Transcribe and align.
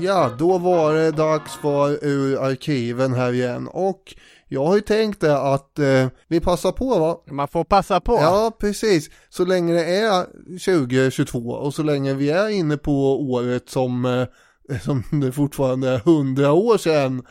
Ja, 0.00 0.30
då 0.38 0.58
var 0.58 0.94
det 0.94 1.10
dags 1.10 1.56
för 1.56 2.04
ur 2.04 2.44
arkiven 2.44 3.12
här 3.12 3.32
igen 3.32 3.68
och 3.68 4.14
jag 4.48 4.66
har 4.66 4.74
ju 4.74 4.80
tänkt 4.80 5.20
det 5.20 5.38
att 5.38 5.78
eh, 5.78 6.08
vi 6.28 6.40
passar 6.40 6.72
på 6.72 6.98
va? 6.98 7.20
Man 7.30 7.48
får 7.48 7.64
passa 7.64 8.00
på. 8.00 8.12
Ja, 8.12 8.56
precis. 8.60 9.10
Så 9.28 9.44
länge 9.44 9.74
det 9.74 9.96
är 9.96 10.24
2022 10.44 11.38
och 11.38 11.74
så 11.74 11.82
länge 11.82 12.14
vi 12.14 12.30
är 12.30 12.48
inne 12.48 12.76
på 12.76 13.20
året 13.32 13.68
som, 13.68 14.04
eh, 14.04 14.78
som 14.82 15.20
det 15.20 15.32
fortfarande 15.32 15.90
är 15.90 15.96
100 15.96 16.52
år 16.52 16.78
sedan 16.78 17.26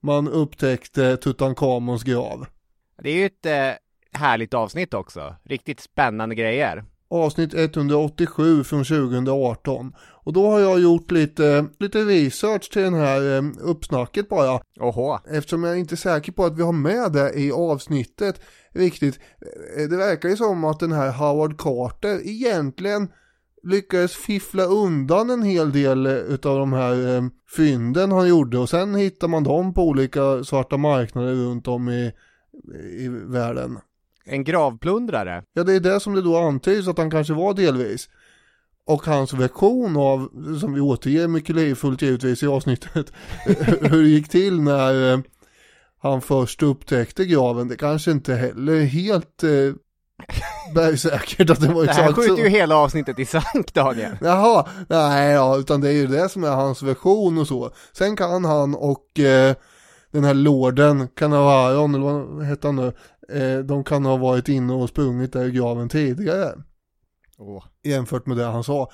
man 0.00 0.28
upptäckte 0.28 1.16
Tutankhamons 1.16 2.02
grav. 2.02 2.46
Det 3.02 3.10
är 3.10 3.14
ju 3.14 3.26
ett 3.26 3.46
eh, 3.46 4.18
härligt 4.20 4.54
avsnitt 4.54 4.94
också. 4.94 5.36
Riktigt 5.44 5.80
spännande 5.80 6.34
grejer. 6.34 6.84
Avsnitt 7.08 7.54
187 7.54 8.64
från 8.64 8.84
2018. 8.84 9.92
Och 9.98 10.32
då 10.32 10.50
har 10.50 10.60
jag 10.60 10.80
gjort 10.80 11.10
lite, 11.10 11.66
lite 11.78 11.98
research 11.98 12.70
till 12.70 12.82
den 12.82 12.94
här 12.94 13.36
eh, 13.36 13.42
uppsnacket 13.60 14.28
bara. 14.28 14.60
Oho. 14.80 15.18
Eftersom 15.30 15.64
jag 15.64 15.72
är 15.72 15.76
inte 15.76 15.94
är 15.94 15.96
säker 15.96 16.32
på 16.32 16.44
att 16.44 16.58
vi 16.58 16.62
har 16.62 16.72
med 16.72 17.12
det 17.12 17.32
i 17.34 17.52
avsnittet 17.52 18.40
riktigt. 18.72 19.18
Eh, 19.76 19.88
Det 19.88 19.96
verkar 19.96 20.28
ju 20.28 20.36
som 20.36 20.64
att 20.64 20.80
den 20.80 20.92
här 20.92 21.12
Howard 21.12 21.58
Carter 21.58 22.20
egentligen 22.28 23.08
lyckades 23.62 24.14
fiffla 24.14 24.64
undan 24.64 25.30
en 25.30 25.42
hel 25.42 25.72
del 25.72 26.06
eh, 26.06 26.12
utav 26.12 26.58
de 26.58 26.72
här 26.72 27.16
eh, 27.16 27.22
fynden 27.56 28.12
han 28.12 28.28
gjorde 28.28 28.58
och 28.58 28.68
sen 28.68 28.94
hittar 28.94 29.28
man 29.28 29.44
dem 29.44 29.74
på 29.74 29.82
olika 29.82 30.44
svarta 30.44 30.76
marknader 30.76 31.34
runt 31.34 31.68
om 31.68 31.88
i, 31.88 32.12
i 32.98 33.08
världen. 33.08 33.78
En 34.26 34.44
gravplundrare. 34.44 35.42
Ja, 35.52 35.64
det 35.64 35.72
är 35.72 35.80
det 35.80 36.00
som 36.00 36.14
det 36.14 36.22
då 36.22 36.36
antyds 36.36 36.88
att 36.88 36.98
han 36.98 37.10
kanske 37.10 37.34
var 37.34 37.54
delvis. 37.54 38.08
Och 38.86 39.06
hans 39.06 39.32
version 39.32 39.96
av, 39.96 40.28
som 40.60 40.74
vi 40.74 40.80
återger 40.80 41.28
mycket 41.28 41.56
livfullt 41.56 42.02
givetvis 42.02 42.42
i 42.42 42.46
avsnittet, 42.46 43.12
hur 43.80 44.02
det 44.02 44.08
gick 44.08 44.28
till 44.28 44.60
när 44.60 45.12
eh, 45.12 45.18
han 46.02 46.20
först 46.20 46.62
upptäckte 46.62 47.24
graven, 47.24 47.68
det 47.68 47.76
kanske 47.76 48.10
inte 48.10 48.34
heller 48.34 48.80
helt 48.80 49.42
eh, 49.42 49.50
bergsäkert 50.74 51.50
att 51.50 51.60
det 51.60 51.68
var 51.68 51.84
Det 51.86 51.92
här 51.92 52.02
exakt 52.02 52.16
skjuter 52.16 52.36
så. 52.36 52.42
ju 52.42 52.48
hela 52.48 52.76
avsnittet 52.76 53.18
i 53.18 53.24
sank 53.24 53.74
Daniel. 53.74 54.18
Jaha, 54.20 54.66
nej 54.88 55.32
ja, 55.32 55.56
utan 55.56 55.80
det 55.80 55.88
är 55.88 55.92
ju 55.92 56.06
det 56.06 56.28
som 56.28 56.44
är 56.44 56.50
hans 56.50 56.82
version 56.82 57.38
och 57.38 57.46
så. 57.46 57.70
Sen 57.92 58.16
kan 58.16 58.44
han 58.44 58.74
och 58.74 59.18
eh, 59.20 59.54
den 60.12 60.24
här 60.24 60.34
lorden, 60.34 61.08
Canavaron, 61.08 61.94
eller 61.94 62.04
vad 62.04 62.42
hette 62.46 62.68
han 62.68 62.76
nu, 62.76 62.92
eh, 63.32 63.58
de 63.58 63.84
kan 63.84 64.04
ha 64.04 64.16
varit 64.16 64.48
inne 64.48 64.72
och 64.72 64.88
sprungit 64.88 65.32
där 65.32 65.44
i 65.44 65.50
graven 65.50 65.88
tidigare 65.88 66.52
Åh. 67.38 67.64
jämfört 67.84 68.26
med 68.26 68.36
det 68.36 68.44
han 68.44 68.64
sa. 68.64 68.90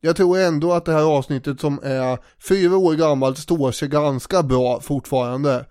Jag 0.00 0.16
tror 0.16 0.38
ändå 0.38 0.72
att 0.72 0.84
det 0.84 0.92
här 0.92 1.16
avsnittet 1.16 1.60
som 1.60 1.80
är 1.82 2.18
fyra 2.48 2.76
år 2.76 2.94
gammalt 2.94 3.38
står 3.38 3.72
sig 3.72 3.88
ganska 3.88 4.42
bra 4.42 4.80
fortfarande. 4.80 5.66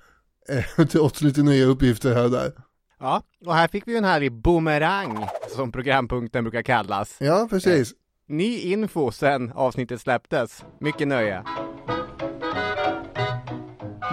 Eh, 0.49 0.85
trots 0.91 1.21
lite 1.21 1.41
nya 1.41 1.65
uppgifter 1.65 2.13
här 2.13 2.23
och 2.23 2.31
där. 2.31 2.51
Ja, 2.99 3.21
och 3.45 3.55
här 3.55 3.67
fick 3.67 3.87
vi 3.87 3.97
en 3.97 4.03
härlig 4.03 4.31
boomerang, 4.31 5.27
som 5.55 5.71
programpunkten 5.71 6.43
brukar 6.43 6.61
kallas. 6.61 7.17
Ja, 7.19 7.47
precis. 7.49 7.93
Ny 8.27 8.59
info 8.59 9.11
sen 9.11 9.51
avsnittet 9.55 10.01
släpptes. 10.01 10.63
Mycket 10.79 11.07
nöje. 11.07 11.43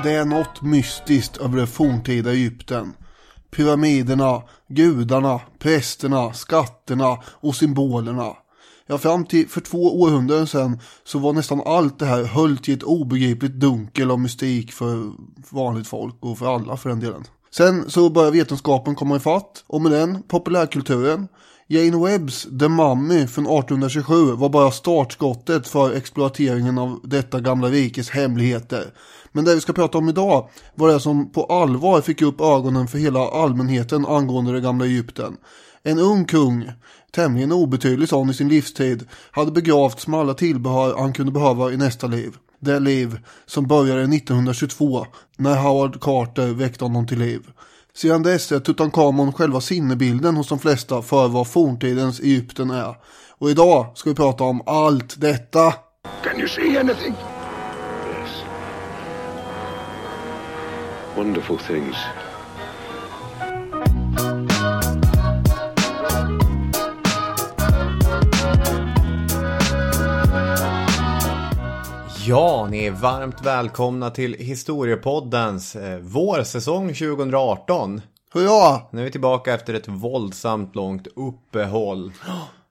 Det 0.04 0.12
är 0.12 0.24
något 0.24 0.62
mystiskt 0.62 1.36
över 1.36 1.56
det 1.56 1.66
forntida 1.66 2.30
Egypten. 2.30 2.92
Pyramiderna, 3.56 4.42
gudarna, 4.68 5.40
prästerna, 5.58 6.32
skatterna 6.32 7.18
och 7.24 7.56
symbolerna. 7.56 8.36
Ja, 8.86 8.98
fram 8.98 9.24
till 9.24 9.48
för 9.48 9.60
två 9.60 10.00
århundraden 10.00 10.46
sedan 10.46 10.78
så 11.04 11.18
var 11.18 11.32
nästan 11.32 11.62
allt 11.66 11.98
det 11.98 12.06
här 12.06 12.24
höljt 12.24 12.68
i 12.68 12.72
ett 12.72 12.82
obegripligt 12.82 13.52
dunkel 13.52 14.10
av 14.10 14.20
mystik 14.20 14.72
för 14.72 15.12
vanligt 15.50 15.86
folk 15.86 16.16
och 16.20 16.38
för 16.38 16.54
alla 16.54 16.76
för 16.76 16.88
den 16.88 17.00
delen. 17.00 17.24
Sen 17.50 17.90
så 17.90 18.10
började 18.10 18.38
vetenskapen 18.38 18.94
komma 18.94 19.16
ifatt 19.16 19.64
och 19.66 19.80
med 19.80 19.92
den 19.92 20.22
populärkulturen. 20.22 21.28
Jane 21.72 22.04
Webbs 22.04 22.42
The 22.60 22.68
Mummy 22.68 23.26
från 23.26 23.46
1827 23.46 24.32
var 24.32 24.48
bara 24.48 24.70
startskottet 24.70 25.68
för 25.68 25.92
exploateringen 25.92 26.78
av 26.78 27.00
detta 27.04 27.40
gamla 27.40 27.68
rikes 27.68 28.10
hemligheter. 28.10 28.84
Men 29.32 29.44
det 29.44 29.54
vi 29.54 29.60
ska 29.60 29.72
prata 29.72 29.98
om 29.98 30.08
idag 30.08 30.48
var 30.74 30.88
det 30.88 31.00
som 31.00 31.32
på 31.32 31.44
allvar 31.44 32.00
fick 32.00 32.22
upp 32.22 32.40
ögonen 32.40 32.88
för 32.88 32.98
hela 32.98 33.30
allmänheten 33.30 34.06
angående 34.06 34.52
det 34.52 34.60
gamla 34.60 34.84
Egypten. 34.84 35.36
En 35.82 35.98
ung 35.98 36.24
kung, 36.24 36.72
tämligen 37.14 37.52
obetydlig 37.52 38.08
sån 38.08 38.30
i 38.30 38.34
sin 38.34 38.48
livstid, 38.48 39.08
hade 39.30 39.52
begravts 39.52 40.06
med 40.06 40.20
alla 40.20 40.34
tillbehör 40.34 40.96
han 40.98 41.12
kunde 41.12 41.32
behöva 41.32 41.72
i 41.72 41.76
nästa 41.76 42.06
liv. 42.06 42.36
Det 42.60 42.80
liv 42.80 43.18
som 43.46 43.66
började 43.66 44.02
1922 44.02 45.06
när 45.36 45.56
Howard 45.56 46.00
Carter 46.00 46.46
väckte 46.46 46.84
honom 46.84 47.06
till 47.06 47.18
liv. 47.18 47.42
Sedan 47.96 48.22
dess 48.22 48.52
är 48.52 48.60
Tutankhamon 48.60 49.32
själva 49.32 49.60
sinnebilden 49.60 50.36
hos 50.36 50.48
de 50.48 50.58
flesta 50.58 51.02
för 51.02 51.28
vad 51.28 51.48
forntidens 51.48 52.20
Egypten 52.20 52.70
är. 52.70 52.96
Och 53.38 53.50
idag 53.50 53.92
ska 53.94 54.10
vi 54.10 54.16
prata 54.16 54.44
om 54.44 54.62
allt 54.66 55.20
detta. 55.20 55.74
Can 56.24 56.38
you 56.38 56.48
see 56.48 56.78
anything? 56.78 57.14
Yes. 58.08 58.44
Wonderful 61.16 61.58
things. 61.58 61.96
Ja, 72.26 72.68
ni 72.70 72.84
är 72.84 72.90
varmt 72.90 73.46
välkomna 73.46 74.10
till 74.10 74.34
Historiepoddens 74.34 75.76
eh, 75.76 75.98
vårsäsong 75.98 76.88
2018. 76.88 78.00
Hurra! 78.32 78.80
Nu 78.90 79.00
är 79.00 79.04
vi 79.04 79.10
tillbaka 79.10 79.54
efter 79.54 79.74
ett 79.74 79.88
våldsamt 79.88 80.74
långt 80.74 81.06
uppehåll. 81.16 82.12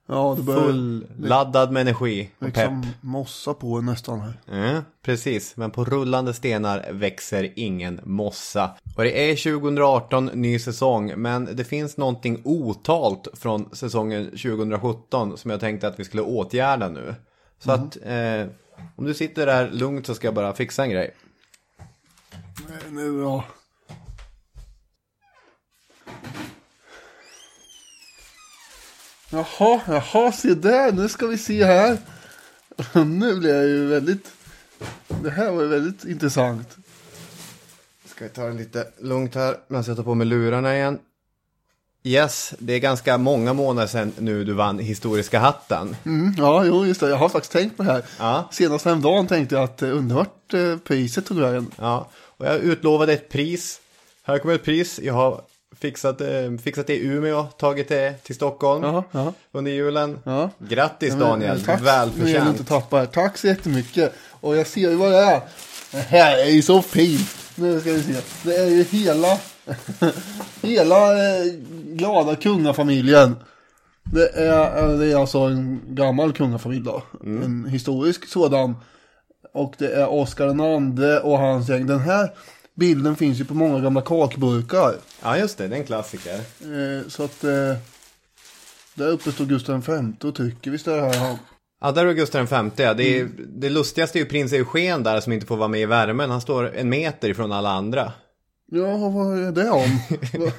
Ja, 0.06 0.34
det 0.36 0.42
börjar 0.42 0.60
Fulladdad 0.62 1.72
med 1.72 1.80
energi 1.80 2.30
och 2.38 2.40
pepp. 2.40 2.54
liksom 2.54 2.86
mossa 3.00 3.54
på 3.54 3.80
nästan 3.80 4.20
här. 4.20 4.40
Mm, 4.50 4.82
precis, 5.04 5.56
men 5.56 5.70
på 5.70 5.84
rullande 5.84 6.34
stenar 6.34 6.92
växer 6.92 7.52
ingen 7.56 8.00
mossa. 8.04 8.70
Och 8.96 9.02
det 9.02 9.30
är 9.30 9.58
2018 9.58 10.26
ny 10.26 10.58
säsong, 10.58 11.12
men 11.16 11.48
det 11.52 11.64
finns 11.64 11.96
någonting 11.96 12.42
otalt 12.44 13.28
från 13.34 13.68
säsongen 13.72 14.24
2017 14.24 15.38
som 15.38 15.50
jag 15.50 15.60
tänkte 15.60 15.88
att 15.88 16.00
vi 16.00 16.04
skulle 16.04 16.22
åtgärda 16.22 16.88
nu. 16.88 17.14
Så 17.58 17.72
att 17.72 17.96
eh, 18.02 18.46
om 18.96 19.04
du 19.04 19.14
sitter 19.14 19.46
där 19.46 19.70
lugnt 19.70 20.06
så 20.06 20.14
ska 20.14 20.26
jag 20.26 20.34
bara 20.34 20.54
fixa 20.54 20.82
en 20.82 20.90
grej. 20.90 21.14
Nej, 22.68 22.78
Nu 22.90 23.20
ja. 23.20 23.44
Jaha, 29.30 29.80
jaha, 29.86 30.32
se 30.32 30.54
där, 30.54 30.92
nu 30.92 31.08
ska 31.08 31.26
vi 31.26 31.38
se 31.38 31.64
här. 31.64 31.98
Nu 33.04 33.38
blir 33.38 33.54
jag 33.54 33.66
ju 33.66 33.86
väldigt, 33.86 34.32
det 35.22 35.30
här 35.30 35.50
var 35.50 35.62
ju 35.62 35.68
väldigt 35.68 36.04
intressant. 36.04 36.76
Ska 38.04 38.24
jag 38.24 38.32
ta 38.32 38.46
det 38.46 38.52
lite 38.52 38.88
lugnt 38.98 39.34
här 39.34 39.56
medan 39.68 39.84
jag 39.86 39.96
tar 39.96 40.04
på 40.04 40.14
mig 40.14 40.26
lurarna 40.26 40.76
igen. 40.76 40.98
Yes, 42.04 42.54
det 42.58 42.72
är 42.72 42.78
ganska 42.78 43.18
många 43.18 43.52
månader 43.52 43.88
sedan 43.88 44.12
nu 44.18 44.44
du 44.44 44.52
vann 44.52 44.78
Historiska 44.78 45.38
hatten. 45.38 45.96
Mm, 46.04 46.34
ja, 46.38 46.64
jo, 46.64 46.86
just 46.86 47.00
det, 47.00 47.08
jag 47.08 47.16
har 47.16 47.28
faktiskt 47.28 47.52
tänkt 47.52 47.76
på 47.76 47.82
det 47.82 47.92
här. 47.92 48.02
Ja. 48.18 48.48
Senast 48.52 48.84
häromdagen 48.84 49.26
tänkte 49.26 49.54
jag 49.54 49.64
att 49.64 49.82
eh, 49.82 49.96
undrar 49.96 50.16
vart 50.16 50.54
eh, 50.54 50.76
priset 50.76 51.26
tog 51.26 51.38
vägen. 51.38 51.70
Ja, 51.78 52.08
och 52.14 52.46
jag 52.46 52.56
utlovade 52.56 53.12
ett 53.12 53.28
pris. 53.28 53.80
Här 54.22 54.38
kommer 54.38 54.54
ett 54.54 54.64
pris. 54.64 55.00
Jag 55.02 55.14
har 55.14 55.40
fixat, 55.80 56.20
eh, 56.20 56.28
fixat 56.64 56.86
det 56.86 56.94
i 56.94 57.06
Umeå, 57.06 57.44
tagit 57.44 57.88
det 57.88 58.12
till 58.22 58.34
Stockholm 58.34 58.82
Jaha, 58.84 59.04
ja. 59.10 59.32
under 59.52 59.70
julen. 59.70 60.18
Ja. 60.24 60.50
Grattis 60.58 61.14
Ja, 61.14 61.20
Daniel, 61.20 61.56
eh, 61.56 61.64
tack. 61.64 61.66
Det 61.66 61.72
inte 61.72 61.84
välförtjänt. 61.84 62.68
tappa 62.68 62.98
här. 62.98 63.06
Tack 63.06 63.38
så 63.38 63.46
jättemycket. 63.46 64.12
Och 64.30 64.56
jag 64.56 64.66
ser 64.66 64.90
ju 64.90 64.96
vad 64.96 65.12
det 65.12 65.18
är. 65.18 65.40
Det 65.90 65.98
här 65.98 66.38
är 66.38 66.50
ju 66.50 66.62
så 66.62 66.82
fint. 66.82 67.28
Nu 67.54 67.80
ska 67.80 67.92
vi 67.92 68.02
se. 68.02 68.14
Det 68.42 68.56
är 68.56 68.66
ju 68.66 68.82
hela, 68.82 69.38
hela 70.62 71.12
eh, 71.12 71.44
glada 71.86 72.36
kungafamiljen. 72.36 73.36
Det 74.04 74.28
är, 74.28 74.82
eh, 74.90 74.98
det 74.98 75.12
är 75.12 75.16
alltså 75.16 75.38
en 75.38 75.80
gammal 75.88 76.32
kungafamilj 76.32 76.84
då. 76.84 77.02
Mm. 77.24 77.42
En 77.42 77.70
historisk 77.70 78.28
sådan. 78.28 78.76
Och 79.54 79.74
det 79.78 79.92
är 79.92 80.08
Oscar 80.08 80.46
den 80.46 80.60
andre 80.60 81.20
och 81.20 81.38
hans 81.38 81.68
gäng. 81.68 81.86
Den 81.86 82.00
här 82.00 82.30
bilden 82.74 83.16
finns 83.16 83.40
ju 83.40 83.44
på 83.44 83.54
många 83.54 83.80
gamla 83.80 84.00
kakburkar. 84.00 84.94
Ja, 85.22 85.38
just 85.38 85.58
det, 85.58 85.68
det 85.68 85.76
är 85.76 85.80
en 85.80 85.86
klassiker. 85.86 86.34
Eh, 86.34 87.08
så 87.08 87.24
att 87.24 87.44
eh, 87.44 87.76
där 88.94 89.08
uppe 89.08 89.32
står 89.32 89.44
Gustav 89.44 89.84
V 89.86 90.28
och 90.28 90.34
trycker. 90.34 90.70
Visst 90.70 90.88
är 90.88 90.96
det 90.96 91.02
här 91.02 91.14
han? 91.14 91.38
Ja, 91.80 91.92
där 91.92 92.06
är 92.06 92.12
Gustav 92.12 92.46
V. 92.46 92.70
Ja. 92.76 92.94
Det, 92.94 93.18
är, 93.18 93.20
Mm. 93.20 93.46
det 93.48 93.70
lustigaste 93.70 94.18
är 94.18 94.20
ju 94.20 94.26
prins 94.26 94.52
Eugen 94.52 95.02
där 95.02 95.20
som 95.20 95.32
inte 95.32 95.46
får 95.46 95.56
vara 95.56 95.68
med 95.68 95.80
i 95.80 95.86
värmen. 95.86 96.30
Han 96.30 96.40
står 96.40 96.74
en 96.76 96.88
meter 96.88 97.28
ifrån 97.28 97.52
alla 97.52 97.70
andra. 97.70 98.12
Ja, 98.66 99.08
vad 99.08 99.38
är 99.38 99.52
det 99.52 99.70
om? 99.70 100.00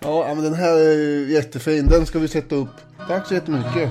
Ja, 0.00 0.34
men 0.34 0.44
den 0.44 0.54
här 0.54 0.72
är 0.78 1.26
jättefin. 1.26 1.86
Den 1.86 2.06
ska 2.06 2.18
vi 2.18 2.28
sätta 2.28 2.54
upp. 2.54 2.68
Tack 3.08 3.26
så 3.26 3.34
jättemycket. 3.34 3.90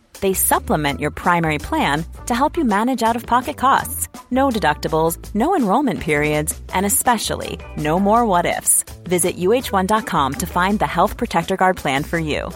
They 0.21 0.33
supplement 0.33 0.99
your 0.99 1.11
primary 1.11 1.57
plan 1.57 2.05
to 2.27 2.35
help 2.35 2.55
you 2.57 2.63
manage 2.63 3.03
out 3.03 3.15
of 3.15 3.25
pocket 3.25 3.57
costs. 3.57 4.07
No 4.29 4.49
deductibles, 4.49 5.17
no 5.35 5.55
enrollment 5.55 5.99
periods, 5.99 6.57
and 6.73 6.85
especially 6.85 7.59
no 7.75 7.99
more 7.99 8.25
what 8.25 8.45
ifs. 8.45 8.85
Visit 9.03 9.35
uh1.com 9.35 10.33
to 10.35 10.45
find 10.47 10.79
the 10.79 10.87
Health 10.87 11.17
Protector 11.17 11.57
Guard 11.57 11.77
plan 11.77 12.03
for 12.03 12.19
you. 12.19 12.49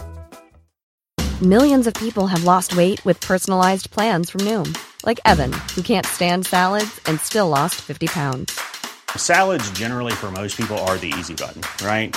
Millions 1.42 1.86
of 1.86 1.92
people 1.94 2.26
have 2.28 2.44
lost 2.44 2.76
weight 2.76 3.04
with 3.04 3.20
personalized 3.20 3.90
plans 3.90 4.30
from 4.30 4.40
Noom, 4.42 4.74
like 5.04 5.20
Evan, 5.26 5.52
who 5.74 5.82
can't 5.82 6.06
stand 6.06 6.46
salads 6.46 6.98
and 7.04 7.20
still 7.20 7.48
lost 7.50 7.74
50 7.74 8.06
pounds. 8.06 8.58
Salads, 9.16 9.70
generally, 9.72 10.12
for 10.12 10.30
most 10.30 10.56
people, 10.56 10.78
are 10.88 10.96
the 10.96 11.12
easy 11.18 11.34
button, 11.34 11.60
right? 11.84 12.16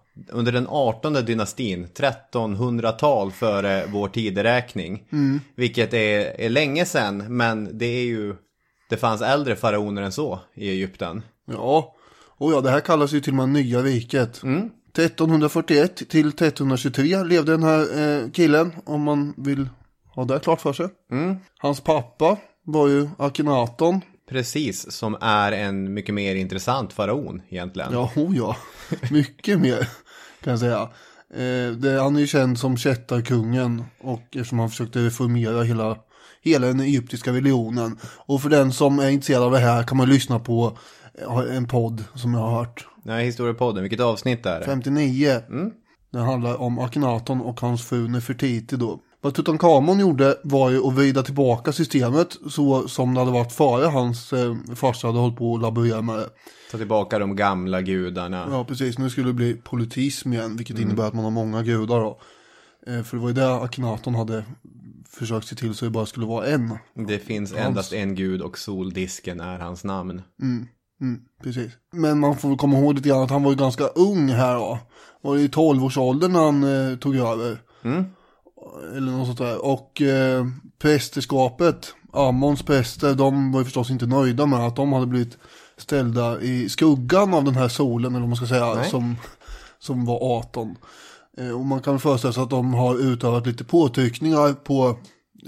under 0.29 0.51
den 0.51 0.67
18 0.69 1.13
dynastin, 1.13 1.87
1300-tal 1.87 3.31
före 3.31 3.85
vår 3.87 4.07
tideräkning. 4.07 5.03
Vilket 5.55 5.93
är, 5.93 6.39
är 6.41 6.49
länge 6.49 6.85
sedan, 6.85 7.37
men 7.37 7.77
det 7.77 7.85
är 7.85 8.03
ju, 8.03 8.35
det 8.89 8.97
fanns 8.97 9.21
äldre 9.21 9.55
faraoner 9.55 10.01
än 10.01 10.11
så 10.11 10.39
i 10.55 10.69
Egypten. 10.69 11.21
Ja, 11.45 11.95
och 12.37 12.53
ja, 12.53 12.61
det 12.61 12.69
här 12.69 12.79
kallas 12.79 13.11
ju 13.11 13.21
till 13.21 13.33
och 13.33 13.37
med 13.37 13.49
nya 13.49 13.81
riket. 13.81 14.41
1341 14.97 15.95
till 15.95 16.27
1323 16.27 17.23
levde 17.23 17.51
den 17.51 17.63
här 17.63 17.99
eh, 17.99 18.31
killen, 18.31 18.71
om 18.85 19.01
man 19.01 19.33
vill 19.37 19.69
ha 20.15 20.25
det 20.25 20.39
klart 20.39 20.61
för 20.61 20.73
sig. 20.73 20.87
Hans 21.57 21.81
pappa 21.81 22.37
var 22.65 22.87
ju 22.87 23.09
Akhenaton. 23.17 24.01
Precis, 24.31 24.91
som 24.91 25.17
är 25.21 25.51
en 25.51 25.93
mycket 25.93 26.15
mer 26.15 26.35
intressant 26.35 26.93
faraon 26.93 27.41
egentligen. 27.49 27.93
Ja, 27.93 28.11
oh 28.15 28.37
ja, 28.37 28.57
mycket 29.11 29.59
mer 29.59 29.87
kan 30.43 30.51
jag 30.51 30.59
säga. 30.59 30.89
Eh, 31.33 31.71
det, 31.71 32.01
han 32.01 32.15
är 32.15 32.19
ju 32.19 32.27
känd 32.27 32.59
som 32.59 32.77
kättarkungen 32.77 33.83
och 34.01 34.21
eftersom 34.31 34.59
han 34.59 34.69
försökte 34.69 34.99
reformera 34.99 35.63
hela, 35.63 35.97
hela 36.41 36.67
den 36.67 36.79
egyptiska 36.79 37.31
religionen. 37.31 37.97
Och 38.03 38.41
för 38.41 38.49
den 38.49 38.71
som 38.71 38.99
är 38.99 39.09
intresserad 39.09 39.43
av 39.43 39.51
det 39.51 39.59
här 39.59 39.83
kan 39.83 39.97
man 39.97 40.09
lyssna 40.09 40.39
på 40.39 40.77
eh, 41.21 41.55
en 41.55 41.67
podd 41.67 42.03
som 42.15 42.33
jag 42.33 42.41
har 42.41 42.59
hört. 42.59 42.87
Nej, 43.03 43.25
historiepodden, 43.25 43.83
vilket 43.83 43.99
avsnitt 43.99 44.45
är 44.45 44.59
det? 44.59 44.65
59. 44.65 45.41
Den 46.11 46.21
handlar 46.21 46.61
om 46.61 46.79
Akhenaton 46.79 47.41
och 47.41 47.61
hans 47.61 47.85
fru 47.85 48.07
Nefertiti 48.07 48.75
då. 48.75 48.99
Vad 49.23 49.33
Tutankhamon 49.33 49.99
gjorde 49.99 50.37
var 50.43 50.69
ju 50.69 50.87
att 50.87 50.93
vrida 50.93 51.23
tillbaka 51.23 51.71
systemet 51.71 52.37
så 52.49 52.87
som 52.87 53.13
det 53.13 53.19
hade 53.19 53.31
varit 53.31 53.51
före 53.51 53.85
hans 53.85 54.33
eh, 54.33 54.55
farsa 54.75 55.07
hade 55.07 55.19
hållit 55.19 55.37
på 55.37 55.55
att 55.55 55.61
laborera 55.61 56.01
med 56.01 56.15
det. 56.15 56.29
Ta 56.71 56.77
tillbaka 56.77 57.19
de 57.19 57.35
gamla 57.35 57.81
gudarna. 57.81 58.47
Ja, 58.51 58.65
precis. 58.65 58.97
Nu 58.97 59.09
skulle 59.09 59.27
det 59.27 59.33
bli 59.33 59.53
politism 59.53 60.33
igen, 60.33 60.57
vilket 60.57 60.79
innebär 60.79 61.03
att 61.03 61.13
man 61.13 61.23
har 61.23 61.31
många 61.31 61.63
gudar 61.63 61.99
då. 61.99 62.19
Eh, 62.87 63.03
för 63.03 63.17
det 63.17 63.21
var 63.21 63.29
ju 63.29 63.35
det 63.35 63.55
Akhenaton 63.55 64.15
hade 64.15 64.45
försökt 65.09 65.47
se 65.47 65.55
till 65.55 65.75
så 65.75 65.85
det 65.85 65.91
bara 65.91 66.05
skulle 66.05 66.25
vara 66.25 66.45
en. 66.45 66.77
Det 67.07 67.19
finns 67.19 67.53
endast 67.53 67.93
en 67.93 68.15
gud 68.15 68.41
och 68.41 68.57
soldisken 68.57 69.39
är 69.39 69.59
hans 69.59 69.83
namn. 69.83 70.21
Mm, 70.41 70.67
precis. 71.43 71.71
Men 71.93 72.19
man 72.19 72.37
får 72.37 72.49
väl 72.49 72.57
komma 72.57 72.77
ihåg 72.77 72.93
lite 72.95 73.09
grann 73.09 73.23
att 73.23 73.29
han 73.29 73.43
var 73.43 73.51
ju 73.51 73.57
ganska 73.57 73.83
ung 73.83 74.29
här 74.29 74.55
då. 74.55 74.79
Var 75.21 75.37
i 75.37 75.47
12-årsåldern 75.47 76.31
när 76.31 76.39
han 76.39 76.91
eh, 76.91 76.97
tog 76.97 77.15
över. 77.15 77.57
Eller 78.95 79.11
något 79.11 79.27
sånt 79.27 79.37
där. 79.37 79.65
Och 79.65 80.01
eh, 80.01 80.45
prästerskapet, 80.79 81.93
Amons 82.13 82.63
präster, 82.63 83.15
de 83.15 83.51
var 83.51 83.59
ju 83.59 83.65
förstås 83.65 83.89
inte 83.89 84.05
nöjda 84.05 84.45
med 84.45 84.59
att 84.59 84.75
de 84.75 84.93
hade 84.93 85.05
blivit 85.05 85.37
ställda 85.77 86.41
i 86.41 86.69
skuggan 86.69 87.33
av 87.33 87.43
den 87.43 87.55
här 87.55 87.67
solen, 87.67 88.11
eller 88.11 88.19
vad 88.19 88.29
man 88.29 88.35
ska 88.35 88.47
säga, 88.47 88.73
Nej. 88.73 88.89
som, 88.89 89.15
som 89.79 90.05
var 90.05 90.37
18. 90.37 90.75
Eh, 91.37 91.51
och 91.51 91.65
man 91.65 91.81
kan 91.81 91.99
föreställa 91.99 92.33
sig 92.33 92.43
att 92.43 92.49
de 92.49 92.73
har 92.73 92.99
utövat 92.99 93.47
lite 93.47 93.63
påtryckningar 93.63 94.53
på 94.53 94.87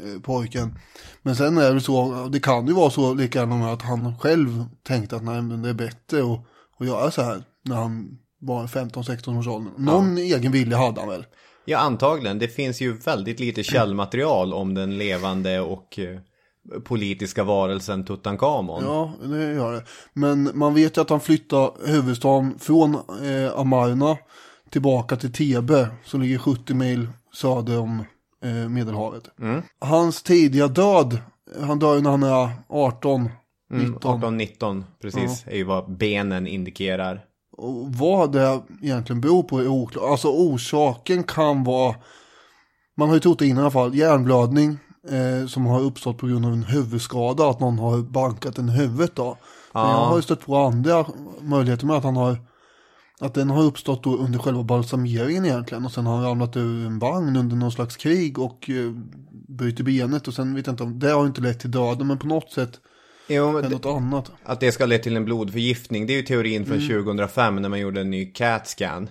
eh, 0.03 0.21
pojken. 0.21 0.79
Men 1.21 1.35
sen 1.35 1.57
är 1.57 1.73
det 1.73 1.81
så, 1.81 2.27
det 2.31 2.39
kan 2.39 2.67
ju 2.67 2.73
vara 2.73 2.89
så 2.89 3.13
lika 3.13 3.39
gärna 3.39 3.71
att 3.71 3.81
han 3.81 4.19
själv 4.19 4.65
tänkte 4.83 5.15
att 5.15 5.23
nej 5.23 5.41
men 5.41 5.61
det 5.61 5.69
är 5.69 5.73
bättre 5.73 6.19
att, 6.19 6.39
att 6.79 6.87
göra 6.87 7.11
så 7.11 7.21
här 7.21 7.43
när 7.63 7.75
han 7.75 8.17
var 8.39 8.67
15-16 8.67 9.39
års 9.39 9.47
ålder. 9.47 9.71
Någon 9.77 10.17
egen 10.17 10.51
vilja 10.51 10.77
hade 10.77 10.99
han 11.01 11.09
väl. 11.09 11.25
Ja, 11.65 11.77
antagligen. 11.77 12.39
Det 12.39 12.47
finns 12.47 12.81
ju 12.81 12.93
väldigt 12.97 13.39
lite 13.39 13.63
källmaterial 13.63 14.53
om 14.53 14.73
den 14.73 14.97
levande 14.97 15.59
och 15.59 15.99
eh, 15.99 16.19
politiska 16.83 17.43
varelsen 17.43 18.05
Tutankhamon. 18.05 18.83
Ja, 18.83 19.13
det 19.23 19.53
gör 19.53 19.73
det. 19.73 19.83
Men 20.13 20.49
man 20.53 20.73
vet 20.73 20.97
ju 20.97 21.01
att 21.01 21.09
han 21.09 21.19
flyttade 21.19 21.71
huvudstaden 21.85 22.59
från 22.59 22.95
eh, 22.95 23.59
Amarna 23.59 24.17
tillbaka 24.69 25.15
till 25.15 25.33
Tebe 25.33 25.87
som 26.05 26.21
ligger 26.21 26.37
70 26.37 26.73
mil 26.73 27.07
söder 27.33 27.79
om 27.79 28.05
eh, 28.43 28.69
Medelhavet. 28.69 29.23
Hans 29.79 30.23
tidiga 30.23 30.67
död, 30.67 31.17
han 31.61 31.79
dör 31.79 31.95
ju 31.95 32.01
när 32.01 32.11
han 32.11 32.23
är 32.23 32.49
18, 32.69 33.29
19. 33.73 34.21
18-19, 34.21 34.83
precis, 35.01 35.45
är 35.47 35.55
ju 35.55 35.63
vad 35.63 35.97
benen 35.97 36.47
indikerar. 36.47 37.21
Vad 37.87 38.31
det 38.31 38.61
egentligen 38.81 39.21
beror 39.21 39.43
på 39.43 39.59
är 39.59 39.67
oklart. 39.67 40.09
Alltså 40.11 40.27
orsaken 40.27 41.23
kan 41.23 41.63
vara, 41.63 41.95
man 42.97 43.07
har 43.07 43.15
ju 43.15 43.19
trott 43.19 43.39
det 43.39 43.47
innan 43.47 43.59
i 43.59 43.61
alla 43.61 43.71
fall, 43.71 43.95
hjärnblödning 43.95 44.77
eh, 45.09 45.47
som 45.47 45.65
har 45.65 45.81
uppstått 45.81 46.17
på 46.17 46.27
grund 46.27 46.45
av 46.45 46.53
en 46.53 46.63
huvudskada, 46.63 47.49
att 47.49 47.59
någon 47.59 47.79
har 47.79 47.97
bankat 47.97 48.57
en 48.57 48.69
huvudet 48.69 49.15
då. 49.15 49.37
Men 49.73 49.83
jag 49.83 50.05
har 50.05 50.15
ju 50.15 50.21
stött 50.21 50.45
på 50.45 50.57
andra 50.57 51.05
möjligheter 51.41 51.85
med 51.85 51.95
att 51.95 52.03
han 52.03 52.15
har, 52.15 52.37
att 53.19 53.33
den 53.33 53.49
har 53.49 53.63
uppstått 53.63 54.03
då 54.03 54.17
under 54.17 54.39
själva 54.39 54.63
balsameringen 54.63 55.45
egentligen 55.45 55.85
och 55.85 55.91
sen 55.91 56.05
har 56.05 56.15
han 56.15 56.25
ramlat 56.25 56.57
ur 56.57 56.85
en 56.85 56.99
vagn 56.99 57.35
under 57.35 57.55
någon 57.55 57.71
slags 57.71 57.97
krig 57.97 58.39
och 58.39 58.69
eh, 58.69 58.91
bryter 59.47 59.83
benet 59.83 60.27
och 60.27 60.33
sen 60.33 60.55
vet 60.55 60.67
jag 60.67 60.73
inte 60.73 60.83
om, 60.83 60.99
det 60.99 61.11
har 61.11 61.25
inte 61.25 61.41
lett 61.41 61.59
till 61.59 61.71
döden 61.71 62.07
men 62.07 62.17
på 62.17 62.27
något 62.27 62.51
sätt 62.51 62.79
Jo, 63.27 63.61
det, 63.61 63.69
något 63.69 63.85
annat. 63.85 64.31
att 64.43 64.59
det 64.59 64.71
ska 64.71 64.85
leda 64.85 65.03
till 65.03 65.15
en 65.15 65.25
blodförgiftning, 65.25 66.07
det 66.07 66.13
är 66.13 66.17
ju 66.17 66.21
teorin 66.21 66.65
från 66.65 66.79
2005 66.79 67.55
när 67.55 67.69
man 67.69 67.79
gjorde 67.79 68.01
en 68.01 68.09
ny 68.09 68.31
CAT-scan 68.31 69.07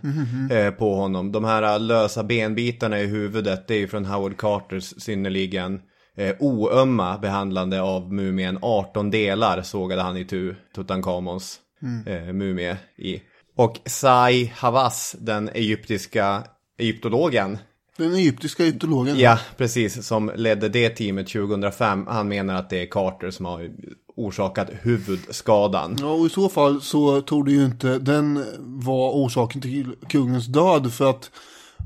eh, 0.50 0.70
på 0.70 0.94
honom. 0.94 1.32
De 1.32 1.44
här 1.44 1.78
lösa 1.78 2.24
benbitarna 2.24 3.00
i 3.00 3.06
huvudet, 3.06 3.68
det 3.68 3.74
är 3.74 3.78
ju 3.78 3.88
från 3.88 4.04
Howard 4.04 4.36
Carters 4.36 5.02
synnerligen 5.02 5.80
eh, 6.16 6.34
oömma 6.38 7.18
behandlande 7.18 7.82
av 7.82 8.12
mumien 8.12 8.58
18 8.62 9.10
delar 9.10 9.62
sågade 9.62 10.02
han 10.02 10.16
i 10.16 10.24
tu 10.24 10.54
Tutankhamons 10.74 11.60
eh, 12.06 12.32
mumie 12.32 12.76
i. 12.98 13.22
Och 13.56 13.80
Sai 13.86 14.52
Havas, 14.56 15.16
den 15.18 15.48
egyptiska 15.48 16.42
egyptologen, 16.78 17.58
Den 17.96 18.14
egyptiska 18.14 18.62
egyptologen. 18.62 19.18
Ja, 19.18 19.38
precis. 19.56 20.06
Som 20.06 20.32
ledde 20.36 20.68
det 20.68 20.88
teamet 20.90 21.28
2005. 21.28 22.06
Han 22.06 22.28
menar 22.28 22.54
att 22.54 22.70
det 22.70 22.82
är 22.82 22.86
Carter 22.86 23.30
som 23.30 23.46
har 23.46 23.70
orsakat 24.16 24.68
huvudskadan. 24.82 25.96
Ja, 26.00 26.06
och 26.12 26.26
i 26.26 26.30
så 26.30 26.48
fall 26.48 26.80
så 26.82 27.20
tog 27.20 27.46
det 27.46 27.52
ju 27.52 27.64
inte 27.64 27.98
den 27.98 28.44
var 28.58 29.10
orsaken 29.12 29.60
till 29.60 29.94
kungens 30.08 30.46
död 30.46 30.92
för 30.92 31.10
att 31.10 31.30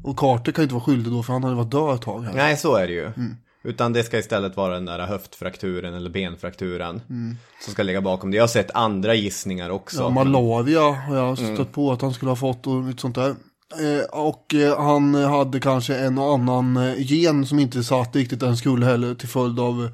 och 0.04 0.16
Carter 0.18 0.52
kan 0.52 0.62
ju 0.62 0.64
inte 0.64 0.75
vara 0.75 0.84
skyldig 0.84 1.12
då 1.12 1.22
för 1.22 1.32
han 1.32 1.44
hade 1.44 1.56
varit 1.56 1.70
död 1.70 1.94
ett 1.94 2.02
tag. 2.02 2.22
Här. 2.22 2.32
Nej, 2.34 2.56
så 2.56 2.75
är 2.76 2.86
det 2.86 2.92
ju. 2.92 3.04
Mm. 3.04 3.36
Utan 3.64 3.92
det 3.92 4.02
ska 4.02 4.18
istället 4.18 4.56
vara 4.56 4.75
den 4.75 4.84
där 4.84 4.98
höftfrakturen 4.98 5.94
eller 5.94 6.10
benfrakturen 6.10 7.00
Mm. 7.10 7.36
som 7.64 7.72
ska 7.72 7.82
ligga 7.82 8.00
bakom 8.00 8.30
det. 8.30 8.36
Jag 8.36 8.42
har 8.42 8.48
sett 8.48 8.70
andra 8.75 9.14
gissningar 9.14 9.70
också. 9.70 10.02
Ja, 10.02 10.10
malaria 10.10 10.80
har 10.90 11.16
jag 11.16 11.38
stött 11.38 11.72
på 11.72 11.92
att 11.92 12.02
han 12.02 12.14
skulle 12.14 12.30
ha 12.30 12.36
fått 12.36 12.66
och 12.66 12.82
lite 12.82 13.00
sånt 13.00 13.14
där. 13.14 13.34
Eh, 13.73 14.20
och 14.20 14.54
eh, 14.54 14.80
han 14.80 15.14
hade 15.14 15.61
kanske 15.61 15.96
en 15.96 16.18
och 16.18 16.35
annan 16.35 16.76
eh, 16.76 16.94
gen 16.99 17.46
som 17.46 17.58
inte 17.58 17.85
satt 17.85 18.16
riktigt 18.16 18.40
den 18.40 18.56
skulle 18.56 18.87
heller 18.87 19.14
till 19.14 19.28
följd 19.28 19.61
av 19.61 19.90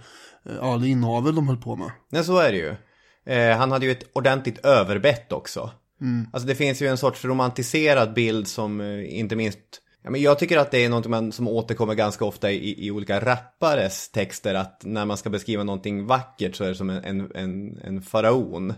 all 0.61 0.85
inavel 0.85 1.35
de 1.35 1.49
höll 1.49 1.57
på 1.57 1.76
med. 1.76 1.91
Nej, 2.09 2.25
så 2.25 2.38
är 2.38 2.52
det 2.52 2.59
ju. 2.59 2.75
Han 3.55 3.73
hade 3.73 3.87
ju 3.87 3.93
ett 3.93 4.11
ordentligt 4.12 4.64
överbett 4.64 5.33
också. 5.33 5.71
Mm. 6.00 6.26
Alltså 6.33 6.47
det 6.47 6.55
finns 6.55 6.83
ju 6.83 6.87
en 6.87 6.97
sorts 6.97 7.25
romantiserad 7.25 8.14
bild 8.14 8.49
som 8.49 8.81
inte 9.07 9.37
minst 9.37 9.59
Ja, 10.05 10.11
men 10.11 10.23
jag 10.23 10.38
tycker 10.38 10.59
att 10.59 10.71
det 10.71 10.85
är 10.85 10.88
något 10.88 11.07
man, 11.07 11.33
som 11.33 11.49
återkommer 11.49 11.95
ganska 11.95 12.25
ofta 12.25 12.50
i, 12.50 12.87
i 12.87 12.91
olika 12.91 13.21
rappares 13.21 14.11
texter 14.11 14.55
att 14.55 14.81
när 14.85 15.05
man 15.05 15.17
ska 15.17 15.31
beskriva 15.31 15.64
någonting 15.64 16.07
vackert 16.07 16.57
så 16.57 16.64
är 16.64 16.69
det 16.69 16.75
som 16.75 16.91
en, 16.91 17.31
en, 17.35 17.79
en, 17.85 18.02
faraon. 18.02 18.75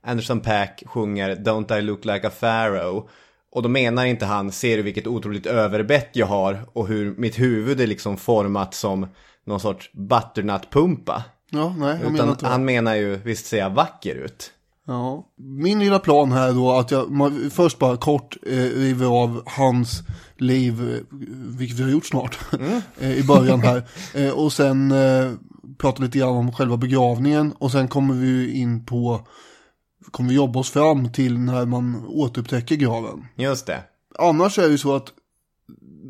Anderson 0.00 0.40
Paak 0.40 0.82
sjunger 0.86 1.36
Don't 1.36 1.78
I 1.78 1.82
look 1.82 2.04
like 2.04 2.26
a 2.26 2.30
pharaoh 2.40 3.04
och 3.52 3.62
då 3.62 3.68
menar 3.68 4.04
inte 4.04 4.26
han, 4.26 4.52
ser 4.52 4.76
du 4.76 4.82
vilket 4.82 5.06
otroligt 5.06 5.46
överbett 5.46 6.10
jag 6.12 6.26
har 6.26 6.66
och 6.72 6.86
hur 6.88 7.14
mitt 7.16 7.38
huvud 7.38 7.80
är 7.80 7.86
liksom 7.86 8.16
format 8.16 8.74
som 8.74 9.06
någon 9.46 9.60
sorts 9.60 9.90
butternut-pumpa. 9.92 11.22
Ja, 11.50 11.74
nej, 11.78 11.98
jag 12.02 12.12
menar 12.12 12.24
Utan 12.24 12.36
det. 12.40 12.46
han 12.46 12.64
menar 12.64 12.94
ju, 12.94 13.16
visst 13.16 13.46
ser 13.46 13.58
jag 13.58 13.70
vacker 13.70 14.14
ut? 14.14 14.52
Ja. 14.86 15.26
Min 15.38 15.78
lilla 15.78 15.98
plan 15.98 16.32
här 16.32 16.52
då 16.52 16.72
att 16.72 16.90
jag 16.90 17.10
man, 17.10 17.50
först 17.50 17.78
bara 17.78 17.96
kort 17.96 18.36
eh, 18.46 18.56
river 18.56 19.06
av 19.06 19.42
hans 19.46 20.02
liv, 20.36 20.94
eh, 20.94 21.18
vilket 21.58 21.78
vi 21.78 21.82
har 21.82 21.90
gjort 21.90 22.06
snart, 22.06 22.38
eh, 23.00 23.18
i 23.18 23.22
början 23.22 23.60
här. 23.60 23.82
Eh, 24.14 24.30
och 24.30 24.52
sen 24.52 24.92
eh, 24.92 25.32
prata 25.78 26.02
lite 26.02 26.18
grann 26.18 26.36
om 26.36 26.52
själva 26.52 26.76
begravningen 26.76 27.52
och 27.58 27.72
sen 27.72 27.88
kommer 27.88 28.14
vi 28.14 28.52
in 28.52 28.86
på, 28.86 29.26
kommer 30.10 30.28
vi 30.30 30.34
jobba 30.36 30.60
oss 30.60 30.70
fram 30.70 31.12
till 31.12 31.38
när 31.38 31.66
man 31.66 32.06
återupptäcker 32.08 32.76
graven. 32.76 33.26
Just 33.36 33.66
det. 33.66 33.82
Annars 34.18 34.58
är 34.58 34.62
det 34.62 34.68
ju 34.68 34.78
så 34.78 34.96
att 34.96 35.12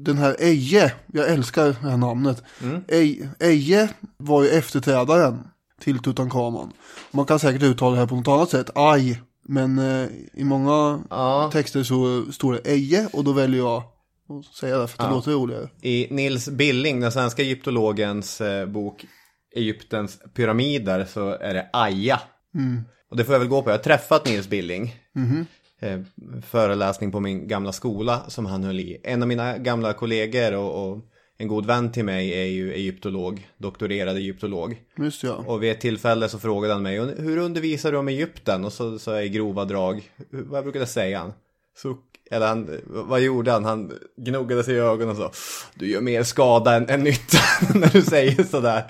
den 0.05 0.19
här 0.19 0.37
Eje, 0.39 0.93
jag 1.13 1.29
älskar 1.31 1.65
det 1.67 1.89
här 1.91 1.97
namnet. 1.97 2.43
Ej- 2.89 3.29
Eje 3.41 3.89
var 4.17 4.43
ju 4.43 4.49
efterträdaren 4.49 5.39
till 5.81 5.99
Tutankhamon. 5.99 6.73
Man 7.11 7.25
kan 7.27 7.39
säkert 7.39 7.63
uttala 7.63 7.93
det 7.95 8.01
här 8.01 8.07
på 8.07 8.17
något 8.17 8.29
annat 8.29 8.51
sätt, 8.51 8.71
Aj. 8.75 9.23
Men 9.49 9.79
eh, 9.79 10.09
i 10.35 10.45
många 10.45 11.01
Ja. 11.11 11.51
texter 11.53 11.83
så 11.83 12.25
står 12.33 12.53
det 12.53 12.59
Eje 12.71 13.09
och 13.13 13.25
då 13.25 13.33
väljer 13.33 13.61
jag 13.61 13.83
att 14.29 14.45
säga 14.55 14.79
det 14.79 14.89
för 14.89 15.03
att 15.03 15.09
det 15.09 15.15
låter 15.15 15.31
roligare. 15.33 15.69
I 15.83 16.07
Nils 16.11 16.49
Billing, 16.49 17.01
den 17.01 17.13
svenska 17.13 17.43
egyptologens 17.43 18.41
eh, 18.41 18.67
bok 18.67 19.05
Egyptens 19.57 20.19
pyramider 20.35 21.05
så 21.05 21.31
är 21.31 21.55
det 21.55 21.71
Aja. 21.73 22.21
Och 23.11 23.17
det 23.17 23.25
får 23.25 23.35
jag 23.35 23.41
väl 23.41 23.49
gå 23.49 23.63
på. 23.63 23.71
Jag 23.71 23.75
har 23.77 23.83
träffat 23.83 24.27
Nils 24.27 24.49
Billing. 24.49 24.95
Eh, 25.81 26.01
föreläsning 26.47 27.13
på 27.13 27.21
min 27.21 27.49
gamla 27.49 27.73
skola 27.73 28.23
som 28.29 28.47
han 28.47 28.65
höll 28.65 28.81
i. 28.81 29.01
En 29.05 29.23
av 29.23 29.29
mina 29.29 29.59
gamla 29.59 29.93
kollegor 29.93 30.55
och, 30.55 30.89
och 30.93 30.99
en 31.39 31.49
god 31.49 31.67
vän 31.67 31.93
till 31.93 32.05
mig 32.05 32.31
är 32.35 32.45
ju 32.45 32.73
egyptolog, 32.75 33.49
doktorerad 33.59 34.17
egyptolog. 34.17 34.83
Just 34.99 35.23
ja. 35.23 35.33
Och 35.47 35.63
vid 35.63 35.71
ett 35.73 35.81
tillfälle 35.81 36.29
så 36.29 36.39
frågade 36.39 36.75
han 36.75 36.83
mig, 36.83 36.99
hur 37.19 37.37
undervisar 37.39 37.93
du 37.93 37.99
om 37.99 38.09
Egypten? 38.09 38.65
Och 38.65 38.73
så 38.73 38.99
sa 38.99 39.15
jag 39.15 39.27
i 39.27 39.29
grova 39.29 39.65
drag, 39.65 40.11
"Hur- 40.31 40.45
vad 40.45 40.63
brukade 40.63 40.87
säga 40.87 41.19
han? 41.19 41.33
Suck, 41.77 41.99
eller 42.31 42.47
han, 42.47 42.71
vad 42.87 43.21
gjorde 43.21 43.51
han? 43.53 43.65
Han 43.65 43.93
gnuggade 44.17 44.65
sig 44.65 44.75
i 44.75 44.79
ögonen 44.79 45.09
och 45.11 45.17
sa, 45.17 45.31
du 45.75 45.91
gör 45.91 46.01
mer 46.01 46.23
skada 46.23 46.75
än, 46.77 46.89
än 46.91 47.01
nytta 47.05 47.39
när 47.75 47.89
du 47.93 48.03
säger 48.03 48.45
sådär. 48.45 48.85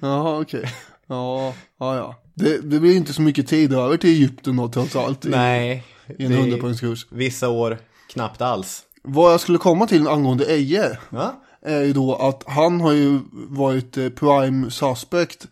Jaha, 0.00 0.40
okej. 0.40 0.64
Ja, 1.06 1.54
ja, 1.78 1.96
ja. 1.96 2.16
Det, 2.38 2.58
det 2.58 2.80
blir 2.80 2.96
inte 2.96 3.12
så 3.12 3.22
mycket 3.22 3.46
tid 3.46 3.72
över 3.72 3.96
till 3.96 4.10
Egypten 4.10 4.56
då 4.56 4.68
trots 4.68 4.96
allt. 4.96 5.24
i- 5.24 5.28
Nej, 5.28 5.84
I 6.18 6.24
en 6.24 6.32
100-poängskurs. 6.32 7.06
Vissa 7.10 7.48
år 7.48 7.78
knappt 8.12 8.42
alls. 8.42 8.82
Vad 9.02 9.32
jag 9.32 9.40
skulle 9.40 9.58
komma 9.58 9.86
till 9.86 10.08
angående 10.08 10.44
Eje. 10.44 10.98
Va? 11.10 11.32
är 11.62 11.80
ju 11.82 11.92
då 11.92 12.14
att 12.14 12.42
han 12.46 12.80
har 12.80 12.92
ju 12.92 13.20
varit 13.32 13.96
eh, 13.96 14.08
prime 14.08 14.70
suspect 14.70 15.46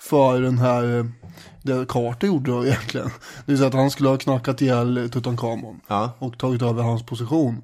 för 0.00 0.40
den 0.40 0.58
här, 0.58 0.98
eh, 0.98 1.04
det 1.62 1.86
Carter 1.88 2.26
gjorde 2.26 2.50
då 2.50 2.66
egentligen. 2.66 3.06
Det 3.06 3.52
vill 3.52 3.56
säga 3.56 3.68
att 3.68 3.74
han 3.74 3.90
skulle 3.90 4.08
ha 4.08 4.16
knackat 4.18 4.62
ihjäl 4.62 5.10
Tutankhamon 5.12 5.80
Ja. 5.88 6.10
och 6.18 6.38
tagit 6.38 6.62
över 6.62 6.82
hans 6.82 7.02
position. 7.06 7.62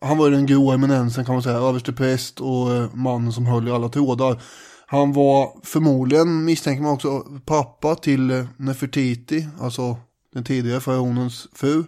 Han 0.00 0.18
var 0.18 0.28
ju 0.28 0.34
den 0.34 0.46
grå 0.46 0.70
eminensen 0.72 1.24
kan 1.24 1.34
man 1.34 1.42
säga, 1.42 1.56
överstepräst 1.58 2.40
och 2.40 2.74
eh, 2.74 2.86
mannen 2.94 3.32
som 3.32 3.46
höll 3.46 3.68
i 3.68 3.70
alla 3.70 3.88
trådar. 3.88 4.40
Han 4.86 5.12
var 5.12 5.60
förmodligen, 5.62 6.44
misstänker 6.44 6.82
man 6.82 6.92
också, 6.92 7.24
pappa 7.44 7.94
till 7.94 8.46
Nefertiti, 8.56 9.48
alltså 9.60 9.96
den 10.32 10.44
tidigare 10.44 10.80
faraonens 10.80 11.48
fru. 11.52 11.84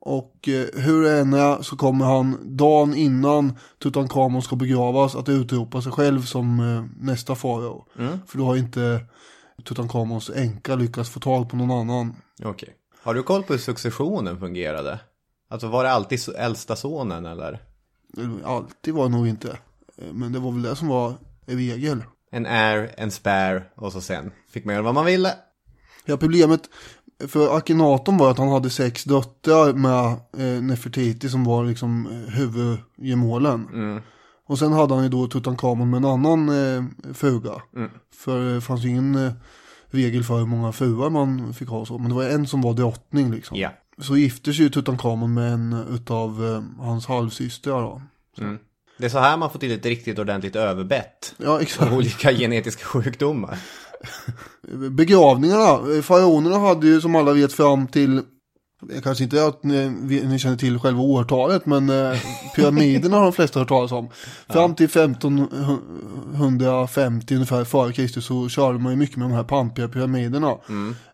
Och 0.00 0.48
eh, 0.48 0.66
hur 0.82 1.02
det 1.02 1.18
än 1.20 1.32
är 1.32 1.62
så 1.62 1.76
kommer 1.76 2.04
han 2.04 2.56
dagen 2.56 2.94
innan 2.94 3.52
Tutankhamon 3.82 4.42
ska 4.42 4.56
begravas 4.56 5.14
att 5.16 5.28
utropa 5.28 5.82
sig 5.82 5.92
själv 5.92 6.22
som 6.22 6.60
eh, 6.60 6.84
nästa 7.04 7.34
farao. 7.34 7.84
För 8.26 8.38
då 8.38 8.44
har 8.44 8.56
inte 8.56 9.00
Tutankhamons 9.64 10.30
änka 10.30 10.74
lyckats 10.74 11.10
få 11.10 11.20
tag 11.20 11.50
på 11.50 11.56
någon 11.56 11.70
annan. 11.70 12.16
Okej. 12.44 12.68
Har 13.02 13.14
du 13.14 13.22
koll 13.22 13.42
på 13.42 13.52
hur 13.52 13.60
successionen 13.60 14.38
fungerade? 14.40 15.00
Alltså 15.50 15.68
var 15.68 15.84
det 15.84 15.90
alltid 15.92 16.20
så- 16.20 16.32
äldsta 16.32 16.76
sonen 16.76 17.26
eller? 17.26 17.52
Eh, 18.18 18.28
Alltid 18.50 18.94
var 18.94 19.04
det 19.04 19.16
nog 19.16 19.28
inte. 19.28 19.58
Men 20.12 20.32
det 20.32 20.38
var 20.38 20.52
väl 20.52 20.62
det 20.62 20.76
som 20.76 20.88
var 20.88 21.14
regel. 21.46 22.04
En 22.30 22.46
heir, 22.46 22.94
en 22.96 23.10
spare 23.10 23.62
och 23.74 23.92
så 23.92 24.00
sen 24.00 24.30
fick 24.50 24.64
man 24.64 24.74
göra 24.74 24.84
vad 24.84 24.94
man 24.94 25.04
ville. 25.04 25.34
Ja, 26.04 26.16
problemet 26.16 26.60
för 27.28 27.56
Akhenaton 27.56 28.16
var 28.18 28.30
att 28.30 28.38
han 28.38 28.48
hade 28.48 28.70
sex 28.70 29.04
döttrar 29.04 29.72
med 29.72 30.04
eh, 30.36 30.62
Nefertiti 30.62 31.28
som 31.28 31.44
var 31.44 31.64
liksom 31.64 32.06
eh, 32.06 32.34
huvudgemålen. 32.34 33.68
Och 34.46 34.58
sen 34.58 34.72
hade 34.72 34.94
han 34.94 35.02
ju 35.02 35.08
då 35.08 35.26
Tutankhamon 35.26 35.90
med 35.90 35.98
en 35.98 36.04
annan 36.04 36.48
eh, 36.48 36.84
fruga. 37.14 37.62
För 38.14 38.54
det 38.54 38.60
fanns 38.60 38.84
ju 38.84 38.88
ingen 38.88 39.14
eh, 39.14 39.32
regel 39.90 40.24
för 40.24 40.38
hur 40.38 40.46
många 40.46 40.72
fruar 40.72 41.10
man 41.10 41.54
fick 41.54 41.68
ha 41.68 41.86
så. 41.86 41.98
Men 41.98 42.08
det 42.08 42.14
var 42.14 42.24
en 42.24 42.46
som 42.46 42.62
var 42.62 42.74
drottning 42.74 43.30
liksom. 43.30 43.56
Ja. 43.56 43.70
Så 43.98 44.16
gifte 44.16 44.52
sig 44.52 44.62
ju 44.62 44.70
Tutankhamon 44.70 45.34
med 45.34 45.52
en 45.52 45.72
utav 45.90 46.46
eh, 46.46 46.84
hans 46.84 47.06
halvsystrar 47.06 47.82
då. 47.82 48.02
Det 48.98 49.04
är 49.04 49.08
så 49.08 49.18
här 49.18 49.36
man 49.36 49.50
får 49.50 49.58
till 49.58 49.72
ett 49.72 49.86
riktigt 49.86 50.18
ordentligt 50.18 50.56
överbett. 50.56 51.34
Ja, 51.36 51.60
exakt. 51.60 51.92
Olika 51.92 52.32
genetiska 52.32 52.84
sjukdomar. 52.84 53.58
Begravningarna, 54.90 56.02
faraonerna 56.02 56.58
hade 56.58 56.86
ju 56.86 57.00
som 57.00 57.16
alla 57.16 57.32
vet 57.32 57.52
fram 57.52 57.86
till, 57.86 58.22
kanske 59.02 59.24
inte 59.24 59.46
att 59.46 59.64
ni, 59.64 59.88
ni 60.24 60.38
känner 60.38 60.56
till 60.56 60.78
själva 60.78 61.02
årtalet, 61.02 61.66
men 61.66 61.90
eh, 61.90 62.18
pyramiderna 62.56 63.16
har 63.16 63.24
de 63.24 63.32
flesta 63.32 63.58
hört 63.58 63.68
talas 63.68 63.92
om. 63.92 64.08
Fram 64.48 64.74
till 64.74 64.86
1550 64.86 67.34
ungefär 67.34 67.64
före 67.64 67.92
Kristus 67.92 68.24
så 68.24 68.48
körde 68.48 68.78
man 68.78 68.92
ju 68.92 68.98
mycket 68.98 69.16
med 69.16 69.28
de 69.28 69.34
här 69.34 69.44
pampiga 69.44 69.88
pyramiderna. 69.88 70.56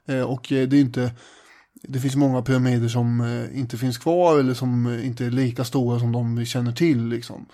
Eh, 0.08 0.22
och 0.22 0.52
eh, 0.52 0.68
det 0.68 0.76
är 0.76 0.80
inte, 0.80 1.10
det 1.88 1.98
finns 2.00 2.16
många 2.16 2.42
pyramider 2.42 2.88
som 2.88 3.20
eh, 3.20 3.58
inte 3.58 3.76
finns 3.78 3.98
kvar 3.98 4.38
eller 4.38 4.54
som 4.54 4.86
eh, 4.86 5.06
inte 5.06 5.24
är 5.24 5.30
lika 5.30 5.64
stora 5.64 5.98
som 5.98 6.12
de 6.12 6.36
vi 6.36 6.46
känner 6.46 6.72
till 6.72 7.08
liksom. 7.08 7.46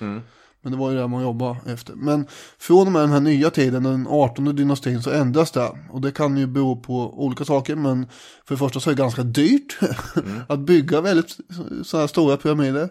Men 0.62 0.72
det 0.72 0.78
var 0.78 0.90
ju 0.90 0.96
det 0.96 1.08
man 1.08 1.22
jobbade 1.22 1.56
efter. 1.66 1.94
Men 1.94 2.26
från 2.58 2.86
och 2.86 2.92
med 2.92 3.02
den 3.02 3.10
här 3.10 3.20
nya 3.20 3.50
tiden, 3.50 3.82
den 3.82 4.06
18 4.10 4.56
dynastin, 4.56 5.02
så 5.02 5.10
ändras 5.10 5.50
det. 5.50 5.70
Och 5.90 6.00
det 6.00 6.12
kan 6.12 6.36
ju 6.36 6.46
bero 6.46 6.76
på 6.76 7.24
olika 7.24 7.44
saker. 7.44 7.76
Men 7.76 8.06
för 8.44 8.54
det 8.54 8.58
första 8.58 8.80
så 8.80 8.90
är 8.90 8.94
det 8.94 9.02
ganska 9.02 9.22
dyrt 9.22 9.78
att 10.48 10.60
bygga 10.60 11.00
väldigt 11.00 11.36
sådana 11.84 12.02
här 12.02 12.06
stora 12.06 12.36
pyramider. 12.36 12.88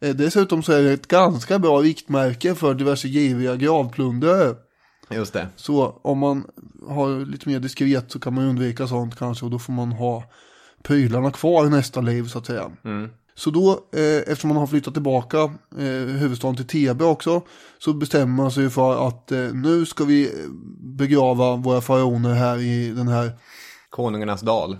Eh, 0.00 0.14
Dessutom 0.14 0.62
så 0.62 0.72
är 0.72 0.82
det 0.82 0.92
ett 0.92 1.08
ganska 1.08 1.58
bra 1.58 1.78
riktmärke 1.82 2.54
för 2.54 2.74
diverse 2.74 3.08
giriga 3.08 3.56
gravplundrare. 3.56 4.54
Just 5.10 5.32
det. 5.32 5.48
Så 5.56 6.00
om 6.02 6.18
man 6.18 6.44
har 6.88 7.26
lite 7.26 7.48
mer 7.48 7.60
diskret 7.60 8.12
så 8.12 8.18
kan 8.18 8.34
man 8.34 8.44
undvika 8.44 8.86
sånt 8.86 9.18
kanske 9.18 9.44
och 9.44 9.50
då 9.50 9.58
får 9.58 9.72
man 9.72 9.92
ha 9.92 10.24
prylarna 10.86 11.30
kvar 11.30 11.66
i 11.66 11.70
nästa 11.70 12.00
liv 12.00 12.24
så 12.24 12.38
att 12.38 12.46
säga. 12.46 12.70
Så 13.36 13.50
då, 13.50 13.70
eh, 13.92 14.16
eftersom 14.18 14.48
man 14.48 14.56
har 14.56 14.66
flyttat 14.66 14.94
tillbaka 14.94 15.38
eh, 15.78 16.06
huvudstaden 16.18 16.56
till 16.56 16.66
Tebe 16.66 17.04
också, 17.04 17.42
så 17.78 17.92
bestämmer 17.92 18.42
man 18.42 18.50
sig 18.50 18.70
för 18.70 19.08
att 19.08 19.32
eh, 19.32 19.52
nu 19.52 19.86
ska 19.86 20.04
vi 20.04 20.24
eh, 20.26 20.32
begrava 20.80 21.56
våra 21.56 21.80
faraoner 21.80 22.34
här 22.34 22.58
i 22.58 22.90
den 22.90 23.08
här 23.08 23.32
Konungarnas 23.90 24.40
dal. 24.40 24.78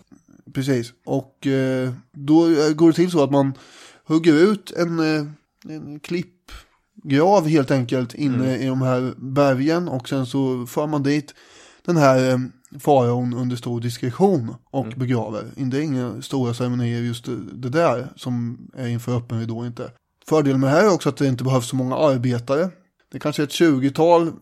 Precis, 0.55 0.93
och 1.05 1.47
eh, 1.47 1.93
då 2.13 2.47
eh, 2.47 2.71
går 2.75 2.89
det 2.89 2.95
till 2.95 3.11
så 3.11 3.25
att 3.25 3.31
man 3.31 3.53
hugger 4.07 4.35
ut 4.35 4.71
en, 4.71 4.99
eh, 4.99 5.27
en 5.69 6.01
klippgrav 6.01 7.49
helt 7.49 7.71
enkelt 7.71 8.15
inne 8.15 8.59
i 8.59 8.67
de 8.67 8.83
här 8.83 9.15
bergen 9.17 9.89
och 9.89 10.09
sen 10.09 10.27
så 10.27 10.67
för 10.67 10.87
man 10.87 11.03
dit 11.03 11.35
den 11.85 11.97
här 11.97 12.41
faraon 12.81 13.35
under 13.35 13.57
stor 13.57 13.81
diskretion 13.81 14.55
och 14.71 14.87
begraver. 14.87 15.45
Det 15.57 15.79
är 15.79 15.83
inga 15.83 16.23
stora 16.23 16.55
ceremonier 16.55 17.01
just 17.01 17.25
det, 17.53 17.69
där 17.69 18.09
som 18.17 18.59
är 18.77 18.89
inför 18.89 19.17
öppen 19.17 19.41
ridå 19.41 19.67
inte. 19.67 19.91
Fördelen 20.29 20.61
med 20.61 20.71
det 20.71 20.77
här 20.77 20.85
är 20.85 20.95
också 20.95 21.09
att 21.09 21.17
det 21.17 21.27
inte 21.27 21.45
behövs 21.45 21.69
så 21.69 21.77
många 21.77 21.97
arbetare. 21.97 22.71
Det 23.13 23.19
är 23.19 23.21
kanske 23.21 23.43
är 23.43 23.45
ett 23.45 23.51
20-tal 23.51 24.33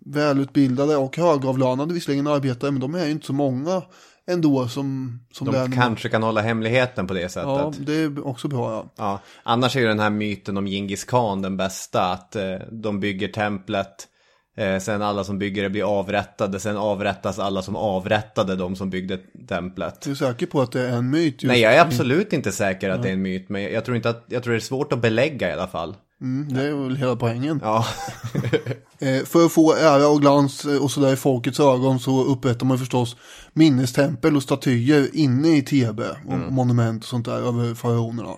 välutbildade 0.00 0.96
och 0.96 1.16
högavlönade 1.16 1.94
visserligen 1.94 2.26
arbetare 2.26 2.70
men 2.70 2.80
de 2.80 2.94
är 2.94 3.04
ju 3.04 3.10
inte 3.10 3.26
så 3.26 3.32
många 3.32 3.82
ändå 4.30 4.68
som, 4.68 5.18
som 5.32 5.46
De 5.52 5.70
nu. 5.70 5.76
kanske 5.76 6.08
kan 6.08 6.22
hålla 6.22 6.40
hemligheten 6.40 7.06
på 7.06 7.14
det 7.14 7.28
sättet. 7.28 7.48
Ja, 7.48 7.72
det 7.78 7.94
är 7.94 8.26
också 8.26 8.48
bra 8.48 8.72
ja. 8.72 8.92
Ja, 8.96 9.20
annars 9.42 9.76
är 9.76 9.80
ju 9.80 9.86
den 9.86 10.00
här 10.00 10.10
myten 10.10 10.56
om 10.56 10.66
Genghis 10.66 11.04
khan 11.04 11.42
den 11.42 11.56
bästa. 11.56 12.12
Att 12.12 12.36
eh, 12.36 12.54
de 12.70 13.00
bygger 13.00 13.28
templet, 13.28 14.08
eh, 14.56 14.78
sen 14.78 15.02
alla 15.02 15.24
som 15.24 15.38
bygger 15.38 15.62
det 15.62 15.70
blir 15.70 15.98
avrättade, 15.98 16.60
sen 16.60 16.76
avrättas 16.76 17.38
alla 17.38 17.62
som 17.62 17.76
avrättade 17.76 18.56
de 18.56 18.76
som 18.76 18.90
byggde 18.90 19.18
templet. 19.48 20.00
Du 20.00 20.10
är 20.10 20.14
säker 20.14 20.46
på 20.46 20.60
att 20.60 20.72
det 20.72 20.80
är 20.80 20.96
en 20.96 21.10
myt? 21.10 21.42
Just 21.42 21.44
Nej, 21.44 21.60
jag 21.60 21.74
är 21.74 21.80
absolut 21.80 22.32
inte 22.32 22.52
säker 22.52 22.90
att 22.90 23.02
det 23.02 23.08
är 23.08 23.12
en 23.12 23.22
myt, 23.22 23.48
men 23.48 23.62
jag 23.62 23.84
tror 23.84 23.96
inte 23.96 24.10
att, 24.10 24.24
jag 24.28 24.42
tror 24.42 24.52
det 24.52 24.58
är 24.58 24.60
svårt 24.60 24.92
att 24.92 25.02
belägga 25.02 25.50
i 25.50 25.52
alla 25.52 25.68
fall. 25.68 25.94
Mm, 26.20 26.54
det 26.54 26.62
är 26.62 26.72
väl 26.72 26.96
hela 26.96 27.16
poängen. 27.16 27.60
Ja, 27.62 27.86
Eh, 28.98 29.24
för 29.24 29.46
att 29.46 29.52
få 29.52 29.74
ära 29.74 30.08
och 30.08 30.20
glans 30.20 30.64
eh, 30.64 30.82
och 30.82 30.90
sådär 30.90 31.12
i 31.12 31.16
folkets 31.16 31.60
ögon 31.60 32.00
så 32.00 32.24
upprättar 32.24 32.66
man 32.66 32.78
förstås 32.78 33.16
minnestempel 33.52 34.36
och 34.36 34.42
statyer 34.42 35.08
inne 35.12 35.56
i 35.56 35.62
Thebe 35.62 36.16
och 36.26 36.52
monument 36.52 37.02
och 37.02 37.08
sånt 37.08 37.24
där 37.24 37.48
över 37.48 37.74
faraonerna. 37.74 38.34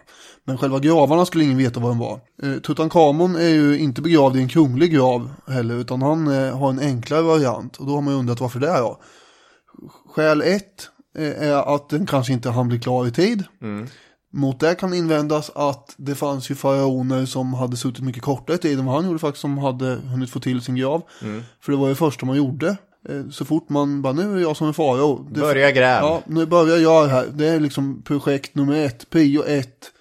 Men 0.49 0.59
själva 0.59 0.79
gravarna 0.79 1.27
skulle 1.27 1.45
ingen 1.45 1.59
veta 1.59 1.81
vad 1.81 1.91
de 1.91 1.99
var. 1.99 2.21
Eh, 2.43 2.61
Tutankhamon 2.61 3.37
är 3.37 3.49
ju 3.49 3.79
inte 3.79 4.03
begravd 4.03 4.37
i 4.37 4.41
en 4.41 4.49
kunglig 4.49 4.93
grav 4.93 5.31
heller 5.47 5.75
utan 5.75 6.03
han 6.03 6.29
eh, 6.29 6.59
har 6.59 6.71
en 6.71 6.79
enklare 6.79 7.23
variant 7.23 7.77
och 7.77 7.87
då 7.87 7.95
har 7.95 8.01
man 8.01 8.15
ju 8.15 8.21
undrat 8.21 8.41
varför 8.41 8.61
det 8.61 8.69
är 8.69 8.81
då. 8.81 9.01
Skäl 10.15 10.43
ett 10.43 10.89
eh, 11.19 11.49
är 11.49 11.75
att 11.75 11.89
den 11.89 12.07
kanske 12.07 12.33
inte 12.33 12.51
hann 12.51 12.69
bli 12.69 12.81
klar 12.81 13.07
i 13.07 13.11
tid. 13.11 13.45
Mot 14.33 14.61
det 14.61 14.75
kan 14.75 14.95
invändas 14.95 15.51
att 15.55 15.95
det 15.97 16.15
fanns 16.15 16.51
ju 16.51 16.55
faraoner 16.55 17.27
som 17.27 17.55
hade 17.55 17.77
suttit 17.77 18.05
mycket 18.05 18.23
kortare 18.23 18.59
tid 18.59 18.79
än 18.79 18.87
vad 18.87 18.95
han 18.95 19.07
gjorde 19.07 19.19
faktiskt 19.19 19.41
som 19.41 19.59
hade 19.59 19.87
hunnit 19.87 20.31
få 20.31 20.41
till 20.41 20.61
sin 20.61 20.77
grav. 20.77 21.03
För 21.61 21.73
det 21.73 21.79
var 21.79 21.89
det 21.89 21.95
första 21.95 22.27
man 22.27 22.37
gjorde. 22.37 22.77
Så 23.31 23.45
fort 23.45 23.69
man 23.69 24.03
bara, 24.03 24.13
nu 24.13 24.37
är 24.37 24.41
jag 24.41 24.57
som 24.57 24.67
en 24.67 24.75
farao. 24.75 25.27
Börja 25.31 25.71
gräv. 25.71 26.03
Ja, 26.03 26.23
nu 26.27 26.47
börjar 26.47 26.77
jag 26.77 27.07
här. 27.07 27.27
Det 27.33 27.49
är 27.49 27.61
liksom 27.61 28.03
projekt 28.03 28.55
nummer 28.55 28.87
ett, 28.87 29.11
prio 29.11 29.45
ett. 29.45 29.93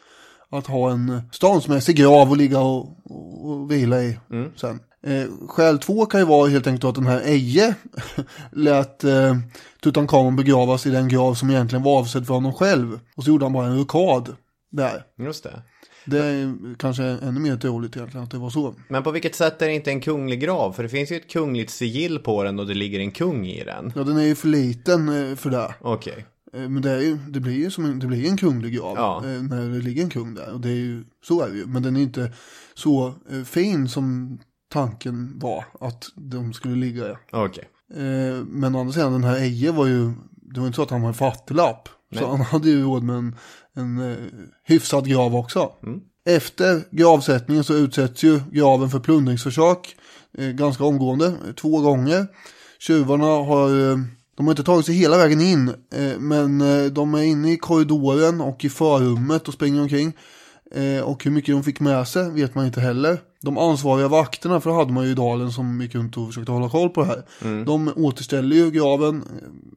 Att 0.51 0.67
ha 0.67 0.91
en 0.91 1.21
ståndsmässig 1.31 1.95
grav 1.95 2.29
och 2.29 2.37
ligga 2.37 2.59
och, 2.59 2.97
och, 3.45 3.71
vila 3.71 4.03
i 4.03 4.19
sen. 4.55 4.79
Eh, 5.03 5.47
skäl 5.47 5.79
två 5.79 6.05
kan 6.05 6.19
ju 6.19 6.25
vara 6.25 6.49
helt 6.49 6.67
enkelt 6.67 6.83
att 6.83 6.95
den 6.95 7.07
här 7.07 7.21
Eje 7.25 7.75
lät 8.51 9.03
eh, 9.03 9.37
Tutankhamon 9.83 10.35
begravas 10.35 10.85
i 10.85 10.89
den 10.89 11.07
grav 11.07 11.33
som 11.33 11.49
egentligen 11.49 11.83
var 11.83 11.99
avsedd 11.99 12.27
för 12.27 12.33
honom 12.33 12.53
själv. 12.53 12.99
Och 13.15 13.23
så 13.23 13.29
gjorde 13.29 13.45
han 13.45 13.53
bara 13.53 13.67
en 13.67 13.77
rokad 13.77 14.35
där. 14.71 15.03
just 15.17 15.43
det. 15.43 15.61
Det 16.05 16.25
är 16.25 16.75
kanske 16.79 17.03
ännu 17.03 17.39
mer 17.39 17.57
troligt 17.57 17.95
egentligen 17.95 18.23
att 18.23 18.31
det 18.31 18.37
var 18.37 18.49
så. 18.49 18.75
Men 18.87 19.03
på 19.03 19.11
vilket 19.11 19.35
sätt 19.35 19.61
är 19.61 19.67
det 19.67 19.73
inte 19.73 19.91
en 19.91 20.01
kunglig 20.01 20.41
grav? 20.41 20.73
För 20.73 20.83
det 20.83 20.89
finns 20.89 21.11
ju 21.11 21.15
ett 21.15 21.31
kungligt 21.31 21.69
sigill 21.69 22.19
på 22.19 22.43
den 22.43 22.59
och 22.59 22.67
det 22.67 22.73
ligger 22.73 22.99
en 22.99 23.11
kung 23.11 23.47
i 23.47 23.63
den. 23.63 23.93
Ja, 23.95 24.03
den 24.03 24.17
är 24.17 24.23
ju 24.23 24.35
för 24.35 24.47
liten 24.47 25.29
eh, 25.29 25.35
för 25.35 25.49
det. 25.49 25.75
Okej. 25.81 26.13
Eh, 26.17 26.23
Men 26.59 26.81
det, 26.81 27.03
ju, 27.03 27.17
det 27.29 27.39
blir 27.39 27.53
ju 27.53 27.71
som 27.71 27.85
en, 27.85 27.99
det 27.99 28.07
blir 28.07 28.29
en 28.29 28.37
kunglig 28.37 28.73
grav 28.75 28.95
Ja. 28.97 29.17
eh, 29.25 29.41
när 29.41 29.69
det 29.69 29.79
ligger 29.81 30.03
en 30.03 30.09
kung 30.09 30.33
där. 30.33 30.53
Och 30.53 30.61
det 30.61 30.69
är 30.69 30.75
ju, 30.75 31.03
så 31.23 31.41
är 31.41 31.49
det 31.49 31.57
ju. 31.57 31.65
Men 31.65 31.83
den 31.83 31.95
är 31.97 32.01
inte 32.01 32.31
så 32.73 33.07
eh, 33.31 33.43
fin 33.43 33.89
som 33.89 34.37
tanken 34.73 35.39
var 35.39 35.65
att 35.81 36.05
de 36.15 36.53
skulle 36.53 36.75
ligga. 36.75 37.05
Eh, 37.95 38.43
Men 38.47 38.75
å 38.75 38.79
andra 38.79 38.93
sidan, 38.93 39.11
den 39.11 39.23
här 39.23 39.35
Eje 39.37 39.71
var 39.71 39.85
ju, 39.85 40.11
det 40.31 40.59
var 40.59 40.67
inte 40.67 40.75
så 40.75 40.83
att 40.83 40.89
han 40.89 41.01
var 41.01 41.07
en 41.07 41.13
fattiglapp. 41.13 41.89
Så 42.19 42.27
han 42.27 42.41
hade 42.41 42.69
ju 42.69 42.83
råd 42.83 43.03
med 43.03 43.15
en, 43.15 43.35
en 43.75 44.11
eh, 44.11 44.17
hyfsad 44.63 45.07
grav 45.07 45.35
också. 45.35 45.71
Efter 46.25 46.81
gravsättningen 46.91 47.63
så 47.63 47.73
utsätts 47.73 48.23
ju 48.23 48.39
graven 48.51 48.89
för 48.89 48.99
plundringsförsök 48.99 49.95
eh, 50.37 50.47
ganska 50.49 50.83
omgående, 50.83 51.25
eh, 51.27 51.53
två 51.55 51.81
gånger. 51.81 52.27
Tjuvarna 52.79 53.25
har, 53.25 53.91
eh, 53.91 53.97
de 54.37 54.45
har 54.45 54.51
inte 54.51 54.63
tagit 54.63 54.85
sig 54.85 54.95
hela 54.95 55.17
vägen 55.17 55.41
in, 55.41 55.67
eh, 55.69 56.19
men 56.19 56.61
eh, 56.61 56.85
de 56.85 57.13
är 57.13 57.23
inne 57.23 57.51
i 57.51 57.57
korridoren 57.57 58.41
och 58.41 58.65
i 58.65 58.69
förrummet 58.69 59.47
och 59.47 59.53
springer 59.53 59.81
omkring. 59.81 60.13
Eh, 60.71 61.01
och 61.01 61.23
hur 61.23 61.31
mycket 61.31 61.55
de 61.55 61.63
fick 61.63 61.79
med 61.79 62.07
sig 62.07 62.31
vet 62.31 62.55
man 62.55 62.65
inte 62.65 62.81
heller. 62.81 63.19
De 63.41 63.57
ansvariga 63.57 64.07
vakterna, 64.07 64.61
för 64.61 64.69
det 64.69 64.75
hade 64.75 64.93
man 64.93 65.05
ju 65.05 65.11
i 65.11 65.15
dalen 65.15 65.51
som 65.51 65.81
gick 65.81 65.95
runt 65.95 66.17
och 66.17 66.27
försökte 66.27 66.51
hålla 66.51 66.69
koll 66.69 66.89
på 66.89 67.01
det 67.01 67.07
här. 67.07 67.23
De 67.65 67.91
återställer 67.95 68.55
ju 68.55 68.71
graven 68.71 69.23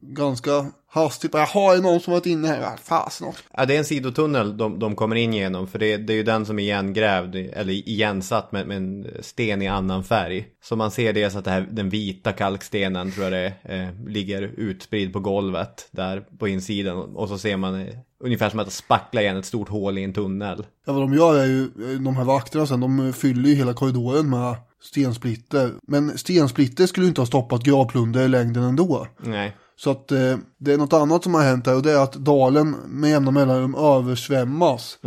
ganska 0.01 0.65
hastigt. 0.93 1.31
Bara, 1.31 1.47
Jaha, 1.53 1.71
är 1.71 1.75
det 1.75 1.83
någon 1.83 1.99
som 1.99 2.13
varit 2.13 2.25
inne 2.25 2.47
här? 2.47 2.77
Fasen 2.83 3.27
också. 3.27 3.43
Ja, 3.57 3.65
det 3.65 3.73
är 3.73 3.77
en 3.77 3.85
sidotunnel 3.85 4.57
de, 4.57 4.79
de 4.79 4.95
kommer 4.95 5.15
in 5.15 5.33
genom. 5.33 5.67
För 5.67 5.79
det, 5.79 5.97
det 5.97 6.13
är 6.13 6.17
ju 6.17 6.23
den 6.23 6.45
som 6.45 6.59
är 6.59 6.63
igengrävd, 6.63 7.35
eller 7.35 7.73
igensatt 7.73 8.51
med, 8.51 8.67
med 8.67 8.77
en 8.77 9.07
sten 9.19 9.61
i 9.61 9.67
annan 9.67 10.03
färg. 10.03 10.47
Så 10.63 10.75
man 10.75 10.91
ser 10.91 11.13
dels 11.13 11.35
att 11.35 11.45
det 11.45 11.51
här, 11.51 11.67
den 11.71 11.89
vita 11.89 12.31
kalkstenen, 12.31 13.11
tror 13.11 13.23
jag 13.23 13.33
det 13.33 13.53
är, 13.63 13.83
eh, 13.83 14.07
ligger 14.07 14.41
utspridd 14.41 15.13
på 15.13 15.19
golvet 15.19 15.89
där 15.91 16.23
på 16.39 16.47
insidan. 16.47 16.97
Och 16.97 17.29
så 17.29 17.37
ser 17.37 17.57
man 17.57 17.81
eh, 17.81 17.95
ungefär 18.23 18.49
som 18.49 18.59
att 18.59 18.71
spackla 18.71 19.21
igen 19.21 19.37
ett 19.37 19.45
stort 19.45 19.69
hål 19.69 19.97
i 19.97 20.03
en 20.03 20.13
tunnel. 20.13 20.65
Ja, 20.85 20.93
vad 20.93 21.01
de 21.01 21.13
gör 21.13 21.39
är 21.39 21.45
ju, 21.45 21.63
eh, 21.63 21.99
de 21.99 22.15
här 22.15 22.23
vakterna 22.23 22.67
sen, 22.67 22.79
de 22.79 23.13
fyller 23.13 23.49
ju 23.49 23.55
hela 23.55 23.73
korridoren 23.73 24.29
med 24.29 24.55
stensplitter. 24.83 25.71
Men 25.87 26.17
stensplitter 26.17 26.85
skulle 26.85 27.05
ju 27.05 27.09
inte 27.09 27.21
ha 27.21 27.25
stoppat 27.25 27.63
gravplunder 27.63 28.25
i 28.25 28.27
längden 28.27 28.63
ändå. 28.63 29.07
Nej. 29.19 29.55
Så 29.83 29.91
att 29.91 30.11
eh, 30.11 30.37
det 30.57 30.73
är 30.73 30.77
något 30.77 30.93
annat 30.93 31.23
som 31.23 31.33
har 31.33 31.41
hänt 31.41 31.67
här 31.67 31.75
och 31.75 31.83
det 31.83 31.91
är 31.91 32.03
att 32.03 32.13
dalen 32.13 32.71
med 32.71 33.09
jämna 33.09 33.31
mellanrum 33.31 33.75
översvämmas. 33.75 34.99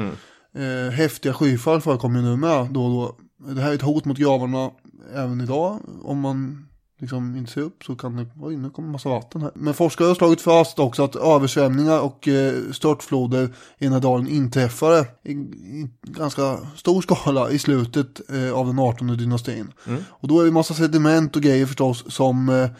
Eh, 0.55 0.93
häftiga 0.93 1.33
skyfall 1.33 1.81
förekommer 1.81 2.21
ju 2.21 2.25
nu 2.27 2.37
med 2.37 2.67
då 2.71 2.85
och 2.85 2.91
då. 2.91 3.17
Det 3.55 3.61
här 3.61 3.71
är 3.71 3.75
ett 3.75 3.83
hot 3.83 4.05
mot 4.05 4.19
gravarna 4.19 4.71
även 5.15 5.41
idag. 5.41 5.81
Om 6.03 6.21
man 6.21 6.69
liksom 7.01 7.37
inte 7.37 7.53
ser 7.53 7.61
upp 7.61 7.85
så 7.85 7.97
kan 7.97 8.17
det, 8.17 8.27
oj 8.41 8.57
nu 8.57 8.71
kommer 8.71 8.89
massa 8.89 9.09
vatten 9.09 9.43
här. 9.43 9.51
Men 9.55 9.75
forskare 9.75 10.09
har 10.09 10.15
slagit 10.15 10.41
fast 10.41 10.79
också 10.79 11.05
att 11.05 11.17
översvämningar 11.17 12.01
och 12.01 12.29
eh, 12.29 12.55
störtfloder 12.73 13.45
i 13.79 13.85
den 13.85 13.93
här 13.93 14.01
dalen 14.01 14.29
inträffade 14.29 15.07
i, 15.25 15.33
i 15.33 15.91
ganska 16.03 16.59
stor 16.77 17.03
skala 17.03 17.51
i 17.51 17.59
slutet 17.59 18.21
eh, 18.31 18.53
av 18.53 18.67
den 18.67 18.79
18 18.79 19.07
dynastin. 19.17 19.73
Och 20.09 20.29
då 20.29 20.41
är 20.41 20.45
det 20.45 20.51
massa 20.51 20.75
sediment 20.75 21.37
och 21.37 21.43
grejer 21.43 21.67
förstås 21.67 22.05
som 22.09 22.49
eh, 22.49 22.71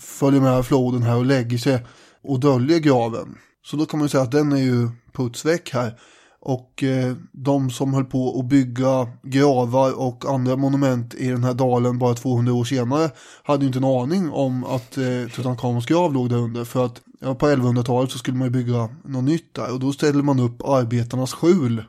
följer 0.00 0.40
med 0.40 0.66
floden 0.66 1.02
här 1.02 1.16
och 1.16 1.26
lägger 1.26 1.58
sig 1.58 1.86
och 2.22 2.40
döljer 2.40 2.78
graven. 2.78 3.38
Så 3.64 3.76
då 3.76 3.86
kan 3.86 3.98
man 3.98 4.04
ju 4.04 4.08
säga 4.08 4.22
att 4.22 4.32
den 4.32 4.52
är 4.52 4.56
ju 4.56 4.88
putsväck 5.12 5.70
här. 5.72 5.98
Och 6.44 6.82
eh, 6.82 7.14
de 7.32 7.70
som 7.70 7.94
höll 7.94 8.04
på 8.04 8.40
att 8.40 8.46
bygga 8.46 9.08
gravar 9.22 10.00
och 10.00 10.24
andra 10.26 10.56
monument 10.56 11.14
i 11.14 11.28
den 11.28 11.44
här 11.44 11.54
dalen 11.54 11.98
bara 11.98 12.14
200 12.14 12.52
år 12.52 12.64
senare 12.64 13.10
hade 13.42 13.62
ju 13.62 13.66
inte 13.66 13.78
en 13.78 13.84
aning 13.84 14.30
om 14.30 14.64
att 14.64 14.98
eh, 14.98 15.28
Tutankhamons 15.34 15.86
grav 15.86 16.12
låg 16.12 16.28
där 16.30 16.36
under. 16.36 16.64
För 16.64 16.86
att 16.86 17.00
ja, 17.20 17.34
på 17.34 17.46
1100-talet 17.46 18.10
så 18.10 18.18
skulle 18.18 18.36
man 18.36 18.46
ju 18.46 18.52
bygga 18.52 18.88
något 19.04 19.24
nytt 19.24 19.54
där 19.54 19.72
och 19.72 19.80
då 19.80 19.92
ställde 19.92 20.22
man 20.22 20.40
upp 20.40 20.62
arbetarnas 20.64 21.32
skjul. 21.32 21.84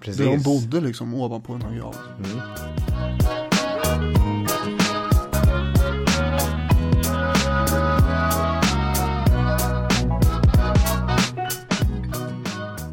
Precis. 0.00 0.16
Där 0.16 0.24
de 0.24 0.42
bodde 0.42 0.80
liksom 0.80 1.14
ovanpå 1.14 1.52
den 1.52 1.62
här 1.62 1.76
graven. 1.76 2.97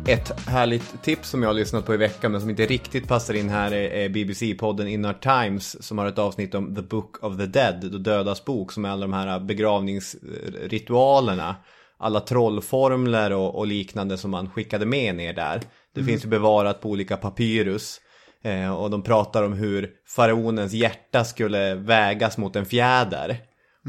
Ett 0.08 0.48
härligt 0.48 1.04
tips 1.04 1.30
som 1.30 1.42
jag 1.42 1.50
har 1.50 1.54
lyssnat 1.54 1.86
på 1.86 1.94
i 1.94 1.98
veckan 1.98 2.32
men 2.32 2.42
som 2.42 2.50
inte 2.50 2.66
riktigt 2.66 3.08
passar 3.08 3.34
in 3.34 3.50
här 3.50 3.74
är 3.74 4.10
BBC-podden 4.10 4.88
Inner 4.88 5.14
Times 5.14 5.84
som 5.84 5.98
har 5.98 6.08
ett 6.08 6.20
avsnitt 6.20 6.56
om 6.56 6.76
The 6.76 6.82
Book 6.82 7.24
of 7.24 7.38
the 7.38 7.46
Dead, 7.46 7.82
The 7.82 7.88
Dödas 7.88 8.46
bok, 8.46 8.72
som 8.72 8.86
är 8.86 8.90
alla 8.90 9.02
de 9.02 9.14
här 9.14 9.40
begravningsritualerna. 9.40 11.56
Alla 11.98 12.20
trollformler 12.20 13.32
och, 13.32 13.56
och 13.56 13.68
liknande 13.68 14.18
som 14.18 14.32
man 14.32 14.50
skickade 14.50 14.86
med 14.86 15.16
ner 15.16 15.34
där. 15.34 15.62
Det 15.96 16.04
finns 16.04 16.26
ju 16.26 16.30
bevarat 16.30 16.82
på 16.82 16.90
olika 16.90 17.18
papyrus. 17.18 18.02
Eh, 18.44 18.76
och 18.76 18.90
de 18.90 19.02
pratar 19.02 19.44
om 19.44 19.54
hur 19.54 19.92
faraonens 20.08 20.74
hjärta 20.74 21.24
skulle 21.24 21.76
vägas 21.76 22.38
mot 22.38 22.56
en 22.56 22.66
fjäder. 22.66 23.38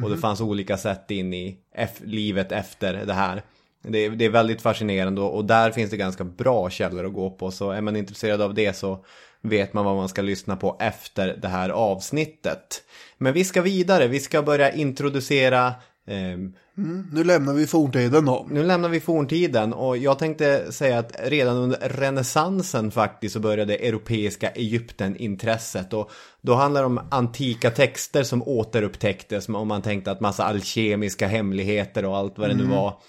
Och 0.03 0.11
det 0.11 0.19
fanns 0.19 0.41
olika 0.41 0.77
sätt 0.77 1.11
in 1.11 1.35
i 1.35 1.59
livet 2.05 2.53
efter 2.53 3.07
det 3.07 3.15
här. 3.15 3.43
Det 3.89 3.99
är, 3.99 4.11
det 4.11 4.25
är 4.25 4.31
väldigt 4.31 4.63
fascinerande 4.63 5.21
och, 5.21 5.37
och 5.37 5.45
där 5.45 5.71
finns 5.71 5.91
det 5.91 5.97
ganska 5.97 6.25
bra 6.25 6.71
källor 6.71 7.07
att 7.07 7.13
gå 7.13 7.31
på. 7.31 7.51
Så 7.51 7.71
är 7.71 7.81
man 7.81 7.97
intresserad 7.97 8.43
av 8.43 8.55
det 8.55 8.77
så 8.77 9.05
vet 9.43 9.73
man 9.73 9.85
vad 9.85 9.97
man 9.97 10.09
ska 10.09 10.23
lyssna 10.23 10.57
på 10.57 10.77
efter 10.81 11.37
det 11.43 11.49
här 11.49 11.71
avsnittet. 11.71 12.83
Men 13.19 13.33
vi 13.33 13.45
ska 13.45 13.63
vidare, 13.63 14.07
vi 14.07 14.21
ska 14.21 14.43
börja 14.43 14.73
introducera 14.73 15.75
Ehm, 16.07 16.53
Mm, 16.79 17.07
nu 17.13 17.25
lämnar 17.25 17.53
vi 17.53 17.67
forntiden 17.67 18.25
då. 18.25 18.47
nu 18.51 18.63
lämnar 18.63 18.89
vi 18.89 19.01
forntiden 19.01 19.73
och 19.73 19.97
jag 19.97 20.19
tänkte 20.19 20.73
säga 20.73 20.99
att 20.99 21.17
redan 21.25 21.57
under 21.57 21.79
renässansen 21.89 22.91
faktiskt 22.91 23.33
så 23.33 23.41
började 23.41 23.77
europeiska 23.77 24.51
Egypten-intresset 24.51 25.93
och 25.93 26.11
då 26.41 26.55
handlar 26.55 26.81
det 26.81 26.87
om 26.87 27.01
antika 27.11 27.71
texter 27.71 28.23
som 28.23 28.43
återupptäcktes 28.43 29.49
om 29.49 29.69
man 29.69 29.83
tänkte 29.83 30.11
att 30.11 30.21
massa 30.21 30.45
alkemiska 30.45 31.27
hemligheter 31.27 32.05
och 32.05 32.17
allt 32.17 32.39
vad 32.39 32.49
det 32.49 32.55
nu 32.55 32.65
var 32.65 33.01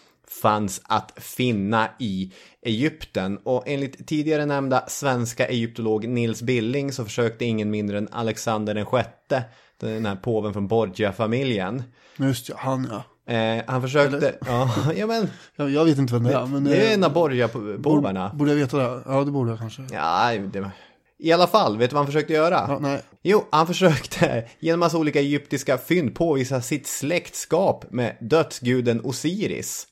fanns 0.41 0.81
att 0.83 1.13
finna 1.17 1.89
i 1.99 2.33
Egypten. 2.61 3.37
Och 3.37 3.63
enligt 3.65 4.07
tidigare 4.07 4.45
nämnda 4.45 4.83
svenska 4.87 5.45
egyptolog 5.47 6.07
Nils 6.07 6.41
Billing 6.41 6.91
så 6.91 7.05
försökte 7.05 7.45
ingen 7.45 7.69
mindre 7.69 7.97
än 7.97 8.07
Alexander 8.11 8.73
den 8.73 8.85
sjätte, 8.85 9.43
den 9.79 10.05
här 10.05 10.15
påven 10.15 10.53
från 10.53 10.67
Borgia-familjen. 10.67 11.83
Just 12.17 12.49
ja, 12.49 12.55
han 12.59 12.87
ja. 12.91 13.03
Eh, 13.33 13.63
han 13.67 13.81
försökte, 13.81 14.35
ja, 14.45 14.69
ja 14.95 15.07
men 15.07 15.29
Jag, 15.55 15.69
jag 15.69 15.85
vet 15.85 15.97
inte 15.97 16.13
vem 16.13 16.23
det 16.23 16.33
är. 16.33 16.45
Men, 16.45 16.63
det 16.63 16.75
är 16.75 16.87
eh, 16.87 16.93
en 16.93 17.03
av 17.03 17.13
Borgia-påvarna. 17.13 18.31
Borde 18.33 18.51
jag 18.51 18.57
veta 18.57 18.77
det? 18.77 19.01
Ja, 19.05 19.23
det 19.23 19.31
borde 19.31 19.51
jag 19.51 19.59
kanske. 19.59 19.81
Ja, 19.91 20.31
det... 20.53 20.71
I 21.19 21.31
alla 21.31 21.47
fall, 21.47 21.77
vet 21.77 21.89
du 21.89 21.93
vad 21.93 21.99
han 21.99 22.05
försökte 22.07 22.33
göra? 22.33 22.65
Ja, 22.67 22.79
nej. 22.81 23.01
Jo, 23.23 23.45
han 23.51 23.67
försökte 23.67 24.47
genom 24.59 24.79
massa 24.79 24.97
olika 24.97 25.19
egyptiska 25.19 25.77
fynd 25.77 26.15
påvisa 26.15 26.61
sitt 26.61 26.87
släktskap 26.87 27.85
med 27.91 28.17
dödsguden 28.21 29.01
Osiris. 29.03 29.87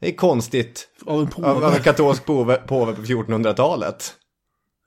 Det 0.00 0.08
är 0.08 0.16
konstigt 0.16 0.88
Av 1.06 1.20
en 1.20 1.44
av, 1.44 1.56
av 1.56 1.60
påve. 1.60 1.76
en 1.76 1.82
katolsk 1.82 2.24
påve, 2.24 2.56
påve 2.56 2.92
på 2.92 3.02
1400-talet. 3.02 4.14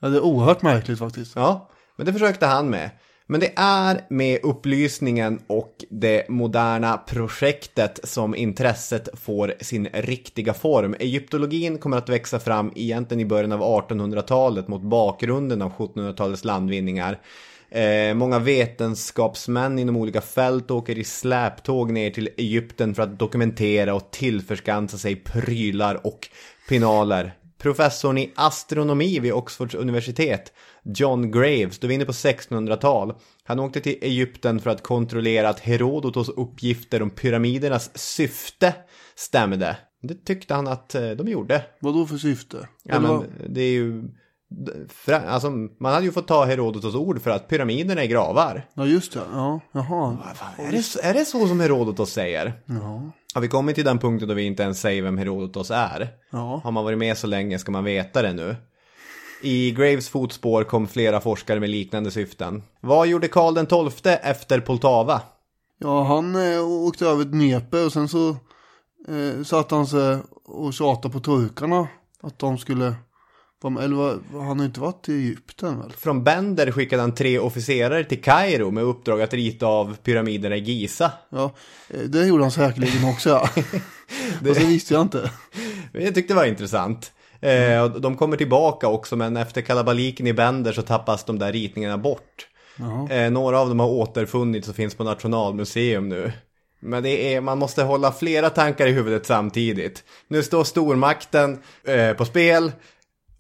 Ja, 0.02 0.08
det 0.10 0.18
är 0.18 0.22
oerhört 0.22 0.62
märkligt 0.62 1.00
faktiskt. 1.00 1.36
Ja, 1.36 1.70
men 1.98 2.06
det 2.06 2.14
försökte 2.14 2.46
han 2.46 2.70
med. 2.70 2.90
Men 3.28 3.40
det 3.40 3.52
är 3.56 4.06
med 4.10 4.40
upplysningen 4.44 5.40
och 5.48 5.86
det 5.90 6.30
moderna 6.30 6.98
projektet 6.98 8.00
som 8.04 8.36
intresset 8.36 9.10
får 9.14 9.54
sin 9.62 9.88
riktiga 9.94 10.54
form. 10.54 10.96
Egyptologin 11.00 11.78
kommer 11.78 11.98
att 11.98 12.10
växa 12.10 12.40
fram 12.40 12.72
egentligen 12.76 13.22
i 13.22 13.26
början 13.26 13.52
av 13.52 13.62
1800-talet 13.62 14.68
mot 14.68 14.82
bakgrunden 14.82 15.62
av 15.62 15.72
1700-talets 15.72 16.46
landvinningar. 16.46 17.20
Eh, 17.70 18.14
många 18.14 18.40
vetenskapsmän 18.40 19.80
inom 19.80 19.98
olika 19.98 20.22
fält 20.22 20.72
åker 20.72 20.98
i 20.98 21.04
släptåg 21.04 21.92
ner 21.92 22.10
till 22.10 22.30
Egypten 22.38 22.96
för 22.96 23.04
att 23.04 23.20
dokumentera 23.20 23.94
och 23.94 24.12
tillförskansa 24.12 24.98
sig 24.98 25.16
prylar 25.16 26.08
och 26.08 26.30
pinaler. 26.70 27.34
Professorn 27.58 28.18
i 28.18 28.32
astronomi 28.36 29.20
vid 29.20 29.34
Oxfords 29.34 29.76
universitet, 29.76 30.54
John 30.86 31.32
Graves, 31.32 31.80
då 31.80 31.88
vi 31.88 31.94
är 31.94 31.96
inne 31.96 32.06
på 32.06 32.12
1600-tal. 32.12 33.14
Han 33.44 33.60
åkte 33.60 33.82
till 33.82 33.98
Egypten 34.02 34.60
för 34.60 34.70
att 34.70 34.84
kontrollera 34.84 35.50
att 35.50 35.60
Herodotos 35.60 36.30
uppgifter 36.30 37.02
om 37.02 37.10
pyramidernas 37.10 37.98
syfte 37.98 38.76
stämde. 39.16 39.78
Det 40.02 40.26
tyckte 40.26 40.54
han 40.54 40.68
att 40.68 40.96
eh, 40.96 41.10
de 41.10 41.28
gjorde. 41.28 41.64
Vad 41.80 41.94
då 41.94 42.06
för 42.06 42.18
syfte? 42.18 42.68
Ja, 42.84 42.96
Eller 42.96 43.08
men 43.08 43.24
det 43.50 43.62
är 43.62 43.72
ju... 43.72 44.04
Alltså, 45.08 45.50
man 45.80 45.94
hade 45.94 46.06
ju 46.06 46.12
fått 46.12 46.28
ta 46.28 46.46
Herodotos 46.46 46.96
ord 46.96 47.22
för 47.22 47.32
att 47.32 47.48
pyramiderna 47.48 48.02
är 48.04 48.08
gravar. 48.08 48.66
ja 48.74 48.86
just 48.86 49.14
det. 49.14 49.22
Ja, 49.32 49.60
jaha. 49.72 50.18
Är 50.58 50.72
det, 50.72 51.04
är 51.04 51.14
det 51.14 51.26
så 51.26 51.48
som 51.48 51.60
Herodotos 51.60 52.12
säger? 52.12 52.54
Ja. 52.66 53.12
Har 53.34 53.42
vi 53.42 53.48
kommit 53.48 53.76
till 53.76 53.86
den 53.86 54.00
punkten 54.00 54.28
då 54.28 54.34
vi 54.34 54.44
inte 54.44 54.64
ens 54.64 54.80
säger 54.80 55.02
vem 55.02 55.18
Herodotos 55.18 55.72
är? 55.72 56.08
Ja. 56.32 56.62
Har 56.64 56.72
man 56.72 56.84
varit 56.84 56.98
med 56.98 57.18
så 57.18 57.28
länge 57.28 57.60
ska 57.60 57.72
man 57.72 57.84
veta 57.84 58.22
det 58.22 58.34
nu. 58.34 58.56
I 59.44 59.72
Graves 59.72 60.10
fotspår 60.10 60.64
kom 60.64 60.88
flera 60.88 61.22
forskare 61.22 61.60
med 61.60 61.70
liknande 61.70 62.12
syften. 62.12 62.64
Vad 62.82 63.08
gjorde 63.08 63.28
Karl 63.28 63.54
den 63.54 63.66
XII 63.66 64.12
efter 64.22 64.60
Poltava? 64.60 65.22
Ja, 65.80 66.04
han 66.04 66.36
eh, 66.36 66.64
åkte 66.64 67.06
över 67.06 67.26
Dnepe 67.26 67.84
och 67.84 67.94
sen 67.94 68.08
så 68.08 68.30
eh, 69.08 69.44
satte 69.44 69.76
han 69.76 69.88
sig 69.88 70.18
och 70.46 70.74
tjatade 70.74 71.14
på 71.14 71.20
turkarna 71.20 71.88
att 72.22 72.40
de 72.40 72.58
skulle. 72.58 72.96
Eller 73.82 73.96
vad, 73.96 74.44
han 74.46 74.60
har 74.60 74.66
inte 74.66 74.80
varit 74.80 75.10
i 75.10 75.14
Egypten 75.14 75.80
väl? 75.80 75.92
Från 75.92 76.24
Bender 76.24 76.72
skickade 76.72 77.02
han 77.02 77.16
tre 77.16 77.40
officerare 77.40 78.04
till 78.04 78.22
Kairo 78.22 78.72
med 78.72 78.84
uppdrag 78.84 79.22
att 79.22 79.34
rita 79.34 79.66
av 79.66 79.96
pyramiderna 80.04 80.56
i 80.56 80.60
Giza. 80.60 81.12
Ja, 81.30 81.52
eh, 81.90 82.00
det 82.00 82.26
gjorde 82.26 82.44
han 82.44 82.52
säkerligen 82.52 83.10
också 83.10 83.30
ja. 83.30 83.50
det... 84.42 84.54
det 84.54 84.66
visste 84.66 84.94
jag 84.94 85.02
inte. 85.02 85.32
Jag 85.94 86.16
tyckte 86.16 86.34
det 86.34 86.38
var 86.38 86.46
intressant. 86.46 87.12
Eh, 87.44 87.84
och 87.84 88.02
de 88.02 88.18
kommer 88.18 88.38
tillbaka 88.38 88.88
också 88.88 89.16
men 89.16 89.38
efter 89.38 89.62
kalabaliken 89.62 90.28
i 90.28 90.34
Bender 90.34 90.74
så 90.74 90.82
tappas 90.82 91.24
de 91.24 91.40
där 91.40 91.52
ritningarna 91.52 91.98
bort. 91.98 92.48
Eh, 93.10 93.32
några 93.32 93.60
av 93.60 93.70
dem 93.70 93.80
har 93.80 93.88
återfunnits 93.88 94.70
och 94.70 94.76
finns 94.76 94.96
på 94.96 95.04
Nationalmuseum 95.04 96.10
nu. 96.10 96.32
Men 96.80 97.04
det 97.04 97.34
är, 97.34 97.42
man 97.42 97.58
måste 97.58 97.84
hålla 97.84 98.12
flera 98.12 98.50
tankar 98.50 98.88
i 98.88 98.92
huvudet 98.92 99.26
samtidigt. 99.26 100.04
Nu 100.28 100.44
står 100.44 100.64
stormakten 100.64 101.60
eh, 101.84 102.14
på 102.14 102.26
spel. 102.26 102.72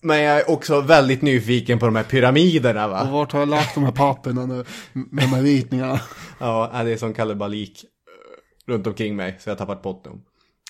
Men 0.01 0.21
jag 0.21 0.39
är 0.39 0.51
också 0.51 0.81
väldigt 0.81 1.21
nyfiken 1.21 1.79
på 1.79 1.85
de 1.85 1.95
här 1.95 2.03
pyramiderna 2.03 2.87
va? 2.87 3.01
Och 3.01 3.09
vart 3.09 3.31
har 3.31 3.39
jag 3.39 3.49
lagt 3.49 3.75
de 3.75 3.83
här 3.83 3.91
papperna 3.91 4.45
nu 4.45 4.65
med 4.93 5.23
de 5.23 5.33
här 5.33 5.41
ritningarna? 5.41 5.99
Ja, 6.39 6.81
det 6.83 6.91
är 6.91 6.97
som 6.97 7.13
kalabalik 7.13 7.83
eh, 7.83 8.71
runt 8.71 8.87
omkring 8.87 9.15
mig 9.15 9.37
så 9.39 9.49
jag 9.49 9.55
har 9.55 9.57
tappat 9.57 9.81
bort 9.81 10.03
dem. 10.03 10.21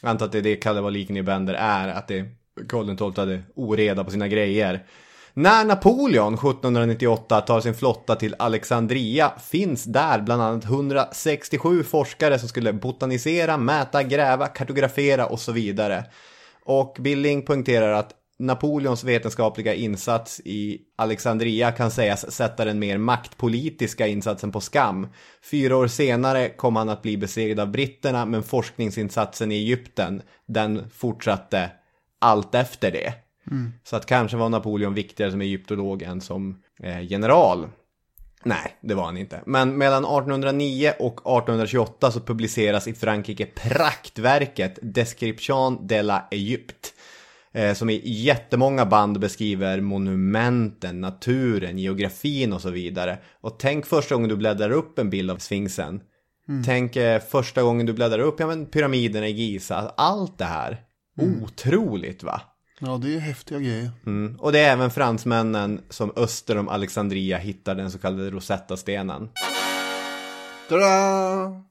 Jag 0.02 0.10
antar 0.10 0.26
att 0.26 0.32
det 0.32 0.38
är 0.38 0.42
det 0.42 0.56
kalabaliken 0.56 1.18
i 1.18 1.24
Bender 1.24 1.54
är, 1.54 1.88
att 1.88 2.08
det 2.08 2.26
Karl 2.70 2.98
XII 2.98 3.22
hade 3.22 3.42
oreda 3.56 4.04
på 4.04 4.12
sina 4.12 4.28
grejer. 4.28 4.86
När 5.34 5.66
Napoleon 5.66 6.34
1798 6.34 7.42
tar 7.42 7.62
sin 7.62 7.74
flotta 7.74 8.16
till 8.16 8.36
Alexandria 8.40 9.32
finns 9.44 9.84
där 9.84 10.22
bland 10.22 10.42
annat 10.42 10.66
167 10.66 11.84
forskare 11.84 12.40
som 12.40 12.50
skulle 12.50 12.74
botanisera, 12.74 13.58
mäta, 13.58 14.04
gräva, 14.04 14.48
kartografera 14.48 15.26
och 15.26 15.40
så 15.40 15.52
vidare. 15.52 16.06
Och 16.66 16.98
Billing 17.00 17.46
poängterar 17.46 17.94
att 17.94 18.12
Napoleons 18.40 19.04
vetenskapliga 19.04 19.74
insats 19.74 20.40
i 20.46 20.82
Alexandria 20.96 21.72
kan 21.72 21.92
sägas 21.92 22.32
sätta 22.32 22.66
den 22.66 22.80
mer 22.80 22.98
maktpolitiska 22.98 24.08
insatsen 24.08 24.52
på 24.52 24.62
skam. 24.62 25.08
Fyra 25.52 25.78
år 25.78 25.88
senare 25.88 26.50
kom 26.50 26.76
han 26.76 26.90
att 26.90 27.02
bli 27.02 27.18
besegrad 27.18 27.60
av 27.60 27.72
britterna 27.72 28.26
men 28.26 28.44
forskningsinsatsen 28.44 29.52
i 29.52 29.56
Egypten 29.56 30.22
den 30.46 30.90
fortsatte 30.90 31.72
allt 32.24 32.56
efter 32.56 32.92
det. 32.92 33.14
Så 33.84 33.96
att 33.96 34.06
kanske 34.06 34.38
var 34.38 34.50
Napoleon 34.50 34.94
viktigare 34.94 35.32
som 35.32 35.42
egyptolog 35.42 36.02
än 36.02 36.22
som 36.22 36.62
eh, 36.84 37.02
general. 37.02 37.68
Nej, 38.44 38.78
det 38.82 38.94
var 38.94 39.04
han 39.04 39.18
inte. 39.18 39.42
Men 39.46 39.78
mellan 39.78 40.04
1809 40.04 40.94
och 41.00 41.14
1828 41.14 42.12
så 42.12 42.20
publiceras 42.20 42.88
i 42.88 42.94
Frankrike 42.94 43.46
praktverket 43.46 44.80
Description 44.82 45.88
de 45.88 46.02
la 46.02 46.28
Egypte. 46.32 46.90
Eh, 47.56 47.74
som 47.74 47.90
i 47.90 48.02
jättemånga 48.06 48.86
band 48.86 49.20
beskriver 49.20 49.82
monumenten, 49.82 51.02
naturen, 51.02 51.78
geografin 51.78 52.54
och 52.54 52.62
så 52.62 52.70
vidare. 52.70 53.18
Och 53.42 53.60
tänk 53.60 53.86
första 53.86 54.16
gången 54.16 54.30
du 54.30 54.36
bläddrar 54.36 54.72
upp 54.72 55.00
en 55.00 55.10
bild 55.10 55.32
av 55.32 55.38
Sphinxen. 55.38 56.02
Tänk 56.66 56.96
eh, 56.96 57.22
första 57.22 57.64
gången 57.64 57.86
du 57.86 57.94
bläddrar 57.94 58.20
upp 58.20 58.40
ja, 58.40 58.48
men 58.48 58.66
pyramiderna 58.66 59.28
i 59.28 59.32
Giza. 59.32 59.94
Allt 59.98 60.38
det 60.38 60.46
här. 60.46 60.78
Otroligt 61.18 62.24
va? 62.24 62.42
Ja, 62.80 62.98
det 62.98 63.16
är 63.16 63.20
häftiga 63.20 63.60
grejer. 63.60 63.92
Mm. 64.06 64.36
Och 64.40 64.52
det 64.52 64.60
är 64.60 64.74
även 64.74 64.92
fransmännen 64.92 65.82
som 65.90 66.14
öster 66.16 66.58
om 66.58 66.70
Alexandria 66.70 67.38
hittar 67.38 67.76
den 67.76 67.92
så 67.92 68.00
kallade 68.00 68.30
Rosetta-stenen. 68.30 69.30
Tada! 70.70 70.86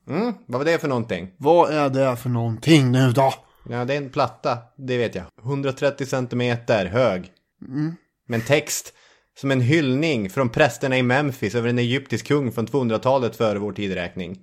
Mm, 0.08 0.34
vad 0.46 0.60
var 0.60 0.64
det 0.64 0.78
för 0.78 0.88
någonting? 0.88 1.30
Vad 1.36 1.70
är 1.70 1.90
det 1.90 2.16
för 2.16 2.28
någonting 2.28 2.92
nu 2.92 3.12
då? 3.12 3.34
Ja, 3.68 3.84
det 3.84 3.94
är 3.94 3.98
en 3.98 4.10
platta, 4.10 4.58
det 4.76 4.98
vet 4.98 5.14
jag. 5.14 5.24
130 5.44 6.06
centimeter 6.06 6.86
hög. 6.86 7.30
Med 8.28 8.40
en 8.40 8.46
text 8.46 8.92
som 9.38 9.50
en 9.50 9.60
hyllning 9.60 10.30
från 10.30 10.48
prästerna 10.48 10.98
i 10.98 11.02
Memphis 11.02 11.54
över 11.54 11.68
en 11.68 11.78
egyptisk 11.78 12.26
kung 12.26 12.52
från 12.52 12.66
200-talet 12.66 13.36
före 13.36 13.58
vår 13.58 13.72
tideräkning. 13.72 14.38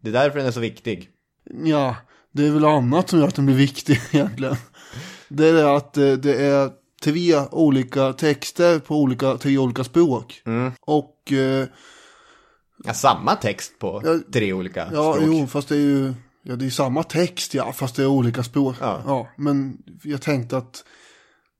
Det 0.00 0.08
är 0.08 0.12
därför 0.12 0.38
den 0.38 0.46
är 0.46 0.52
så 0.52 0.60
viktig. 0.60 1.08
Ja, 1.64 1.96
det 2.32 2.46
är 2.46 2.50
väl 2.50 2.64
annat 2.64 3.08
som 3.10 3.18
gör 3.20 3.28
att 3.28 3.34
den 3.34 3.46
blir 3.46 3.56
viktig 3.56 4.00
egentligen. 4.10 4.56
Det 5.28 5.48
är 5.48 5.52
det 5.52 5.76
att 5.76 5.96
eh, 5.96 6.12
det 6.12 6.34
är 6.46 6.70
tre 7.02 7.36
olika 7.50 8.12
texter 8.12 8.78
på 8.78 8.96
olika, 8.96 9.36
tre 9.36 9.58
olika 9.58 9.84
språk. 9.84 10.42
Och 10.80 11.32
eh, 11.32 11.66
Ja, 12.84 12.94
samma 12.94 13.36
text 13.36 13.78
på 13.78 14.02
Ja, 14.04 14.18
tre 14.32 14.52
olika 14.52 14.88
ja, 14.92 15.12
språk. 15.14 15.26
jo, 15.26 15.46
fast 15.46 15.68
det 15.68 15.74
är 15.74 15.78
ju 15.80 16.14
ja, 16.42 16.56
det 16.56 16.66
är 16.66 16.70
samma 16.70 17.02
text, 17.02 17.54
ja, 17.54 17.72
fast 17.72 17.96
det 17.96 18.02
är 18.02 18.06
olika 18.06 18.42
språk. 18.42 18.76
Ja. 18.80 19.28
men 19.36 19.78
jag 20.04 20.22
tänkte 20.22 20.56
att 20.56 20.84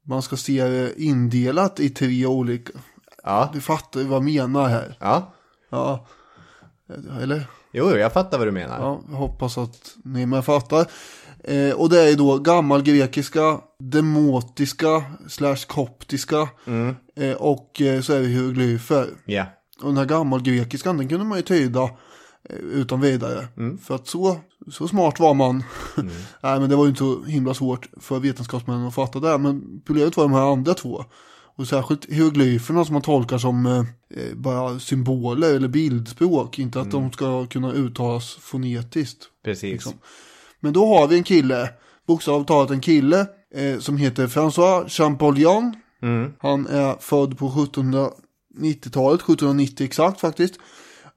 man 0.06 0.22
ska 0.22 0.36
se 0.36 0.64
det 0.64 1.02
indelat 1.02 1.80
i 1.80 1.90
tre 1.90 2.26
olika. 2.26 2.72
Ja, 3.24 3.50
Du 3.52 3.60
fattar 3.60 4.00
vad 4.00 4.16
jag 4.16 4.24
menar 4.24 4.68
här. 4.68 4.96
ja. 5.00 5.34
Ja, 5.70 6.06
eller? 7.22 7.46
Jo, 7.72 7.90
jag 7.96 8.12
fattar 8.12 8.38
vad 8.38 8.46
du 8.46 8.52
menar. 8.52 8.80
Ja, 8.80 9.16
hoppas 9.16 9.58
att 9.58 9.96
ni 10.04 10.26
med 10.26 10.44
fattar. 10.44 10.86
Eh, 11.44 11.72
och 11.74 11.88
det 11.88 12.00
är 12.10 12.16
då 12.16 12.38
gammalgrekiska, 12.38 13.60
demotiska, 13.78 15.04
slash 15.28 15.66
koptiska 15.66 16.48
eh, 17.16 17.32
och 17.32 17.80
eh, 17.80 18.00
så 18.00 18.12
är 18.12 18.20
det 18.20 18.26
hieroglyfer. 18.26 19.06
Ja. 19.24 19.46
Och 19.82 19.88
den 19.88 19.96
här 19.96 20.04
gammalgrekiskan, 20.04 20.96
den 20.96 21.08
kunde 21.08 21.24
man 21.24 21.38
ju 21.38 21.42
tyda 21.42 21.82
eh, 21.82 22.56
utan 22.56 23.00
vidare. 23.00 23.48
För 23.82 23.94
att 23.94 24.08
så, 24.08 24.36
så 24.70 24.88
smart 24.88 25.20
var 25.20 25.34
man. 25.34 25.64
Nej 26.40 26.60
men 26.60 26.70
det 26.70 26.76
var 26.76 26.84
ju 26.84 26.88
inte 26.88 26.98
så 26.98 27.24
himla 27.24 27.54
svårt 27.54 27.88
för 28.00 28.18
vetenskapsmännen 28.18 28.86
att 28.86 28.94
fatta 28.94 29.20
det. 29.20 29.38
Men 29.38 29.82
problemet 29.86 30.16
var 30.16 30.24
de 30.24 30.32
här 30.32 30.52
andra 30.52 30.74
två. 30.74 31.04
Och 31.56 31.68
särskilt 31.68 32.10
hieroglyferna 32.10 32.84
som 32.84 32.92
man 32.92 33.02
tolkar 33.02 33.38
som 33.38 33.66
eh, 33.66 33.78
eh, 34.20 34.34
bara 34.34 34.78
symboler 34.78 35.54
eller 35.54 35.68
bildspråk. 35.68 36.58
Inte 36.58 36.80
att 36.80 36.90
de 36.90 37.12
ska 37.12 37.46
kunna 37.46 37.72
uttalas 37.72 38.34
fonetiskt. 38.34 39.24
Precis. 39.44 39.72
Liksom. 39.72 39.92
Men 40.60 40.72
då 40.72 40.86
har 40.86 41.08
vi 41.08 41.16
en 41.16 41.24
kille, 41.24 41.70
bokstavligt 42.06 42.48
talat 42.48 42.70
en 42.70 42.80
kille, 42.80 43.26
eh, 43.54 43.78
som 43.78 43.96
heter 43.96 44.26
François 44.26 44.88
Champollion. 44.88 45.76
Han 46.38 46.66
är 46.66 46.96
född 47.00 47.38
på 47.38 47.48
1790-talet, 47.48 49.20
1790 49.20 49.84
exakt 49.84 50.20
faktiskt. 50.20 50.54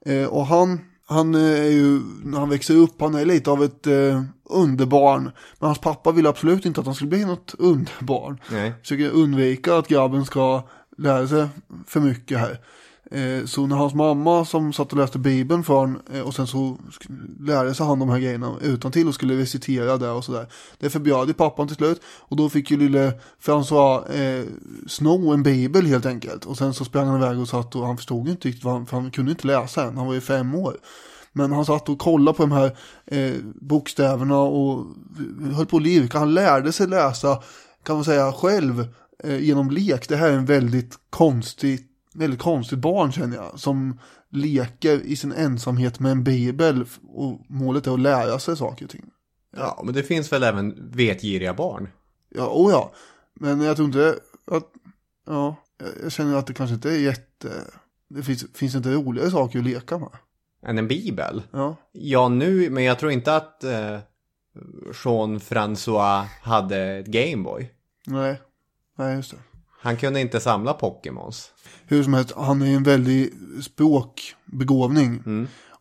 Eh, 0.06 0.26
och 0.26 0.46
han, 0.46 0.80
han 1.08 1.34
eh, 1.34 1.40
är 1.40 1.70
ju, 1.70 2.00
när 2.24 2.38
han 2.38 2.50
växer 2.50 2.74
upp, 2.74 3.00
han 3.00 3.14
är 3.14 3.24
lite 3.24 3.50
av 3.50 3.64
ett 3.64 3.86
eh, 3.86 4.22
underbarn. 4.44 5.22
Men 5.58 5.66
hans 5.66 5.78
pappa 5.78 6.12
vill 6.12 6.26
absolut 6.26 6.66
inte 6.66 6.80
att 6.80 6.86
han 6.86 6.94
skulle 6.94 7.10
bli 7.10 7.24
något 7.24 7.54
underbarn. 7.58 8.40
Nej. 8.50 8.72
Försöker 8.80 9.10
undvika 9.10 9.76
att 9.76 9.88
grabben 9.88 10.24
ska 10.24 10.62
lära 10.98 11.28
sig 11.28 11.48
för 11.86 12.00
mycket 12.00 12.38
här. 12.38 12.60
Eh, 13.10 13.44
så 13.44 13.66
när 13.66 13.76
hans 13.76 13.94
mamma 13.94 14.44
som 14.44 14.72
satt 14.72 14.92
och 14.92 14.98
läste 14.98 15.18
bibeln 15.18 15.64
för 15.64 15.74
honom 15.74 16.00
eh, 16.12 16.20
och 16.20 16.34
sen 16.34 16.46
så 16.46 16.76
lärde 17.40 17.74
sig 17.74 17.86
han 17.86 17.98
de 17.98 18.08
här 18.08 18.18
grejerna 18.18 18.54
utan 18.62 18.92
till 18.92 19.08
och 19.08 19.14
skulle 19.14 19.36
recitera 19.36 19.96
det 19.96 20.10
och 20.10 20.24
sådär. 20.24 20.46
Det 20.78 20.90
förbjöd 20.90 21.28
ju 21.28 21.34
pappan 21.34 21.66
till 21.66 21.76
slut 21.76 22.02
och 22.06 22.36
då 22.36 22.48
fick 22.48 22.70
ju 22.70 22.76
lille 22.76 23.12
François 23.44 24.14
eh, 24.14 24.44
sno 24.86 25.32
en 25.32 25.42
bibel 25.42 25.86
helt 25.86 26.06
enkelt. 26.06 26.44
Och 26.44 26.58
sen 26.58 26.74
så 26.74 26.84
sprang 26.84 27.06
han 27.06 27.22
iväg 27.22 27.38
och 27.38 27.48
satt 27.48 27.76
och 27.76 27.86
han 27.86 27.96
förstod 27.96 28.28
inte 28.28 28.48
riktigt 28.48 28.64
vad 28.64 28.74
han, 28.74 28.86
för 28.86 28.96
han 28.96 29.10
kunde 29.10 29.30
inte 29.30 29.46
läsa 29.46 29.84
än, 29.84 29.96
han 29.96 30.06
var 30.06 30.14
ju 30.14 30.20
fem 30.20 30.54
år. 30.54 30.76
Men 31.32 31.52
han 31.52 31.64
satt 31.64 31.88
och 31.88 31.98
kollade 31.98 32.36
på 32.36 32.42
de 32.42 32.52
här 32.52 32.76
eh, 33.06 33.34
bokstäverna 33.54 34.38
och 34.38 34.86
höll 35.54 35.66
på 35.66 35.76
att 35.76 35.82
lirka. 35.82 36.18
Han 36.18 36.34
lärde 36.34 36.72
sig 36.72 36.86
läsa, 36.86 37.42
kan 37.82 37.96
man 37.96 38.04
säga, 38.04 38.32
själv 38.32 38.88
eh, 39.24 39.38
genom 39.38 39.70
lek. 39.70 40.08
Det 40.08 40.16
här 40.16 40.28
är 40.28 40.36
en 40.36 40.46
väldigt 40.46 40.94
konstig, 41.10 41.80
väldigt 42.18 42.40
konstigt 42.40 42.78
barn 42.78 43.12
känner 43.12 43.36
jag. 43.36 43.58
Som 43.60 44.00
leker 44.30 45.00
i 45.00 45.16
sin 45.16 45.32
ensamhet 45.32 46.00
med 46.00 46.12
en 46.12 46.24
bibel 46.24 46.84
och 47.08 47.40
målet 47.48 47.86
är 47.86 47.92
att 47.94 48.00
lära 48.00 48.38
sig 48.38 48.56
saker 48.56 48.84
och 48.84 48.90
ting. 48.90 49.04
Ja, 49.56 49.82
men 49.84 49.94
det 49.94 50.02
finns 50.02 50.32
väl 50.32 50.42
även 50.42 50.90
vetgiriga 50.90 51.54
barn? 51.54 51.88
Ja, 52.28 52.46
oh 52.52 52.70
ja. 52.72 52.92
Men 53.34 53.60
jag 53.60 53.76
tror 53.76 53.86
inte 53.86 54.18
att, 54.50 54.64
ja, 55.26 55.56
jag- 56.02 56.12
känner 56.12 56.36
att 56.36 56.46
det 56.46 56.54
kanske 56.54 56.74
inte 56.74 56.90
är 56.90 56.98
jätte, 56.98 57.50
det 58.08 58.22
finns, 58.22 58.44
finns 58.54 58.74
inte 58.74 58.92
roligare 58.92 59.30
saker 59.30 59.58
att 59.58 59.64
leka 59.64 59.98
med. 59.98 60.08
Än 60.62 60.78
en 60.78 60.88
bibel? 60.88 61.42
Ja, 61.50 61.76
Ja, 61.92 62.28
nu, 62.28 62.70
men 62.70 62.84
jag 62.84 62.98
tror 62.98 63.12
inte 63.12 63.36
att 63.36 63.64
eh, 63.64 63.98
Jean 65.04 65.38
François 65.40 66.24
hade 66.42 66.78
ett 66.78 67.06
Gameboy. 67.06 67.70
nej, 68.06 68.40
nej 68.98 69.16
just 69.16 69.30
det. 69.30 69.36
Han 69.86 69.96
kunde 69.96 70.20
inte 70.20 70.40
samla 70.40 70.72
Pokémons. 70.72 71.50
Hur 71.86 72.02
som 72.02 72.14
helst, 72.14 72.32
han 72.36 72.62
är 72.62 72.76
en 72.76 72.82
väldig 72.82 73.32
språkbegåvning. 73.62 75.22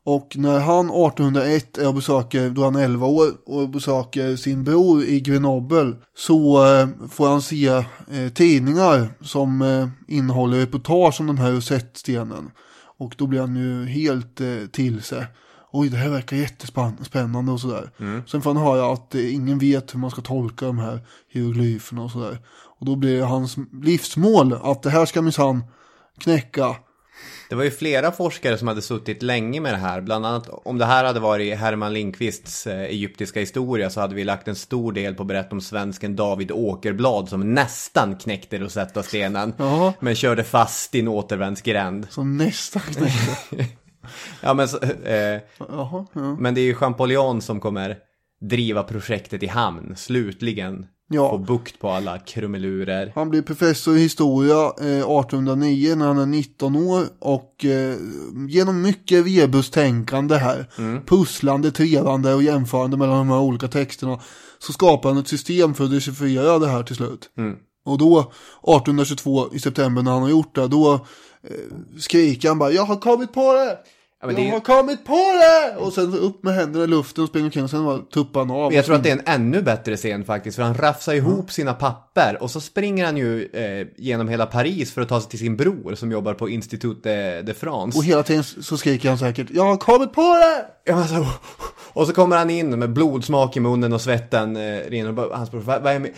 Och 0.04 0.34
när 0.36 0.60
han 0.60 0.86
1801 0.86 1.78
är 1.78 1.88
och 1.88 1.94
besöker, 1.94 2.50
då 2.50 2.62
är 2.62 2.66
han 2.66 2.76
11 2.76 3.08
år, 3.08 3.28
och 3.46 3.70
besöker 3.70 4.36
sin 4.36 4.64
bror 4.64 5.04
i 5.04 5.20
Grenoble 5.20 5.94
så 6.18 6.66
eh, 6.66 6.88
får 7.10 7.28
han 7.28 7.42
se 7.42 7.68
eh, 7.68 8.30
tidningar 8.34 9.10
som 9.22 9.62
eh, 9.62 9.88
innehåller 10.08 10.58
reportage 10.58 11.20
om 11.20 11.28
den 11.28 11.38
här 11.38 11.52
rosettstenen. 11.52 12.52
Och 12.98 13.16
då 13.18 13.28
blir 13.28 13.40
han 13.40 13.56
ju 13.56 13.86
helt 13.86 14.42
eh, 14.42 14.48
till 14.72 15.02
sig. 15.02 15.26
Oj, 15.72 15.90
det 15.90 15.98
här 15.98 16.10
verkar 16.10 16.38
jättespännande 16.38 17.52
och 17.52 17.60
sådär. 17.60 17.90
Sen 18.28 18.42
får 18.42 18.54
han 18.54 18.64
höra 18.64 18.94
att 18.94 19.16
eh, 19.16 19.34
ingen 19.36 19.60
vet 19.60 19.94
hur 19.94 20.00
man 20.00 20.12
ska 20.12 20.22
tolka 20.22 20.66
de 20.66 20.80
här 20.80 21.00
hieroglyferna 21.32 22.04
och 22.04 22.12
sådär. 22.12 22.38
Och 22.80 22.86
då 22.86 22.96
blir 22.96 23.22
hans 23.22 23.56
livsmål 23.84 24.54
att 24.64 24.84
det 24.84 24.90
här 24.90 25.06
ska 25.06 25.22
minsann 25.22 25.64
knäcka. 26.18 26.76
Det 27.50 27.56
var 27.56 27.64
ju 27.64 27.72
flera 27.72 28.12
forskare 28.12 28.58
som 28.58 28.68
hade 28.68 28.82
suttit 28.82 29.24
länge 29.24 29.62
med 29.62 29.74
det 29.74 29.78
här. 29.78 30.02
Bland 30.02 30.26
annat 30.26 30.50
om 30.50 30.78
det 30.78 30.86
här 30.86 31.06
hade 31.06 31.20
varit 31.20 31.58
Herman 31.58 31.94
Lindqvists 31.94 32.68
eh, 32.68 32.82
egyptiska 32.82 33.40
historia 33.40 33.90
så 33.90 34.02
hade 34.02 34.16
vi 34.16 34.24
lagt 34.24 34.48
en 34.48 34.56
stor 34.56 34.92
del 34.92 35.16
på 35.16 35.24
att 35.24 35.28
berätta 35.28 35.56
om 35.56 35.62
svensken 35.62 36.16
David 36.16 36.52
Åkerblad 36.52 37.30
som 37.30 37.54
nästan 37.54 38.16
knäckte 38.16 38.58
Rosetta-stenen. 38.58 39.54
Ja. 39.58 39.94
Men 40.00 40.16
körde 40.16 40.44
fast 40.44 40.96
i 40.96 41.00
en 41.00 41.08
återvändsgränd. 41.08 42.08
Som 42.10 42.38
nästan 42.38 42.82
knäcker. 42.82 43.66
Ja, 44.42 44.54
men, 44.54 44.68
så, 44.68 44.78
eh, 44.84 45.42
Jaha, 45.58 46.06
ja. 46.14 46.36
men 46.40 46.56
det 46.56 46.62
är 46.62 46.66
ju 46.66 46.76
Champollion 46.76 47.42
som 47.42 47.60
kommer 47.60 47.98
driva 48.42 48.84
projektet 48.84 49.44
i 49.44 49.48
hamn. 49.48 49.96
Slutligen 49.96 50.86
Ja. 51.08 51.30
få 51.30 51.38
bukt 51.38 51.80
på 51.80 51.90
alla 51.90 52.20
krumelurer. 52.20 53.12
Han 53.16 53.30
blir 53.30 53.42
professor 53.42 53.98
i 53.98 54.00
historia 54.00 54.56
eh, 54.56 54.98
1809 54.98 55.96
när 55.96 56.08
han 56.08 56.18
är 56.18 56.26
19 56.26 56.76
år 56.76 57.04
och 57.20 57.66
eh, 57.66 57.96
genom 58.48 58.82
mycket 58.82 59.26
rebustänkande 59.26 60.36
här, 60.36 60.66
pusslande, 61.06 61.72
trevande 61.72 62.34
och 62.34 62.44
jämförande 62.44 62.98
mellan 62.98 63.18
de 63.18 63.30
här 63.30 63.40
olika 63.40 63.68
texterna 63.68 64.20
så 64.60 64.74
skapar 64.74 65.10
han 65.10 65.18
ett 65.18 65.28
system 65.28 65.74
för 65.74 65.84
att 65.84 65.92
dechiffrera 65.92 66.60
det 66.60 66.68
här 66.68 66.84
till 66.84 66.96
slut. 66.96 67.30
Och 67.86 67.98
då 67.98 68.20
1822 68.20 69.54
i 69.54 69.60
september 69.60 70.02
när 70.02 70.12
han 70.12 70.22
har 70.22 70.30
gjort 70.30 70.56
det, 70.56 70.68
då 70.68 70.94
eh, 70.94 72.00
skriker 72.00 72.48
han 72.48 72.60
bara 72.60 72.72
jag 72.72 72.86
har 72.86 72.96
kommit 72.96 73.34
på 73.34 73.54
det! 73.54 73.78
Ja, 74.34 74.40
jag 74.40 74.48
det 74.48 74.52
har 74.52 74.60
kommit 74.60 75.06
på 75.06 75.14
det! 75.16 75.76
Och 75.78 75.94
sen 75.94 76.14
upp 76.14 76.44
med 76.44 76.54
händerna 76.54 76.84
i 76.84 76.88
luften 76.88 77.24
och 77.24 77.30
springer 77.30 77.46
omkring 77.46 77.64
och 77.64 77.70
sen 77.70 77.86
bara 77.86 77.98
tuppar 77.98 78.40
han 78.40 78.52
av. 78.52 78.70
Men 78.70 78.76
jag 78.76 78.86
tror 78.86 78.96
att 78.96 79.04
det 79.04 79.10
är 79.10 79.14
en 79.14 79.42
ännu 79.42 79.62
bättre 79.62 79.98
scen 79.98 80.26
faktiskt, 80.26 80.56
för 80.56 80.64
han 80.64 80.74
rafsar 80.74 81.14
ihop 81.14 81.52
sina 81.52 81.74
papper 81.74 82.38
och 82.42 82.52
så 82.52 82.62
springer 82.62 83.06
han 83.06 83.18
ju 83.18 83.46
eh, 83.46 83.88
genom 83.98 84.30
hela 84.30 84.46
Paris 84.46 84.94
för 84.94 85.02
att 85.02 85.10
ta 85.10 85.22
sig 85.22 85.30
till 85.30 85.40
sin 85.40 85.58
bror 85.58 85.96
som 85.96 86.12
jobbar 86.12 86.34
på 86.34 86.50
Institut 86.50 87.04
de, 87.04 87.42
de 87.42 87.54
France. 87.54 87.98
Och 87.98 88.04
hela 88.04 88.24
tiden 88.24 88.44
så 88.44 88.78
skriker 88.78 89.10
han 89.10 89.18
säkert 89.18 89.48
jag 89.50 89.64
har 89.64 89.78
kommit 89.78 90.14
på 90.14 90.22
det! 90.22 90.66
Ja, 90.86 90.96
men 90.96 91.08
så, 91.08 91.26
och 91.94 92.08
så 92.08 92.14
kommer 92.14 92.38
han 92.38 92.50
in 92.50 92.80
med 92.80 92.94
blodsmak 92.94 93.58
i 93.58 93.60
munnen 93.60 93.94
och 93.94 94.02
svetten 94.02 94.56
eh, 94.56 94.80
rinner 94.90 95.10
och 95.10 95.16
bara, 95.16 95.38
hans 95.38 95.52
bror, 95.52 95.62
vad, 95.62 95.82
vad 95.82 95.94
är 95.94 96.00
med? 96.00 96.12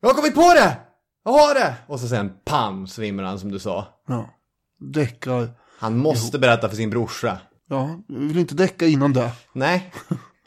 Jag 0.00 0.08
har 0.08 0.14
kommit 0.14 0.34
på 0.34 0.54
det! 0.54 0.76
Jag 1.24 1.32
har 1.32 1.54
det! 1.54 1.74
Och 1.86 2.00
så 2.00 2.08
sen, 2.08 2.32
pam, 2.44 2.86
svimmar 2.86 3.24
han 3.24 3.38
som 3.38 3.52
du 3.52 3.58
sa. 3.58 3.86
Ja, 4.08 4.30
däckar. 4.92 5.48
Han 5.80 5.98
måste 5.98 6.38
berätta 6.38 6.68
för 6.68 6.76
sin 6.76 6.90
brorsa. 6.90 7.38
Ja, 7.68 7.98
vi 8.08 8.26
vill 8.26 8.38
inte 8.38 8.54
däcka 8.54 8.86
innan 8.86 9.12
det. 9.12 9.30
Nej, 9.52 9.92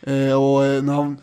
Eh, 0.06 0.34
och 0.44 0.66
eh, 0.66 0.84
när 0.84 0.94
han 0.94 1.18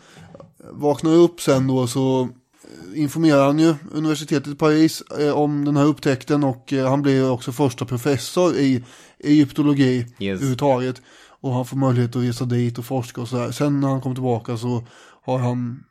vaknar 0.71 1.11
upp 1.11 1.41
sen 1.41 1.67
då 1.67 1.87
så 1.87 2.21
eh, 2.21 3.01
informerar 3.01 3.45
han 3.45 3.59
ju 3.59 3.75
universitetet 3.91 4.47
i 4.47 4.55
Paris 4.55 5.01
eh, 5.01 5.31
om 5.33 5.65
den 5.65 5.77
här 5.77 5.85
upptäckten 5.85 6.43
och 6.43 6.73
eh, 6.73 6.89
han 6.89 7.01
blir 7.01 7.31
också 7.31 7.51
första 7.51 7.85
professor 7.85 8.55
i 8.55 8.83
egyptologi 9.19 9.97
Yes. 10.19 10.35
överhuvudtaget. 10.35 11.01
Och 11.41 11.53
han 11.53 11.65
får 11.65 11.77
möjlighet 11.77 12.15
att 12.15 12.21
resa 12.23 12.45
dit 12.45 12.77
och 12.77 12.85
forska 12.85 13.21
och 13.21 13.27
sådär. 13.27 13.51
Sen 13.51 13.79
när 13.79 13.87
han 13.87 14.01
kommer 14.01 14.15
tillbaka 14.15 14.57
så 14.57 14.83
har 15.23 15.39
han, 15.39 15.83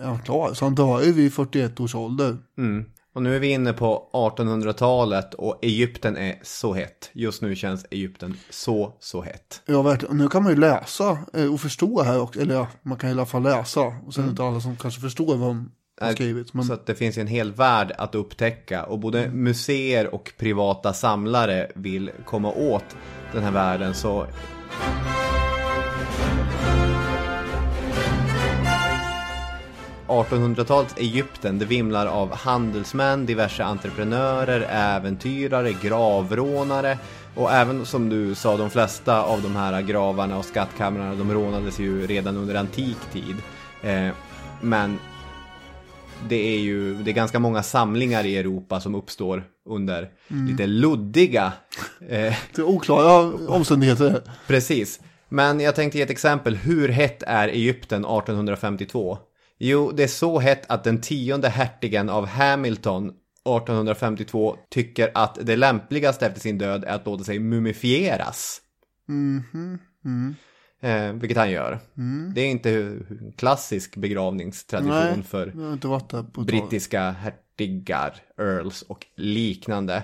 är 0.00 0.06
han 0.06 0.22
klar. 0.22 0.54
Så 0.54 0.64
han 0.64 0.74
dör 0.74 1.02
ju 1.02 1.12
vid 1.12 1.32
41 1.34 1.80
års 1.80 1.94
ålder. 1.94 2.38
Och 3.14 3.22
nu 3.22 3.36
är 3.36 3.40
vi 3.40 3.48
inne 3.48 3.72
på 3.72 4.10
1800-talet 4.12 5.34
och 5.34 5.58
Egypten 5.62 6.16
är 6.16 6.38
så 6.42 6.74
hett. 6.74 7.10
Just 7.12 7.42
nu 7.42 7.56
känns 7.56 7.86
Egypten 7.90 8.36
så, 8.50 8.96
så 9.00 9.22
hett. 9.22 9.62
Ja, 9.66 9.82
verkligen. 9.82 10.16
Nu 10.16 10.28
kan 10.28 10.42
man 10.42 10.52
ju 10.52 10.58
läsa 10.58 11.18
eh, 11.32 11.52
och 11.52 11.60
förstå 11.60 12.02
här 12.02 12.20
också. 12.20 12.40
Eller 12.40 12.54
ja, 12.54 12.68
man 12.82 12.98
kan 12.98 13.10
i 13.10 13.12
alla 13.12 13.26
fall 13.26 13.42
läsa. 13.42 13.80
Och 13.80 14.14
sen 14.14 14.24
det 14.24 14.30
inte 14.30 14.44
alla 14.44 14.60
som 14.60 14.76
kanske 14.76 15.00
förstår 15.00 15.36
vad 15.36 15.48
de 15.48 15.72
har 16.00 16.12
skrivit. 16.12 16.54
Men 16.54 16.64
Så 16.64 16.72
att 16.72 16.86
det 16.86 16.94
finns 16.94 17.18
en 17.18 17.26
hel 17.26 17.52
värld 17.52 17.92
att 17.98 18.14
upptäcka 18.14 18.84
och 18.84 18.98
både 18.98 19.28
museer 19.28 20.14
och 20.14 20.32
privata 20.38 20.92
samlare 20.92 21.72
vill 21.74 22.10
komma 22.24 22.52
åt 22.52 22.96
den 23.32 23.42
här 23.42 23.52
världen 23.52 23.94
så 23.94 24.26
1800-talets 30.12 30.94
Egypten, 30.96 31.58
det 31.58 31.64
vimlar 31.64 32.06
av 32.06 32.34
handelsmän, 32.34 33.26
diverse 33.26 33.64
entreprenörer, 33.64 34.66
äventyrare, 34.70 35.72
gravrånare 35.82 36.98
och 37.34 37.52
även 37.52 37.86
som 37.86 38.08
du 38.08 38.34
sa, 38.34 38.56
de 38.56 38.70
flesta 38.70 39.22
av 39.22 39.42
de 39.42 39.56
här 39.56 39.82
gravarna 39.82 40.38
och 40.38 40.44
skattkamrarna, 40.44 41.14
de 41.14 41.32
rånades 41.32 41.80
ju 41.80 42.06
redan 42.06 42.36
under 42.36 42.54
antik 42.54 42.98
tid. 43.12 43.36
Eh, 43.82 44.14
men 44.60 44.98
det 46.28 46.54
är 46.54 46.58
ju 46.58 46.94
det 46.94 47.10
är 47.10 47.14
ganska 47.14 47.38
många 47.38 47.62
samlingar 47.62 48.24
i 48.24 48.36
Europa 48.36 48.80
som 48.80 48.94
uppstår 48.94 49.44
under 49.68 50.10
lite 50.48 50.66
luddiga 50.66 51.52
eh, 52.00 52.34
det 52.54 52.58
är 52.58 52.62
oklara 52.62 53.32
omständigheter. 53.48 54.22
Precis. 54.46 55.00
Men 55.28 55.60
jag 55.60 55.74
tänkte 55.74 55.98
ge 55.98 56.04
ett 56.04 56.10
exempel. 56.10 56.56
Hur 56.56 56.88
hett 56.88 57.22
är 57.22 57.48
Egypten 57.48 58.04
1852? 58.04 59.18
Jo, 59.64 59.92
det 59.92 60.02
är 60.02 60.08
så 60.08 60.38
hett 60.38 60.70
att 60.70 60.84
den 60.84 61.00
tionde 61.00 61.48
hertigen 61.48 62.08
av 62.08 62.26
Hamilton 62.26 63.06
1852 63.06 64.56
tycker 64.70 65.10
att 65.14 65.38
det 65.42 65.56
lämpligaste 65.56 66.26
efter 66.26 66.40
sin 66.40 66.58
död 66.58 66.84
är 66.84 66.94
att 66.94 67.06
låta 67.06 67.24
sig 67.24 67.38
mumifieras. 67.38 68.60
Eh, 70.80 71.12
vilket 71.12 71.38
han 71.38 71.50
gör. 71.50 71.78
Det 72.34 72.40
är 72.40 72.46
inte 72.46 72.70
en 72.70 73.32
klassisk 73.36 73.96
begravningstradition 73.96 74.92
Mm. 74.96 75.14
Nej, 75.14 75.22
för 75.22 76.44
brittiska 76.44 77.10
hertigar, 77.10 78.14
earls 78.38 78.82
och 78.82 79.06
liknande. 79.16 80.02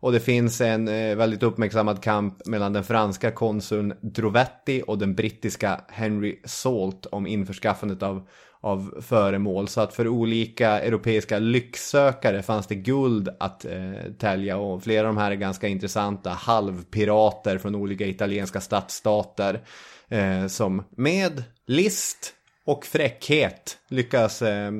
Och 0.00 0.12
det 0.12 0.20
finns 0.20 0.60
en 0.60 0.88
eh, 0.88 1.16
väldigt 1.16 1.42
uppmärksammad 1.42 2.02
kamp 2.02 2.46
mellan 2.46 2.72
den 2.72 2.84
franska 2.84 3.30
konsuln 3.30 3.94
Drovetti 4.02 4.82
och 4.86 4.98
den 4.98 5.14
brittiska 5.14 5.80
Henry 5.88 6.40
Salt 6.44 7.06
om 7.06 7.26
införskaffandet 7.26 8.02
av, 8.02 8.28
av 8.60 9.02
föremål. 9.02 9.68
Så 9.68 9.80
att 9.80 9.94
för 9.94 10.08
olika 10.08 10.80
europeiska 10.80 11.38
lycksökare 11.38 12.42
fanns 12.42 12.66
det 12.66 12.74
guld 12.74 13.28
att 13.40 13.64
eh, 13.64 14.12
tälja 14.18 14.56
och 14.56 14.82
flera 14.82 15.08
av 15.08 15.14
de 15.14 15.20
här 15.20 15.30
är 15.30 15.34
ganska 15.34 15.68
intressanta 15.68 16.30
halvpirater 16.30 17.58
från 17.58 17.74
olika 17.74 18.06
italienska 18.06 18.60
stadsstater 18.60 19.60
eh, 20.08 20.46
som 20.46 20.82
med 20.90 21.44
list 21.66 22.34
och 22.64 22.86
fräckhet 22.86 23.78
lyckas 23.88 24.42
eh, 24.42 24.70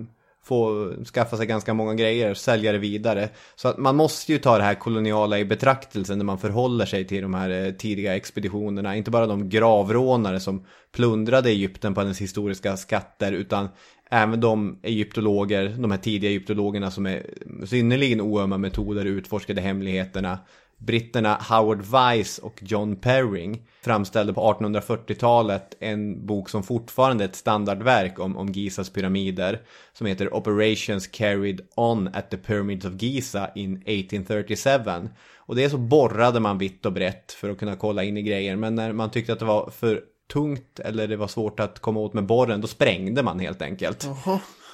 få 0.42 0.92
skaffa 1.04 1.36
sig 1.36 1.46
ganska 1.46 1.74
många 1.74 1.94
grejer 1.94 2.30
och 2.30 2.36
sälja 2.36 2.72
det 2.72 2.78
vidare. 2.78 3.28
Så 3.56 3.68
att 3.68 3.78
man 3.78 3.96
måste 3.96 4.32
ju 4.32 4.38
ta 4.38 4.58
det 4.58 4.64
här 4.64 4.74
koloniala 4.74 5.38
i 5.38 5.44
betraktelsen 5.44 6.18
när 6.18 6.24
man 6.24 6.38
förhåller 6.38 6.86
sig 6.86 7.06
till 7.06 7.22
de 7.22 7.34
här 7.34 7.50
eh, 7.50 7.72
tidiga 7.72 8.16
expeditionerna. 8.16 8.96
Inte 8.96 9.10
bara 9.10 9.26
de 9.26 9.48
gravrånare 9.48 10.40
som 10.40 10.64
plundrade 10.92 11.50
Egypten 11.50 11.94
på 11.94 12.00
hennes 12.00 12.20
historiska 12.20 12.76
skatter 12.76 13.32
utan 13.32 13.68
även 14.10 14.40
de 14.40 14.78
egyptologer, 14.82 15.68
de 15.78 15.90
här 15.90 15.98
tidiga 15.98 16.30
egyptologerna 16.30 16.90
som 16.90 17.06
är 17.06 17.26
synnerligen 17.66 18.20
oömma 18.20 18.58
metoder 18.58 19.04
utforskade 19.04 19.60
hemligheterna. 19.60 20.38
Britterna 20.80 21.38
Howard 21.48 21.82
Weiss 21.82 22.38
och 22.38 22.62
John 22.62 22.96
Perring 22.96 23.62
framställde 23.82 24.32
på 24.32 24.52
1840-talet 24.52 25.76
en 25.80 26.26
bok 26.26 26.48
som 26.48 26.62
fortfarande 26.62 27.24
är 27.24 27.28
ett 27.28 27.36
standardverk 27.36 28.18
om, 28.18 28.36
om 28.36 28.48
Gizas 28.48 28.90
pyramider 28.90 29.60
som 29.92 30.06
heter 30.06 30.34
Operations 30.34 31.06
Carried 31.06 31.60
On 31.76 32.08
at 32.14 32.30
the 32.30 32.36
Pyramids 32.36 32.84
of 32.84 33.02
Giza 33.02 33.50
in 33.54 33.76
1837. 33.76 35.08
Och 35.36 35.56
det 35.56 35.64
är 35.64 35.68
så 35.68 35.78
borrade 35.78 36.40
man 36.40 36.58
vitt 36.58 36.86
och 36.86 36.92
brett 36.92 37.32
för 37.32 37.50
att 37.50 37.58
kunna 37.58 37.76
kolla 37.76 38.04
in 38.04 38.16
i 38.16 38.22
grejer 38.22 38.56
men 38.56 38.74
när 38.74 38.92
man 38.92 39.10
tyckte 39.10 39.32
att 39.32 39.38
det 39.38 39.44
var 39.44 39.70
för 39.70 40.00
tungt 40.32 40.80
eller 40.80 41.08
det 41.08 41.16
var 41.16 41.28
svårt 41.28 41.60
att 41.60 41.78
komma 41.78 42.00
åt 42.00 42.14
med 42.14 42.26
borren 42.26 42.60
då 42.60 42.66
sprängde 42.66 43.22
man 43.22 43.40
helt 43.40 43.62
enkelt. 43.62 44.08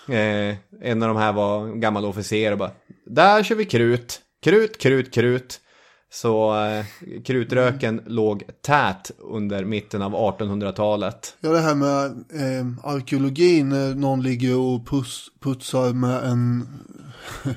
Eh, 0.08 0.56
en 0.80 1.02
av 1.02 1.08
de 1.08 1.16
här 1.16 1.32
var 1.32 1.64
en 1.64 1.80
gammal 1.80 2.04
officer 2.04 2.52
och 2.52 2.58
bara 2.58 2.70
Där 3.06 3.42
kör 3.42 3.54
vi 3.54 3.64
krut, 3.64 4.20
krut, 4.42 4.78
krut, 4.78 5.14
krut. 5.14 5.60
Så 6.12 6.64
eh, 6.64 6.84
krutröken 7.24 8.00
låg 8.06 8.42
tät 8.62 9.10
under 9.18 9.64
mitten 9.64 10.02
av 10.02 10.12
1800-talet. 10.14 11.36
Ja, 11.40 11.50
det 11.50 11.60
här 11.60 11.74
med 11.74 12.04
eh, 12.06 12.66
arkeologin, 12.92 13.68
när 13.68 13.94
någon 13.94 14.22
ligger 14.22 14.56
och 14.58 14.86
pus, 14.86 15.26
putsar 15.40 15.92
med 15.92 16.24
en 16.24 16.66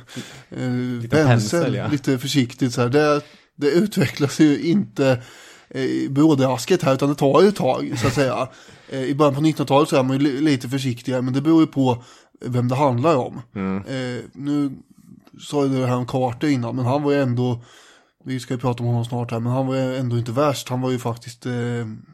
eh, 0.49 1.01
Lite 1.01 1.15
pensel, 1.25 1.75
ja. 1.75 1.87
lite 1.87 2.17
försiktigt 2.17 2.73
så 2.73 2.81
här. 2.81 2.89
Det, 2.89 3.21
det 3.55 3.67
utvecklas 3.71 4.39
ju 4.39 4.61
inte 4.61 5.21
eh, 5.69 6.09
brådrasket 6.11 6.83
här, 6.83 6.93
utan 6.93 7.09
det 7.09 7.15
tar 7.15 7.41
ju 7.41 7.47
ett 7.47 7.55
tag, 7.55 7.93
så 7.97 8.07
att 8.07 8.13
säga. 8.13 8.47
Eh, 8.91 9.03
I 9.03 9.15
början 9.15 9.35
på 9.35 9.41
1900-talet 9.41 9.89
så 9.89 9.95
är 9.95 10.03
man 10.03 10.17
ju 10.17 10.23
li- 10.23 10.41
lite 10.41 10.69
försiktigare, 10.69 11.21
men 11.21 11.33
det 11.33 11.41
beror 11.41 11.61
ju 11.61 11.67
på 11.67 12.03
vem 12.45 12.67
det 12.67 12.75
handlar 12.75 13.15
om. 13.15 13.41
Mm. 13.55 13.77
Eh, 13.77 14.23
nu 14.33 14.71
sa 15.41 15.65
ju 15.65 15.79
det 15.79 15.85
här 15.87 15.95
om 15.95 16.07
Carter 16.07 16.47
innan, 16.47 16.75
men 16.75 16.85
han 16.85 17.03
var 17.03 17.11
ju 17.11 17.21
ändå, 17.21 17.61
vi 18.25 18.39
ska 18.39 18.53
ju 18.53 18.59
prata 18.59 18.83
om 18.83 18.87
honom 18.89 19.05
snart 19.05 19.31
här, 19.31 19.39
men 19.39 19.51
han 19.51 19.67
var 19.67 19.75
ju 19.75 19.95
ändå 19.95 20.17
inte 20.17 20.31
värst. 20.31 20.69
Han 20.69 20.81
var 20.81 20.91
ju 20.91 20.99
faktiskt, 20.99 21.45
eh, 21.45 21.53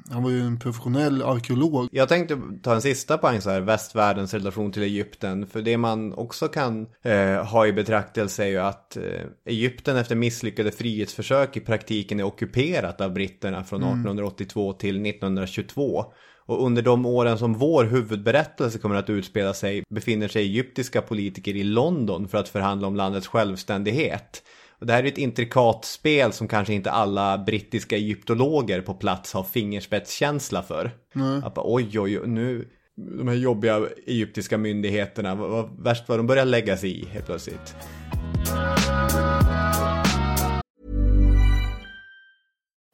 han 0.09 0.23
var 0.23 0.29
ju 0.29 0.41
en 0.41 0.59
professionell 0.59 1.23
arkeolog. 1.23 1.89
Jag 1.91 2.09
tänkte 2.09 2.41
ta 2.63 2.75
en 2.75 2.81
sista 2.81 3.17
poäng 3.17 3.41
så 3.41 3.49
här, 3.49 3.61
västvärldens 3.61 4.33
relation 4.33 4.71
till 4.71 4.83
Egypten. 4.83 5.47
För 5.47 5.61
det 5.61 5.77
man 5.77 6.13
också 6.13 6.47
kan 6.47 6.87
eh, 7.03 7.45
ha 7.45 7.67
i 7.67 7.73
betraktelse 7.73 8.43
är 8.43 8.47
ju 8.47 8.57
att 8.57 8.97
eh, 8.97 9.03
Egypten 9.45 9.97
efter 9.97 10.15
misslyckade 10.15 10.71
frihetsförsök 10.71 11.57
i 11.57 11.59
praktiken 11.59 12.19
är 12.19 12.23
ockuperat 12.23 13.01
av 13.01 13.13
britterna 13.13 13.63
från 13.63 13.83
1882 13.83 14.73
till 14.73 15.05
1922. 15.05 16.05
Och 16.47 16.65
under 16.65 16.81
de 16.81 17.05
åren 17.05 17.37
som 17.37 17.53
vår 17.53 17.83
huvudberättelse 17.83 18.79
kommer 18.79 18.95
att 18.95 19.09
utspela 19.09 19.53
sig 19.53 19.83
befinner 19.89 20.27
sig 20.27 20.41
egyptiska 20.41 21.01
politiker 21.01 21.55
i 21.55 21.63
London 21.63 22.27
för 22.27 22.37
att 22.37 22.49
förhandla 22.49 22.87
om 22.87 22.95
landets 22.95 23.27
självständighet. 23.27 24.43
Och 24.79 24.85
det 24.85 24.93
här 24.93 25.03
är 25.03 25.07
ett 25.07 25.17
intrikat 25.17 25.85
spel 25.85 26.33
som 26.33 26.47
kanske 26.47 26.73
inte 26.73 26.91
alla 26.91 27.37
brittiska 27.37 27.95
egyptologer 27.95 28.81
på 28.81 28.93
plats 28.93 29.33
har 29.33 29.43
fingerspetskänsla 29.43 30.63
för. 30.63 30.91
Att 31.43 31.53
bara, 31.53 31.65
oj, 31.67 31.99
oj, 31.99 32.19
oj, 32.19 32.27
nu, 32.27 32.67
de 32.95 33.27
här 33.27 33.35
jobbiga 33.35 33.81
egyptiska 34.07 34.57
myndigheterna, 34.57 35.35
vad, 35.35 35.49
vad, 35.49 35.83
värst 35.83 36.09
vad 36.09 36.19
de 36.19 36.27
börjar 36.27 36.45
lägga 36.45 36.77
sig 36.77 37.01
i 37.01 37.05
helt 37.05 37.25
plötsligt. 37.25 37.75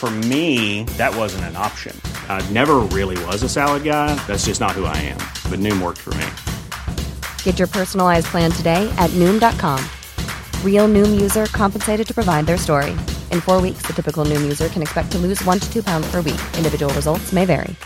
For 0.00 0.10
me, 0.10 0.84
that 0.96 1.14
wasn't 1.14 1.44
an 1.44 1.56
option. 1.56 1.94
I 2.26 2.40
never 2.52 2.76
really 2.78 3.22
was 3.26 3.42
a 3.42 3.50
salad 3.50 3.84
guy. 3.84 4.14
That's 4.26 4.46
just 4.46 4.58
not 4.58 4.70
who 4.70 4.86
I 4.86 4.96
am. 4.96 5.18
But 5.50 5.60
Noom 5.60 5.82
worked 5.82 5.98
for 5.98 6.14
me. 6.14 6.26
Get 7.42 7.58
your 7.58 7.68
personalized 7.68 8.28
plan 8.28 8.50
today 8.50 8.88
at 8.96 9.10
Noom.com. 9.10 9.84
Real 10.64 10.88
Noom 10.88 11.20
user 11.20 11.44
compensated 11.52 12.06
to 12.06 12.14
provide 12.14 12.46
their 12.46 12.56
story. 12.56 12.92
In 13.30 13.42
four 13.42 13.60
weeks, 13.60 13.82
the 13.86 13.92
typical 13.92 14.24
Noom 14.24 14.40
user 14.40 14.70
can 14.70 14.80
expect 14.80 15.12
to 15.12 15.18
lose 15.18 15.44
one 15.44 15.58
to 15.58 15.70
two 15.70 15.82
pounds 15.82 16.10
per 16.10 16.22
week. 16.22 16.40
Individual 16.56 16.94
results 16.94 17.30
may 17.34 17.44
vary. 17.44 17.76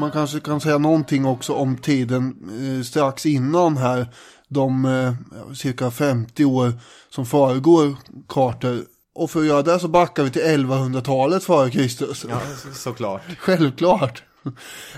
Man 0.00 0.10
kanske 0.10 0.40
kan 0.40 0.60
säga 0.60 0.78
någonting 0.78 1.24
också 1.26 1.52
om 1.52 1.76
tiden 1.76 2.36
eh, 2.78 2.82
strax 2.82 3.26
innan 3.26 3.76
här. 3.76 4.08
De 4.54 4.84
eh, 4.84 5.52
cirka 5.54 5.90
50 5.90 6.44
år 6.44 6.72
som 7.10 7.26
föregår 7.26 7.96
Carter. 8.28 8.82
Och 9.14 9.30
för 9.30 9.40
att 9.40 9.46
göra 9.46 9.62
det 9.62 9.80
så 9.80 9.88
backar 9.88 10.24
vi 10.24 10.30
till 10.30 10.42
1100-talet 10.42 11.44
före 11.44 11.70
Kristus. 11.70 12.26
Ja, 12.28 12.40
så, 12.62 12.72
såklart. 12.74 13.22
Självklart. 13.38 14.22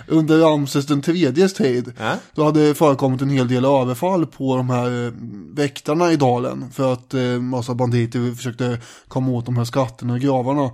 Under 0.08 0.38
Ramses 0.38 0.86
den 0.86 1.02
tredjes 1.02 1.54
tid. 1.54 1.92
Ja. 1.98 2.14
Då 2.34 2.44
hade 2.44 2.68
det 2.68 2.74
förekommit 2.74 3.22
en 3.22 3.30
hel 3.30 3.48
del 3.48 3.64
överfall 3.64 4.26
på 4.26 4.56
de 4.56 4.70
här 4.70 5.06
eh, 5.06 5.12
väktarna 5.54 6.12
i 6.12 6.16
dalen. 6.16 6.70
För 6.70 6.92
att 6.92 7.14
eh, 7.14 7.22
massa 7.22 7.74
banditer 7.74 8.34
försökte 8.34 8.78
komma 9.08 9.30
åt 9.30 9.46
de 9.46 9.56
här 9.56 9.64
skatterna 9.64 10.12
och 10.12 10.20
gravarna. 10.20 10.70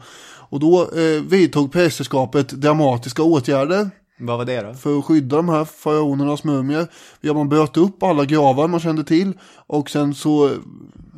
Och 0.52 0.60
då 0.60 0.82
eh, 0.82 1.22
vidtog 1.22 1.72
prästerskapet 1.72 2.48
dramatiska 2.48 3.22
åtgärder 3.22 3.90
Vad 4.26 4.38
var 4.38 4.44
det 4.44 4.62
då? 4.62 4.74
för 4.74 4.98
att 4.98 5.04
skydda 5.04 5.36
de 5.36 5.48
här 5.48 5.64
faraonernas 5.64 6.44
mumier. 6.44 6.86
Ja, 7.20 7.34
man 7.34 7.48
bröt 7.48 7.76
upp 7.76 8.02
alla 8.02 8.24
gravar 8.24 8.68
man 8.68 8.80
kände 8.80 9.04
till 9.04 9.32
och 9.66 9.90
sen 9.90 10.14
så 10.14 10.50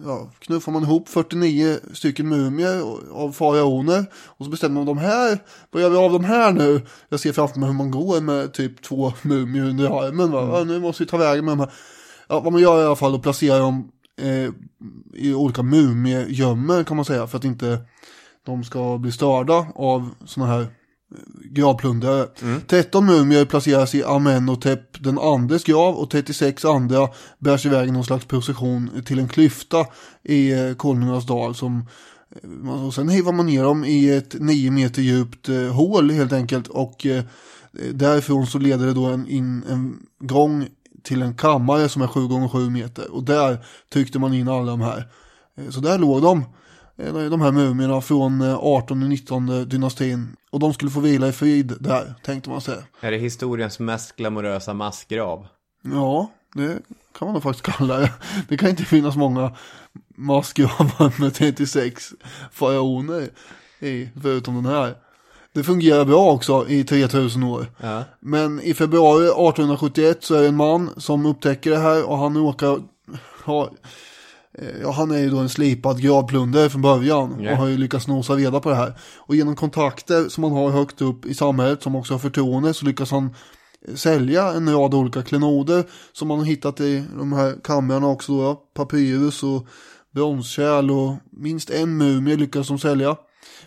ja, 0.05 0.30
knuffade 0.38 0.72
man 0.72 0.82
ihop 0.82 1.09
49 1.09 1.78
stycken 1.92 2.28
mumier 2.28 2.82
av 3.12 3.32
faraoner 3.32 4.07
och 4.14 4.44
så 4.44 4.50
bestämde 4.50 4.74
man 4.74 4.86
de 4.86 4.98
här, 4.98 5.38
vad 5.70 5.82
gör 5.82 5.90
vi 5.90 5.96
av 5.96 6.12
de 6.12 6.24
här 6.24 6.52
nu? 6.52 6.80
Jag 7.09 7.20
ser 7.20 7.32
framför 7.32 7.61
mig 7.61 7.68
hur 7.68 7.76
man 7.76 7.90
går 7.90 8.20
med 8.20 8.52
typ 8.52 8.82
två 8.82 9.12
mumier 9.22 9.64
under 9.64 10.05
armen. 10.05 10.30
Va? 10.30 10.59
Ja, 10.59 10.64
nu 10.64 10.80
måste 10.80 11.02
vi 11.02 11.11
ta 11.11 11.16
vägen 11.16 11.44
med 11.44 11.52
de 11.52 11.61
här. 11.61 11.70
Ja, 12.28 12.40
vad 12.40 12.52
man 12.52 12.62
gör 12.62 12.82
i 12.82 12.84
alla 12.84 12.96
fall 12.96 13.14
att 13.14 13.22
placera 13.22 13.59
dem 13.59 13.88
eh, 14.20 14.50
i 15.14 15.34
olika 15.34 15.62
mumiegömmor 15.62 16.84
kan 16.84 16.96
man 16.96 17.05
säga 17.05 17.26
för 17.26 17.38
att 17.38 17.44
inte 17.44 17.78
de 18.46 18.64
ska 18.64 18.98
bli 18.98 19.12
störda 19.12 19.66
av 19.74 20.11
sådana 20.24 20.52
här 20.52 20.66
gravplundrare. 21.44 22.26
13 22.66 23.06
mumier 23.06 23.44
placeras 23.44 23.94
i 23.94 24.04
Amenhotep 24.04 25.02
den 25.04 25.18
andres 25.18 25.64
grav 25.64 25.94
och 25.94 26.10
36 26.10 26.64
andra 26.64 27.08
bärs 27.38 27.66
iväg 27.66 27.88
i 27.88 27.92
någon 27.92 28.04
slags 28.04 28.24
procession 28.24 28.90
till 29.06 29.18
en 29.18 29.28
klyfta 29.28 29.86
i 30.22 30.52
eh, 30.52 30.74
Konungarnas 30.74 31.26
dal 31.26 31.54
som 31.54 31.88
eh, 32.64 32.84
och 32.86 32.94
sen 32.94 33.08
hivar 33.08 33.32
man 33.32 33.46
ner 33.46 33.62
dem 33.62 33.84
i 33.84 34.10
ett 34.16 34.36
9 34.40 34.70
meter 34.70 35.02
djupt 35.02 35.48
eh, 35.48 35.56
hål 35.72 36.10
helt 36.10 36.32
enkelt 36.32 36.68
och 36.68 37.06
eh, 37.06 37.24
därifrån 37.92 38.46
så 38.46 38.58
leder 38.58 38.86
det 38.86 38.92
då 38.92 39.04
en, 39.06 39.26
in 39.28 39.62
en 39.70 39.98
gång 40.20 40.66
till 41.02 41.22
en 41.22 41.34
kammare 41.34 41.88
som 41.88 42.02
är 42.02 42.06
7 42.06 42.26
gånger 42.28 42.48
7 42.48 42.70
meter 42.70 43.10
och 43.10 43.24
där 43.24 43.58
tryckte 43.92 44.18
man 44.18 44.34
in 44.34 44.48
alla 44.48 44.70
de 44.70 44.80
här. 44.80 45.08
Eh, 45.58 45.70
Så 45.70 45.80
där 45.80 45.98
låg 45.98 46.22
de, 46.22 46.44
de 46.97 47.40
här 47.40 47.53
mumierna 47.53 48.01
från 48.01 48.40
eh, 48.40 48.59
18 48.59 49.03
och 49.03 49.09
19 49.09 49.68
dynastin 49.68 50.36
och 50.51 50.61
de 50.61 50.74
skulle 50.74 50.90
få 50.90 51.01
vila 51.01 51.28
i 51.28 51.32
frid 51.32 51.72
där 51.80 52.14
tänkte 52.24 52.51
man 52.51 52.61
sig. 52.61 52.78
Är 53.01 53.11
det 53.11 53.16
historiens 53.16 53.78
mest 53.78 54.16
glamorösa 54.16 54.74
massgrav? 54.74 55.47
Ja, 55.82 56.30
det 56.55 56.78
kan 57.18 57.26
man 57.26 57.32
nog 57.32 57.42
faktiskt 57.42 57.76
kalla 57.76 57.99
det. 57.99 58.12
Det 58.49 58.57
kan 58.57 58.70
inte 58.70 58.84
finnas 58.84 59.16
många 59.16 59.53
massgravar 60.16 61.20
med 61.20 61.34
36 61.34 62.12
faraoner 62.53 63.28
i, 63.80 64.09
förutom 64.22 64.55
den 64.55 64.72
här. 64.72 64.95
Det 65.53 65.64
fungerar 65.64 66.05
bra 66.05 66.32
också 66.32 66.68
i 66.68 66.84
3000 66.84 67.42
år. 67.42 67.66
Ja. 67.80 68.05
Men 68.20 68.61
i 68.61 68.74
februari 68.74 69.24
1871 69.24 70.24
så 70.24 70.34
är 70.34 70.42
det 70.42 70.49
en 70.49 70.57
man 70.57 70.90
som 70.97 71.26
upptäcker 71.26 71.70
det 71.70 71.78
här 71.78 72.05
och 72.05 72.18
han 72.18 72.36
råkar 72.36 72.80
ha 73.45 73.70
Ja, 74.82 74.90
han 74.90 75.11
är 75.11 75.18
ju 75.18 75.30
då 75.30 75.38
en 75.38 75.48
slipad 75.48 76.02
gravplundrare 76.02 76.70
från 76.70 76.82
början 76.82 77.36
Ja. 77.40 77.50
och 77.52 77.57
har 77.57 77.66
ju 77.66 77.76
lyckats 77.76 78.07
nosa 78.07 78.34
reda 78.34 78.61
på 78.61 78.68
det 78.68 78.74
här. 78.76 78.98
Och 79.16 79.34
genom 79.36 79.57
kontakter 79.57 80.28
som 80.28 80.44
han 80.44 80.52
har 80.52 80.70
högt 80.70 81.00
upp 81.00 81.26
i 81.26 81.34
samhället 81.34 81.82
som 81.82 81.96
också 81.96 82.14
har 82.14 82.18
förtroende 82.18 82.74
så 82.74 82.84
lyckas 82.84 83.11
han 83.11 83.34
eh, 83.88 83.94
sälja 83.94 84.52
en 84.52 84.72
rad 84.72 84.94
olika 84.94 85.22
klenoder 85.22 85.84
som 86.12 86.28
man 86.28 86.38
har 86.38 86.46
hittat 86.46 86.80
i 86.80 87.05
de 87.18 87.32
här 87.32 87.55
kamrarna 87.64 88.07
också 88.09 88.32
då, 88.32 88.55
papyrus 88.74 89.42
och 89.42 89.66
bronskärl 90.14 90.90
och 90.90 91.14
minst 91.30 91.70
en 91.70 91.96
mumie 91.96 92.36
lyckas 92.36 92.68
de 92.68 92.78
sälja. 92.78 93.16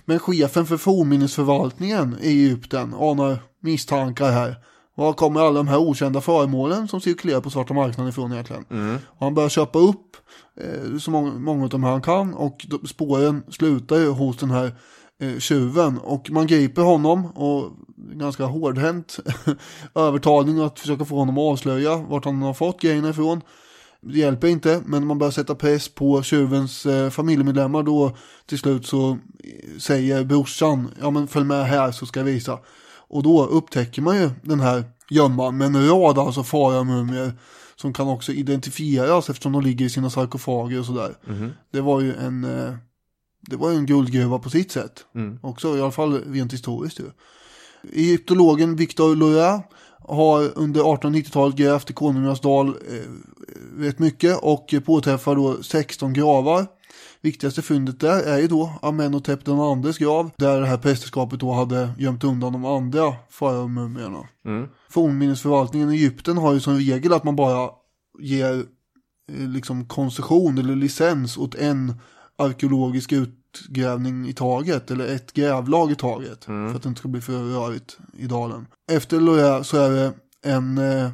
Men 0.05 0.19
chefen 0.19 0.65
för 0.65 0.77
fornminnesförvaltningen 0.77 2.15
i 2.21 2.27
Egypten 2.27 2.93
anar 2.93 3.39
misstankar 3.61 4.31
här. 4.31 4.55
Var 4.97 5.13
kommer 5.13 5.39
alla 5.41 5.57
de 5.57 5.67
här 5.67 5.77
okända 5.77 6.21
föremålen 6.21 6.87
som 6.87 7.01
cirkulerar 7.01 7.41
på 7.41 7.49
svarta 7.49 7.73
marknaden 7.73 8.09
ifrån 8.09 8.33
egentligen? 8.33 8.65
Och 9.05 9.25
han 9.25 9.33
börjar 9.33 9.49
köpa 9.49 9.79
upp 9.79 10.17
eh, 10.61 10.97
så 10.99 11.11
många, 11.11 11.33
många 11.33 11.63
av 11.63 11.69
de 11.69 11.83
här 11.83 11.91
han 11.91 12.01
kan 12.01 12.33
och 12.33 12.65
de, 12.69 12.87
spåren 12.87 13.43
slutar 13.49 13.95
ju 13.95 14.09
hos 14.09 14.37
den 14.37 14.51
här 14.51 14.71
eh, 15.19 15.39
tjuven 15.39 15.97
och 15.97 16.29
man 16.31 16.47
griper 16.47 16.81
honom 16.81 17.25
och 17.25 17.71
ganska 17.97 18.45
hårdhänt 18.45 19.19
övertalning 19.95 20.59
att 20.59 20.79
försöka 20.79 21.05
få 21.05 21.15
honom 21.15 21.37
att 21.37 21.51
avslöja 21.51 21.95
vart 21.97 22.25
han 22.25 22.41
har 22.41 22.53
fått 22.53 22.81
grejerna 22.81 23.09
ifrån. 23.09 23.41
Det 24.01 24.19
hjälper 24.19 24.47
inte, 24.47 24.81
men 24.85 25.07
man 25.07 25.17
börjar 25.17 25.31
sätta 25.31 25.55
press 25.55 25.89
på 25.89 26.23
tjuvens 26.23 26.85
eh, 26.85 27.09
familjemedlemmar 27.09 27.83
då 27.83 28.17
till 28.45 28.59
slut 28.59 28.85
så 28.85 29.09
eh, 29.09 29.77
säger 29.79 30.23
brorsan, 30.23 30.91
ja 31.01 31.09
men 31.09 31.27
följ 31.27 31.45
med 31.45 31.65
här 31.65 31.91
så 31.91 32.05
ska 32.05 32.19
jag 32.19 32.25
visa. 32.25 32.59
Och 33.09 33.23
då 33.23 33.45
upptäcker 33.45 34.01
man 34.01 34.17
ju 34.17 34.29
den 34.41 34.59
här 34.59 34.83
gömman 35.09 35.57
med 35.57 35.67
en 35.67 35.87
rad 35.87 36.17
alltså 36.19 36.43
faramumier 36.43 37.31
som 37.75 37.93
kan 37.93 38.07
också 38.07 38.31
identifieras 38.31 39.29
eftersom 39.29 39.51
de 39.51 39.61
ligger 39.61 39.85
i 39.85 39.89
sina 39.89 40.09
sarkofager 40.09 40.79
och 40.79 40.85
sådär. 40.85 41.15
Det 41.71 41.81
var 41.81 42.01
ju 42.01 42.13
en, 42.15 42.43
eh, 42.43 42.73
det 43.41 43.55
var 43.55 43.71
en 43.71 43.85
guldgruva 43.85 44.39
på 44.39 44.49
sitt 44.49 44.71
sätt. 44.71 45.05
Också 45.41 45.77
i 45.77 45.81
alla 45.81 45.91
fall 45.91 46.21
rent 46.23 46.53
historiskt 46.53 46.99
ju. 46.99 47.05
Egyptologen 47.93 48.75
Victor 48.75 49.15
Loya 49.15 49.63
har 50.07 50.51
under 50.57 50.81
1890-talet 50.81 51.55
grävt 51.55 51.89
i 51.89 51.93
Konungarnas 51.93 52.41
dal 52.41 52.67
eh, 52.67 52.73
rätt 53.77 53.99
mycket 53.99 54.37
och 54.41 54.73
påträffar 54.85 55.35
då 55.35 55.63
16 55.63 56.13
gravar. 56.13 56.65
Viktigaste 57.27 57.61
fyndet 57.61 57.99
där 57.99 58.23
är 58.23 58.37
ju 58.37 58.47
då 58.47 58.73
Amenhotep 58.81 59.45
den 59.45 59.59
andres 59.59 59.97
grav 59.97 60.31
där 60.37 60.61
det 60.61 60.67
här 60.67 60.77
prästerskapet 60.77 61.39
då 61.39 61.51
hade 61.51 61.89
gömt 61.97 62.23
undan 62.23 62.53
de 62.53 62.65
andra 62.65 63.15
faraomumierna. 63.29 64.27
Mm. 64.45 64.67
Fornminnesförvaltningen 64.89 65.91
i 65.91 65.95
Egypten 65.95 66.37
har 66.37 66.53
ju 66.53 66.59
som 66.59 66.77
regel 66.77 67.13
att 67.13 67.23
man 67.23 67.35
bara 67.35 67.69
ger 68.19 68.53
eh, 69.31 69.47
liksom 69.47 69.85
koncession 69.87 70.57
eller 70.57 70.75
licens 70.75 71.37
åt 71.37 71.55
en 71.55 71.93
arkeologisk 72.37 73.11
utgrävning 73.11 74.27
i 74.27 74.33
taget 74.33 74.91
eller 74.91 75.15
ett 75.15 75.33
grävlag 75.33 75.91
i 75.91 75.95
taget 75.95 76.45
för 76.45 76.75
att 76.75 76.83
det 76.83 76.89
inte 76.89 76.99
ska 76.99 77.07
bli 77.07 77.21
för 77.21 77.43
rörigt 77.43 77.97
i 78.17 78.25
dalen. 78.27 78.67
Efter 78.91 79.19
Loya 79.19 79.63
så 79.63 79.77
är 79.77 79.89
det 79.89 80.13
en, 80.43 80.77
eh, 80.77 81.09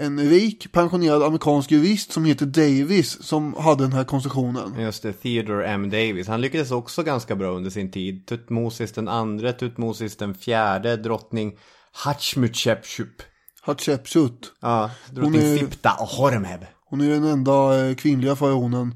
en 0.00 0.18
rik 0.20 0.72
pensionerad 0.72 1.22
amerikansk 1.22 1.70
jurist 1.70 2.12
som 2.12 2.24
heter 2.24 2.46
Davis 2.46 3.22
som 3.22 3.54
hade 3.54 3.84
den 3.84 3.92
här 3.92 4.04
koncessionen. 4.04 4.80
Just 4.80 5.02
det, 5.02 5.12
Theodore 5.12 5.66
M. 5.66 5.90
Davis. 5.90 6.28
Han 6.28 6.40
lyckades 6.40 6.70
också 6.70 7.02
ganska 7.02 7.36
bra 7.36 7.50
under 7.50 7.70
sin 7.70 7.90
tid. 7.90 8.26
Tutmosis 8.26 8.92
den 8.92 9.08
andre, 9.08 9.52
Tutmosis 9.52 10.16
den 10.16 10.34
fjärde, 10.34 10.96
drottning 10.96 11.52
Hatshepsut. 11.92 13.26
Hatshepsut. 13.62 14.52
Ja, 14.60 14.90
drottning 15.10 15.42
är- 15.42 15.56
Sipta 15.58 15.96
och 16.00 16.08
Horemheb. 16.08 16.60
Hon 16.90 17.00
är 17.00 17.08
den 17.10 17.24
enda 17.24 17.86
eh, 17.88 17.94
kvinnliga 17.94 18.36
faraonen. 18.36 18.94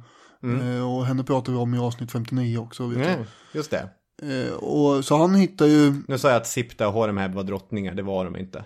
Eh, 0.78 0.92
och 0.96 1.07
henne 1.07 1.24
pratar 1.24 1.53
vi 1.53 1.59
om 1.59 1.74
i 1.74 1.78
avsnitt 1.78 2.12
59 2.12 2.59
också. 2.59 2.86
Vet 2.86 3.07
Mm, 3.09 3.24
just 3.55 3.70
det. 3.70 3.88
Eh, 4.22 4.55
och, 4.55 5.05
så 5.05 5.16
han 5.16 5.34
hittar 5.34 5.66
ju, 5.66 5.94
Nu 6.09 6.18
sa 6.18 6.28
jag 6.28 6.36
att 6.36 6.46
Sipta 6.46 6.88
och 6.88 6.94
Horemheb 6.94 7.34
var 7.34 7.42
drottningar, 7.42 7.94
det 7.94 8.03
var 8.03 8.24
de 8.24 8.36
inte. 8.36 8.64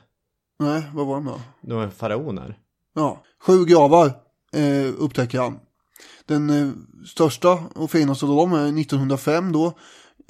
Nej 0.58 0.82
vad 0.94 1.06
var 1.06 1.14
de 1.14 1.24
då? 1.24 1.40
De 1.62 1.80
är 1.80 1.88
faraoner. 1.88 2.58
Ja, 2.94 3.22
sju 3.46 3.64
gravar 3.64 4.06
eh, 4.52 4.94
upptäcker 4.98 5.38
han. 5.40 5.58
Den 6.26 6.50
eh, 6.50 6.68
största 7.06 7.58
och 7.74 7.90
finaste 7.90 8.26
av 8.26 8.36
dem 8.36 8.52
är 8.52 8.80
1905 8.80 9.52
då. 9.52 9.72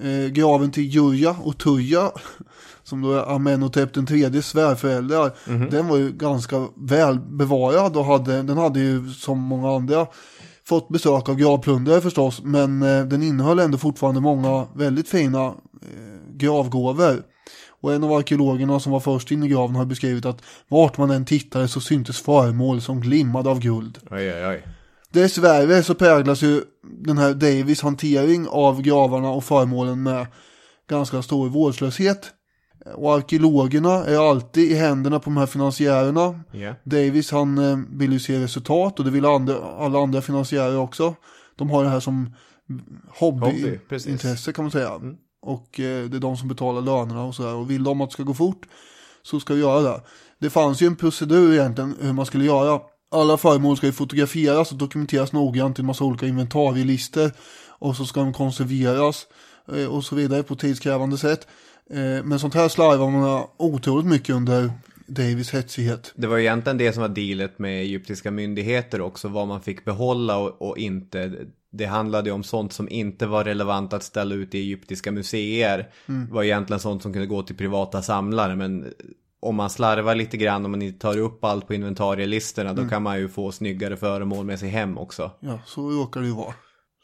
Eh, 0.03 0.31
graven 0.33 0.71
till 0.71 0.83
Juja 0.83 1.37
och 1.43 1.59
Tuja, 1.59 2.11
som 2.83 3.03
då 3.03 3.13
är 3.13 3.35
Amenhotep 3.35 3.95
den 3.95 4.07
tredje 4.07 4.43
svärföräldrar. 4.43 5.33
Den 5.71 5.89
var 5.89 5.97
ju 5.97 6.13
ganska 6.13 6.69
väl 6.77 7.21
bevarad 7.21 7.97
och 7.97 8.05
hade, 8.05 8.43
den 8.43 8.59
hade 8.59 8.81
ju 8.81 9.11
som 9.11 9.39
många 9.39 9.77
andra 9.77 10.07
fått 10.69 10.89
besök 10.89 11.29
av 11.29 11.35
gravplundrare 11.35 12.01
förstås. 12.01 12.43
Men 12.43 12.83
eh, 12.83 13.05
den 13.05 13.23
innehöll 13.23 13.59
ändå 13.59 13.79
fortfarande 13.79 14.21
många 14.21 14.67
väldigt 14.75 15.09
fina 15.09 15.47
eh, 15.47 16.35
gravgåvor. 16.35 17.23
Och 17.81 17.93
en 17.93 18.05
av 18.05 18.13
arkeologerna 18.13 18.81
som 18.81 18.93
var 18.93 19.01
först 19.01 19.31
in 19.31 19.43
i 19.43 19.49
graven 19.49 19.77
har 19.77 19.85
beskrivit 19.85 20.25
att 20.25 20.43
vart 20.69 20.99
man 20.99 21.11
än 21.11 21.25
tittade 21.25 21.69
så 21.69 21.81
syntes 21.81 22.21
föremål 22.21 22.81
som 22.81 23.01
glimmade 23.01 23.51
av 23.51 23.61
guld. 23.61 23.99
Oj, 24.11 24.33
oj, 24.35 24.47
oj. 24.47 24.63
Dessvärre 25.13 25.83
så 25.83 25.95
präglas 25.95 26.43
ju 26.43 26.63
den 26.83 27.19
här 27.19 27.35
Davis 27.35 27.83
hantering 27.83 28.49
av 28.49 28.83
gravarna 28.83 29.31
och 29.31 29.45
föremålen 29.45 30.03
med 30.03 30.27
ganska 30.91 31.23
stor 31.23 31.49
vårdslöshet. 31.49 32.33
Och 32.95 33.15
arkeologerna 33.15 34.05
är 34.05 34.31
alltid 34.31 34.71
i 34.71 34.75
händerna 34.75 35.19
på 35.19 35.25
de 35.25 35.37
här 35.37 35.47
finansiärerna. 35.47 36.41
Ja. 36.53 36.75
Davis 36.85 37.31
han 37.31 37.59
eh, 37.59 37.79
vill 37.91 38.13
ju 38.13 38.19
se 38.19 38.39
resultat 38.39 38.99
och 38.99 39.05
det 39.05 39.11
vill 39.11 39.25
andra, 39.25 39.55
alla 39.79 39.99
andra 39.99 40.23
finansiärer 40.23 40.79
också. 40.79 41.15
De 41.57 41.71
har 41.71 41.85
det 41.85 41.91
här 41.91 42.01
som 42.01 42.35
Hobby, 43.19 43.41
hobbyintresse 43.41 44.09
precis. 44.09 44.55
kan 44.57 44.65
man 44.65 44.73
säga. 44.73 45.01
Och 45.47 45.81
eh, 45.81 46.05
det 46.05 46.17
är 46.17 46.21
de 46.21 46.37
som 46.37 46.49
betalar 46.49 46.81
lönerna 46.83 47.25
och 47.25 47.35
sådär. 47.35 47.55
Och 47.55 47.71
vill 47.71 47.85
de 47.85 48.01
att 48.01 48.11
det 48.11 48.13
ska 48.13 48.23
gå 48.23 48.35
fort 48.35 48.67
så 49.23 49.41
ska 49.41 49.55
vi 49.55 49.61
göra 49.61 49.83
det. 49.83 50.01
Det 50.39 50.51
fanns 50.51 50.83
ju 50.83 50.87
en 50.87 50.97
procedur 50.97 51.53
egentligen 51.53 51.97
hur 52.01 52.13
man 52.13 52.27
skulle 52.27 52.45
göra. 52.45 52.81
Alla 53.11 53.37
föremål 53.37 53.77
ska 53.77 53.87
ju 53.87 53.93
fotograferas 53.93 54.73
och 54.73 54.79
dokumenteras 54.79 55.33
noggrant 55.33 55.79
i 55.79 55.83
en 55.83 55.87
massa 55.87 56.05
olika 56.05 56.27
inventarielister. 56.27 57.33
Och 57.79 57.97
så 57.97 58.05
ska 58.05 58.21
de 58.21 58.33
konserveras 58.33 59.27
eh, 59.73 59.87
och 59.87 60.05
så 60.05 60.15
vidare 60.15 60.43
på 60.43 60.57
tidskrävande 60.57 61.19
sätt. 61.19 61.47
Eh, 61.91 62.25
men 62.25 62.39
sånt 62.39 62.55
här 62.55 62.69
slarvar 62.69 63.11
man 63.11 63.47
otroligt 63.57 64.07
mycket 64.07 64.35
under 64.35 64.71
Davis 65.07 65.51
hetsighet. 65.51 66.13
Det 66.17 66.27
var 66.27 66.37
ju 66.37 66.43
egentligen 66.43 66.79
det 66.79 66.93
som 66.93 67.03
var 67.03 67.09
dealet 67.09 67.59
med 67.59 67.81
egyptiska 67.81 68.31
myndigheter 68.31 69.01
också, 69.01 69.29
vad 69.29 69.49
man 69.49 69.63
fick 69.63 69.85
behålla 69.85 70.37
och, 70.37 70.63
och 70.63 70.79
inte. 70.79 71.47
Det 71.77 71.87
handlade 71.87 72.29
ju 72.29 72.35
om 72.35 72.43
sånt 72.43 72.73
som 72.73 72.89
inte 72.89 73.27
var 73.27 73.45
relevant 73.45 73.93
att 73.93 74.03
ställa 74.03 74.35
ut 74.35 74.55
i 74.55 74.59
egyptiska 74.59 75.13
museer. 75.13 75.89
var 76.31 76.43
egentligen 76.43 76.81
sånt 76.81 77.03
som 77.03 77.13
kunde 77.13 77.27
gå 77.27 77.43
till 77.43 77.57
privata 77.57 78.03
samlare, 78.03 78.57
men 78.57 78.93
om 79.41 79.57
man 79.57 79.71
slarvar 79.71 80.15
lite 80.15 80.37
grann, 80.37 80.65
om 80.65 80.71
man 80.71 80.83
inte 80.83 80.99
tar 80.99 81.19
upp 81.19 81.45
allt 81.45 81.67
på 81.67 81.75
inventarielistorna, 81.75 82.73
då 82.73 82.89
kan 82.89 83.03
man 83.03 83.19
ju 83.19 83.29
få 83.29 83.53
snyggare 83.53 83.97
föremål 83.97 84.47
med 84.47 84.59
sig 84.59 84.69
hem 84.69 84.99
också. 84.99 85.31
Ja, 85.41 85.59
så 85.67 85.91
råkar 85.91 86.21
det 86.21 86.27
ju 86.27 86.35
vara. 86.35 86.55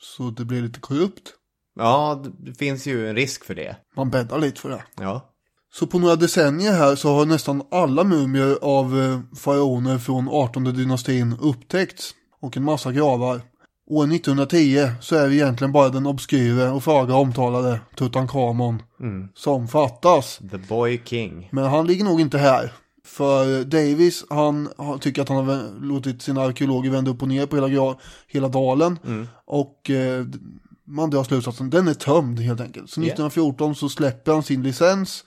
Så 0.00 0.30
det 0.30 0.44
blir 0.44 0.62
lite 0.62 0.80
korrupt. 0.80 1.34
Ja, 1.74 2.24
det 2.38 2.54
finns 2.54 2.86
ju 2.86 3.08
en 3.08 3.16
risk 3.16 3.44
för 3.44 3.54
det. 3.54 3.76
Man 3.96 4.10
bäddar 4.10 4.38
lite 4.38 4.60
för 4.60 4.68
det. 4.68 4.84
Ja. 5.00 5.28
Så 5.74 5.86
på 5.86 5.98
några 5.98 6.16
decennier 6.16 6.72
här 6.72 6.96
så 6.96 7.14
har 7.14 7.26
nästan 7.26 7.62
alla 7.70 8.04
mumier 8.04 8.58
av 8.62 9.00
eh, 9.00 9.20
faraoner 9.36 9.98
från 9.98 10.28
18 10.28 10.64
dynastin 10.64 11.36
upptäckts. 11.40 12.14
Och 12.40 12.56
en 12.56 12.64
massa 12.64 12.92
gravar. 12.92 13.40
År 13.86 14.04
1910 14.14 14.88
så 15.00 15.16
är 15.16 15.28
det 15.28 15.34
egentligen 15.34 15.72
bara 15.72 15.88
den 15.88 16.06
obskyre 16.06 16.70
och 16.70 16.84
fagra 16.84 17.14
omtalade 17.16 17.80
Tutankhamon 17.96 18.82
som 19.34 19.68
fattas. 19.68 20.40
The 20.50 20.58
Boy 20.58 21.02
King. 21.04 21.48
Men 21.52 21.64
han 21.64 21.86
ligger 21.86 22.04
nog 22.04 22.20
inte 22.20 22.38
här. 22.38 22.72
För 23.04 23.64
Davis, 23.64 24.24
han 24.30 24.68
har- 24.76 24.98
tycker 24.98 25.22
att 25.22 25.28
han 25.28 25.48
har 25.48 25.80
låtit 25.80 26.22
sina 26.22 26.42
arkeologer 26.42 26.90
vända 26.90 27.10
upp 27.10 27.22
och 27.22 27.28
ner 27.28 27.46
på 27.46 27.56
hela, 27.56 27.96
hela 28.28 28.48
dalen. 28.48 28.98
Och 29.44 29.90
eh, 29.90 30.24
man 30.86 31.10
drar 31.10 31.24
slutsatsen, 31.24 31.70
den 31.70 31.88
är 31.88 31.94
tömd 31.94 32.40
helt 32.40 32.60
enkelt. 32.60 32.90
Så 32.90 33.00
Ja. 33.00 33.06
1914 33.06 33.74
så 33.74 33.88
släpper 33.88 34.32
han 34.32 34.42
sin 34.42 34.62
licens. 34.62 35.24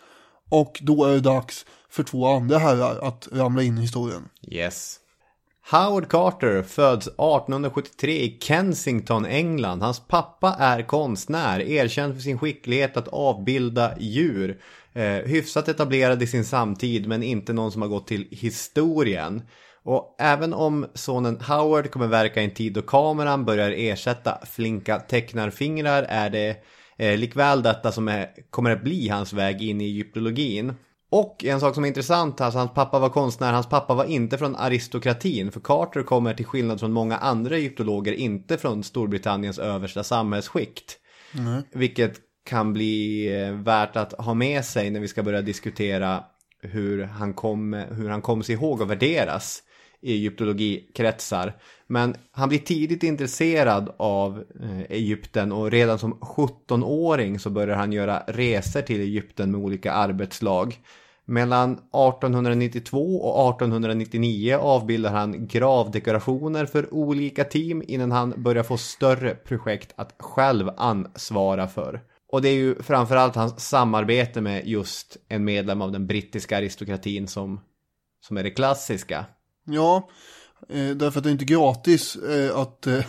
Och 0.49 0.79
då 0.81 1.05
är 1.05 1.11
det 1.13 1.19
dags 1.19 1.65
för 1.89 2.03
två 2.03 2.27
andra 2.27 2.57
herrar 2.57 2.99
att 3.07 3.27
ramla 3.31 3.63
in 3.63 3.77
i 3.77 3.81
historien. 3.81 4.21
Yes. 4.47 4.95
Howard 5.71 6.09
Carter 6.09 6.63
föds 6.63 7.07
1873 7.07 8.11
i 8.11 8.37
Kensington, 8.41 9.25
England. 9.25 9.81
Hans 9.81 10.07
pappa 10.07 10.55
är 10.59 10.81
konstnär, 10.81 11.59
erkänd 11.59 12.13
för 12.13 12.21
sin 12.21 12.37
skicklighet 12.37 12.97
att 12.97 13.07
avbilda 13.07 13.99
djur. 13.99 14.61
Eh, 14.93 15.03
hyfsat 15.03 15.67
etablerad 15.67 16.23
i 16.23 16.27
sin 16.27 16.45
samtid, 16.45 17.07
men 17.07 17.23
inte 17.23 17.53
någon 17.53 17.71
som 17.71 17.81
har 17.81 17.89
gått 17.89 18.07
till 18.07 18.27
historien. 18.31 19.41
Och 19.83 20.15
även 20.19 20.53
om 20.53 20.85
sonen 20.93 21.41
Howard 21.41 21.91
kommer 21.91 22.07
verka 22.07 22.41
i 22.41 22.45
en 22.45 22.53
tid 22.53 22.73
då 22.73 22.81
kameran 22.81 23.45
börjar 23.45 23.71
ersätta 23.71 24.45
flinka 24.45 24.99
tecknarfingrar 24.99 26.03
är 26.09 26.29
det 26.29 26.63
eh, 26.97 27.17
likväl 27.17 27.61
detta 27.63 27.91
som 27.91 28.07
är, 28.07 28.29
kommer 28.49 28.71
att 28.71 28.83
bli 28.83 29.09
hans 29.09 29.33
väg 29.33 29.61
in 29.61 29.81
i 29.81 29.85
egyptologin. 29.85 30.73
Och 31.15 31.45
en 31.45 31.59
sak 31.59 31.75
som 31.75 31.83
är 31.83 31.87
intressant, 31.87 32.41
alltså 32.41 32.59
hans 32.59 32.73
pappa 32.73 32.99
var 32.99 33.09
konstnär, 33.09 33.53
hans 33.53 33.69
pappa 33.69 33.93
var 33.93 34.05
inte 34.05 34.37
från 34.37 34.55
aristokratin, 34.55 35.51
för 35.51 35.59
Carter 35.59 36.03
kommer 36.03 36.33
till 36.33 36.45
skillnad 36.45 36.79
från 36.79 36.91
många 36.91 37.17
andra 37.17 37.55
egyptologer 37.55 38.13
inte 38.13 38.57
från 38.57 38.83
Storbritanniens 38.83 39.59
översta 39.59 40.03
samhällsskikt. 40.03 40.97
Vilket 41.73 42.15
kan 42.45 42.73
bli 42.73 43.27
eh, 43.35 43.51
värt 43.51 43.95
att 43.95 44.13
ha 44.13 44.33
med 44.33 44.65
sig 44.65 44.89
när 44.89 44.99
vi 44.99 45.07
ska 45.07 45.23
börja 45.23 45.41
diskutera 45.41 46.23
hur 46.61 47.03
han 47.03 47.33
kom, 47.33 47.73
hur 47.73 48.09
han 48.09 48.21
kom 48.21 48.43
sig 48.43 48.55
ihåg 48.55 48.81
och 48.81 48.91
värderas 48.91 49.63
i 50.01 50.13
egyptologikretsar. 50.13 51.55
Men 51.87 52.15
han 52.31 52.49
blir 52.49 52.59
tidigt 52.59 53.03
intresserad 53.03 53.93
av 53.97 54.43
eh, 54.61 54.81
Egypten 54.81 55.51
och 55.51 55.71
redan 55.71 55.99
som 55.99 56.13
17-åring 56.13 57.39
så 57.39 57.49
börjar 57.49 57.75
han 57.75 57.91
göra 57.91 58.23
resor 58.27 58.81
till 58.81 59.01
Egypten 59.01 59.51
med 59.51 59.61
olika 59.61 59.91
arbetslag. 59.91 60.79
Mellan 61.27 61.71
1892 61.71 63.21
och 63.21 63.49
1899 63.49 64.57
avbildar 64.57 65.11
han 65.11 65.47
gravdekorationer 65.47 66.65
för 66.65 66.93
olika 66.93 67.43
team 67.43 67.83
innan 67.87 68.11
han 68.11 68.33
börjar 68.37 68.63
få 68.63 68.77
större 68.77 69.35
projekt 69.35 69.93
att 69.95 70.15
själv 70.19 70.69
ansvara 70.77 71.67
för. 71.67 72.01
Och 72.31 72.41
det 72.41 72.49
är 72.49 72.53
ju 72.53 72.75
framförallt 72.81 73.35
hans 73.35 73.69
samarbete 73.69 74.41
med 74.41 74.67
just 74.67 75.17
en 75.27 75.45
medlem 75.45 75.81
av 75.81 75.91
den 75.91 76.07
brittiska 76.07 76.57
aristokratin 76.57 77.27
som, 77.27 77.61
som 78.27 78.37
är 78.37 78.43
det 78.43 78.51
klassiska. 78.51 79.25
Ja, 79.65 80.09
eh, 80.69 80.89
därför 80.89 81.19
att 81.19 81.23
det 81.23 81.29
är 81.29 81.31
inte 81.31 81.45
gratis 81.45 82.15
eh, 82.15 82.57
att 82.57 82.87
eh, 82.87 83.05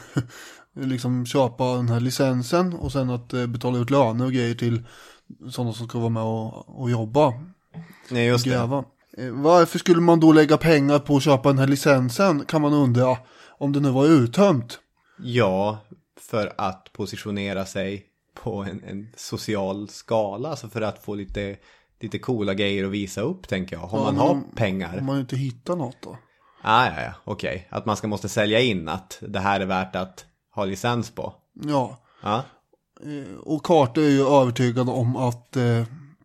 liksom 0.76 1.26
köpa 1.26 1.74
den 1.74 1.88
här 1.88 2.00
licensen 2.00 2.74
och 2.74 2.92
sen 2.92 3.10
att 3.10 3.28
betala 3.28 3.78
ut 3.78 3.90
löner 3.90 4.24
och 4.24 4.32
grejer 4.32 4.54
till 4.54 4.84
sådana 5.50 5.72
som 5.72 5.88
ska 5.88 5.98
vara 5.98 6.10
med 6.10 6.22
och, 6.22 6.80
och 6.80 6.90
jobba, 6.90 7.34
Nej, 8.10 8.26
just 8.26 8.44
det. 8.44 8.50
gräva. 8.50 8.84
Eh, 9.18 9.30
varför 9.30 9.78
skulle 9.78 10.00
man 10.00 10.20
då 10.20 10.32
lägga 10.32 10.56
pengar 10.56 10.98
på 10.98 11.16
att 11.16 11.22
köpa 11.22 11.48
den 11.48 11.58
här 11.58 11.66
licensen 11.66 12.44
kan 12.44 12.62
man 12.62 12.72
undra 12.74 13.16
om 13.58 13.72
det 13.72 13.80
nu 13.80 13.90
var 13.90 14.06
uttömt. 14.06 14.78
Ja, 15.18 15.78
för 16.20 16.52
att 16.58 16.92
positionera 16.92 17.64
sig 17.64 18.04
på 18.42 18.62
en, 18.62 18.84
en 18.84 19.08
social 19.16 19.88
skala, 19.88 20.48
alltså 20.48 20.68
för 20.68 20.80
att 20.82 21.04
få 21.04 21.14
lite, 21.14 21.56
lite 22.00 22.18
coola 22.18 22.54
grejer 22.54 22.84
att 22.84 22.90
visa 22.90 23.20
upp 23.20 23.48
tänker 23.48 23.76
jag. 23.76 23.84
Om 23.84 23.90
Ja, 23.92 24.04
man 24.04 24.16
har 24.16 24.28
om- 24.30 24.44
pengar. 24.56 24.98
Om 24.98 25.06
man 25.06 25.20
inte 25.20 25.36
hittar 25.36 25.76
något 25.76 25.96
då. 26.02 26.18
Ah, 26.62 26.86
ja, 26.86 27.02
ja, 27.02 27.12
okej. 27.24 27.68
Att 27.70 27.86
man 27.86 27.96
ska 27.96 28.08
måste 28.08 28.28
sälja 28.28 28.60
in 28.60 28.88
att 28.88 29.18
det 29.28 29.40
här 29.40 29.60
är 29.60 29.66
värt 29.66 29.96
att 29.96 30.24
ha 30.54 30.64
licens 30.64 31.10
på. 31.10 31.34
Ja, 31.64 31.98
eh, 32.22 33.36
och 33.42 33.62
Carter 33.64 34.02
är 34.02 34.08
ju 34.10 34.26
övertygad 34.26 34.88
om 34.88 35.16
att 35.16 35.56
eh, 35.56 35.82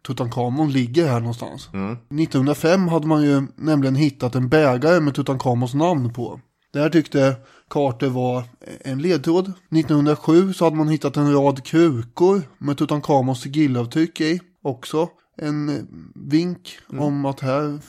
Tutankhamon 0.07 0.71
ligger 0.71 1.07
här 1.07 1.19
någonstans. 1.19 1.67
1905 1.67 2.87
hade 2.87 3.07
man 3.07 3.23
ju 3.23 3.47
nämligen 3.55 3.95
hittat 3.95 4.35
en 4.35 4.49
bägare 4.49 4.99
med 4.99 5.15
Tutankhamons 5.15 5.73
namn 5.73 6.13
på. 6.13 6.39
Det 6.73 6.79
här 6.79 6.89
tyckte 6.89 7.35
Carter 7.69 8.09
var 8.09 8.43
en 8.81 9.01
ledtråd. 9.01 9.53
1907 9.71 10.53
så 10.53 10.65
hade 10.65 10.75
man 10.75 10.87
hittat 10.89 11.17
en 11.17 11.33
rad 11.33 11.63
krukor 11.65 12.41
med 12.57 12.77
Tutankhamons 12.77 13.41
sigillavtryck 13.41 14.21
i. 14.21 14.39
Också 14.63 15.09
en 15.37 15.87
vink 16.15 16.77
om 16.97 17.25
att 17.25 17.39
här 17.39 17.79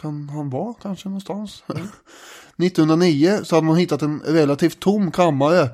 kan 0.00 0.28
han 0.28 0.50
vara 0.50 0.74
kanske 0.82 1.08
någonstans. 1.08 1.62
1909 2.56 3.40
så 3.42 3.54
hade 3.56 3.66
man 3.66 3.76
hittat 3.76 4.02
en 4.02 4.20
relativt 4.20 4.80
tom 4.80 5.10
kammare. 5.10 5.68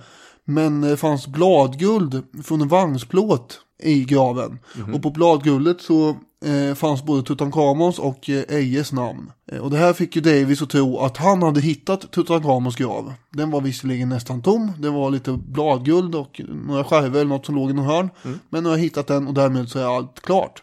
Men 0.45 0.81
det 0.81 0.97
fanns 0.97 1.27
bladguld 1.27 2.23
från 2.45 2.61
en 2.61 2.69
vagnsplåt 2.69 3.61
i 3.79 4.05
graven. 4.05 4.59
Och 4.95 5.03
på 5.03 5.11
bladguldet 5.11 5.81
så 5.81 6.17
eh, 6.45 6.75
fanns 6.75 7.05
både 7.05 7.23
Tutankhamons 7.23 7.99
och 7.99 8.31
eh, 8.31 8.43
Ejes 8.49 8.93
namn. 8.93 9.33
Eh, 9.53 9.59
och 9.59 9.71
det 9.71 9.77
här 9.77 9.93
fick 9.93 10.17
ju 10.17 10.23
Davis 10.23 10.63
att 10.63 10.71
tro 10.71 10.99
att 10.99 11.17
han 11.17 11.43
hade 11.43 11.61
hittat 11.61 12.11
Tutankhamons 12.13 12.77
grav. 12.77 13.13
Den 13.33 13.51
var 13.51 13.61
visserligen 13.61 14.09
nästan 14.09 14.43
tom. 14.43 14.73
Det 14.79 14.91
var 14.91 15.11
lite 15.11 15.33
bladguld 15.33 16.15
och 16.15 16.41
några 16.49 16.85
skärvor 16.85 17.21
eller 17.21 17.25
något 17.25 17.47
som 17.47 17.55
låg 17.55 17.71
i 17.71 17.73
någon 17.73 17.87
hörn. 17.87 18.11
Men 18.51 18.63
nu 18.63 18.69
har 18.69 18.77
jag 18.77 18.83
hittat 18.83 19.07
den 19.07 19.27
och 19.27 19.35
därmed 19.35 19.69
så 19.69 19.79
är 19.79 19.97
allt 19.97 20.21
klart. 20.21 20.63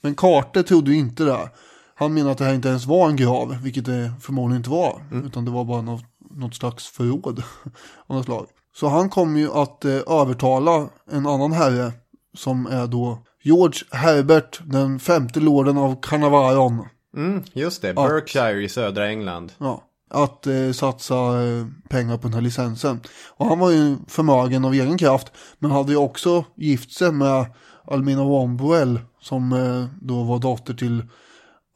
Men 0.00 0.14
Carter 0.14 0.62
trodde 0.62 0.90
ju 0.90 0.98
inte 0.98 1.24
det. 1.24 1.50
Han 1.94 2.14
menade 2.14 2.32
att 2.32 2.38
det 2.38 2.44
här 2.44 2.54
inte 2.54 2.68
ens 2.68 2.86
var 2.86 3.08
en 3.08 3.16
grav, 3.16 3.56
vilket 3.62 3.84
det 3.84 4.12
förmodligen 4.20 4.60
inte 4.60 4.70
var. 4.70 5.02
Utan 5.24 5.44
det 5.44 5.50
var 5.50 5.64
bara 5.64 5.82
något, 5.82 6.04
något 6.30 6.54
slags 6.54 6.86
förråd 6.86 7.42
av 8.06 8.16
något 8.16 8.24
slag. 8.24 8.46
Så 8.76 8.88
han 8.88 9.08
kom 9.08 9.36
ju 9.36 9.52
att 9.52 9.84
eh, 9.84 10.00
övertala 10.06 10.88
en 11.10 11.26
annan 11.26 11.52
herre 11.52 11.92
som 12.34 12.66
är 12.66 12.86
då 12.86 13.18
George 13.42 13.80
Herbert, 13.90 14.60
den 14.64 14.98
femte 14.98 15.40
lorden 15.40 15.78
av 15.78 16.00
Carnarvon. 16.02 16.86
mm, 17.16 17.42
just 17.52 17.82
det. 17.82 17.94
Berkshire 17.94 18.62
i 18.64 18.68
södra 18.68 19.08
England. 19.08 19.52
Ja, 19.58 19.82
att 20.10 20.46
eh, 20.46 20.72
satsa 20.72 21.42
eh, 21.42 21.66
pengar 21.88 22.16
på 22.16 22.22
den 22.22 22.34
här 22.34 22.40
licensen. 22.40 23.00
Och 23.36 23.46
han 23.46 23.58
var 23.58 23.70
ju 23.70 23.96
förmögen 24.08 24.64
av 24.64 24.74
egen 24.74 24.98
kraft, 24.98 25.32
men 25.58 25.70
hade 25.70 25.92
ju 25.92 25.98
också 25.98 26.44
gift 26.56 26.92
sig 26.92 27.12
med 27.12 27.46
Almina 27.86 28.24
Wombwell 28.24 29.00
som 29.20 29.52
eh, 29.52 29.84
då 30.00 30.22
var 30.22 30.38
dotter 30.38 30.74
till 30.74 31.02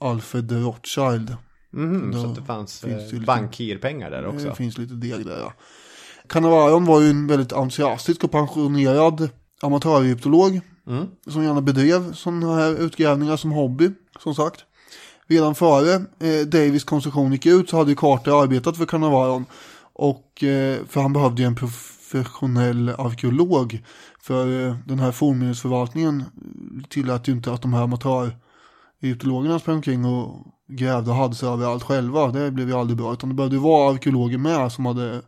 Alfred 0.00 0.52
Rothschild. 0.52 1.36
Mhm, 1.72 2.10
Då 2.12 2.22
så 2.22 2.26
det 2.40 2.46
fanns 2.46 2.84
eh, 2.84 3.20
bankirpengar 3.26 4.10
där 4.10 4.26
också. 4.26 4.46
Det 4.48 4.54
finns 4.54 4.78
lite 4.78 4.94
deg 4.94 5.26
där 5.26 5.38
ja. 5.38 5.52
Cannavaro 6.28 6.78
var 6.80 7.00
ju 7.00 7.10
en 7.10 7.26
väldigt 7.26 7.52
entusiastisk 7.52 8.24
och 8.24 8.30
pensionerad 8.30 9.28
amatöregyptolog. 9.62 10.60
Som 11.26 11.44
gärna 11.44 11.60
bedrev 11.60 12.12
sådana 12.12 12.54
här 12.54 12.82
utgrävningar 12.82 13.36
som 13.36 13.50
hobby, 13.50 13.90
som 14.20 14.34
sagt. 14.34 14.64
Redan 15.26 15.54
före 15.54 15.94
eh, 15.94 16.46
Davis 16.46 16.84
konstruktion 16.84 17.32
gick 17.32 17.46
ut 17.46 17.70
så 17.70 17.76
hade 17.76 17.90
ju 17.90 17.96
Carter 17.96 18.42
arbetat 18.42 18.76
för 18.76 18.86
Cannavaron. 18.86 19.46
Och 19.92 20.44
eh, 20.44 20.78
för 20.88 21.00
han 21.00 21.12
behövde 21.12 21.42
ju 21.42 21.46
en 21.46 21.56
professionell 21.56 22.88
arkeolog. 22.88 23.84
För 24.20 24.66
eh, 24.66 24.76
den 24.86 24.98
här 24.98 25.12
fornminnesförvaltningen 25.12 26.24
tillät 26.88 27.28
ju 27.28 27.32
inte 27.32 27.52
att 27.52 27.62
de 27.62 27.74
här 27.74 27.82
amatöregyptologerna 27.82 29.58
sprang 29.58 29.76
omkring 29.76 30.04
och 30.04 30.46
grävde 30.68 31.10
och 31.10 31.16
hade 31.16 31.34
sig 31.34 31.48
överallt 31.48 31.82
själva. 31.82 32.28
Det 32.28 32.50
blev 32.50 32.68
ju 32.68 32.74
aldrig 32.74 32.96
bra. 32.96 33.12
Utan 33.12 33.28
det 33.28 33.34
behövde 33.34 33.56
ju 33.56 33.62
vara 33.62 33.92
arkeologer 33.92 34.38
med 34.38 34.72
som 34.72 34.86
hade 34.86 35.22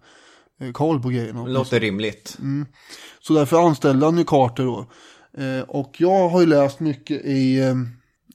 koll 0.73 1.03
på 1.03 1.09
grejerna. 1.09 1.47
Låter 1.47 1.81
rimligt. 1.81 2.39
Så 3.21 3.33
därför 3.33 3.67
anställde 3.67 4.07
han 4.07 4.19
ju 4.19 4.25
Carter 4.25 4.65
då. 4.65 4.87
Eh, 5.39 5.63
och 5.69 5.95
jag 5.99 6.29
har 6.29 6.41
ju 6.41 6.47
läst 6.47 6.81
mycket 6.81 7.25
i, 7.25 7.59
eh, 7.59 7.75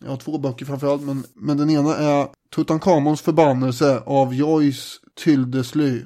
jag 0.02 0.10
har 0.10 0.18
två 0.18 0.38
böcker 0.38 0.66
framförallt, 0.66 1.02
men, 1.02 1.24
men 1.36 1.58
den 1.58 1.70
ena 1.70 1.96
är 1.96 2.28
Tutankhamons 2.56 3.22
förbannelse 3.22 4.04
av 4.06 4.34
Joyce 4.34 5.00
Tyldesly. 5.24 6.02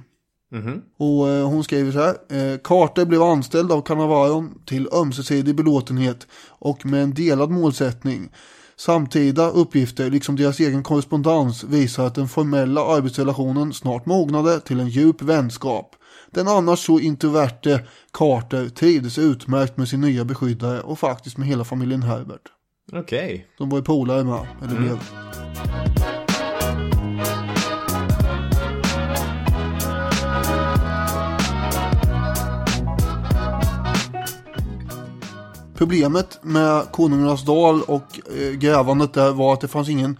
Och 0.97 1.29
eh, 1.29 1.49
hon 1.49 1.63
skriver 1.63 1.91
så 1.91 1.99
här. 1.99 2.15
Eh, 2.29 2.57
Carter 2.63 3.05
blev 3.05 3.21
anställd 3.21 3.71
av 3.71 3.81
Cannavaron 3.81 4.61
till 4.65 4.89
ömsesidig 4.93 5.55
belåtenhet 5.55 6.27
och 6.47 6.85
med 6.85 7.03
en 7.03 7.13
delad 7.13 7.51
målsättning. 7.51 8.29
Samtida 8.77 9.49
uppgifter, 9.49 10.09
liksom 10.09 10.35
deras 10.35 10.59
egen 10.59 10.83
korrespondens, 10.83 11.63
visar 11.63 12.07
att 12.07 12.15
den 12.15 12.27
formella 12.27 12.85
arbetsrelationen 12.85 13.73
snart 13.73 14.05
mognade 14.05 14.59
till 14.59 14.79
en 14.79 14.89
djup 14.89 15.21
vänskap. 15.21 15.95
Den 16.31 16.47
annars 16.47 16.79
så 16.79 16.99
introverte 16.99 17.81
Carter 18.13 18.69
trivdes 18.69 19.17
utmärkt 19.17 19.77
med 19.77 19.87
sin 19.87 20.01
nya 20.01 20.25
beskyddare 20.25 20.81
och 20.81 20.99
faktiskt 20.99 21.37
med 21.37 21.47
hela 21.47 21.63
familjen 21.63 22.03
Herbert. 22.03 22.41
Okej. 22.93 23.33
Okay. 23.33 23.45
De 23.57 23.69
var 23.69 23.77
ju 23.77 23.83
polare 23.83 24.23
med, 24.23 24.47
eller 24.61 24.75
mm. 24.75 24.83
blev. 24.83 24.99
Problemet 35.75 36.39
med 36.41 36.91
Konungarnas 36.91 37.45
dal 37.45 37.81
och 37.81 38.19
eh, 38.37 38.51
grävandet 38.51 39.13
där 39.13 39.31
var 39.31 39.53
att 39.53 39.61
det 39.61 39.67
fanns 39.67 39.89
ingen 39.89 40.17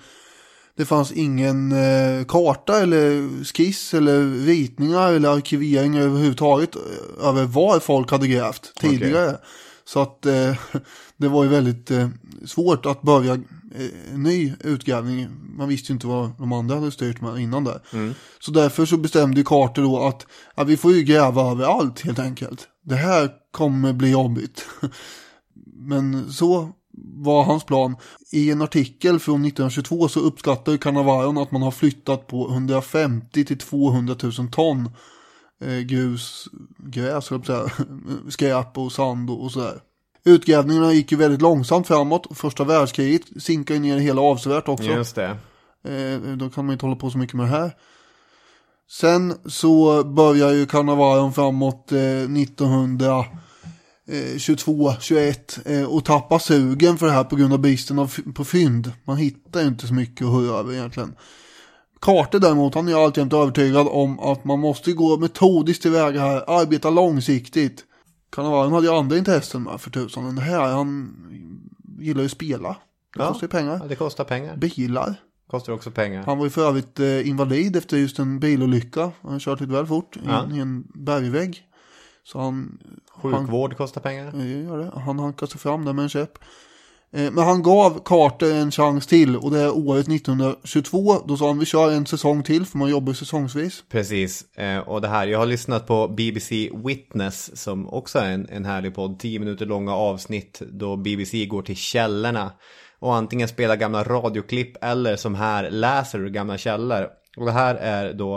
det 0.80 0.86
fanns 0.86 1.12
ingen 1.12 1.72
eh, 1.72 2.26
karta 2.26 2.82
eller 2.82 3.30
skiss 3.44 3.94
eller 3.94 4.46
ritningar 4.46 5.14
eller 5.14 5.30
arkiveringar 5.30 6.02
överhuvudtaget 6.02 6.76
över 7.22 7.46
var 7.46 7.80
folk 7.80 8.12
hade 8.12 8.28
grävt 8.28 8.72
tidigare. 8.80 9.38
Så 9.86 10.02
att 10.02 10.26
eh, 10.26 10.56
det 11.18 11.28
var 11.28 11.44
ju 11.44 11.50
väldigt 11.50 11.92
eh, 11.92 12.10
svårt 12.46 12.86
att 12.86 13.02
börja 13.02 13.34
eh, 13.34 14.14
en 14.14 14.24
ny 14.24 14.54
utgrävning. 14.60 15.28
Man 15.58 15.70
visste 15.70 15.92
ju 15.92 15.94
inte 15.94 16.08
vad 16.08 16.32
de 16.38 16.54
andra 16.54 16.76
hade 16.76 16.92
styrt 16.92 17.22
med 17.22 17.38
innan 17.38 17.64
där. 17.64 17.82
Så 18.40 18.52
därför 18.52 18.86
så 18.86 18.98
bestämde 18.98 19.44
Carter 19.44 19.82
då 19.82 20.00
att 20.00 20.26
ja, 20.56 20.64
vi 20.64 20.78
får 20.78 20.92
ju 20.92 21.04
gräva 21.04 21.52
överallt 21.52 22.02
helt 22.02 22.20
enkelt. 22.20 22.68
Det 22.86 22.96
här 22.96 23.30
kommer 23.52 23.94
bli 23.94 24.12
jobbigt. 24.12 24.66
Men 25.76 26.34
så 26.34 26.72
var 27.04 27.44
hans 27.44 27.64
plan. 27.64 27.96
I 28.32 28.52
en 28.52 28.62
artikel 28.62 29.20
från 29.20 29.46
1922 29.46 30.08
så 30.08 30.20
uppskattar 30.20 30.78
Cannavaron 30.78 31.38
att 31.38 31.52
man 31.52 31.62
har 31.62 31.72
flyttat 31.72 32.28
på 32.28 32.50
150 32.50 33.46
till 33.46 33.58
200 33.58 34.16
000 34.24 34.34
ton 34.52 34.90
eh, 35.62 35.80
grus, 35.80 36.48
gräs, 36.78 37.26
säga, 37.26 37.66
skräp 38.30 38.78
och 38.78 38.92
sand 38.92 39.30
och 39.30 39.52
sådär. 39.52 39.82
Utgrävningarna 40.26 40.94
gick 40.94 41.12
ju 41.12 41.18
väldigt 41.18 41.42
långsamt 41.42 41.88
framåt. 41.88 42.28
Första 42.38 42.64
världskriget 42.64 43.22
sinkar 43.44 43.74
ju 43.74 43.80
ner 43.80 43.98
hela 43.98 44.22
avsevärt 44.22 44.68
också. 44.68 44.84
Just 44.84 45.16
det. 45.16 45.38
Eh, 45.84 46.20
då 46.38 46.50
kan 46.50 46.66
man 46.66 46.72
ju 46.72 46.74
inte 46.74 46.86
hålla 46.86 46.96
på 46.96 47.10
så 47.10 47.18
mycket 47.18 47.36
med 47.36 47.46
det 47.46 47.50
här. 47.50 47.72
Sen 48.92 49.34
så 49.46 50.04
börjar 50.04 50.52
ju 50.52 50.66
Cannavaron 50.66 51.34
framåt 51.34 51.92
eh, 51.92 52.00
1900 52.00 53.26
Eh, 54.12 54.38
22, 54.38 54.94
21 55.00 55.60
eh, 55.66 55.84
och 55.84 56.06
tappa 56.06 56.40
sugen 56.40 56.98
för 56.98 57.06
det 57.06 57.12
här 57.12 57.24
på 57.24 57.36
grund 57.36 57.54
av 57.54 57.60
bristen 57.60 58.00
av, 58.00 58.16
på 58.36 58.46
fynd. 58.46 58.92
Man 59.04 59.18
hittar 59.18 59.62
ju 59.62 59.68
inte 59.68 59.88
så 59.88 59.94
mycket 59.94 60.28
att 60.28 60.34
höra 60.34 60.60
över 60.60 60.74
egentligen. 60.74 61.16
Carter 62.02 62.40
däremot, 62.40 62.76
han 62.76 62.88
är 62.88 63.04
alltjämt 63.04 63.34
övertygad 63.34 63.88
om 63.90 64.20
att 64.20 64.46
man 64.46 64.60
måste 64.60 64.94
gå 64.94 65.18
metodiskt 65.18 65.82
tillväga 65.82 66.22
här, 66.22 66.60
arbeta 66.62 66.90
långsiktigt. 66.90 67.86
Cannavaro 68.30 68.70
hade 68.70 68.88
ju 68.88 68.94
andra 68.94 69.18
intressen 69.18 69.64
med 69.64 69.82
för 69.82 69.90
tusan 69.90 70.26
Den 70.26 70.38
här. 70.38 70.72
Han 70.72 71.16
gillar 72.00 72.22
ju 72.22 72.26
att 72.26 72.32
spela. 72.32 72.70
Det 72.70 73.24
ja, 73.24 73.28
kostar 73.28 73.48
ju 73.48 73.52
pengar. 73.52 73.88
Det 73.90 73.96
kostar 73.96 74.24
pengar. 74.24 74.58
Bilar. 74.58 75.16
Kostar 75.48 75.74
också 75.74 75.92
pengar. 75.92 76.24
Han 76.24 76.38
var 76.38 76.46
ju 76.46 76.50
för 76.50 76.68
övrigt 76.68 77.00
eh, 77.00 77.28
invalid 77.28 77.76
efter 77.76 77.98
just 77.98 78.20
en 78.20 78.40
bilolycka. 78.40 79.12
Han 79.22 79.40
kört 79.40 79.60
lite 79.60 79.74
väl 79.74 79.88
fort 79.88 80.18
ja. 80.26 80.48
i 80.54 80.60
en 80.60 80.84
bergvägg. 80.94 81.69
Så 82.32 82.40
han... 82.40 82.80
Sjukvård 83.22 83.78
kostar 83.78 84.02
pengar. 84.02 84.32
Han, 84.32 84.52
ja, 84.52 84.58
gör 84.58 84.78
det. 84.78 85.00
han 85.00 85.20
hankade 85.20 85.52
sig 85.52 85.60
fram 85.60 85.86
där 85.86 85.94
med 85.94 86.04
en 86.04 86.10
käpp. 86.10 86.38
Eh, 87.12 87.32
men 87.32 87.44
han 87.44 87.64
gav 87.64 88.02
Carter 88.06 88.54
en 88.54 88.72
chans 88.72 89.08
till 89.08 89.36
och 89.36 89.52
det 89.52 89.60
är 89.60 89.78
året 89.78 90.08
1922. 90.08 91.16
Då 91.26 91.38
sa 91.38 91.48
han 91.48 91.60
vi 91.60 91.66
kör 91.66 91.92
en 91.92 92.06
säsong 92.06 92.44
till 92.44 92.66
för 92.66 92.78
man 92.78 92.90
jobbar 92.90 93.14
säsongsvis. 93.14 93.84
Precis, 93.90 94.58
eh, 94.58 94.80
och 94.80 95.02
det 95.02 95.08
här, 95.08 95.28
jag 95.28 95.40
har 95.40 95.46
lyssnat 95.46 95.88
på 95.88 96.08
BBC 96.08 96.70
Witness 96.86 97.62
som 97.62 97.90
också 97.90 98.20
är 98.20 98.32
en, 98.32 98.50
en 98.50 98.66
härlig 98.66 98.96
podd, 98.96 99.20
10 99.20 99.40
minuter 99.40 99.66
långa 99.66 99.96
avsnitt 99.96 100.62
då 100.72 100.98
BBC 100.98 101.46
går 101.46 101.62
till 101.62 101.76
källorna 101.76 102.52
och 103.00 103.16
antingen 103.16 103.48
spelar 103.48 103.76
gamla 103.76 104.04
radioklipp 104.04 104.84
eller 104.84 105.16
som 105.16 105.36
här 105.36 105.70
läser 105.72 106.28
gamla 106.28 106.58
källor. 106.58 107.08
Och 107.38 107.46
det 107.46 107.52
här 107.52 107.76
är 107.76 108.14
då 108.14 108.36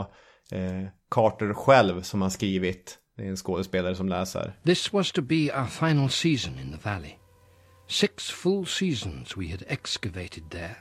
eh, 0.52 0.88
Carter 1.10 1.54
själv 1.54 2.02
som 2.02 2.22
har 2.22 2.30
skrivit, 2.30 2.98
det 3.16 3.24
är 3.24 3.28
en 3.28 3.36
skådespelare 3.36 3.94
som 3.94 4.08
läser. 4.08 4.52
This 4.64 4.92
was 4.92 5.12
to 5.12 5.22
be 5.22 5.50
our 5.54 5.66
final 5.66 6.08
season 6.08 6.58
in 6.58 6.72
the 6.72 6.90
valley. 6.90 7.18
Six 7.86 8.30
full 8.30 8.66
seasons 8.66 9.36
we 9.36 9.48
had 9.48 9.64
excavated 9.68 10.50
there, 10.50 10.76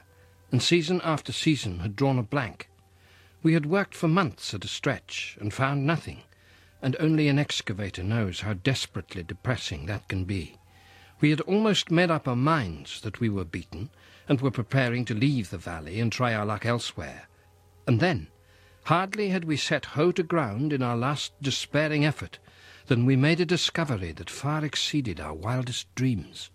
and 0.50 0.62
season 0.62 1.00
after 1.00 1.32
season 1.32 1.80
had 1.80 1.96
drawn 1.96 2.18
a 2.18 2.22
blank. 2.22 2.68
We 3.42 3.54
had 3.54 3.66
worked 3.66 3.94
for 3.94 4.08
months 4.08 4.54
at 4.54 4.64
a 4.64 4.68
stretch 4.68 5.36
and 5.40 5.52
found 5.52 5.86
nothing, 5.86 6.22
and 6.80 6.96
only 7.00 7.28
an 7.28 7.38
excavator 7.38 8.02
knows 8.02 8.40
how 8.40 8.54
desperately 8.54 9.22
depressing 9.22 9.86
that 9.86 10.08
can 10.08 10.24
be. 10.24 10.56
We 11.20 11.30
had 11.30 11.40
almost 11.42 11.90
made 11.90 12.10
up 12.10 12.26
our 12.26 12.36
minds 12.36 13.00
that 13.02 13.20
we 13.20 13.28
were 13.28 13.44
beaten 13.44 13.90
and 14.28 14.40
were 14.40 14.50
preparing 14.50 15.04
to 15.04 15.14
leave 15.14 15.50
the 15.50 15.58
valley 15.58 16.00
and 16.00 16.10
try 16.10 16.34
our 16.34 16.46
luck 16.46 16.64
elsewhere. 16.64 17.28
And 17.86 18.00
then, 18.00 18.28
hardly 18.82 19.28
had 19.28 19.44
we 19.44 19.56
set 19.56 19.84
hoe 19.84 20.12
to 20.12 20.22
ground 20.22 20.72
in 20.72 20.82
our 20.82 20.96
last 20.96 21.32
despairing 21.38 22.04
effort 22.04 22.40
than 22.86 23.06
we 23.06 23.16
made 23.16 23.42
a 23.42 23.46
discovery 23.46 24.14
that 24.14 24.30
far 24.30 24.64
exceeded 24.64 25.20
our 25.20 25.36
wildest 25.36 25.94
dreams. 25.94 26.50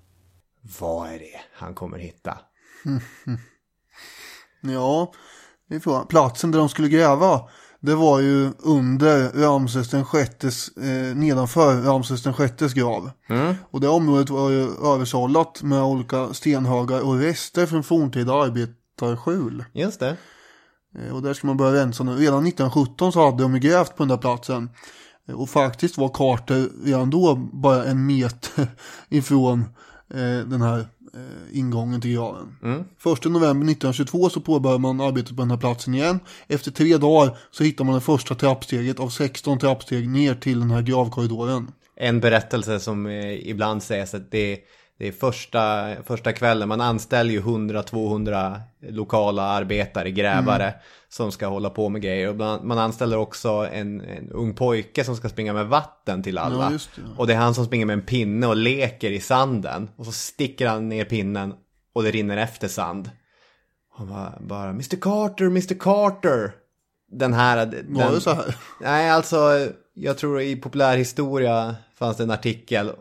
Vad 0.79 1.09
är 1.09 1.19
det 1.19 1.39
han 1.53 1.73
kommer 1.73 1.97
hitta? 1.97 2.37
Ja, 4.61 5.13
det 5.69 5.75
är 5.75 5.79
frågan. 5.79 6.07
Platsen 6.07 6.51
där 6.51 6.59
de 6.59 6.69
skulle 6.69 6.89
gräva. 6.89 7.41
Det 7.79 7.95
var 7.95 8.19
ju 8.19 8.51
under 8.59 9.29
Ramses 9.29 9.89
den 9.89 10.05
sjättes, 10.05 10.77
eh, 10.77 11.15
nedanför 11.15 11.81
Ramses 11.81 12.23
den 12.23 12.33
sjättes 12.33 12.73
grav. 12.73 13.11
Och 13.69 13.81
det 13.81 13.87
området 13.87 14.29
var 14.29 14.49
ju 14.49 14.61
översållat 14.93 15.63
med 15.63 15.83
olika 15.83 16.33
stenhögar 16.33 17.01
och 17.01 17.19
rester 17.19 17.65
från 17.65 17.83
forntida 17.83 18.33
arbetarskjul. 18.33 19.65
Just 19.73 19.99
det. 19.99 20.17
Eh, 20.97 21.15
Och 21.15 21.21
där 21.21 21.33
ska 21.33 21.47
man 21.47 21.57
börja 21.57 21.81
rensa 21.81 22.03
nu. 22.03 22.11
Redan 22.11 22.45
1917 22.47 23.11
så 23.11 23.25
hade 23.25 23.43
de 23.43 23.59
grävt 23.59 23.95
på 23.95 24.03
den 24.03 24.07
där 24.07 24.17
platsen. 24.17 24.69
Eh, 25.27 25.35
Och 25.35 25.49
faktiskt 25.49 25.97
var 25.97 26.09
Carter 26.09 26.69
redan 26.85 27.09
då 27.09 27.35
bara 27.35 27.85
en 27.85 28.05
meter 28.05 28.67
ifrån 29.09 29.59
eh, 30.13 30.47
den 30.47 30.61
här 30.61 30.87
ingången 31.51 32.01
till 32.01 32.13
graven. 32.13 32.47
Första 32.97 33.29
november 33.29 33.71
1922 33.71 34.29
så 34.29 34.41
påbörjar 34.41 34.77
man 34.77 35.01
arbetet 35.01 35.35
på 35.35 35.41
den 35.41 35.51
här 35.51 35.57
platsen 35.57 35.93
igen. 35.93 36.19
Efter 36.47 36.71
tre 36.71 36.97
dagar 36.97 37.37
så 37.51 37.63
hittar 37.63 37.85
man 37.85 37.95
det 37.95 38.01
första 38.01 38.35
trappsteget 38.35 38.99
av 38.99 39.09
16 39.09 39.59
trappsteg 39.59 40.09
ner 40.09 40.35
till 40.35 40.59
den 40.59 40.71
här 40.71 40.81
gravkorridoren. 40.81 41.71
En 41.95 42.19
berättelse 42.19 42.79
som 42.79 43.07
ibland 43.43 43.83
sägs 43.83 44.13
att 44.13 44.31
det, 44.31 44.57
det 44.97 45.07
är 45.07 45.11
första, 45.11 45.95
första 46.03 46.33
kvällen, 46.33 46.69
man 46.69 46.81
anställer 46.81 47.31
ju 47.31 47.41
100-200 47.41 48.59
lokala 48.81 49.41
arbetare, 49.41 50.11
grävare, 50.11 50.73
som 51.09 51.31
ska 51.31 51.47
hålla 51.47 51.69
på 51.69 51.89
med 51.89 52.01
grejer. 52.01 52.29
Och 52.29 52.65
man 52.65 52.77
anställer 52.77 53.17
också 53.17 53.49
en, 53.49 54.01
en 54.01 54.31
ung 54.31 54.53
pojke 54.53 55.03
som 55.03 55.15
ska 55.15 55.29
springa 55.29 55.53
med 55.53 55.67
vatten 55.67 56.23
till 56.23 56.37
alla. 56.37 56.71
Ja, 56.71 56.79
det. 56.95 57.01
Och 57.17 57.27
det 57.27 57.33
är 57.33 57.37
han 57.37 57.55
som 57.55 57.65
springer 57.65 57.85
med 57.85 57.93
en 57.93 58.01
pinne 58.01 58.47
och 58.47 58.55
leker 58.55 59.11
i 59.11 59.19
sanden. 59.19 59.89
Och 59.95 60.05
så 60.05 60.11
sticker 60.11 60.67
han 60.67 60.89
ner 60.89 61.05
pinnen 61.05 61.53
och 61.93 62.03
det 62.03 62.11
rinner 62.11 62.37
efter 62.37 62.67
sand. 62.67 63.09
Han 63.97 64.09
bara, 64.09 64.33
bara 64.39 64.69
Mr 64.69 64.95
Carter, 65.01 65.45
Mr 65.45 65.79
Carter. 65.79 66.51
Den 67.11 67.33
här... 67.33 67.57
Var 67.87 68.03
den, 68.03 68.13
det 68.13 68.21
så 68.21 68.33
här? 68.33 68.55
Nej, 68.81 69.09
alltså 69.09 69.67
jag 69.93 70.17
tror 70.17 70.41
i 70.41 70.55
populärhistoria 70.55 71.75
fanns 71.95 72.17
det 72.17 72.23
en 72.23 72.31
artikel 72.31 72.91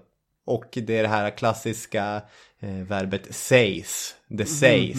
och 0.46 0.64
det 0.72 0.98
är 0.98 1.02
det 1.02 1.08
här 1.08 1.30
klassiska 1.30 2.22
eh, 2.60 2.70
verbet 2.70 3.34
sägs. 3.34 4.14
Det 4.28 4.46
sägs. 4.46 4.98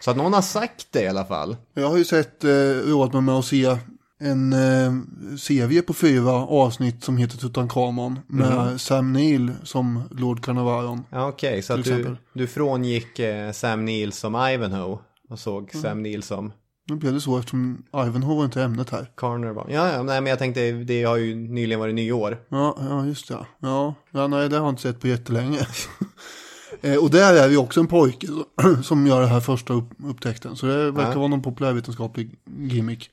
Så 0.00 0.10
att 0.10 0.16
någon 0.16 0.32
har 0.32 0.42
sagt 0.42 0.86
det 0.90 1.02
i 1.02 1.08
alla 1.08 1.24
fall. 1.24 1.56
Jag 1.74 1.88
har 1.88 1.96
ju 1.96 2.04
sett, 2.04 2.44
eh, 2.44 3.12
mig 3.12 3.22
med 3.22 3.34
att 3.34 3.44
se 3.44 3.76
en 4.20 4.52
eh, 4.52 4.92
serie 5.36 5.82
på 5.82 5.94
fyra 5.94 6.32
avsnitt 6.32 7.04
som 7.04 7.16
heter 7.16 7.38
Tutankhamon 7.38 8.18
med 8.26 8.80
Sam 8.80 9.12
Neill 9.12 9.52
som 9.62 10.02
Lord 10.10 10.44
Carnarvon. 10.44 11.04
Ja, 11.10 11.28
okej, 11.28 11.62
så 11.62 11.72
att 11.72 11.84
du, 11.84 11.90
exempel. 11.90 12.16
du 12.32 12.46
frångick 12.46 13.18
eh, 13.18 13.52
Sam 13.52 13.84
Neill 13.84 14.12
som 14.12 14.34
Ivanhoe 14.34 14.98
och 15.28 15.38
såg 15.38 15.70
Sam 15.74 16.02
Neill 16.02 16.22
som 16.22 16.52
Nu 16.88 16.96
blev 16.96 17.12
det 17.14 17.20
så 17.20 17.38
eftersom 17.38 17.82
Ivanhoe 18.06 18.36
var 18.36 18.44
inte 18.44 18.62
ämnet 18.62 18.90
här. 18.90 19.10
Carnarvon. 19.16 19.66
Ja, 19.70 19.92
ja, 19.92 20.02
nej, 20.02 20.20
men 20.20 20.30
jag 20.30 20.38
tänkte 20.38 20.70
det 20.72 21.02
har 21.04 21.16
ju 21.16 21.34
nyligen 21.34 21.80
varit 21.80 21.94
nyår. 21.94 22.38
Ja, 22.48 22.76
ja 22.80 23.06
just 23.06 23.28
det. 23.28 23.46
Ja, 23.60 23.94
ja 24.10 24.26
nej 24.26 24.48
det 24.48 24.56
har 24.56 24.64
jag 24.64 24.72
inte 24.72 24.82
sett 24.82 25.00
på 25.00 25.08
jättelänge. 25.08 25.58
eh, 26.82 26.96
och 26.96 27.10
där 27.10 27.34
är 27.34 27.48
ju 27.48 27.56
också 27.56 27.80
en 27.80 27.86
pojke 27.86 28.26
som 28.82 29.06
gör 29.06 29.20
det 29.20 29.26
här 29.26 29.40
första 29.40 29.72
upp, 29.72 29.90
upptäckten. 30.04 30.56
Så 30.56 30.66
det 30.66 30.90
verkar 30.90 31.12
Ja. 31.12 31.18
vara 31.18 31.28
någon 31.28 31.42
populärvetenskaplig 31.42 32.30
gimmick. 32.58 33.10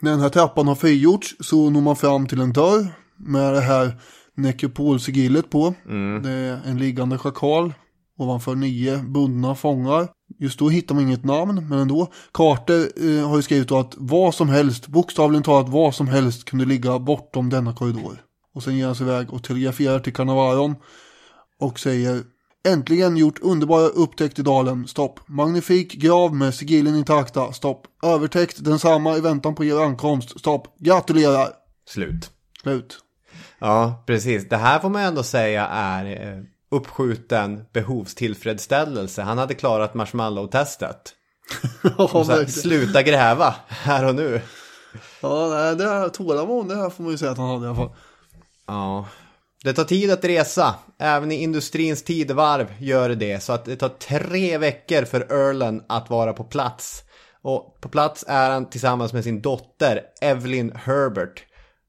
När 0.00 0.10
den 0.10 0.20
här 0.20 0.28
trappan 0.28 0.68
har 0.68 0.74
frigjorts 0.74 1.36
så 1.40 1.70
når 1.70 1.80
man 1.80 1.96
fram 1.96 2.26
till 2.26 2.40
en 2.40 2.52
dörr 2.52 2.86
med 3.16 3.54
det 3.54 3.60
här 3.60 3.96
nekropolsigillet 4.34 5.50
på. 5.50 5.74
Det 6.22 6.30
är 6.30 6.60
en 6.66 6.78
liggande 6.78 7.18
schakal 7.18 7.72
ovanför 8.18 8.54
nio 8.54 8.98
bundna 8.98 9.54
fångar. 9.54 10.08
Just 10.38 10.58
då 10.58 10.68
hittar 10.68 10.94
man 10.94 11.04
inget 11.04 11.24
namn, 11.24 11.68
men 11.68 11.78
ändå. 11.78 12.12
Carter 12.32 12.88
eh, 12.96 13.28
har 13.28 13.36
ju 13.36 13.42
skrivit 13.42 13.68
då 13.68 13.78
att 13.78 13.94
vad 13.96 14.34
som 14.34 14.48
helst, 14.48 14.88
bokstavligen 14.88 15.42
talat 15.42 15.68
vad 15.68 15.94
som 15.94 16.08
helst 16.08 16.44
kunde 16.44 16.64
ligga 16.64 16.98
bortom 16.98 17.50
denna 17.50 17.74
korridor. 17.74 18.22
Och 18.54 18.62
sen 18.62 18.76
ger 18.76 18.86
han 18.86 18.94
sig 18.94 19.06
iväg 19.06 19.32
och 19.32 19.44
telegraferar 19.44 19.98
till 19.98 20.12
Cannavaron 20.12 20.74
och 21.60 21.78
säger 21.78 22.22
Äntligen 22.68 23.16
gjort 23.16 23.38
underbara 23.38 23.86
upptäckt 23.86 24.38
i 24.38 24.42
dalen, 24.42 24.88
stopp. 24.88 25.20
Magnifik 25.28 25.92
grav 25.92 26.34
med 26.34 26.54
sigillen 26.54 26.96
intakta, 26.96 27.52
stopp. 27.52 27.86
Övertäckt 28.02 28.64
densamma 28.64 29.16
i 29.16 29.20
väntan 29.20 29.54
på 29.54 29.64
er 29.64 29.84
ankomst, 29.84 30.40
stopp. 30.40 30.78
Gratulerar. 30.78 31.48
Slut. 31.88 32.30
Slut. 32.62 32.98
Ja, 33.58 34.04
precis. 34.06 34.48
Det 34.48 34.56
här 34.56 34.78
får 34.78 34.88
man 34.88 35.02
ändå 35.02 35.22
säga 35.22 35.66
är 35.66 36.06
eh, 36.06 36.42
uppskjuten 36.70 37.64
behovstillfredsställelse. 37.72 39.22
Han 39.22 39.38
hade 39.38 39.54
klarat 39.54 39.94
marshmallow-testet. 39.94 41.14
Här, 41.82 42.46
sluta 42.46 43.02
gräva 43.02 43.54
här 43.68 44.04
och 44.04 44.14
nu. 44.14 44.40
ja 45.20 45.74
det 45.74 45.84
är 45.84 46.08
tålamod, 46.08 46.68
det 46.68 46.76
här 46.76 46.90
får 46.90 47.02
man 47.02 47.12
ju 47.12 47.18
säga 47.18 47.30
att 47.30 47.38
han 47.38 47.48
hade 47.48 47.64
i 47.64 47.68
alla 47.68 47.76
fall. 47.76 47.90
Ja. 48.66 49.06
Det 49.64 49.72
tar 49.72 49.84
tid 49.84 50.10
att 50.10 50.24
resa. 50.24 50.74
Även 50.98 51.32
i 51.32 51.34
industrins 51.34 52.02
tidevarv 52.02 52.66
gör 52.78 53.08
det 53.08 53.14
det. 53.14 53.42
Så 53.42 53.52
att 53.52 53.64
det 53.64 53.76
tar 53.76 53.88
tre 53.88 54.58
veckor 54.58 55.04
för 55.04 55.20
Erlen 55.20 55.82
att 55.88 56.10
vara 56.10 56.32
på 56.32 56.44
plats. 56.44 57.02
Och 57.42 57.80
på 57.80 57.88
plats 57.88 58.24
är 58.28 58.50
han 58.50 58.70
tillsammans 58.70 59.12
med 59.12 59.24
sin 59.24 59.40
dotter 59.40 60.02
Evelyn 60.20 60.72
Herbert. 60.74 61.44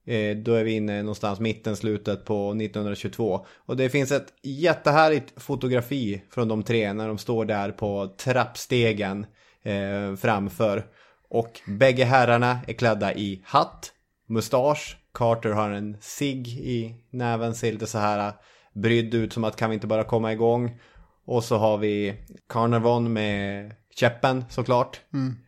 Eh, 0.09 0.37
då 0.37 0.53
är 0.53 0.63
vi 0.63 0.71
inne 0.71 1.01
någonstans 1.01 1.39
mitten, 1.39 1.75
slutet 1.75 2.25
på 2.25 2.49
1922. 2.51 3.45
Och 3.65 3.77
det 3.77 3.89
finns 3.89 4.11
ett 4.11 4.33
jättehärligt 4.43 5.41
fotografi 5.41 6.21
från 6.29 6.47
de 6.47 6.63
tre 6.63 6.93
när 6.93 7.07
de 7.07 7.17
står 7.17 7.45
där 7.45 7.71
på 7.71 8.07
trappstegen 8.17 9.25
eh, 9.63 10.15
framför. 10.15 10.85
Och 11.29 11.61
bägge 11.67 12.05
herrarna 12.05 12.59
är 12.67 12.73
klädda 12.73 13.13
i 13.13 13.41
hatt, 13.45 13.93
mustasch. 14.27 14.97
Carter 15.13 15.49
har 15.49 15.71
en 15.71 15.97
cigg 16.01 16.47
i 16.47 16.95
näven, 17.09 17.55
ser 17.55 17.71
lite 17.71 17.87
så 17.87 17.97
här 17.97 18.33
brydd 18.73 19.13
ut 19.13 19.33
som 19.33 19.43
att 19.43 19.55
kan 19.55 19.69
vi 19.69 19.73
inte 19.73 19.87
bara 19.87 20.03
komma 20.03 20.33
igång. 20.33 20.79
Och 21.25 21.43
så 21.43 21.57
har 21.57 21.77
vi 21.77 22.15
Carnarvon 22.47 23.13
med 23.13 23.71
käppen 23.95 24.45
såklart. 24.49 25.01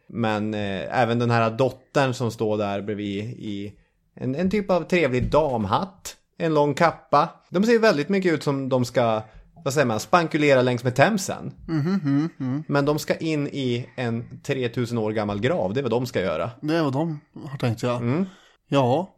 Men 0.08 0.54
eh, 0.54 1.02
även 1.02 1.20
den 1.20 1.32
här 1.32 1.50
dottern 1.50 2.14
som 2.14 2.32
står 2.32 2.58
där 2.58 2.82
bredvid 2.82 3.24
i 3.26 3.78
en, 4.16 4.36
en 4.36 4.50
typ 4.50 4.72
av 4.72 4.84
trevlig 4.84 5.32
damhatt. 5.32 6.16
En 6.38 6.54
lång 6.54 6.74
kappa. 6.74 7.30
De 7.50 7.64
ser 7.64 7.80
väldigt 7.80 8.10
mycket 8.10 8.34
ut 8.34 8.44
som 8.44 8.70
de 8.70 8.86
ska, 8.86 9.22
vad 9.64 9.74
säger 9.74 9.86
man, 9.88 10.00
spankulera 10.00 10.62
längs 10.62 10.84
med 10.84 10.96
Themsen. 10.96 11.52
Men 12.68 12.86
de 12.86 13.00
ska 13.00 13.16
in 13.16 13.48
i 13.48 13.90
en 13.96 14.40
3000 14.44 14.98
år 14.98 15.12
gammal 15.12 15.40
grav, 15.40 15.74
det 15.74 15.80
är 15.80 15.82
vad 15.82 15.92
de 15.92 16.06
ska 16.06 16.22
göra. 16.22 16.52
Det 16.62 16.76
är 16.76 16.84
vad 16.84 16.94
de 16.94 17.20
har 17.50 17.58
tänkt 17.58 17.84
ja. 17.84 17.98
Mm. 17.98 18.26
Ja, 18.68 19.10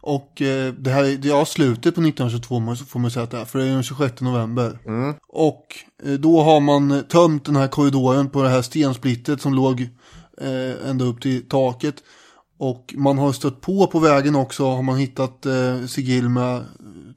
och 0.00 0.42
eh, 0.42 0.72
det 0.72 0.90
här 0.90 1.04
är 1.04 1.16
det 1.16 1.28
är 1.30 1.44
slutet 1.44 1.94
på 1.94 2.00
1922 2.00 2.58
må- 2.60 2.76
får 2.76 3.00
man 3.00 3.10
säga 3.10 3.22
att 3.24 3.30
det 3.30 3.38
är, 3.38 3.44
för 3.44 3.58
det 3.58 3.64
är 3.64 3.68
den 3.72 3.82
26 3.82 4.20
november. 4.20 4.78
Mm. 4.86 5.14
Och 5.28 5.66
eh, 6.04 6.12
då 6.12 6.42
har 6.42 6.60
man 6.60 7.04
tömt 7.08 7.44
den 7.44 7.56
här 7.56 7.68
korridoren 7.68 8.30
på 8.30 8.42
det 8.42 8.48
här 8.48 8.62
stensplittet 8.62 9.40
som 9.40 9.54
låg 9.54 9.80
eh, 10.40 10.90
ända 10.90 11.04
upp 11.04 11.20
till 11.20 11.48
taket. 11.48 11.94
Och 12.62 12.94
man 12.96 13.18
har 13.18 13.32
stött 13.32 13.60
på 13.60 13.86
på 13.86 13.98
vägen 13.98 14.36
också, 14.36 14.70
har 14.70 14.82
man 14.82 14.98
hittat 14.98 15.46
eh, 15.46 15.86
sigill 15.86 16.28
med 16.28 16.64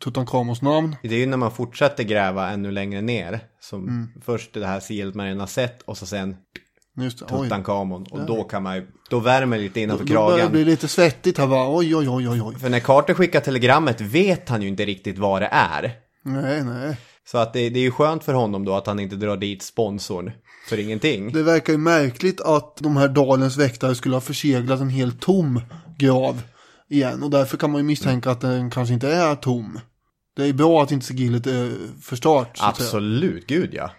Tutankhamons 0.04 0.62
namn. 0.62 0.96
Det 1.04 1.16
är 1.16 1.20
ju 1.20 1.26
när 1.26 1.38
man 1.38 1.52
fortsätter 1.52 2.04
gräva 2.04 2.50
ännu 2.50 2.72
längre 2.72 3.02
ner. 3.02 3.40
Som 3.62 3.84
Mm. 3.88 4.10
först 4.26 4.54
det 4.54 4.66
här 4.68 4.80
sigillet 4.80 5.16
man 5.16 5.26
redan 5.26 5.40
har 5.40 5.48
sett 5.48 5.82
och 5.82 5.98
så 5.98 6.06
sen 6.06 6.36
Just 6.98 7.20
det. 7.20 7.26
Tutankhamon. 7.26 8.06
Och 8.12 8.26
då 8.26 8.44
kan 8.44 8.64
man 8.64 8.76
ju, 8.76 8.88
då 9.10 9.20
värmer 9.20 9.58
det 9.58 9.64
lite 9.64 9.82
innanför 9.82 10.06
Då 10.06 10.14
börjar 10.14 10.30
det 10.32 10.36
kragen. 10.38 10.52
bli 10.52 10.66
lite 10.66 10.88
svettigt 10.88 11.38
här 11.38 11.48
va, 11.48 11.68
oj 11.78 11.96
oj 11.96 12.10
oj 12.10 12.30
oj 12.30 12.42
oj. 12.42 12.56
För 12.60 12.70
när 12.70 12.80
Carter 12.80 13.14
skickar 13.14 13.40
telegrammet 13.40 14.02
vet 14.02 14.50
han 14.50 14.62
ju 14.62 14.68
inte 14.68 14.86
riktigt 14.86 15.18
vad 15.18 15.42
det 15.42 15.50
är. 15.52 15.92
Nej, 16.26 16.64
nej. 16.64 16.98
Så 17.26 17.38
att 17.38 17.54
det, 17.54 17.70
det 17.70 17.80
är 17.80 17.84
ju 17.84 17.92
skönt 17.92 18.24
för 18.24 18.34
honom 18.34 18.66
då 18.66 18.74
att 18.76 18.88
han 18.88 19.00
inte 19.00 19.16
drar 19.16 19.38
dit 19.38 19.64
sponsorn 19.64 20.32
för 20.70 20.80
ingenting. 20.80 21.32
Det 21.34 21.44
verkar 21.44 21.74
ju 21.74 21.80
märkligt 21.80 22.42
att 22.42 22.78
de 22.78 22.98
här 22.98 23.08
dalens 23.08 23.58
väktare 23.58 23.96
skulle 23.96 24.16
ha 24.16 24.22
förseglat 24.22 24.82
en 24.82 24.90
helt 24.90 25.22
tom 25.22 25.62
grav 25.98 26.42
igen. 26.90 27.24
Och 27.24 27.30
därför 27.30 27.58
kan 27.58 27.72
man 27.72 27.80
ju 27.80 27.86
misstänka 27.86 28.32
att 28.32 28.42
den 28.42 28.72
kanske 28.72 28.94
inte 28.94 29.14
är 29.14 29.36
tom. 29.36 29.80
Det 30.36 30.46
är 30.46 30.54
bra 30.54 30.84
att 30.84 30.92
inte 30.92 31.06
sigillet 31.06 31.48
är 31.48 31.72
förstört. 32.02 32.50
Att 32.50 32.58
säga. 32.58 32.68
Absolut, 32.70 33.48
gud 33.48 33.70
ja. 33.74 33.92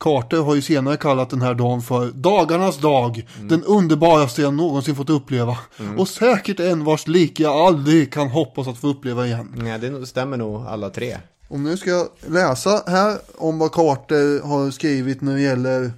Carter 0.00 0.36
har 0.36 0.54
ju 0.54 0.62
senare 0.62 0.96
kallat 0.96 1.30
den 1.30 1.42
här 1.42 1.54
dagen 1.54 1.82
för 1.82 2.10
dagarnas 2.10 2.78
dag. 2.78 3.28
Den 3.40 3.64
underbaraste 3.64 4.42
jag 4.42 4.54
någonsin 4.54 4.96
fått 4.96 5.10
uppleva. 5.10 5.58
Och 5.98 6.08
säkert 6.08 6.60
en 6.60 6.84
vars 6.84 7.06
like 7.06 7.42
jag 7.42 7.52
aldrig 7.52 8.12
kan 8.12 8.28
hoppas 8.28 8.68
att 8.68 8.78
få 8.78 8.88
uppleva 8.88 9.26
igen. 9.26 9.54
Nej, 9.56 9.78
det 9.78 10.06
stämmer 10.06 10.36
nog 10.36 10.66
alla 10.66 10.90
tre. 10.90 11.16
Och 11.48 11.60
nu 11.60 11.76
ska 11.76 11.90
jag 11.90 12.08
läsa 12.26 12.82
här 12.86 13.18
om 13.34 13.58
vad 13.58 13.72
Carter 13.72 14.42
har 14.42 14.70
skrivit 14.70 15.20
när 15.20 15.34
det 15.34 15.40
gäller 15.40 15.84
eh, 15.84 15.90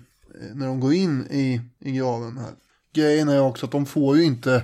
när 0.55 0.67
de 0.67 0.81
går 0.81 0.95
in 0.95 1.27
i, 1.31 1.61
i 1.81 1.93
graven 1.93 2.39
här. 2.39 2.53
Grejen 2.95 3.29
är 3.29 3.41
också 3.41 3.67
att 3.67 3.73
de 3.73 3.87
får 3.87 4.17
ju 4.17 4.25
inte 4.25 4.63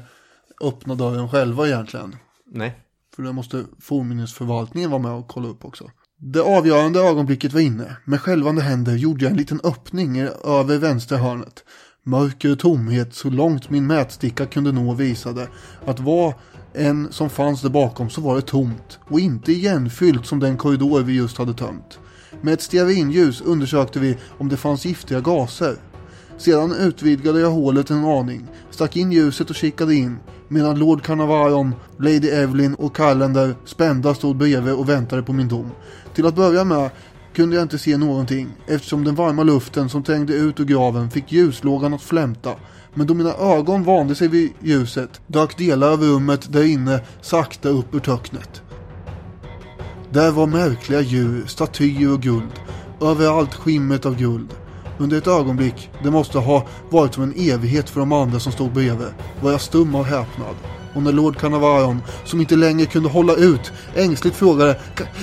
öppna 0.61 0.95
dörren 0.95 1.29
själva 1.29 1.67
egentligen. 1.67 2.17
Nej. 2.47 2.79
För 3.17 3.23
det 3.23 3.33
måste 3.33 3.65
fornminnesförvaltningen 3.81 4.91
vara 4.91 5.03
med 5.03 5.13
och 5.13 5.29
kolla 5.29 5.49
upp 5.49 5.65
också. 5.65 5.91
Det 6.19 6.41
avgörande 6.41 7.01
ögonblicket 7.01 7.53
var 7.53 7.61
inne. 7.61 7.97
Med 8.05 8.21
skälvande 8.21 8.63
händer 8.63 8.97
gjorde 8.97 9.25
jag 9.25 9.31
en 9.31 9.37
liten 9.37 9.61
öppning 9.65 10.21
över 10.45 10.79
vänstra 10.79 11.19
hörnet. 11.19 11.65
Mörker 12.03 12.53
och 12.53 12.59
tomhet 12.59 13.15
så 13.15 13.31
långt 13.31 13.71
min 13.71 13.87
mätsticka 13.87 14.47
kunde 14.47 14.73
nå 14.73 14.95
visade 14.95 15.49
att 15.87 16.01
vad 16.01 16.35
än 16.75 17.13
som 17.13 17.31
fanns 17.31 17.63
där 17.63 17.69
bakom 17.69 18.11
så 18.11 18.21
var 18.21 18.37
det 18.37 18.43
tomt 18.43 18.99
och 19.09 19.21
inte 19.21 19.53
igenfyllt 19.53 20.27
som 20.27 20.41
den 20.41 20.57
korridor 20.57 21.01
vi 21.01 21.13
just 21.13 21.39
hade 21.39 21.55
tömt. 21.55 21.99
Med 22.41 22.55
ett 22.55 22.63
stearinljus 22.63 23.41
undersökte 23.41 23.99
vi 23.99 24.17
om 24.39 24.49
det 24.49 24.57
fanns 24.57 24.85
giftiga 24.85 25.21
gaser. 25.21 25.77
Sedan 26.39 26.73
utvidgade 26.73 27.41
jag 27.41 27.51
hålet 27.51 27.91
en 27.91 28.05
aning, 28.05 28.47
stack 28.71 28.97
in 28.97 29.13
ljuset 29.13 29.51
och 29.51 29.57
kikade 29.57 29.95
in, 29.95 30.17
medan 30.49 30.79
Lord 30.79 31.03
Carnarvon, 31.03 31.75
Lady 31.99 32.29
Evelyn 32.29 32.75
och 32.75 32.97
Callender 32.97 33.55
spända 33.65 34.15
stod 34.15 34.37
bredvid 34.37 34.75
och 34.75 34.89
väntade 34.89 35.23
på 35.23 35.33
min 35.33 35.49
dom. 35.49 35.71
Till 36.15 36.27
att 36.27 36.35
börja 36.35 36.65
med 36.65 36.91
kunde 37.35 37.57
jag 37.57 37.63
inte 37.63 37.79
se 37.79 37.97
någonting, 37.97 38.49
eftersom 38.67 39.05
den 39.05 39.15
varma 39.15 39.43
luften 39.43 39.89
som 39.89 40.03
trängde 40.03 40.35
ut 40.35 40.61
ur 40.61 40.65
graven 40.65 41.11
fick 41.11 41.33
ljuslågan 41.33 41.95
att 41.95 42.03
flämta. 42.03 42.55
Men 42.95 43.07
då 43.07 43.15
mina 43.15 43.35
ögon 43.35 43.85
vande 43.85 44.15
sig 44.15 44.29
vid 44.29 44.53
ljuset 44.61 45.21
dök 45.27 45.57
delar 45.57 45.93
av 45.93 46.03
rummet 46.03 46.53
där 46.53 46.65
inne 46.65 47.01
sakta 47.21 47.69
upp 47.69 47.95
ur 47.95 48.01
töcknet. 48.01 48.63
Där 50.11 50.31
var 50.31 50.47
märkliga 50.47 51.01
djur, 51.01 51.47
statyer 51.47 52.13
och 52.13 52.23
guld. 52.23 52.53
Överallt 53.01 53.55
skimmet 53.55 54.07
av 54.07 54.17
guld. 54.17 54.55
Under 54.99 55.19
ett 55.19 55.27
ögonblick, 55.27 55.91
det 56.03 56.11
måste 56.11 56.39
ha 56.39 56.67
varit 56.91 57.15
som 57.15 57.23
en 57.23 57.35
evighet 57.37 57.91
för 57.91 58.01
de 58.01 58.13
andra 58.13 58.41
som 58.41 58.53
stod 58.53 58.73
bredvid, 58.73 59.09
var 59.43 59.51
jag 59.51 59.61
stum 59.61 59.95
av 59.95 60.05
häpnad. 60.05 60.57
Och 60.95 61.03
när 61.03 61.13
Lord 61.13 61.37
Carnarvon, 61.37 62.03
som 62.25 62.41
inte 62.41 62.57
längre 62.57 62.87
kunde 62.87 63.09
hålla 63.09 63.35
ut, 63.35 63.73
ängsligt 63.95 64.37
frågade 64.37 64.81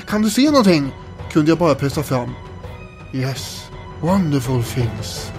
Kan 0.07 0.22
du 0.22 0.30
se 0.30 0.51
någonting? 0.51 0.91
Kunde 1.32 1.51
jag 1.51 1.57
bara 1.57 1.76
pressa 1.76 2.03
fram. 2.03 2.30
Yes, 3.13 3.63
wonderful 4.01 4.63
things. 4.63 5.32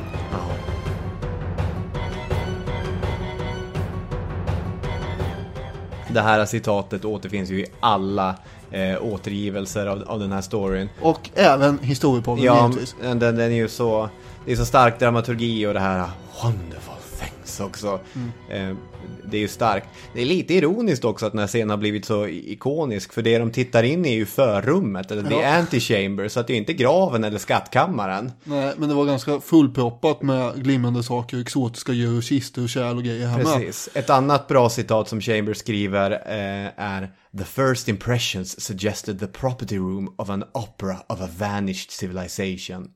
Det 6.15 6.21
här 6.21 6.45
citatet 6.45 7.05
återfinns 7.05 7.51
ju 7.51 7.61
i 7.61 7.67
alla 7.81 8.35
eh, 8.71 9.03
återgivelser 9.05 9.87
av, 9.87 10.03
av 10.07 10.21
den 10.21 10.33
här 10.33 10.41
storyn. 10.41 10.89
Och 11.01 11.31
även 11.35 11.79
historiepodden 11.79 12.45
Ja, 12.45 12.69
givetvis. 12.69 12.97
den, 13.03 13.19
den 13.19 13.41
är 13.41 13.49
ju 13.49 13.69
så... 13.69 14.09
Det 14.47 14.53
är 14.53 14.57
så 14.57 14.65
stark 14.65 14.99
dramaturgi 14.99 15.67
och 15.67 15.75
det 15.75 15.81
här 15.81 16.11
wonderful 16.43 16.95
things 17.21 17.61
också. 17.61 18.01
Eh, 18.51 18.75
det 19.31 19.37
är 19.37 19.41
ju 19.41 19.49
starkt. 19.49 19.89
Det 20.15 20.21
är 20.21 20.27
lite 20.27 20.55
ironiskt 20.55 21.05
också 21.05 21.27
att 21.27 21.33
den 21.33 21.39
här 21.39 21.47
scenen 21.47 21.71
har 21.71 21.77
blivit 21.77 22.05
så 22.05 22.27
ikonisk. 22.29 23.13
För 23.13 23.23
det 23.23 23.39
de 23.39 23.51
tittar 23.51 23.83
in 23.83 24.05
i 24.07 24.09
är 24.09 24.15
ju 24.15 24.27
förrummet, 24.27 25.11
eller 25.11 25.23
the 25.23 25.35
Ja. 25.35 25.47
antechamber. 25.59 26.29
Så 26.29 26.41
att 26.41 26.47
det 26.47 26.53
är 26.53 26.57
inte 26.57 26.73
graven 26.73 27.25
eller 27.25 27.39
skattkammaren. 27.39 28.33
Nej, 28.45 28.75
men 28.77 28.89
det 28.89 28.95
var 28.95 29.05
ganska 29.05 29.41
fullproppat 29.41 30.23
med 30.23 30.65
glimmande 30.65 31.03
saker, 31.03 31.41
exotiska 31.41 31.93
djur, 31.93 32.21
kistor, 32.21 32.67
kärl 32.69 32.97
och 32.97 33.05
grejer 33.05 33.37
med. 33.37 33.47
Precis. 33.47 33.89
Ett 33.95 34.11
annat 34.11 34.49
bra 34.49 34.69
citat 34.71 35.09
som 35.09 35.21
Chambers 35.21 35.59
skriver 35.59 36.11
eh, 36.11 36.71
är 36.77 37.11
The 37.39 37.45
first 37.45 37.89
impressions 37.89 38.61
suggested 38.61 39.21
the 39.21 39.27
property 39.27 39.77
room 39.77 40.15
of 40.19 40.31
an 40.31 40.45
opera 40.55 40.97
of 41.09 41.21
a 41.21 41.29
vanished 41.39 41.91
civilization. 41.91 42.89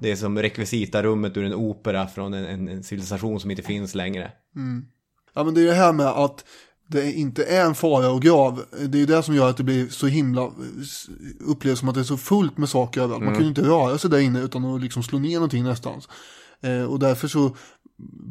Det 0.00 0.10
är 0.10 0.16
som 0.16 0.38
rekvisitarummet 0.38 1.36
ur 1.36 1.44
en 1.44 1.54
opera 1.54 2.06
från 2.06 2.34
en, 2.34 2.44
en, 2.44 2.68
en 2.68 2.82
civilisation 2.82 3.40
som 3.40 3.50
inte 3.50 3.62
finns 3.62 3.94
längre. 3.94 4.30
Ja 5.34 5.44
men 5.44 5.54
det 5.54 5.60
är 5.60 5.66
det 5.66 5.74
här 5.74 5.92
med 5.92 6.06
att 6.06 6.44
det 6.86 7.12
inte 7.12 7.44
är 7.44 7.64
en 7.64 7.74
fara 7.74 8.10
och 8.10 8.22
grav. 8.22 8.64
Det 8.88 9.02
är 9.02 9.06
det 9.06 9.22
som 9.22 9.34
gör 9.34 9.50
att 9.50 9.56
det 9.56 9.62
blir 9.62 9.88
så 9.88 10.06
himla, 10.06 10.50
upplevs 11.40 11.78
som 11.78 11.88
att 11.88 11.94
det 11.94 12.00
är 12.00 12.04
så 12.04 12.16
fullt 12.16 12.58
med 12.58 12.68
saker 12.68 13.00
överallt. 13.00 13.24
Man 13.24 13.34
kan 13.34 13.42
ju 13.42 13.48
inte 13.48 13.62
röra 13.62 13.98
sig 13.98 14.10
där 14.10 14.18
inne 14.18 14.40
utan 14.40 14.64
att 14.64 14.80
liksom 14.80 15.02
slå 15.02 15.18
ner 15.18 15.34
någonting 15.34 15.64
nästan. 15.64 16.00
Eh, 16.60 16.84
och 16.84 16.98
därför 16.98 17.28
så 17.28 17.56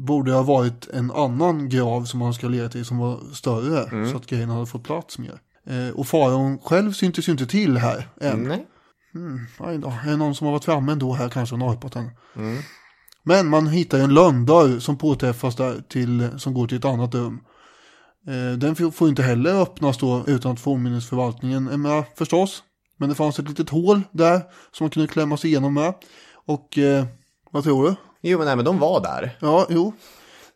borde 0.06 0.30
det 0.30 0.36
ha 0.36 0.42
varit 0.42 0.88
en 0.88 1.10
annan 1.10 1.68
grav 1.68 2.04
som 2.04 2.18
man 2.18 2.34
ska 2.34 2.48
leda 2.48 2.68
till 2.68 2.84
som 2.84 2.98
var 2.98 3.34
större. 3.34 3.90
Så 4.10 4.16
att 4.16 4.26
grejerna 4.26 4.54
hade 4.54 4.66
fått 4.66 4.84
plats 4.84 5.18
mer. 5.18 5.40
Eh, 5.66 5.94
och 5.94 6.06
faraon 6.06 6.58
själv 6.58 6.92
syntes 6.92 7.28
ju 7.28 7.32
inte 7.32 7.46
till 7.46 7.76
här 7.76 8.08
än. 8.20 8.42
Nej. 8.42 8.66
Då, 9.78 9.92
är 10.06 10.10
det 10.10 10.16
någon 10.16 10.34
som 10.34 10.44
har 10.46 10.52
varit 10.52 10.64
framme 10.64 10.92
ändå 10.92 11.12
här 11.12 11.28
kanske 11.28 11.54
och 11.54 11.58
norpat 11.58 11.92
den. 11.92 12.10
Men 13.22 13.48
man 13.48 13.66
hittar 13.66 13.98
en 13.98 14.14
lönndörr 14.14 14.78
som 14.78 14.98
påträffas 14.98 15.56
där 15.56 15.82
till, 15.88 16.28
som 16.38 16.54
går 16.54 16.66
till 16.66 16.78
ett 16.78 16.84
annat 16.84 17.14
rum. 17.14 17.40
Eh, 18.26 18.58
den 18.58 18.92
får 18.92 19.08
inte 19.08 19.22
heller 19.22 19.62
öppnas 19.62 19.98
då 19.98 20.24
utan 20.26 20.52
att 20.52 20.60
fornminnesförvaltningen 20.60 21.68
är 21.68 21.76
med 21.76 22.04
förstås. 22.16 22.62
Men 22.96 23.08
det 23.08 23.14
fanns 23.14 23.38
ett 23.38 23.48
litet 23.48 23.70
hål 23.70 24.02
där 24.12 24.42
som 24.72 24.84
man 24.84 24.90
kunde 24.90 25.08
klämma 25.08 25.36
sig 25.36 25.50
igenom 25.50 25.74
med. 25.74 25.94
Och 26.46 26.78
eh, 26.78 27.04
vad 27.50 27.64
tror 27.64 27.84
du? 27.84 27.94
Jo, 28.20 28.38
men, 28.38 28.46
nej, 28.46 28.56
men 28.56 28.64
de 28.64 28.78
var 28.78 29.00
där. 29.00 29.36
Ja, 29.40 29.66
jo. 29.70 29.92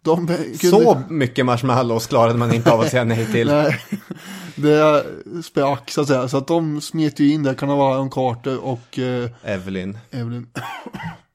De 0.04 0.26
kunde... 0.26 0.56
Så 0.56 1.02
mycket 1.08 1.46
marshmallows 1.46 2.06
klarade 2.06 2.38
man 2.38 2.54
inte 2.54 2.72
av 2.72 2.80
att 2.80 2.90
säga 2.90 3.04
nej 3.04 3.26
till. 3.32 3.46
Nej, 3.46 3.80
det 4.56 5.04
sprack 5.44 5.90
så 5.90 6.00
att 6.00 6.08
säga. 6.08 6.28
Så 6.28 6.36
att 6.36 6.46
de 6.46 6.80
smet 6.80 7.20
ju 7.20 7.32
in 7.32 7.42
där, 7.42 7.54
kan 7.54 7.68
det 7.68 7.74
vara 7.74 7.94
Aaron 7.94 8.10
Carter 8.10 8.64
och 8.64 8.98
eh, 8.98 9.30
Evelyn. 9.42 9.98
Evelyn. 10.10 10.46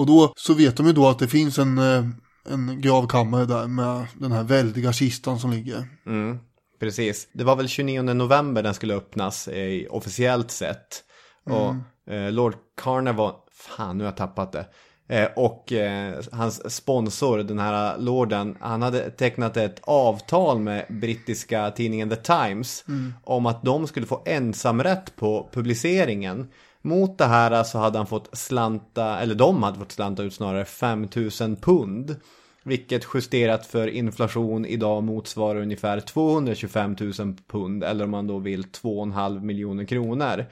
och 0.00 0.06
då 0.06 0.32
så 0.36 0.54
vet 0.54 0.76
de 0.76 0.86
ju 0.86 0.92
då 0.92 1.08
att 1.08 1.18
det 1.18 1.28
finns 1.28 1.58
en, 1.58 1.78
eh, 1.78 2.04
en 2.48 2.80
gravkammare 2.80 3.46
där 3.46 3.66
med 3.66 4.06
den 4.14 4.32
här 4.32 4.42
väldiga 4.42 4.92
kistan 4.92 5.38
som 5.38 5.50
ligger. 5.50 5.84
Mm, 6.06 6.38
precis. 6.80 7.28
Det 7.32 7.44
var 7.44 7.56
väl 7.56 7.68
29 7.68 8.02
november 8.02 8.62
den 8.62 8.74
skulle 8.74 8.94
öppnas 8.94 9.48
eh, 9.48 9.82
officiellt 9.90 10.50
sett. 10.50 11.04
Och 11.44 11.74
eh, 12.14 12.32
Lord 12.32 12.54
Carner 12.82 13.12
var, 13.12 13.34
fan 13.52 13.98
nu 13.98 14.04
har 14.04 14.08
jag 14.08 14.16
tappat 14.16 14.52
det. 14.52 14.66
Eh, 15.08 15.28
och 15.36 15.72
eh, 15.72 16.14
hans 16.32 16.76
sponsor, 16.76 17.38
den 17.38 17.58
här 17.58 17.98
lorden, 17.98 18.56
han 18.60 18.82
hade 18.82 19.10
tecknat 19.10 19.56
ett 19.56 19.80
avtal 19.82 20.60
med 20.60 20.86
brittiska 20.88 21.70
tidningen 21.70 22.10
The 22.10 22.16
Times 22.16 22.84
om 23.24 23.46
att 23.46 23.62
de 23.62 23.86
skulle 23.86 24.06
få 24.06 24.22
ensamrätt 24.26 25.16
på 25.16 25.48
publiceringen. 25.52 26.46
Mot 26.82 27.18
det 27.18 27.24
här 27.24 27.64
så 27.64 27.78
hade 27.78 27.98
han 27.98 28.06
fått 28.06 28.38
slanta, 28.38 29.18
eller 29.18 29.34
de 29.34 29.62
hade 29.62 29.78
fått 29.78 29.92
slanta 29.92 30.22
ut 30.22 30.34
snarare 30.34 30.64
5000 30.64 31.56
pund. 31.56 32.16
Vilket 32.62 33.06
justerat 33.14 33.66
för 33.66 33.88
inflation 33.88 34.66
idag 34.66 35.02
motsvarar 35.02 35.60
ungefär 35.60 36.00
225 36.00 36.96
000 37.00 37.12
pund 37.50 37.84
eller 37.84 38.04
om 38.04 38.10
man 38.10 38.26
då 38.26 38.38
vill 38.38 38.64
2,5 38.64 39.40
miljoner 39.40 39.84
kronor. 39.84 40.46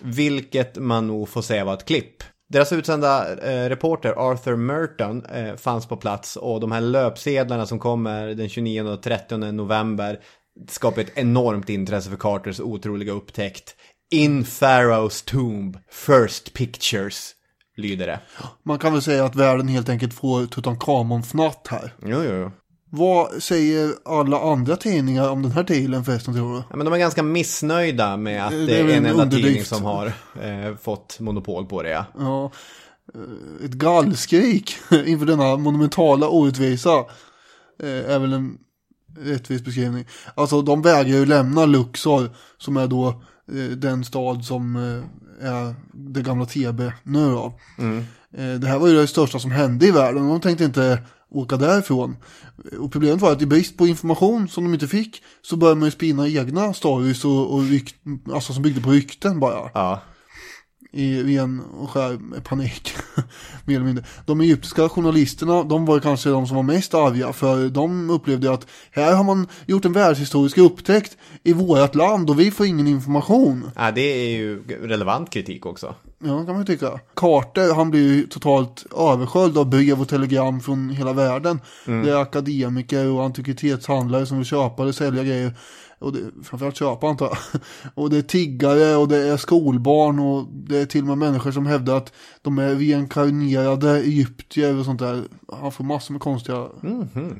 Vilket 0.00 0.76
man 0.76 1.06
nog 1.06 1.28
får 1.28 1.42
säga 1.42 1.64
var 1.64 1.74
ett 1.74 1.84
klipp. 1.84 2.22
Deras 2.48 2.72
utsända 2.72 3.38
eh, 3.38 3.68
reporter 3.68 4.30
Arthur 4.30 4.56
Merton 4.56 5.24
eh, 5.24 5.56
fanns 5.56 5.86
på 5.86 5.96
plats 5.96 6.36
och 6.36 6.60
de 6.60 6.72
här 6.72 6.80
löpsedlarna 6.80 7.66
som 7.66 7.78
kommer 7.78 8.26
den 8.26 8.48
29 8.48 8.82
och 8.82 9.02
30 9.02 9.36
november 9.36 10.20
skapar 10.68 11.02
ett 11.02 11.18
enormt 11.18 11.68
intresse 11.68 12.10
för 12.10 12.16
Carters 12.16 12.60
otroliga 12.60 13.12
upptäckt. 13.12 13.76
In 14.10 14.44
Pharaoh's 14.44 15.24
Tomb, 15.30 15.76
First 15.90 16.52
Pictures, 16.54 17.32
lyder 17.76 18.06
det. 18.06 18.20
Man 18.62 18.78
kan 18.78 18.92
väl 18.92 19.02
säga 19.02 19.24
att 19.24 19.34
världen 19.36 19.68
helt 19.68 19.88
enkelt 19.88 20.14
får 20.14 20.46
Tutankhamon-fnatt 20.46 21.66
här. 21.70 21.94
Jo, 22.06 22.22
jo, 22.24 22.32
jo. 22.34 22.50
Vad 22.90 23.42
säger 23.42 23.92
alla 24.04 24.40
andra 24.52 24.76
tidningar 24.76 25.30
om 25.30 25.42
den 25.42 25.52
här 25.52 25.62
dealen 25.62 26.04
förresten 26.04 26.34
tror 26.34 26.54
du? 26.54 26.62
Ja, 26.70 26.76
men 26.76 26.84
de 26.84 26.94
är 26.94 26.98
ganska 26.98 27.22
missnöjda 27.22 28.16
med 28.16 28.44
att 28.46 28.50
Det- 28.50 28.58
det 28.58 28.66
det 28.66 28.76
är 28.80 28.84
är 28.84 28.88
en 28.88 28.90
en 28.90 29.06
enda 29.06 29.22
underdrift. 29.22 29.46
tidning 29.46 29.64
som 29.64 29.82
har 29.84 30.06
eh, 30.42 30.76
fått 30.82 31.20
monopol 31.20 31.66
på 31.66 31.82
det. 31.82 31.88
Ja. 31.90 32.06
Ja, 32.18 32.50
eh, 33.14 33.64
ett 33.64 33.72
gallskrik 33.72 34.76
inför 35.06 35.26
denna 35.26 35.56
monumentala 35.56 36.28
orättvisa 36.28 36.98
eh, 37.82 38.10
är 38.14 38.18
väl 38.18 38.32
en 38.32 38.58
rättvis 39.18 39.64
beskrivning. 39.64 40.06
Alltså 40.34 40.62
de 40.62 40.82
vägrar 40.82 41.16
ju 41.18 41.26
lämna 41.26 41.64
Luxor 41.66 42.30
som 42.58 42.76
är 42.76 42.86
då 42.86 43.22
den 43.76 44.04
stad 44.04 44.44
som 44.44 44.76
eh, 44.76 45.48
är 45.48 45.74
det 45.92 46.22
gamla 46.22 46.46
TB 46.46 46.92
nu 47.02 47.30
då. 47.30 47.58
Eh, 48.32 48.54
det 48.54 48.66
här 48.66 48.78
var 48.78 48.88
ju 48.88 48.94
det 48.94 49.06
största 49.06 49.38
som 49.38 49.50
hände 49.50 49.86
i 49.86 49.90
världen 49.90 50.22
och 50.22 50.28
de 50.28 50.40
tänkte 50.40 50.64
inte 50.64 51.02
åka 51.30 51.56
därifrån. 51.56 52.16
Och 52.78 52.92
problemet 52.92 53.20
var 53.20 53.32
att 53.32 53.42
i 53.42 53.46
brist 53.46 53.76
på 53.76 53.86
information 53.86 54.48
som 54.48 54.64
de 54.64 54.74
inte 54.74 54.88
fick 54.88 55.22
så 55.42 55.56
började 55.56 55.80
man 55.80 55.86
ju 55.86 55.90
spinna 55.90 56.28
egna 56.28 56.74
stories 56.74 57.24
och, 57.24 57.54
och 57.54 57.62
rykt, 57.62 57.94
alltså 58.32 58.52
som 58.52 58.62
byggde 58.62 58.80
på 58.80 58.90
rykten 58.90 59.40
bara 59.40 59.70
ja. 59.74 60.02
I 60.96 61.22
ren 61.22 61.62
och 61.78 61.90
skär 61.90 62.40
panik. 62.40 62.92
Mer 63.64 63.74
eller 63.76 63.86
mindre. 63.86 64.04
De 64.26 64.40
egyptiska 64.40 64.88
journalisterna, 64.88 65.62
de 65.62 65.86
var 65.86 66.00
kanske 66.00 66.28
de 66.30 66.46
som 66.46 66.56
var 66.56 66.62
mest 66.62 66.94
arga 66.94 67.32
för 67.32 67.68
de 67.68 68.10
upplevde 68.10 68.52
att 68.52 68.66
här 68.90 69.14
har 69.14 69.24
man 69.24 69.48
gjort 69.66 69.84
en 69.84 69.92
världshistorisk 69.92 70.58
upptäckt 70.58 71.16
i 71.42 71.52
vårt 71.52 71.94
land 71.94 72.30
och 72.30 72.40
vi 72.40 72.50
får 72.50 72.66
ingen 72.66 72.86
information. 72.86 73.70
Ja, 73.76 73.90
det 73.90 74.00
är 74.00 74.28
ju 74.28 74.62
relevant 74.82 75.30
kritik 75.30 75.66
också. 75.66 75.94
Ja, 76.18 76.36
kan 76.36 76.46
man 76.46 76.58
ju 76.58 76.64
tycka. 76.64 77.00
Carter, 77.14 77.74
han 77.74 77.90
blir 77.90 78.14
ju 78.14 78.26
totalt 78.26 78.86
översköljd 78.98 79.58
av 79.58 79.66
brev 79.70 80.00
och 80.00 80.08
telegram 80.08 80.60
från 80.60 80.90
hela 80.90 81.12
världen. 81.12 81.60
Det 81.84 82.10
är 82.10 82.22
akademiker 82.22 83.06
och 83.06 83.24
antikvitetshandlare 83.24 84.26
som 84.26 84.36
vill 84.36 84.46
köpa 84.46 84.82
eller 84.82 84.92
sälja 84.92 85.24
grejer. 85.24 85.52
Och 85.98 86.12
det, 86.12 86.20
framförallt 86.42 86.76
köpa 86.76 87.08
antar 87.08 87.26
jag. 87.26 87.60
Och 87.94 88.10
det 88.10 88.16
är 88.16 88.22
tiggare 88.22 88.96
och 88.96 89.08
det 89.08 89.28
är 89.28 89.36
skolbarn 89.36 90.18
och 90.18 90.46
det 90.52 90.78
är 90.78 90.86
till 90.86 91.00
och 91.00 91.06
med 91.06 91.18
människor 91.18 91.52
som 91.52 91.66
hävdar 91.66 91.96
att 91.96 92.12
de 92.42 92.58
är 92.58 92.74
reinkarnerade 92.74 93.98
egyptier 93.98 94.78
och 94.78 94.84
sånt 94.84 95.00
där. 95.00 95.24
Han 95.60 95.72
får 95.72 95.84
massor 95.84 96.12
med 96.12 96.20
konstiga 96.20 96.66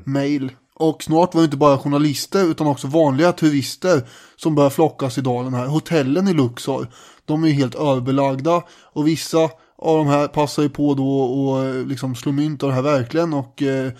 mail. 0.03 0.51
Och 0.79 1.03
snart 1.03 1.33
var 1.33 1.41
det 1.41 1.45
inte 1.45 1.57
bara 1.57 1.77
journalister 1.77 2.51
utan 2.51 2.67
också 2.67 2.87
vanliga 2.87 3.31
turister 3.31 4.07
som 4.35 4.55
börjar 4.55 4.69
flockas 4.69 5.17
i 5.17 5.21
dalen 5.21 5.53
här. 5.53 5.67
Hotellen 5.67 6.27
i 6.27 6.33
Luxor, 6.33 6.87
de 7.25 7.43
är 7.43 7.47
ju 7.47 7.53
helt 7.53 7.75
överbelagda 7.75 8.63
och 8.93 9.07
vissa 9.07 9.49
av 9.77 9.97
de 9.97 10.07
här 10.07 10.27
passar 10.27 10.63
ju 10.63 10.69
på 10.69 10.93
då 10.93 11.19
och 11.19 11.87
liksom 11.87 12.15
slå 12.15 12.31
mynt 12.31 12.63
av 12.63 12.69
det 12.69 12.75
här 12.75 12.81
verkligen 12.81 13.33
och 13.33 13.61
eh, 13.61 13.91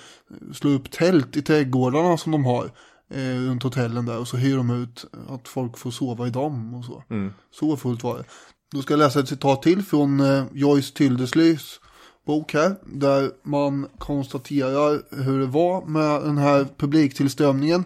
slå 0.53 0.69
upp 0.69 0.91
tält 0.91 1.37
i 1.37 1.41
trädgårdarna 1.41 2.17
som 2.17 2.31
de 2.31 2.45
har 2.45 2.71
eh, 3.13 3.49
runt 3.49 3.63
hotellen 3.63 4.05
där 4.05 4.17
och 4.19 4.27
så 4.27 4.37
hyr 4.37 4.57
de 4.57 4.69
ut 4.83 5.05
att 5.29 5.47
folk 5.47 5.77
får 5.77 5.91
sova 5.91 6.27
i 6.27 6.29
dem 6.29 6.73
och 6.73 6.85
så. 6.85 7.03
Så 7.51 7.77
fullt 7.77 8.03
var 8.03 8.17
det. 8.17 8.23
Då 8.71 8.81
ska 8.81 8.93
jag 8.93 8.99
läsa 8.99 9.19
ett 9.19 9.29
citat 9.29 9.61
till 9.61 9.83
från 9.83 10.19
eh, 10.19 10.43
Joyce 10.53 10.93
Tildeslys 10.93 11.79
bok 12.25 12.53
här. 12.53 12.75
Där 12.85 13.31
man 13.43 13.87
konstaterar 13.97 15.23
hur 15.23 15.39
det 15.39 15.45
var 15.45 15.85
med 15.85 16.21
den 16.21 16.37
här 16.37 16.67
publiktillströmningen. 16.77 17.83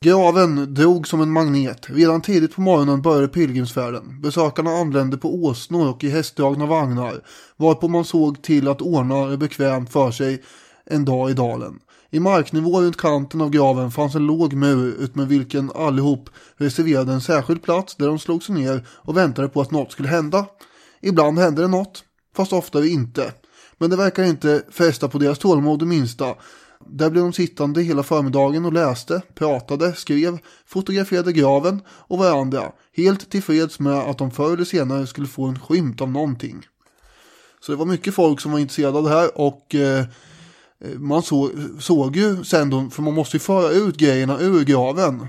Graven 0.00 0.74
drog 0.74 1.08
som 1.08 1.20
en 1.20 1.30
magnet. 1.30 1.86
Redan 1.88 2.22
tidigt 2.22 2.54
på 2.54 2.60
morgonen 2.60 3.02
började 3.02 3.28
pilgrimsfärden. 3.28 4.20
Besökarna 4.20 4.70
anlände 4.70 5.16
på 5.16 5.34
åsnor 5.34 5.88
och 5.88 6.04
i 6.04 6.10
hästdragna 6.10 6.66
vagnar. 6.66 7.20
Varpå 7.56 7.88
man 7.88 8.04
såg 8.04 8.42
till 8.42 8.68
att 8.68 8.82
ordna 8.82 9.26
det 9.26 9.36
bekvämt 9.36 9.92
för 9.92 10.10
sig 10.10 10.42
en 10.84 11.04
dag 11.04 11.30
i 11.30 11.34
dalen. 11.34 11.78
I 12.10 12.20
marknivå 12.20 12.80
runt 12.80 12.96
kanten 12.96 13.40
av 13.40 13.50
graven 13.50 13.90
fanns 13.90 14.14
en 14.14 14.26
låg 14.26 14.52
mur 14.52 14.94
utmed 14.98 15.28
vilken 15.28 15.72
allihop 15.74 16.30
reserverade 16.56 17.12
en 17.12 17.20
särskild 17.20 17.62
plats 17.62 17.96
där 17.96 18.06
de 18.06 18.18
slog 18.18 18.42
sig 18.42 18.54
ner 18.54 18.86
och 18.88 19.16
väntade 19.16 19.48
på 19.48 19.60
att 19.60 19.70
något 19.70 19.92
skulle 19.92 20.08
hända. 20.08 20.46
Ibland 21.00 21.38
hände 21.38 21.62
det 21.62 21.68
något, 21.68 22.04
fast 22.36 22.52
oftare 22.52 22.88
inte. 22.88 23.32
Men 23.78 23.90
det 23.90 23.96
verkar 23.96 24.24
inte 24.24 24.62
fästa 24.70 25.08
på 25.08 25.18
deras 25.18 25.38
tålamod 25.38 25.78
det 25.78 25.86
minsta. 25.86 26.34
Där 26.86 27.10
blev 27.10 27.24
de 27.24 27.32
sittande 27.32 27.82
hela 27.82 28.02
förmiddagen 28.02 28.64
och 28.64 28.72
läste, 28.72 29.22
pratade, 29.34 29.94
skrev, 29.94 30.38
fotograferade 30.66 31.32
graven 31.32 31.82
och 31.88 32.18
varandra. 32.18 32.72
Helt 32.96 33.30
tillfreds 33.30 33.78
med 33.78 33.98
att 33.98 34.18
de 34.18 34.30
förr 34.30 34.52
eller 34.54 34.64
senare 34.64 35.06
skulle 35.06 35.26
få 35.26 35.44
en 35.44 35.60
skymt 35.60 36.00
av 36.00 36.10
någonting. 36.10 36.66
Så 37.60 37.72
det 37.72 37.78
var 37.78 37.86
mycket 37.86 38.14
folk 38.14 38.40
som 38.40 38.52
var 38.52 38.58
intresserade 38.58 38.98
av 38.98 39.04
det 39.04 39.10
här 39.10 39.40
och 39.40 39.74
eh, 39.74 40.04
man 40.98 41.22
så, 41.22 41.50
såg 41.78 42.16
ju 42.16 42.44
sen 42.44 42.70
då, 42.70 42.90
för 42.90 43.02
man 43.02 43.14
måste 43.14 43.36
ju 43.36 43.40
föra 43.40 43.70
ut 43.70 43.96
grejerna 43.96 44.40
ur 44.40 44.64
graven 44.64 45.20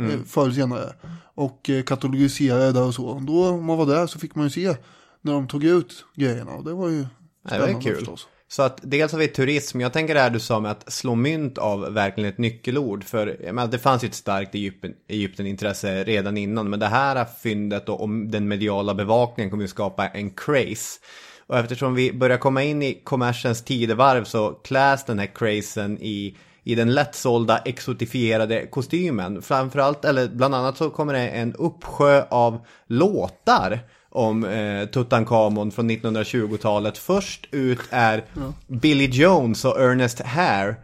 eh, 0.00 0.18
förr 0.26 0.42
eller 0.42 0.54
senare. 0.54 0.92
Och 1.34 1.70
eh, 1.70 1.82
katalogisera 1.82 2.58
det 2.58 2.72
där 2.72 2.86
och 2.86 2.94
så. 2.94 3.22
Då 3.26 3.48
om 3.48 3.64
man 3.64 3.78
var 3.78 3.86
där 3.86 4.06
så 4.06 4.18
fick 4.18 4.34
man 4.34 4.44
ju 4.44 4.50
se 4.50 4.76
när 5.22 5.32
de 5.32 5.48
tog 5.48 5.64
ut 5.64 6.04
grejerna 6.16 6.52
och 6.52 6.64
det 6.64 6.72
var 6.72 6.88
ju 6.88 6.98
det 6.98 7.08
spännande 7.48 7.74
var 7.74 7.80
kul. 7.80 7.96
förstås. 7.96 8.28
Så 8.48 8.62
att 8.62 8.80
dels 8.82 9.12
har 9.12 9.18
vi 9.18 9.28
turism, 9.28 9.80
jag 9.80 9.92
tänker 9.92 10.14
det 10.14 10.20
här 10.20 10.30
du 10.30 10.40
sa 10.40 10.60
med 10.60 10.70
att 10.70 10.92
slå 10.92 11.14
mynt 11.14 11.58
av 11.58 11.80
verkligen 11.80 12.30
ett 12.30 12.38
nyckelord. 12.38 13.04
För 13.04 13.38
menar, 13.52 13.66
det 13.66 13.78
fanns 13.78 14.04
ju 14.04 14.08
ett 14.08 14.14
starkt 14.14 14.54
Egypten, 14.54 14.92
Egypten-intresse 15.08 16.04
redan 16.04 16.36
innan. 16.36 16.70
Men 16.70 16.80
det 16.80 16.86
här 16.86 17.26
fyndet 17.42 17.88
och 17.88 18.02
om 18.02 18.30
den 18.30 18.48
mediala 18.48 18.94
bevakningen 18.94 19.50
kommer 19.50 19.64
ju 19.64 19.68
skapa 19.68 20.08
en 20.08 20.30
craze. 20.30 21.00
Och 21.46 21.58
eftersom 21.58 21.94
vi 21.94 22.12
börjar 22.12 22.38
komma 22.38 22.62
in 22.62 22.82
i 22.82 23.00
kommersens 23.04 23.62
tidevarv 23.62 24.24
så 24.24 24.50
kläs 24.50 25.04
den 25.04 25.18
här 25.18 25.30
crazen 25.34 25.98
i, 26.00 26.36
i 26.62 26.74
den 26.74 26.94
lättsålda 26.94 27.58
exotifierade 27.58 28.66
kostymen. 28.66 29.42
Framförallt, 29.42 30.04
eller 30.04 30.28
bland 30.28 30.54
annat 30.54 30.76
så 30.76 30.90
kommer 30.90 31.12
det 31.12 31.28
en 31.28 31.54
uppsjö 31.54 32.24
av 32.30 32.66
låtar 32.86 33.78
om 34.08 34.44
eh, 34.44 34.86
Tutankhamon 34.86 35.70
från 35.70 35.90
1920-talet. 35.90 36.98
Först 36.98 37.48
ut 37.50 37.80
är 37.90 38.24
Billy 38.66 39.06
Jones 39.06 39.64
och 39.64 39.80
Ernest 39.80 40.20
Hare 40.20 40.74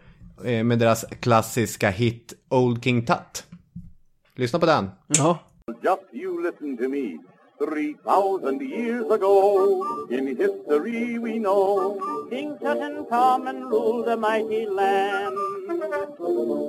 eh, 0.45 0.65
med 0.65 0.79
deras 0.79 1.05
klassiska 1.21 1.91
hit 1.91 2.33
Old 2.49 2.85
King 2.85 3.07
Tut. 3.07 3.45
Lyssna 4.37 4.59
på 4.59 4.67
den. 4.67 4.91
Ja, 5.07 5.39
Just 5.83 6.15
you 6.15 6.43
listen 6.43 6.77
to 6.77 6.89
me. 6.89 7.30
Three 7.61 7.93
thousand 8.07 8.63
years 8.63 9.05
ago, 9.11 10.07
in 10.09 10.35
history 10.35 11.19
we 11.19 11.39
know, 11.39 12.27
King 12.31 12.57
Tutankhamun 12.57 13.69
ruled 13.69 14.09
a 14.09 14.17
mighty 14.17 14.65
land. 14.65 15.37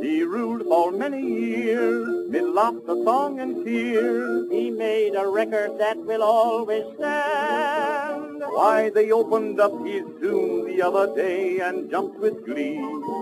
He 0.03 0.23
ruled 0.23 0.63
for 0.63 0.91
many 0.91 1.21
years, 1.21 2.29
mid 2.29 2.43
laughter, 2.43 2.95
song, 3.05 3.39
and 3.39 3.63
tears. 3.63 4.51
He 4.51 4.69
made 4.69 5.15
a 5.15 5.25
record 5.29 5.79
that 5.79 5.97
will 5.97 6.23
always 6.23 6.83
stand. 6.97 8.30
Why, 8.49 8.89
they 8.89 9.11
opened 9.11 9.59
up 9.59 9.73
his 9.85 10.03
tomb 10.19 10.65
the 10.65 10.81
other 10.81 11.15
day 11.15 11.59
and 11.59 11.89
jumped 11.89 12.19
with 12.19 12.43
glee. 12.45 12.81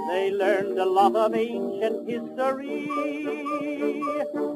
They 0.10 0.32
learned 0.32 0.80
a 0.80 0.86
lot 0.86 1.16
of 1.16 1.36
ancient 1.36 2.10
history. 2.10 2.90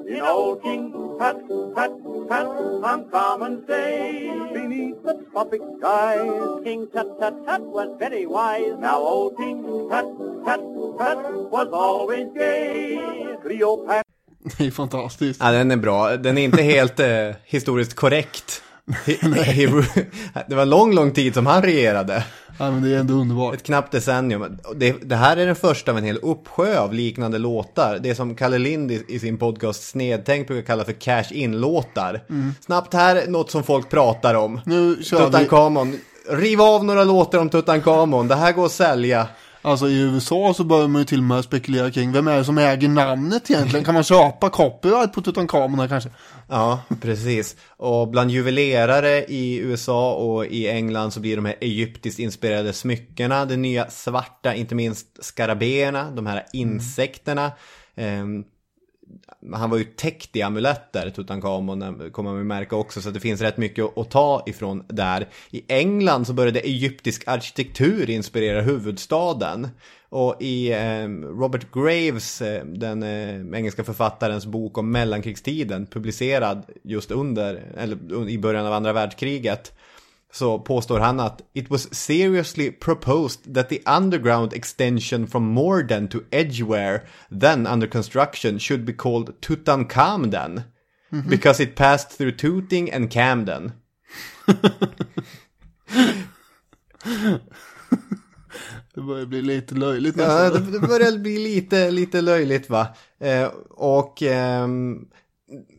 In 0.08 0.22
old 0.22 0.64
King 0.64 0.92
Tut, 1.20 1.48
Tut, 1.76 1.94
Tut, 2.30 2.48
on 2.84 3.10
common 3.12 3.66
day, 3.66 4.32
beneath 4.54 5.04
the 5.04 5.26
tropic 5.32 5.62
skies. 5.80 6.64
King 6.64 6.88
Tut 6.88 7.20
Tut 7.20 7.36
Tut 7.46 7.62
was 7.62 7.90
very 8.00 8.26
wise. 8.26 8.78
Now 8.80 9.00
old 9.00 9.38
King 9.38 9.64
Tut, 9.64 10.08
Tut, 10.46 10.62
Tut 11.00 11.52
was 11.52 11.68
always 11.74 12.28
gay. 12.36 13.00
Cleopatra 13.44 14.04
Det 14.58 14.68
är 14.68 14.72
fantastiskt. 14.72 15.40
Ja, 15.44 15.52
den 15.52 15.72
är 15.72 15.78
bra. 15.78 16.18
Den 16.18 16.38
är 16.38 16.42
inte 16.42 16.62
helt 16.62 17.00
eh, 17.00 17.30
historiskt 17.46 17.94
korrekt. 17.94 18.64
Det 20.48 20.56
var 20.56 20.66
lång, 20.66 20.94
lång 20.94 21.12
tid 21.12 21.34
som 21.34 21.46
han 21.46 21.62
regerade. 21.62 22.24
Ja, 22.58 22.72
men 22.72 22.84
det 22.84 22.90
är 22.90 23.00
ändå 23.00 23.14
underbart. 23.14 23.54
Ett 23.54 23.64
knappt 23.64 23.92
decennium. 23.92 24.58
Det, 24.76 24.96
det 25.02 25.16
här 25.16 25.38
är 25.38 25.46
den 25.46 25.56
första 25.56 25.92
av 25.92 25.98
en 25.98 26.04
hel 26.04 26.18
uppsjö 26.18 26.80
av 26.80 26.94
liknande 26.94 27.38
låtar. 27.38 28.00
Det 28.04 28.16
som 28.16 28.36
Kalle 28.36 28.58
Lind 28.58 28.92
i, 28.92 29.06
i 29.08 29.20
sin 29.20 29.38
podcast 29.38 29.84
Snedtänk 29.90 30.48
brukar 30.48 30.68
kalla 30.68 30.86
för 30.86 30.94
cash-in-låtar. 30.94 32.24
Snabbt 32.66 32.94
här, 32.94 33.28
något 33.28 33.52
som 33.52 33.64
folk 33.64 33.90
pratar 33.90 34.34
om. 34.34 34.62
Nu 34.66 35.04
kör 35.04 35.20
vi. 35.20 35.26
Tutankhamon. 35.26 36.00
Riv 36.30 36.62
av 36.62 36.86
några 36.86 37.04
låtar 37.04 37.40
om 37.40 37.50
Tutankhamon. 37.50 38.28
Det 38.28 38.36
här 38.36 38.52
går 38.52 38.66
att 38.66 38.72
sälja. 38.72 39.28
Alltså 39.66 39.88
i 39.88 40.00
USA 40.02 40.54
så 40.58 40.64
börjar 40.64 40.88
man 40.88 41.02
ju 41.02 41.06
till 41.06 41.18
och 41.18 41.24
med 41.24 41.44
spekulera 41.44 41.92
kring 41.92 42.12
vem 42.12 42.28
är 42.28 42.38
det 42.38 42.46
som 42.46 42.58
äger 42.58 42.88
namnet 42.88 43.52
egentligen? 43.52 43.86
Kan 43.86 43.94
man 43.94 44.04
köpa 44.04 44.50
copyright 44.50 45.14
på 45.14 45.22
Tutankhamon 45.22 45.90
kanske? 45.90 46.10
Ja, 46.48 46.82
precis. 47.02 47.56
Och 47.70 48.08
bland 48.08 48.32
juvelerare 48.32 49.24
i 49.26 49.58
USA 49.58 50.14
och 50.14 50.46
i 50.46 50.68
England 50.68 51.12
så 51.12 51.20
blir 51.20 51.36
de 51.36 51.46
här 51.46 51.56
egyptiskt 51.62 52.20
inspirerade 52.20 52.74
smyckena, 52.74 53.46
det 53.46 53.58
nya 53.58 53.90
svarta, 53.90 54.56
inte 54.56 54.76
minst 54.76 55.08
skarabéerna, 55.24 56.12
de 56.12 56.26
här 56.28 56.46
insekterna. 56.54 57.52
Ehm, 57.96 58.44
han 59.54 59.70
var 59.70 59.78
ju 59.78 59.84
täckt 59.84 60.36
i 60.36 60.42
amuletter, 60.42 61.10
Tutankhamon, 61.10 61.82
eh, 61.82 62.10
kommer 62.12 62.34
man 62.34 62.48
märka 62.48 62.76
också, 62.76 63.02
så 63.02 63.10
det 63.10 63.20
finns 63.20 63.42
rätt 63.42 63.58
mycket 63.58 63.86
att- 63.86 63.98
att 63.98 64.12
ta 64.12 64.44
ifrån 64.46 64.84
där. 64.88 65.28
I 65.52 65.64
England 65.68 66.26
så 66.28 66.34
började 66.34 66.60
egyptisk 66.60 67.28
arkitektur 67.28 68.10
inspirera 68.10 68.62
huvudstaden. 68.62 69.68
Och 70.14 70.36
i 70.40 70.72
eh, 70.72 71.08
Robert 71.40 71.72
Graves, 71.72 72.42
eh, 72.42 72.66
den 72.66 73.04
eh, 73.04 73.58
engelska 73.58 73.84
författarens 73.84 74.46
bok 74.46 74.78
om 74.78 74.92
mellankrigstiden, 74.92 75.86
publicerad 75.86 76.66
just 76.84 77.12
under, 77.12 77.64
eller 77.78 78.30
i 78.30 78.38
början 78.38 78.66
av 78.66 78.74
andra 78.74 78.94
världskriget, 78.94 79.74
så 80.34 80.60
påstår 80.60 81.00
han 81.00 81.20
att 81.20 81.42
it 81.54 81.70
was 81.70 81.96
seriously 81.96 82.72
proposed 82.72 83.56
that 83.56 83.70
the 83.70 83.80
underground 83.98 84.54
extension 84.54 85.28
from 85.28 85.44
Morden 85.44 86.08
to 86.08 86.20
Edgware, 86.32 87.02
then 87.42 87.68
under 87.68 87.88
construction, 87.88 88.60
should 88.60 88.86
be 88.86 88.94
called 88.94 89.42
Tutankhamden. 89.42 90.62
Because 91.30 91.64
it 91.64 91.76
passed 91.76 92.18
through 92.18 92.38
Tooting 92.38 92.94
and 92.94 93.12
Camden. 93.12 93.72
Det 98.96 99.02
börjar 99.02 99.26
bli 99.26 99.42
lite 99.42 99.76
löjligt 99.76 100.16
Ja, 100.18 100.24
nästan. 100.24 100.72
det, 100.72 100.80
det 100.80 100.88
börjar 100.88 101.18
bli 101.18 101.38
lite, 101.38 101.92
lite 101.92 102.22
löjligt 102.22 102.70
va. 102.70 102.88
Eh, 103.20 103.48
och 103.70 104.22
ehm, 104.22 105.06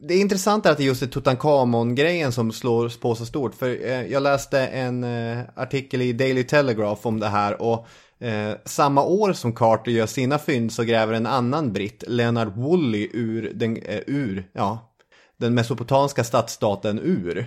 det 0.08 0.14
är 0.14 0.20
intressant 0.20 0.66
att 0.66 0.76
det 0.76 0.84
just 0.84 1.02
är 1.02 1.06
Tutankhamon-grejen 1.06 2.32
som 2.32 2.52
slår 2.52 3.00
på 3.00 3.14
så 3.14 3.26
stort. 3.26 3.54
För 3.54 3.68
eh, 3.68 4.02
jag 4.06 4.22
läste 4.22 4.66
en 4.66 5.04
eh, 5.04 5.38
artikel 5.56 6.02
i 6.02 6.12
Daily 6.12 6.44
Telegraph 6.44 7.06
om 7.06 7.20
det 7.20 7.28
här 7.28 7.62
och 7.62 7.86
eh, 8.26 8.54
samma 8.64 9.04
år 9.04 9.32
som 9.32 9.52
Carter 9.52 9.92
gör 9.92 10.06
sina 10.06 10.38
fynd 10.38 10.72
så 10.72 10.82
gräver 10.82 11.12
en 11.12 11.26
annan 11.26 11.72
britt, 11.72 12.04
Leonard 12.06 12.56
Woolley, 12.56 13.10
ur 13.12 13.52
den, 13.54 13.76
eh, 13.76 14.00
ur, 14.06 14.50
ja, 14.52 14.94
den 15.36 15.54
mesopotamiska 15.54 16.24
stadsstaten 16.24 17.00
Ur. 17.02 17.46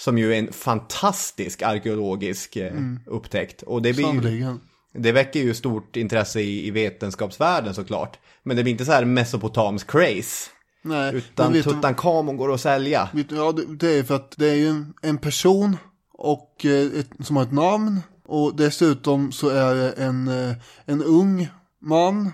Som 0.00 0.18
ju 0.18 0.34
är 0.34 0.38
en 0.38 0.52
fantastisk 0.52 1.62
arkeologisk 1.62 2.56
eh, 2.56 2.72
upptäckt. 3.06 3.62
Och 3.62 3.82
det 3.82 3.92
blir 3.92 4.28
ju. 4.30 4.56
Det 4.94 5.12
väcker 5.12 5.40
ju 5.40 5.54
stort 5.54 5.96
intresse 5.96 6.40
i, 6.40 6.66
i 6.66 6.70
vetenskapsvärlden 6.70 7.74
såklart. 7.74 8.18
Men 8.42 8.56
det 8.56 8.62
blir 8.62 8.72
inte 8.72 8.84
så 8.84 8.92
här 8.92 9.04
mesopotamisk 9.04 9.90
craze. 9.90 10.50
Nej, 10.82 11.14
Utan 11.14 11.52
vet 11.52 11.64
Tutankhamon 11.64 12.36
går 12.36 12.54
att 12.54 12.60
sälja. 12.60 13.08
Vet 13.12 13.30
Ja, 13.30 13.52
det, 13.52 13.98
är 13.98 14.02
för 14.02 14.14
att 14.14 14.34
det 14.36 14.50
är 14.50 14.54
ju 14.54 14.68
en, 14.68 14.94
en 15.02 15.18
person 15.18 15.76
och, 16.12 16.64
eh, 16.64 17.00
ett, 17.00 17.26
som 17.26 17.36
har 17.36 17.42
ett 17.42 17.52
namn. 17.52 18.00
Och 18.24 18.56
dessutom 18.56 19.32
så 19.32 19.48
är 19.48 19.74
det 19.74 19.92
en, 19.92 20.28
eh, 20.28 20.54
en 20.84 21.02
ung 21.02 21.48
man 21.82 22.32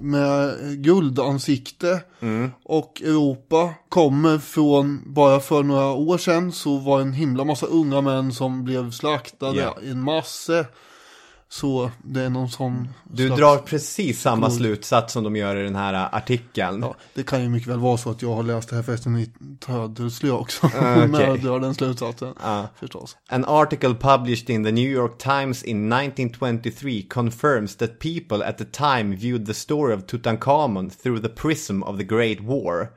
med 0.00 0.54
guldansikte. 0.84 2.00
Och 2.64 3.02
Europa 3.02 3.74
kommer 3.88 4.38
från, 4.38 5.02
bara 5.06 5.40
för 5.40 5.62
några 5.62 5.92
år 5.92 6.18
sedan 6.18 6.52
så 6.52 6.78
var 6.78 7.00
en 7.00 7.12
himla 7.12 7.44
massa 7.44 7.66
unga 7.66 8.00
män 8.00 8.32
som 8.32 8.64
blev 8.64 8.90
slaktade 8.90 9.60
Ja. 9.60 9.78
i 9.82 9.90
en 9.90 10.02
massa. 10.02 10.64
Så 11.48 11.90
det 12.02 12.20
är 12.22 12.30
någon 12.30 12.48
sån 12.48 12.88
Du 13.04 13.26
slags- 13.26 13.40
drar 13.40 13.56
precis 13.58 14.20
samma 14.20 14.50
slutsats 14.50 15.12
som 15.12 15.24
de 15.24 15.36
gör 15.36 15.56
i 15.56 15.62
den 15.62 15.76
här 15.76 16.08
artikeln. 16.12 16.82
Ja, 16.82 16.94
det 17.14 17.22
kan 17.22 17.42
ju 17.42 17.48
mycket 17.48 17.68
väl 17.68 17.78
vara 17.78 17.96
så 17.96 18.10
att 18.10 18.22
jag 18.22 18.34
har 18.34 18.42
läst 18.42 18.68
det 18.68 18.76
här 18.76 18.82
förresten 18.82 19.18
i 19.18 19.30
Tödelsly 19.60 20.30
också. 20.30 20.66
När 20.80 21.08
okej. 21.14 21.26
jag 21.26 21.40
drar 21.42 21.60
den 21.60 21.74
slutsatsen. 21.74 22.34
Ja. 22.42 22.68
Förstås. 22.80 23.16
An 23.28 23.44
article 23.44 23.94
published 23.94 24.50
in 24.50 24.64
the 24.64 24.72
New 24.72 24.90
York 24.90 25.18
Times 25.18 25.62
in 25.62 25.92
1923 25.92 27.02
confirms 27.10 27.76
that 27.76 27.98
people 27.98 28.46
at 28.46 28.58
the 28.58 28.64
time 28.64 29.16
viewed 29.16 29.46
the 29.46 29.54
story 29.54 29.94
of 29.94 30.06
Tutankhamon 30.06 30.90
through 30.90 31.22
the 31.22 31.28
prism 31.28 31.82
of 31.82 31.98
the 31.98 32.04
Great 32.04 32.40
War. 32.40 32.88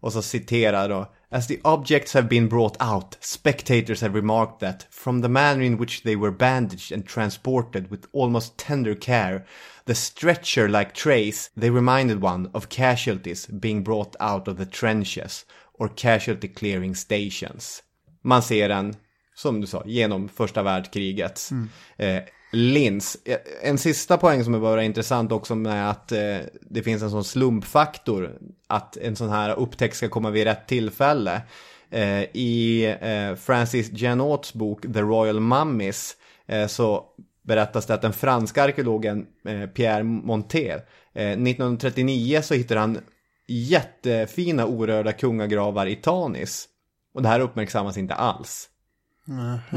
Och 0.00 0.12
så 0.12 0.22
citerar 0.22 0.88
då. 0.88 1.06
As 1.30 1.46
the 1.46 1.60
objects 1.62 2.14
have 2.14 2.26
been 2.26 2.48
brought 2.48 2.76
out, 2.80 3.16
spectators 3.20 4.00
have 4.00 4.14
remarked 4.14 4.60
that, 4.60 4.86
from 4.88 5.20
the 5.20 5.28
manner 5.28 5.60
in 5.60 5.76
which 5.76 6.02
they 6.02 6.16
were 6.16 6.30
bandaged 6.30 6.90
and 6.90 7.04
transported 7.04 7.90
with 7.90 8.06
almost 8.12 8.56
tender 8.56 8.94
care, 8.94 9.44
the 9.84 9.94
stretcher-like 9.94 10.94
trays, 10.94 11.50
they 11.54 11.68
reminded 11.68 12.22
one 12.22 12.50
of 12.54 12.70
casualties 12.70 13.46
being 13.46 13.82
brought 13.82 14.16
out 14.20 14.48
of 14.48 14.56
the 14.56 14.64
trenches 14.64 15.44
or 15.74 15.88
casualty 15.90 16.48
clearing 16.48 16.94
stations. 16.94 17.82
Man 18.22 18.42
ser 18.42 18.68
den, 18.68 18.96
som 19.34 19.60
du 19.60 19.66
sa, 19.66 19.82
genom 19.86 20.28
första 20.28 20.62
världskrigets 20.62 21.52
eh, 21.98 22.22
lins. 22.50 23.16
Eh, 23.24 23.38
En 23.62 23.78
sista 23.78 24.16
poäng 24.16 24.44
som 24.44 24.54
är 24.54 24.58
bara 24.58 24.82
intressant 24.84 25.32
också 25.32 25.54
med 25.54 25.90
att 25.90 26.12
eh, 26.12 26.38
det 26.70 26.82
finns 26.82 27.02
en 27.02 27.10
sån 27.10 27.24
slumpfaktor. 27.24 28.38
Att 28.66 28.96
en 28.96 29.16
sån 29.16 29.28
här 29.28 29.54
upptäckt 29.58 29.96
ska 29.96 30.08
komma 30.08 30.30
vid 30.30 30.44
rätt 30.44 30.66
tillfälle. 30.68 31.42
Eh, 31.90 32.22
I 32.22 32.84
eh, 33.00 33.34
Francis 33.34 33.90
Janauts 33.92 34.54
bok 34.54 34.82
The 34.82 35.00
Royal 35.00 35.40
Mummies 35.40 36.16
eh, 36.46 36.66
så 36.66 37.04
berättas 37.42 37.86
det 37.86 37.94
att 37.94 38.02
den 38.02 38.12
franska 38.12 38.62
arkeologen 38.62 39.26
eh, 39.48 39.66
Pierre 39.66 40.02
Montet 40.02 40.88
eh, 41.14 41.26
1939 41.30 42.40
så 42.42 42.54
hittar 42.54 42.76
han 42.76 42.98
jättefina 43.46 44.66
orörda 44.66 45.12
kungagravar 45.12 45.86
i 45.86 45.96
Tanis. 45.96 46.68
Och 47.14 47.22
det 47.22 47.28
här 47.28 47.40
uppmärksammas 47.40 47.96
inte 47.96 48.14
alls. 48.14 48.68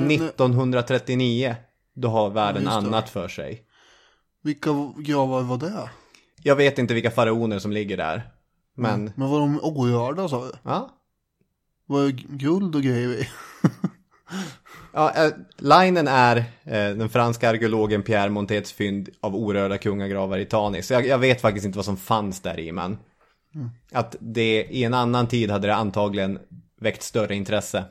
1939, 0.10 1.56
då 1.96 2.08
har 2.08 2.30
världen 2.30 2.64
Ja, 2.64 2.72
annat 2.72 3.10
för 3.10 3.28
sig. 3.28 3.64
Vilka 4.44 4.70
gravar 4.98 5.42
var 5.42 5.58
det? 5.58 5.90
Jag 6.44 6.56
vet 6.56 6.80
inte 6.80 6.94
vilka 6.94 7.12
faraoner 7.12 7.60
som 7.60 7.72
ligger 7.72 7.98
där. 7.98 8.30
Men, 8.76 9.12
Men 9.16 9.30
var 9.30 9.40
de 9.40 9.60
orörda 9.64 10.30
sa 10.30 10.46
du? 10.46 10.52
ja. 10.64 10.90
Var 11.86 12.04
det 12.04 12.12
guld 12.12 12.76
och 12.76 12.82
grejer 12.82 13.10
i? 13.10 13.28
ja 14.94 15.12
eh, 15.26 15.32
linen 15.58 16.08
är 16.08 16.38
eh, 16.38 16.44
den 16.74 17.10
franska 17.10 17.50
arkeologen 17.50 18.04
Pierre 18.04 18.30
Montets 18.30 18.72
fynd 18.74 19.10
av 19.22 19.36
orörda 19.36 19.78
kungagravar 19.78 20.38
i 20.38 20.46
Tanis. 20.46 20.88
Så 20.88 20.94
jag, 20.94 21.08
jag 21.08 21.18
vet 21.18 21.42
faktiskt 21.42 21.66
inte 21.66 21.78
vad 21.78 21.86
som 21.86 21.98
fanns 21.98 22.40
där 22.40 22.60
i, 22.60 22.72
men 22.72 22.98
att 23.92 24.16
det 24.20 24.64
i 24.70 24.84
en 24.84 24.94
annan 24.94 25.28
tid 25.28 25.52
hade 25.52 25.68
det 25.68 25.76
antagligen 25.76 26.40
väckt 26.80 27.04
större 27.04 27.36
intresse. 27.36 27.84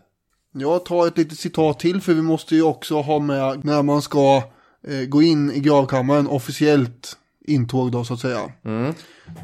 Jag 0.53 0.85
tar 0.85 1.07
ett 1.07 1.19
litet 1.19 1.39
citat 1.39 1.81
till 1.81 2.01
för 2.01 2.15
vi 2.15 2.23
måste 2.23 2.55
ju 2.55 2.63
också 2.63 3.01
ha 3.01 3.19
med 3.19 3.65
när 3.65 3.83
man 3.83 4.03
ska 4.03 4.43
eh, 4.87 5.01
gå 5.09 5.23
in 5.23 5.53
i 5.53 5.61
gravkammaren 5.61 6.27
officiellt 6.27 7.17
intåg 7.47 7.93
då 7.93 8.05
så 8.05 8.15
att 8.15 8.21
säga. 8.21 8.53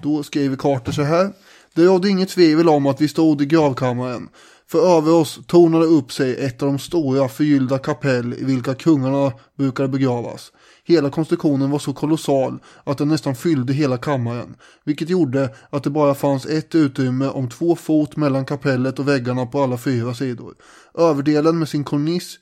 Då 0.02 0.22
skriver 0.22 0.56
Carter 0.56 0.92
så 0.92 1.02
här. 1.02 1.32
Det 1.74 1.84
rådde 1.84 2.08
inget 2.08 2.28
tvivel 2.28 2.68
om 2.68 2.86
att 2.86 3.00
vi 3.00 3.08
stod 3.08 3.42
i 3.42 3.46
gravkammaren. 3.46 4.28
För 4.68 4.98
över 4.98 5.12
oss 5.12 5.40
tornade 5.46 5.84
upp 5.84 6.12
sig 6.12 6.44
ett 6.44 6.62
av 6.62 6.68
de 6.68 6.78
stora 6.78 7.28
förgyllda 7.28 7.78
kapell 7.78 8.34
i 8.34 8.44
vilka 8.44 8.74
kungarna 8.74 9.32
brukade 9.58 9.88
begravas. 9.88 10.52
Hela 10.84 11.10
konstruktionen 11.10 11.70
var 11.70 11.78
så 11.78 11.92
kolossal 11.92 12.58
att 12.84 12.98
den 12.98 13.08
nästan 13.08 13.36
fyllde 13.36 13.72
hela 13.72 13.98
kammaren, 13.98 14.56
vilket 14.84 15.10
gjorde 15.10 15.54
att 15.70 15.84
det 15.84 15.90
bara 15.90 16.14
fanns 16.14 16.46
ett 16.46 16.74
utrymme 16.74 17.28
om 17.28 17.48
två 17.48 17.76
fot 17.76 18.16
mellan 18.16 18.44
kapellet 18.44 18.98
och 18.98 19.08
väggarna 19.08 19.46
på 19.46 19.62
alla 19.62 19.78
fyra 19.78 20.14
sidor. 20.14 20.54
Överdelen 20.98 21.58
med 21.58 21.68
sin 21.68 21.84
korniss 21.84 22.38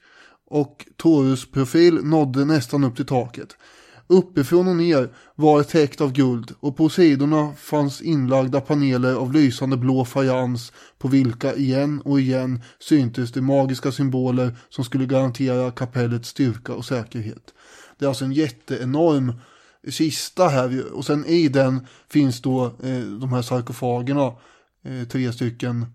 och 0.51 0.87
torusprofil 0.97 1.95
nådde 2.05 2.45
nästan 2.45 2.85
upp 2.85 2.97
till 2.97 3.07
taket. 3.07 3.49
Uppifrån 4.07 4.69
och 4.69 4.77
ner 4.77 5.09
var 5.35 5.59
det 5.59 5.65
täckt 5.65 6.01
av 6.01 6.13
guld 6.13 6.53
och 6.61 6.77
på 6.77 6.89
sidorna 6.89 7.53
fanns 7.57 8.03
inlagda 8.03 8.61
paneler 8.61 9.15
av 9.15 9.33
lysande 9.33 9.77
blå 9.77 10.05
fajans 10.05 10.73
på 10.99 11.09
vilka 11.09 11.55
igen 11.55 12.01
och 12.05 12.21
igen 12.21 12.63
syntes 12.79 13.33
de 13.33 13.41
magiska 13.41 13.93
symboler 13.93 14.57
som 14.69 14.85
skulle 14.85 15.07
garantera 15.07 15.71
kapellets 15.71 16.29
styrka 16.29 16.75
och 16.75 16.85
säkerhet. 16.85 17.55
Det 17.99 18.05
är 18.05 18.09
alltså 18.09 18.25
en 18.25 18.33
jätteenorm 18.33 19.33
kista 19.89 20.49
här 20.49 20.93
och 20.93 21.05
sen 21.05 21.27
i 21.27 21.49
den 21.49 21.87
finns 22.11 22.43
då 22.43 22.65
eh, 22.65 23.01
de 23.01 23.33
här 23.33 23.43
sarkofagerna, 23.43 24.33
eh, 24.85 25.09
tre 25.09 25.33
stycken 25.33 25.83
eh, 25.83 25.89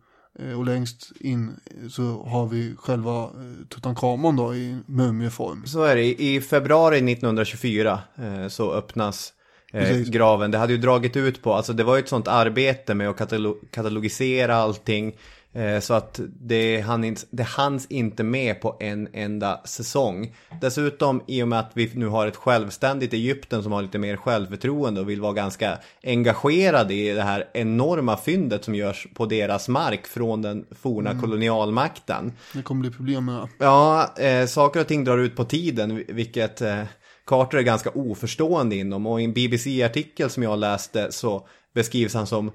och 0.58 0.66
längst 0.66 1.12
in 1.20 1.60
så 1.90 2.24
har 2.28 2.48
vi 2.48 2.76
själva 2.80 3.24
eh, 3.24 3.30
Tutankhamon 3.70 4.36
då 4.36 4.56
i 4.56 4.78
mumieform. 4.86 5.66
Så 5.66 5.84
är 5.84 5.96
det. 5.96 6.22
I 6.22 6.42
februari 6.42 6.98
1924 6.98 8.00
eh, 8.16 8.48
så 8.48 8.72
öppnas 8.72 9.34
eh, 9.74 9.82
Precis. 9.82 10.08
graven. 10.10 10.52
Det 10.52 10.58
hade 10.58 10.74
ju 10.74 10.80
dragit 10.80 11.18
ut 11.18 11.42
på, 11.44 11.54
alltså 11.54 11.74
det 11.74 11.84
var 11.84 11.96
ju 11.96 12.00
ett 12.00 12.10
sånt 12.10 12.28
arbete 12.28 12.94
med 12.94 13.10
att 13.10 13.18
katalo- 13.20 13.58
katalogisera 13.72 14.56
allting. 14.56 15.16
Eh, 15.54 15.80
så 15.80 15.94
att 15.94 16.20
det, 16.42 16.82
hann 16.82 17.04
inte, 17.04 17.22
det 17.32 17.44
hanns 17.44 17.86
inte 17.86 18.24
med 18.24 18.62
på 18.62 18.78
en 18.80 19.08
enda 19.14 19.62
säsong. 19.66 20.36
Dessutom 20.62 21.22
i 21.28 21.44
och 21.44 21.48
med 21.48 21.60
att 21.60 21.72
vi 21.74 21.92
nu 21.94 22.08
har 22.08 22.28
ett 22.28 22.36
självständigt 22.36 23.14
Egypten 23.14 23.64
som 23.64 23.72
har 23.72 23.82
lite 23.82 23.98
mer 23.98 24.18
självförtroende 24.18 25.02
och 25.02 25.10
vill 25.10 25.22
vara 25.22 25.34
ganska 25.34 25.78
engagerad 26.04 26.92
i 26.92 27.10
det 27.10 27.22
här 27.22 27.50
enorma 27.54 28.18
fyndet 28.18 28.64
som 28.66 28.76
görs 28.76 29.08
på 29.14 29.26
deras 29.26 29.68
mark 29.70 30.08
från 30.08 30.42
den 30.42 30.66
forna 30.72 31.10
Mm. 31.10 31.22
kolonialmakten. 31.22 32.32
Det 32.54 32.62
kommer 32.62 32.82
bli 32.82 32.92
problem 32.92 33.26
med 33.26 33.36
det. 33.36 33.48
Ja, 33.66 34.14
eh, 34.18 34.46
saker 34.46 34.80
och 34.82 34.88
ting 34.88 35.04
drar 35.04 35.18
ut 35.18 35.36
på 35.36 35.46
tiden, 35.46 36.04
vilket 36.08 36.62
eh, 36.62 36.84
Carter 37.26 37.58
är 37.58 37.62
ganska 37.62 37.90
oförstående 37.90 38.76
inom. 38.76 39.06
Och 39.08 39.22
i 39.22 39.24
en 39.24 39.34
BBC-artikel 39.34 40.30
som 40.30 40.44
jag 40.44 40.60
läste 40.60 41.12
så 41.12 41.48
beskrivs 41.76 42.14
han 42.14 42.28
som, 42.28 42.52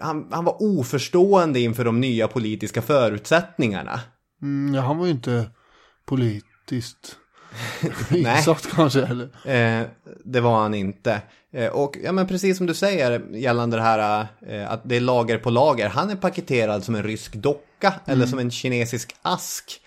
han, 0.00 0.28
han 0.30 0.44
var 0.44 0.62
oförstående 0.62 1.60
inför 1.60 1.84
de 1.84 2.00
nya 2.00 2.28
politiska 2.28 2.82
förutsättningarna. 2.82 4.00
Mm, 4.42 4.74
ja, 4.74 4.80
han 4.80 4.98
var 4.98 5.06
ju 5.06 5.12
inte 5.12 5.50
politiskt 6.06 7.16
insatt 8.10 8.66
kanske 8.74 9.02
eller. 9.02 9.24
Eh, 9.80 9.86
det 10.24 10.40
var 10.40 10.60
han 10.60 10.74
inte. 10.74 11.22
Eh, 11.52 11.68
och 11.68 11.96
ja, 12.04 12.12
men 12.12 12.26
precis 12.26 12.56
som 12.56 12.66
du 12.66 12.74
säger 12.74 13.22
gällande 13.36 13.76
det 13.76 13.82
här 13.82 14.26
eh, 14.46 14.70
att 14.72 14.80
det 14.84 14.96
är 14.96 15.00
lager 15.00 15.38
på 15.38 15.50
lager. 15.50 15.88
Han 15.88 16.10
är 16.10 16.16
paketerad 16.16 16.84
som 16.84 16.94
en 16.94 17.02
rysk 17.02 17.34
docka 17.34 17.94
eller 18.04 18.16
Mm. 18.16 18.28
som 18.28 18.38
en 18.38 18.50
kinesisk 18.50 19.14
ask. 19.22 19.80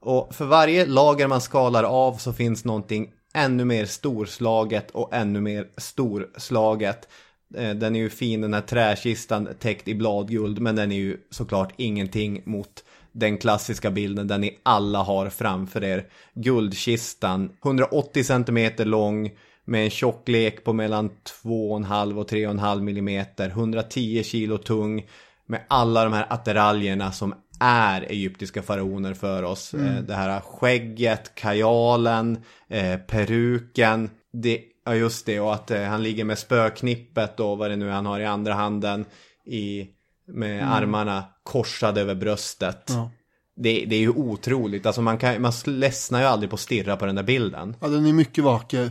Och 0.00 0.34
för 0.34 0.44
varje 0.44 0.86
lager 0.86 1.26
man 1.28 1.40
skalar 1.40 1.84
av 1.84 2.16
så 2.16 2.32
finns 2.32 2.64
någonting 2.64 3.10
ännu 3.34 3.64
mer 3.64 3.86
storslaget 3.86 4.90
och 4.90 5.14
ännu 5.14 5.40
mer 5.40 5.66
storslaget. 5.76 7.08
Eh, 7.56 7.70
Den 7.74 7.96
är 7.96 8.00
ju 8.00 8.10
fin 8.10 8.40
den 8.40 8.54
här 8.54 8.60
träkistan 8.60 9.48
täckt 9.58 9.88
i 9.88 9.94
bladguld 9.94 10.58
men 10.60 10.76
den 10.76 10.92
är 10.92 10.96
ju 10.96 11.16
såklart 11.30 11.72
ingenting 11.76 12.42
mot 12.44 12.84
den 13.12 13.38
klassiska 13.38 13.90
bilden 13.90 14.26
den 14.26 14.40
ni 14.40 14.58
alla 14.62 14.98
har 15.02 15.28
framför 15.30 15.84
er. 15.84 16.06
Guldkistan, 16.34 17.50
180 17.64 18.24
cm 18.24 18.88
lång 18.90 19.30
med 19.64 19.84
en 19.84 19.90
tjocklek 19.90 20.64
på 20.64 20.72
mellan 20.72 21.10
2,5 21.44 22.18
och 22.18 22.30
3,5 22.30 22.98
mm, 22.98 23.24
110 23.38 24.22
kilo 24.24 24.58
tung 24.58 25.06
med 25.46 25.60
alla 25.68 26.04
de 26.04 26.12
här 26.12 26.26
attiraljerna 26.30 27.12
som 27.12 27.34
är 27.60 28.02
egyptiska 28.02 28.62
faraoner 28.62 29.14
för 29.14 29.42
oss. 29.42 29.74
Mm. 29.74 29.86
Eh, 29.86 30.02
Det 30.02 30.14
här 30.14 30.40
skägget, 30.40 31.34
kajalen, 31.34 32.38
eh, 32.68 32.96
peruken. 32.96 34.10
Det, 34.32 34.60
ja 34.84 34.94
just 34.94 35.26
det, 35.26 35.40
och 35.40 35.54
att 35.54 35.70
eh, 35.70 35.82
han 35.82 36.02
ligger 36.02 36.24
med 36.24 36.38
spöknippet 36.38 37.40
och 37.40 37.58
vad 37.58 37.70
det 37.70 37.76
nu 37.76 37.88
är 37.88 37.92
han 37.92 38.06
har 38.06 38.20
i 38.20 38.24
andra 38.26 38.54
handen 38.54 39.04
i, 39.46 39.86
med 40.26 40.58
Mm. 40.58 40.72
armarna 40.72 41.24
korsade 41.42 42.00
över 42.00 42.14
bröstet. 42.14 42.84
Ja. 42.88 43.10
Det, 43.56 43.84
det 43.88 43.96
är 43.96 44.00
ju 44.00 44.10
otroligt, 44.10 44.86
alltså 44.86 45.02
man, 45.02 45.18
kan, 45.18 45.42
man 45.42 45.52
ledsnar 45.66 46.20
ju 46.20 46.26
aldrig 46.26 46.50
på 46.50 46.54
att 46.54 46.60
stirra 46.60 46.96
på 46.96 47.06
den 47.06 47.14
där 47.14 47.22
bilden. 47.22 47.76
Ja, 47.80 47.88
den 47.88 48.06
är 48.06 48.12
mycket 48.12 48.44
vacker. 48.44 48.90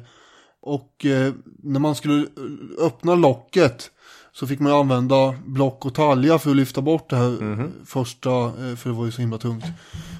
Och 0.61 1.05
eh, 1.05 1.33
när 1.63 1.79
man 1.79 1.95
skulle 1.95 2.27
öppna 2.81 3.15
locket 3.15 3.91
så 4.31 4.47
fick 4.47 4.59
man 4.59 4.71
ju 4.71 4.77
använda 4.77 5.35
block 5.45 5.85
och 5.85 5.93
talja 5.93 6.39
för 6.39 6.49
att 6.49 6.55
lyfta 6.55 6.81
bort 6.81 7.09
det 7.09 7.15
här 7.15 7.29
Mhm. 7.29 7.71
första, 7.85 8.29
eh, 8.45 8.75
för 8.75 8.89
det 8.89 8.95
var 8.95 9.05
ju 9.05 9.11
så 9.11 9.21
himla 9.21 9.37
tungt. 9.37 9.65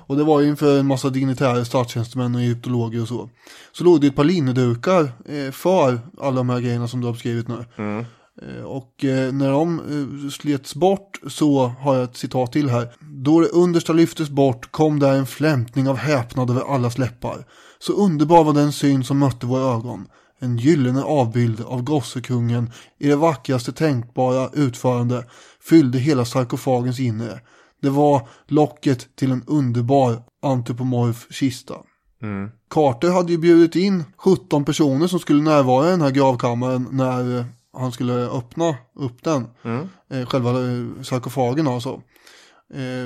Och 0.08 0.18
det 0.18 0.24
var 0.24 0.42
ju 0.42 0.48
inför 0.50 0.80
en 0.80 0.88
massa 0.88 1.10
dignitärer, 1.10 1.64
statstjänstemän 1.64 2.36
och 2.36 2.42
egyptologer 2.42 3.02
och 3.02 3.08
så. 3.08 3.30
Så 3.72 3.84
låg 3.84 4.02
det 4.02 4.08
ett 4.08 4.16
par 4.16 4.24
linnedukar 4.24 5.12
eh, 5.26 5.52
för 5.52 6.00
alla 6.22 6.36
de 6.36 6.50
här 6.50 6.60
grejerna 6.60 6.88
som 6.88 7.02
du 7.02 7.06
har 7.06 7.14
beskrivit 7.14 7.48
nu. 7.48 7.66
Mm. 7.78 8.06
Eh, 8.42 8.64
Och 8.64 9.06
eh, 9.06 9.34
när 9.34 9.52
de 9.52 9.80
eh, 9.80 10.30
slets 10.30 10.76
bort 10.76 11.20
så 11.28 11.68
har 11.68 11.96
jag 11.96 12.04
ett 12.04 12.18
citat 12.18 12.52
till 12.52 12.70
här. 12.70 12.90
Då 13.00 13.40
det 13.40 13.48
understa 13.48 13.94
lyftes 13.94 14.30
bort 14.30 14.72
kom 14.72 15.00
där 15.00 15.14
en 15.14 15.26
flämtning 15.26 15.90
av 15.90 15.96
häpnad 15.96 16.50
över 16.50 16.74
allas 16.76 16.98
läppar. 16.98 17.46
Så 17.80 17.94
underbar 17.94 18.44
var 18.44 18.54
den 18.54 18.72
syn 18.72 19.04
som 19.04 19.20
mötte 19.20 19.46
våra 19.46 19.76
ögon. 19.76 20.06
En 20.40 20.58
gyllene 20.58 21.04
avbild 21.04 21.62
av 21.62 21.82
gossekungen 21.84 22.72
i 23.00 23.08
det 23.08 23.16
vackraste 23.16 23.72
tänkbara 23.72 24.50
utförande 24.54 25.26
fyllde 25.70 26.00
hela 26.00 26.26
sarkofagens 26.26 27.00
inre. 27.00 27.40
Det 27.84 27.90
var 27.90 28.28
locket 28.48 29.16
till 29.16 29.32
en 29.32 29.44
underbar 29.48 30.24
antropomorf 30.42 31.28
kista. 31.30 31.74
Mm. 32.22 32.50
Carter 32.70 33.12
hade 33.12 33.32
ju 33.32 33.38
bjudit 33.38 33.76
in 33.76 34.04
17 34.18 34.66
personer 34.66 35.08
som 35.08 35.20
skulle 35.20 35.42
närvara 35.42 35.88
i 35.88 35.92
den 35.92 36.02
här 36.02 36.12
gravkammaren 36.12 36.88
när 36.92 37.38
eh, 37.38 37.46
han 37.78 37.92
skulle 37.92 38.14
öppna 38.14 38.76
upp 38.96 39.24
den. 39.24 39.48
Mm. 39.64 39.90
Eh, 40.10 40.26
själva 40.26 40.50
eh, 40.50 41.04
sarkofagen 41.04 41.68
alltså. 41.68 42.02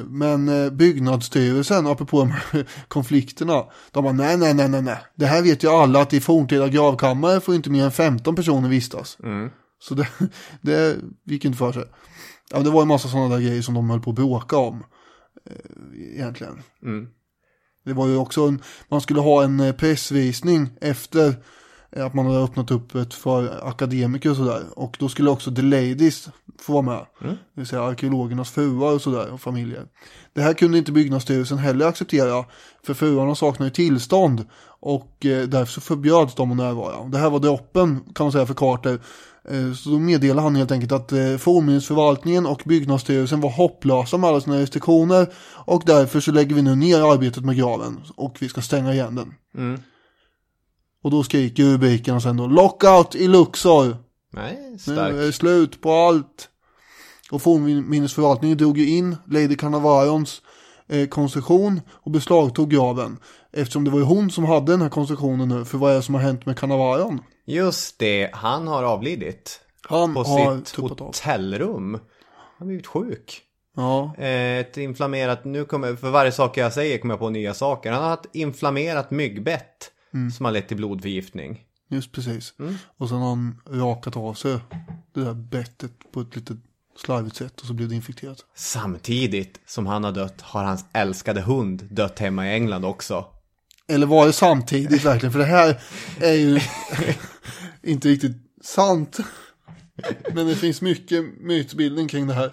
Men 0.05 0.77
byggnadsstyrelsen, 0.77 1.87
apropå 1.87 2.19
de 2.19 2.31
här 2.31 2.67
konflikterna, 2.87 3.63
de 3.91 4.03
bara 4.03 4.13
nej, 4.13 4.37
nej, 4.37 4.53
nej, 4.53 4.69
nej, 4.69 4.81
nej. 4.81 4.97
Det 5.15 5.25
här 5.25 5.41
vet 5.41 5.63
ju 5.63 5.69
alla 5.69 6.01
att 6.01 6.13
i 6.13 6.19
forntida 6.19 6.67
gravkammare 6.67 7.39
får 7.39 7.55
inte 7.55 7.69
mer 7.69 7.83
än 7.85 7.91
15 7.91 8.35
personer 8.35 8.69
vistas. 8.69 9.17
Mm. 9.23 9.49
Så 9.79 9.93
det, 9.93 10.07
det 10.61 10.97
gick 11.23 11.45
inte 11.45 11.57
för 11.57 11.71
sig. 11.71 11.83
Ja, 12.49 12.59
det 12.59 12.69
var 12.69 12.81
en 12.81 12.87
massa 12.87 13.07
sådana 13.07 13.35
där 13.35 13.41
grejer 13.41 13.61
som 13.61 13.73
de 13.73 13.89
höll 13.89 14.01
på 14.01 14.09
att 14.09 14.15
bråka 14.15 14.57
om. 14.57 14.83
Eh, 15.49 16.15
egentligen. 16.15 16.63
Mm. 16.83 17.07
Det 17.85 17.93
var 17.93 18.07
ju 18.07 18.17
också 18.17 18.41
en, 18.41 18.61
man 18.89 19.01
skulle 19.01 19.19
ha 19.19 19.43
en 19.43 19.59
eh, 19.59 19.75
pressvisning 19.75 20.69
efter 20.81 21.35
eh, 21.91 22.05
att 22.05 22.13
man 22.13 22.25
hade 22.25 22.39
öppnat 22.39 22.71
upp 22.71 22.95
ett 22.95 23.13
för 23.13 23.67
akademiker 23.67 24.29
och 24.29 24.35
sådär. 24.35 24.63
Och 24.75 24.97
då 24.99 25.09
skulle 25.09 25.29
också 25.29 25.55
the 25.55 25.61
ladies 25.61 26.29
få 26.59 26.73
vara 26.73 26.81
med. 26.81 27.05
Mm. 27.21 27.35
Det 27.35 27.61
vill 27.61 27.67
säga 27.67 27.83
arkeologernas 27.83 28.51
fruar 28.51 28.93
och 28.93 29.01
sådär 29.01 29.29
och 29.31 29.41
familjer. 29.41 29.85
Det 30.33 30.41
här 30.41 30.53
kunde 30.53 30.77
inte 30.77 30.91
byggnadsstyrelsen 30.91 31.57
heller 31.57 31.85
acceptera. 31.85 32.45
För 32.83 32.93
fruarna 32.93 33.35
saknar 33.35 33.65
ju 33.65 33.71
tillstånd. 33.71 34.45
Och 34.79 35.25
eh, 35.25 35.47
därför 35.47 35.73
så 35.73 35.81
förbjöds 35.81 36.35
de 36.35 36.51
att 36.51 36.57
närvara. 36.57 37.03
Det 37.03 37.17
här 37.17 37.29
var 37.29 37.39
droppen 37.39 37.99
kan 38.15 38.25
man 38.25 38.31
säga 38.31 38.45
för 38.45 38.53
Carter. 38.53 38.99
Eh, 39.51 39.73
Så 39.73 39.89
då 39.89 39.99
meddelade 39.99 40.41
han 40.41 40.55
helt 40.55 40.71
enkelt 40.71 40.91
att 40.91 41.11
eh, 41.11 41.37
fornminnesförvaltningen 41.37 42.45
och 42.45 42.61
byggnadsstyrelsen 42.65 43.41
var 43.41 43.49
hopplösa 43.49 44.17
med 44.17 44.29
alla 44.29 44.41
sina 44.41 44.59
restriktioner. 44.59 45.27
Och 45.65 45.83
därför 45.85 46.19
så 46.19 46.31
lägger 46.31 46.55
vi 46.55 46.61
nu 46.61 46.75
ner 46.75 47.13
arbetet 47.13 47.45
med 47.45 47.57
graven. 47.57 47.99
Och 48.15 48.37
vi 48.39 48.49
ska 48.49 48.61
stänga 48.61 48.93
igen 48.93 49.15
den. 49.15 49.33
Mm. 49.57 49.79
Och 51.03 51.11
då 51.11 51.23
skriker 51.23 51.63
rubrikerna 51.63 52.21
sen 52.21 52.37
då 52.37 52.47
Lockout 52.47 53.15
i 53.15 53.27
Luxor. 53.27 53.97
Nej, 54.33 54.57
Nu 54.61 54.73
är 54.73 54.77
stark. 54.77 55.15
det 55.15 55.31
slut 55.33 55.81
på 55.81 55.91
allt. 55.93 56.49
Och 57.31 57.41
fornminnesförvaltningen 57.41 58.57
drog 58.57 58.77
ju 58.77 58.89
in 58.97 59.15
Lady 59.27 59.55
Carnavarons 59.55 60.41
eh, 60.87 61.07
koncession 61.07 61.81
och 61.93 62.11
beslagtog 62.11 62.69
graven. 62.69 63.17
Eftersom 63.53 63.83
det 63.83 63.91
var 63.91 63.99
ju 63.99 64.05
hon 64.05 64.31
som 64.31 64.45
hade 64.45 64.71
den 64.71 64.81
här 64.81 64.89
koncessionen 64.89 65.49
nu. 65.49 65.65
För 65.65 65.77
vad 65.77 65.91
är 65.91 65.95
det 65.95 66.01
som 66.01 66.15
har 66.15 66.21
hänt 66.21 66.45
med 66.45 66.57
Carnavaron? 66.59 67.19
Just 67.47 67.99
det, 67.99 68.29
han 68.33 68.67
har 68.67 68.83
avlidit. 68.83 69.61
Han 69.89 70.13
på 70.13 70.23
har 70.23 70.65
sitt 70.65 70.79
av. 70.79 70.89
hotellrum. 70.99 71.93
Han 71.93 72.01
har 72.59 72.65
blivit 72.65 72.87
sjuk. 72.87 73.41
Ja, 73.75 74.15
Eh, 74.17 74.57
Ett 74.57 74.77
inflammerat, 74.77 75.45
nu 75.45 75.65
kommer, 75.65 75.95
för 75.95 76.09
varje 76.09 76.31
sak 76.31 76.57
jag 76.57 76.73
säger 76.73 76.97
kommer 76.97 77.13
jag 77.13 77.19
på 77.19 77.29
nya 77.29 77.53
saker. 77.53 77.91
Han 77.91 78.03
har 78.03 78.13
ett 78.13 78.25
inflammerat 78.33 79.11
myggbett 79.11 79.91
Mm. 80.13 80.31
som 80.31 80.45
har 80.45 80.51
lett 80.51 80.67
till 80.67 80.77
blodförgiftning. 80.77 81.63
just 81.89 82.11
precis. 82.11 82.53
Mm. 82.59 82.75
Och 82.97 83.09
sen 83.09 83.17
har 83.17 83.29
han 83.29 83.61
rakat 83.69 84.17
av 84.17 84.33
sig 84.33 84.59
det 85.13 85.23
där 85.23 85.33
bettet 85.33 85.91
på 86.11 86.21
ett 86.21 86.35
lite 86.35 86.57
slarvigt 86.97 87.35
sätt. 87.35 87.61
Och 87.61 87.67
så 87.67 87.73
blev 87.73 87.89
det 87.89 87.95
infekterat. 87.95 88.37
Samtidigt 88.55 89.59
som 89.65 89.85
han 89.87 90.03
har 90.03 90.11
dött 90.11 90.41
har 90.41 90.63
hans 90.63 90.85
älskade 90.93 91.41
hund 91.41 91.83
dött 91.91 92.19
hemma 92.19 92.47
i 92.47 92.53
England 92.53 92.85
också. 92.85 93.25
Eller 93.87 94.07
var 94.07 94.25
det 94.25 94.33
samtidigt 94.33 95.03
verkligen? 95.05 95.31
För 95.33 95.39
det 95.39 95.45
här 95.45 95.81
är 96.21 96.33
ju 96.33 96.59
inte 97.83 98.07
riktigt 98.07 98.37
sant. 98.61 99.17
Men 100.33 100.47
det 100.47 100.55
finns 100.55 100.81
mycket 100.81 101.25
mytbildning 101.39 102.07
kring 102.07 102.27
det 102.27 102.33
här. 102.33 102.51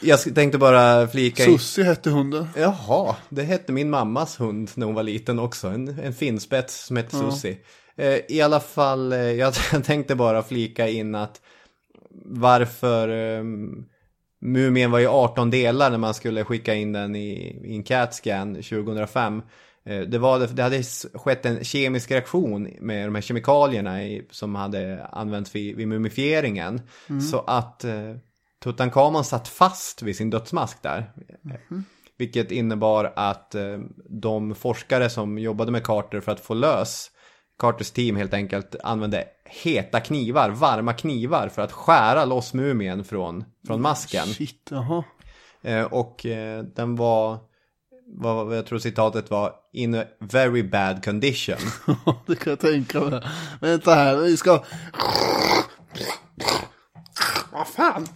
Jag 0.00 0.34
tänkte 0.34 0.58
bara 0.58 1.08
flika 1.08 1.44
in. 1.44 1.58
Sussi 1.58 1.82
hette 1.82 2.10
hunden. 2.10 2.48
Jaha, 2.56 3.16
det 3.28 3.42
hette 3.42 3.72
min 3.72 3.90
mammas 3.90 4.40
hund 4.40 4.70
när 4.74 4.86
hon 4.86 4.94
var 4.94 5.02
liten 5.02 5.38
också. 5.38 5.68
En, 5.68 5.88
en 5.88 6.14
finspets 6.14 6.86
som 6.86 6.96
hette 6.96 7.16
Ja. 7.16 7.30
Susie. 7.30 7.56
Eh, 7.96 8.18
I 8.28 8.40
alla 8.40 8.60
fall, 8.60 9.12
eh, 9.12 9.18
jag 9.32 9.54
tänkte 9.84 10.14
bara 10.14 10.42
flika 10.42 10.88
in 10.88 11.14
att 11.14 11.40
varför 12.24 13.08
eh, 13.08 13.44
Mumien 14.40 14.90
var 14.90 15.00
i 15.00 15.06
18 15.06 15.50
delar 15.50 15.90
när 15.90 15.98
man 15.98 16.14
skulle 16.14 16.44
skicka 16.44 16.74
in 16.74 16.92
den 16.92 17.16
i, 17.16 17.60
i 17.64 17.76
en 17.76 17.84
CAT-scan 17.84 18.54
2005. 18.54 19.42
Eh, 19.84 20.00
Det, 20.00 20.18
var, 20.18 20.38
det 20.38 20.62
hade 20.62 20.82
skett 21.14 21.46
en 21.46 21.64
kemisk 21.64 22.10
reaktion 22.10 22.68
med 22.80 23.06
de 23.06 23.14
här 23.14 23.22
kemikalierna 23.22 24.04
i, 24.04 24.26
som 24.30 24.54
hade 24.54 25.06
använts 25.06 25.54
vid, 25.54 25.76
vid 25.76 25.88
mumifieringen. 25.88 26.80
Mm. 27.08 27.20
Så 27.20 27.38
att 27.40 27.84
eh, 27.84 28.16
Tutankhamon 28.64 29.24
satt 29.24 29.48
fast 29.48 30.02
vid 30.02 30.16
sin 30.16 30.30
dödsmask 30.30 30.82
där. 30.82 31.12
Vilket 32.18 32.50
innebar 32.50 33.12
att 33.16 33.54
eh, 33.54 33.78
de 34.08 34.54
forskare 34.54 35.10
som 35.10 35.38
jobbade 35.38 35.72
med 35.72 35.84
Carter 35.84 36.20
för 36.20 36.32
att 36.32 36.40
få 36.40 36.54
lös 36.54 37.10
Carters 37.58 37.90
team 37.90 38.16
helt 38.16 38.34
enkelt 38.34 38.76
använde 38.84 39.24
heta 39.44 40.00
knivar, 40.00 40.50
varma 40.50 40.92
knivar 40.92 41.48
för 41.48 41.62
att 41.62 41.72
skära 41.72 42.24
loss 42.24 42.54
mumien 42.54 43.04
från, 43.04 43.44
från 43.66 43.82
masken. 43.82 44.26
Shit, 44.26 44.68
jaha. 44.70 45.04
Eh, 45.62 45.84
och 45.84 46.26
eh, 46.26 46.62
den 46.62 46.96
var, 46.96 47.38
vad 48.14 48.56
jag 48.56 48.66
tror 48.66 48.78
citatet 48.78 49.30
var, 49.30 49.52
in 49.72 49.94
a 49.94 50.04
very 50.18 50.62
bad 50.62 51.04
condition. 51.04 51.56
det 52.26 52.36
kan 52.36 52.50
jag 52.50 52.60
tänka 52.60 53.00
mig. 53.00 53.22
Vänta 53.60 53.94
här, 53.94 54.16
vi 54.16 54.36
ska... 54.36 54.64
Vad 57.52 57.68
fan? 57.68 58.06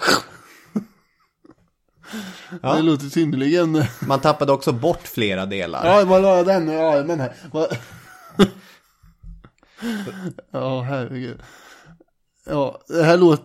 Ja. 2.62 2.74
Det 2.74 2.82
låter 2.82 3.06
synnerligen... 3.06 3.84
Man 4.00 4.20
tappade 4.20 4.52
också 4.52 4.72
bort 4.72 5.02
flera 5.02 5.46
delar. 5.46 5.86
Ja, 5.86 6.04
vad 6.04 6.22
la 6.22 6.36
jag 6.36 6.46
den 6.46 6.68
i 6.68 6.76
armen 6.76 7.20
här? 7.20 7.32
Ja, 10.50 10.82
herregud. 10.82 11.42
Ja, 12.46 12.80
det 12.88 13.02
här 13.02 13.16
låter... 13.16 13.44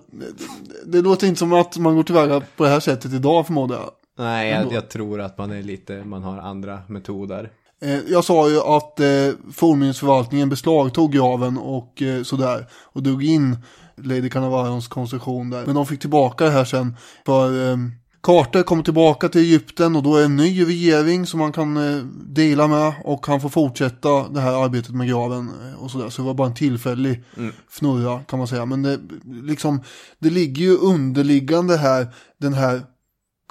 Det 0.85 1.01
låter 1.01 1.27
inte 1.27 1.39
som 1.39 1.53
att 1.53 1.77
man 1.77 1.95
går 1.95 2.03
tillväga 2.03 2.41
på 2.55 2.63
det 2.63 2.69
här 2.69 2.79
sättet 2.79 3.13
idag 3.13 3.45
förmodar 3.47 3.75
jag. 3.75 3.91
Nej, 4.22 4.49
jag, 4.52 4.73
jag 4.73 4.89
tror 4.89 5.22
att 5.22 5.38
man 5.38 5.52
är 5.52 5.61
lite, 5.64 6.03
man 6.06 6.23
har 6.23 6.38
andra 6.38 6.80
metoder. 6.88 7.49
Eh, 7.81 7.99
Jag 8.07 8.23
sa 8.23 8.49
ju 8.49 8.60
att 8.60 8.99
eh, 8.99 9.07
fornminnesförvaltningen 9.53 10.49
beslagtog 10.49 11.11
graven 11.11 11.57
och 11.57 12.02
eh, 12.02 12.23
sådär. 12.23 12.68
Och 12.93 13.03
drog 13.03 13.23
in 13.23 13.57
Lady 13.98 14.30
Canavarons 14.30 14.88
konstruktion 14.88 15.49
där. 15.49 15.65
Men 15.65 15.76
de 15.76 15.85
fick 15.85 15.99
tillbaka 16.02 16.45
det 16.45 16.52
här 16.52 16.65
sen. 16.65 16.95
För 17.26 17.72
eh, 17.72 17.77
Carter 18.23 18.64
kommer 18.64 18.84
tillbaka 18.84 19.30
till 19.30 19.41
Egypten 19.41 19.95
och 19.95 20.03
då 20.03 20.15
är 20.15 20.19
det 20.19 20.26
en 20.26 20.35
ny 20.35 20.64
regering 20.65 21.26
som 21.26 21.39
man 21.39 21.52
kan 21.52 21.77
eh, 21.77 22.03
dela 22.26 22.68
med. 22.68 22.93
Och 23.03 23.27
han 23.27 23.41
får 23.41 23.49
fortsätta 23.49 24.27
det 24.30 24.39
här 24.39 24.64
arbetet 24.65 24.95
med 24.95 25.07
graven 25.07 25.49
eh, 25.68 25.84
och 25.84 25.91
sådär. 25.91 26.10
Så 26.10 26.22
det 26.22 26.26
var 26.26 26.34
bara 26.34 26.48
en 26.48 26.53
tillfällig 26.56 27.23
Mm. 27.38 27.52
fnurra 27.69 28.19
kan 28.19 28.39
man 28.39 28.48
säga. 28.48 28.65
Men 28.65 28.81
det, 28.81 28.99
liksom, 29.43 29.81
det 30.19 30.30
ligger 30.30 30.61
ju 30.61 30.77
underliggande 30.77 31.77
här, 31.77 32.07
den 32.38 32.53
här 32.53 32.81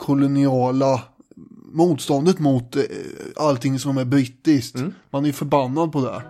koloniala 0.01 1.02
motståndet 1.72 2.39
mot 2.39 2.77
eh, 2.77 2.82
allting 3.36 3.78
som 3.78 3.98
är 3.98 4.05
brittiskt. 4.05 4.77
Man 5.10 5.22
är 5.22 5.27
ju 5.27 5.32
förbannad 5.32 5.93
på 5.93 6.01
det. 6.01 6.22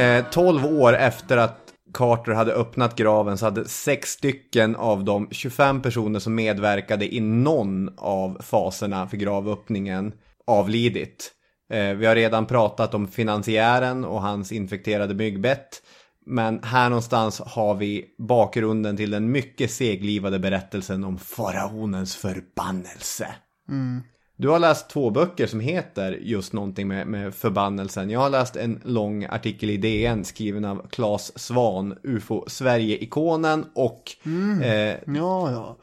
Eh, 0.00 0.24
12 0.30 0.66
år 0.66 0.96
efter 0.96 1.36
att 1.36 1.58
Carter 1.94 2.32
hade 2.32 2.52
öppnat 2.52 2.96
graven 2.96 3.38
så 3.38 3.44
hade 3.44 3.68
sex 3.68 4.08
stycken 4.10 4.76
av 4.76 5.04
de 5.04 5.28
25 5.30 5.82
personer 5.82 6.18
som 6.18 6.34
medverkade 6.34 7.14
i 7.14 7.20
någon 7.20 7.90
av 7.98 8.42
faserna 8.42 9.08
för 9.08 9.16
gravöppningen 9.16 10.12
avlidit. 10.46 11.32
Eh, 11.72 11.94
vi 11.94 12.06
har 12.06 12.14
redan 12.14 12.46
pratat 12.46 12.94
om 12.94 13.08
finansiären 13.08 14.04
och 14.04 14.22
hans 14.22 14.52
infekterade 14.52 15.14
myggbett. 15.14 15.82
Men 16.30 16.60
här 16.62 16.88
någonstans 16.88 17.40
har 17.46 17.74
vi 17.74 18.04
bakgrunden 18.18 18.96
till 18.96 19.10
den 19.10 19.30
mycket 19.30 19.70
seglivade 19.70 20.38
berättelsen 20.38 21.04
om 21.04 21.18
faraonens 21.18 22.16
förbannelse. 22.16 23.26
Mm. 23.68 24.02
Du 24.36 24.48
har 24.48 24.58
läst 24.58 24.90
två 24.90 25.10
böcker 25.10 25.46
som 25.46 25.60
heter 25.60 26.12
just 26.12 26.52
någonting 26.52 26.88
med, 26.88 27.06
med 27.06 27.34
förbannelsen. 27.34 28.10
Jag 28.10 28.20
har 28.20 28.30
läst 28.30 28.56
en 28.56 28.80
lång 28.84 29.24
artikel 29.24 29.70
i 29.70 29.76
DN 29.76 30.24
skriven 30.24 30.64
av 30.64 30.86
Claes 30.90 31.38
Svan, 31.38 31.98
UFO 32.02 32.44
Sverige-ikonen 32.46 33.64
och 33.74 34.02
Mm. 34.26 34.62
eh, 34.62 35.16
Ja, 35.16 35.50
ja. 35.52 35.76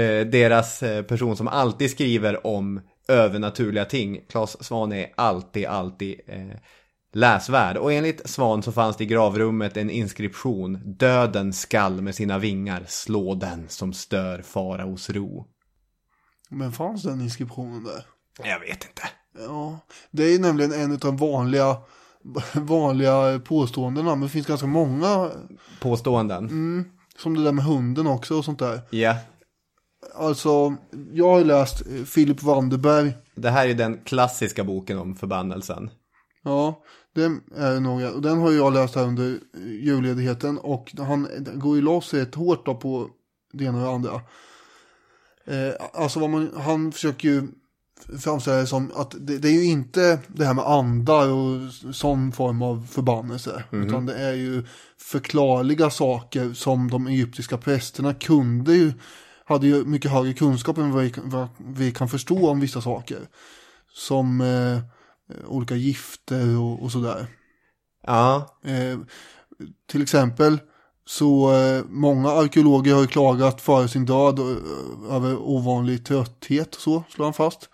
eh, 0.00 0.26
deras 0.26 0.82
eh, 0.82 1.02
person 1.02 1.36
som 1.36 1.48
alltid 1.48 1.90
skriver 1.90 2.46
om 2.46 2.80
övernaturliga 3.08 3.84
ting. 3.84 4.20
Claes 4.28 4.64
Svan 4.64 4.92
är 4.92 5.06
alltid, 5.14 5.66
alltid 5.66 6.20
eh, 6.26 6.56
läsvärd. 7.12 7.76
Och 7.76 7.92
enligt 7.92 8.30
Svan 8.30 8.62
så 8.62 8.72
fanns 8.72 8.96
det 8.96 9.04
i 9.04 9.06
gravrummet 9.06 9.76
en 9.76 9.90
inskription. 9.90 10.80
Döden 10.84 11.52
skall 11.52 12.02
med 12.02 12.14
sina 12.14 12.38
vingar 12.38 12.84
slå 12.88 13.34
den 13.34 13.68
som 13.68 13.92
stör 13.92 14.42
faraos 14.42 15.10
ro. 15.10 15.46
Men 16.50 16.72
fanns 16.72 17.02
den 17.02 17.20
inskriptionen 17.20 17.84
där? 17.84 18.06
Jag 18.38 18.60
vet 18.60 18.84
inte. 18.84 19.02
Ja, 19.38 19.78
det 20.10 20.22
är 20.22 20.38
nämligen 20.38 20.72
en 20.72 20.92
av 20.92 20.98
de 20.98 21.16
vanliga, 21.16 21.76
vanliga 22.54 23.40
påståendena. 23.44 24.10
Men 24.10 24.20
det 24.20 24.28
finns 24.28 24.46
ganska 24.46 24.66
många. 24.66 25.30
Påståenden. 25.80 26.44
Mm, 26.48 26.84
som 27.16 27.34
det 27.34 27.44
där 27.44 27.52
med 27.52 27.64
hunden 27.64 28.06
också 28.06 28.38
och 28.38 28.44
sånt 28.44 28.58
där. 28.58 28.80
Ja. 28.90 29.16
Alltså, 30.14 30.76
jag 31.12 31.30
har 31.30 31.44
läst 31.44 31.82
Philip 32.14 32.42
Wanderberg. 32.42 33.12
Det 33.34 33.50
här 33.50 33.68
är 33.68 33.74
den 33.74 33.98
klassiska 34.04 34.64
boken 34.64 34.98
om 34.98 35.16
förbannelsen. 35.16 35.90
Ja, 36.44 36.82
den 37.14 37.40
är 37.56 37.80
nog, 37.80 38.02
och 38.14 38.22
den 38.22 38.38
har 38.38 38.52
jag 38.52 38.72
läst 38.72 38.94
här 38.94 39.06
under 39.06 39.38
julledigheten. 39.66 40.58
Och 40.58 40.94
han 40.98 41.28
går 41.54 41.76
ju 41.76 41.82
loss 41.82 42.14
rätt 42.14 42.34
hårt 42.34 42.66
då 42.66 42.74
på 42.74 43.10
det 43.52 43.64
ena 43.64 43.78
och 43.78 43.84
det 43.84 43.90
andra. 43.90 44.20
Eh, 45.44 45.74
alltså 45.92 46.20
vad 46.20 46.30
man, 46.30 46.50
han 46.56 46.92
försöker 46.92 47.28
ju 47.28 47.48
framställa 48.18 48.56
det 48.56 48.66
som 48.66 48.92
att 48.94 49.14
det, 49.20 49.38
det 49.38 49.48
är 49.48 49.52
ju 49.52 49.64
inte 49.64 50.18
det 50.26 50.44
här 50.44 50.54
med 50.54 50.64
andar 50.64 51.28
och 51.28 51.72
sån 51.94 52.32
form 52.32 52.62
av 52.62 52.86
förbannelse. 52.90 53.64
Mhm. 53.70 53.86
Utan 53.86 54.06
det 54.06 54.14
är 54.14 54.32
ju 54.32 54.64
förklarliga 54.98 55.90
saker 55.90 56.52
som 56.52 56.90
de 56.90 57.06
egyptiska 57.06 57.58
prästerna 57.58 58.14
kunde 58.14 58.74
ju, 58.74 58.92
hade 59.44 59.66
ju 59.66 59.84
mycket 59.84 60.10
högre 60.10 60.34
kunskap 60.34 60.78
än 60.78 60.92
vad 60.92 61.02
vi, 61.02 61.14
vad 61.22 61.48
vi 61.56 61.92
kan 61.92 62.08
förstå 62.08 62.50
om 62.50 62.60
vissa 62.60 62.80
saker. 62.80 63.18
Som 63.92 64.40
eh, 64.40 64.78
olika 65.46 65.74
gifter 65.74 66.58
och, 66.58 66.82
och 66.82 66.92
sådär. 66.92 67.26
Ja. 68.06 68.58
Eh, 68.64 68.98
till 69.86 70.02
exempel 70.02 70.58
så 71.06 71.52
eh, 71.54 71.84
många 71.88 72.30
arkeologer 72.30 72.94
har 72.94 73.00
ju 73.00 73.06
klagat 73.06 73.60
före 73.60 73.88
sin 73.88 74.04
död 74.04 74.38
eh, 74.38 75.14
över 75.16 75.36
ovanlig 75.36 76.06
trötthet 76.06 76.74
och 76.74 76.80
så, 76.82 77.04
slår 77.08 77.24
han 77.24 77.34
fast. 77.34 77.68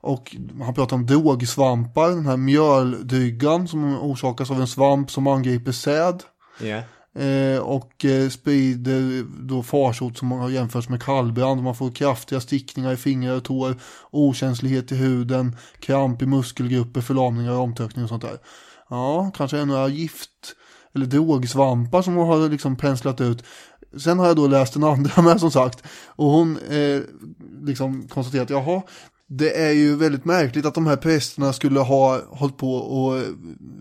Och 0.00 0.36
han 0.62 0.74
pratar 0.74 0.96
om 0.96 1.06
drogsvampar, 1.06 2.08
den 2.08 2.26
här 2.26 2.36
mjöldrygan 2.36 3.68
som 3.68 3.98
orsakas 4.00 4.50
av 4.50 4.60
en 4.60 4.66
svamp 4.66 5.10
som 5.10 5.26
angriper 5.26 5.72
säd. 5.72 6.22
Ja. 6.60 6.82
Eh, 7.14 7.58
och 7.58 8.04
eh, 8.04 8.28
sprider 8.28 9.24
då 9.46 9.62
farsot 9.62 10.18
som 10.18 10.32
har 10.32 10.50
jämförts 10.50 10.88
med 10.88 11.02
kallbrand. 11.02 11.62
Man 11.62 11.74
får 11.74 11.90
kraftiga 11.90 12.40
stickningar 12.40 12.92
i 12.92 12.96
fingrar 12.96 13.36
och 13.36 13.44
tår, 13.44 13.76
okänslighet 14.10 14.92
i 14.92 14.94
huden, 14.94 15.56
kramp 15.80 16.22
i 16.22 16.26
muskelgrupper, 16.26 17.00
förlamningar, 17.00 17.52
omtöckning 17.52 18.04
och 18.04 18.08
sånt 18.08 18.22
där. 18.22 18.38
Ja, 18.88 19.30
kanske 19.36 19.58
är 19.58 19.66
några 19.66 19.88
gift 19.88 20.54
eller 20.94 21.06
drogsvampar 21.06 22.02
som 22.02 22.16
har 22.16 22.48
liksom 22.48 22.76
penslat 22.76 23.20
ut. 23.20 23.44
Sen 23.96 24.18
har 24.18 24.26
jag 24.26 24.36
då 24.36 24.46
läst 24.46 24.74
den 24.74 24.84
andra 24.84 25.22
med 25.22 25.40
som 25.40 25.50
sagt. 25.50 25.82
Och 26.06 26.26
hon 26.26 26.58
eh, 26.58 27.00
liksom 27.62 28.08
konstaterat, 28.08 28.50
jaha, 28.50 28.82
det 29.34 29.60
är 29.62 29.72
ju 29.72 29.96
väldigt 29.96 30.24
märkligt 30.24 30.66
att 30.66 30.74
de 30.74 30.86
här 30.86 30.96
prästerna 30.96 31.52
skulle 31.52 31.80
ha 31.80 32.20
hållit 32.28 32.56
på 32.56 32.74
och 32.74 33.22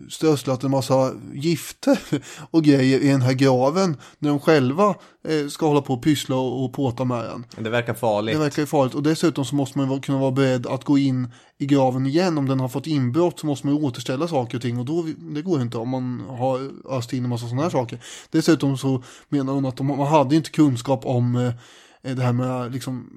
strösslat 0.10 0.64
en 0.64 0.72
massa 0.72 1.14
gifter 1.34 2.00
och 2.52 2.64
grejer 2.64 3.00
i 3.00 3.08
den 3.08 3.22
här 3.22 3.34
graven 3.34 3.98
när 4.20 4.30
de 4.30 4.40
själva 4.40 4.96
eh, 5.28 5.48
ska 5.48 5.68
hålla 5.68 5.82
på 5.82 5.94
och 5.94 6.04
pyssla 6.04 6.36
och, 6.36 6.74
påta 6.74 7.06
med 7.06 7.24
den. 7.24 7.64
Det 7.64 7.70
verkar 7.70 7.94
farligt. 7.94 8.36
Det 8.36 8.40
verkar 8.40 8.66
farligt 8.66 8.96
och 8.96 9.04
dessutom 9.04 9.46
så 9.46 9.56
måste 9.56 9.78
man 9.78 10.02
kunna 10.02 10.18
vara 10.18 10.32
beredd 10.32 10.68
att 10.68 10.84
gå 10.84 10.98
in 10.98 11.28
i 11.58 11.66
graven 11.66 12.06
igen 12.06 12.38
om 12.38 12.48
den 12.48 12.60
har 12.60 12.68
fått 12.68 12.88
inbrott 12.88 13.40
så 13.40 13.48
måste 13.48 13.68
man 13.68 13.84
återställa 13.84 14.28
saker 14.28 14.58
och 14.58 14.62
ting 14.62 14.80
och 14.80 14.86
då, 14.86 15.06
det 15.18 15.42
går 15.42 15.62
inte 15.62 15.78
om 15.78 15.90
man 15.90 16.24
har 16.30 16.72
öst 16.90 17.14
in 17.14 17.24
en 17.24 17.30
massa 17.30 17.46
sådana 17.46 17.64
här 17.64 17.70
saker. 17.70 18.00
Dessutom 18.30 18.78
så 18.78 19.04
menar 19.30 19.54
hon 19.54 19.66
att 19.66 19.78
de, 19.78 19.88
man 19.88 20.08
hade 20.08 20.36
inte 20.36 20.50
kunskap 20.50 21.06
om 21.06 21.36
eh, 21.36 21.54
det 22.02 22.22
här 22.22 22.34
med 22.34 22.72
liksom 22.72 23.10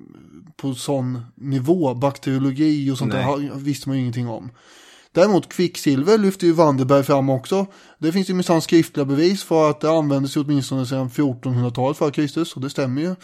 på 0.56 0.74
sån 0.74 1.20
nivå, 1.35 1.94
bakteriologi 1.94 2.90
och 2.90 2.98
sånt 2.98 3.12
Nej. 3.12 3.24
där 3.24 3.55
visste 3.55 3.89
man 3.89 3.97
ju 3.97 4.01
ingenting 4.01 4.28
om. 4.28 4.51
Däremot 5.12 5.48
kvicksilver 5.48 6.19
lyfter 6.19 6.47
ju 6.47 6.52
Vanderberg 6.52 7.02
fram 7.02 7.31
också. 7.31 7.66
Det 7.98 8.12
finns 8.12 8.31
ju 8.31 8.35
minsann 8.35 8.62
skriftliga 8.62 9.05
bevis 9.05 9.43
för 9.43 9.70
att 9.70 9.81
det 9.81 9.90
användes 9.90 10.36
åtminstone 10.36 10.86
sedan 10.86 11.09
1400-talet 11.09 11.97
före 11.97 12.11
Kristus 12.11 12.56
och 12.56 12.61
det 12.61 12.70
stämmer 12.70 13.02
ju 13.02 13.15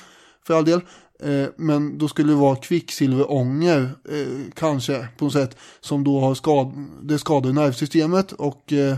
för 0.47 0.55
all 0.55 0.65
del. 0.65 0.81
Eh, 1.23 1.47
Men 1.57 1.99
då 1.99 2.09
skulle 2.09 2.33
det 2.33 2.37
vara 2.37 2.57
kvicksilverånger 2.57 3.91
eh, 4.11 4.53
kanske 4.55 5.09
på 5.19 5.25
något 5.25 5.33
sätt 5.33 5.57
som 5.81 6.05
då 6.05 6.21
har 6.21 6.35
skad 6.35 6.87
det 7.03 7.19
skadar 7.19 7.53
nervsystemet 7.53 8.33
och, 8.33 8.73
eh, 8.73 8.97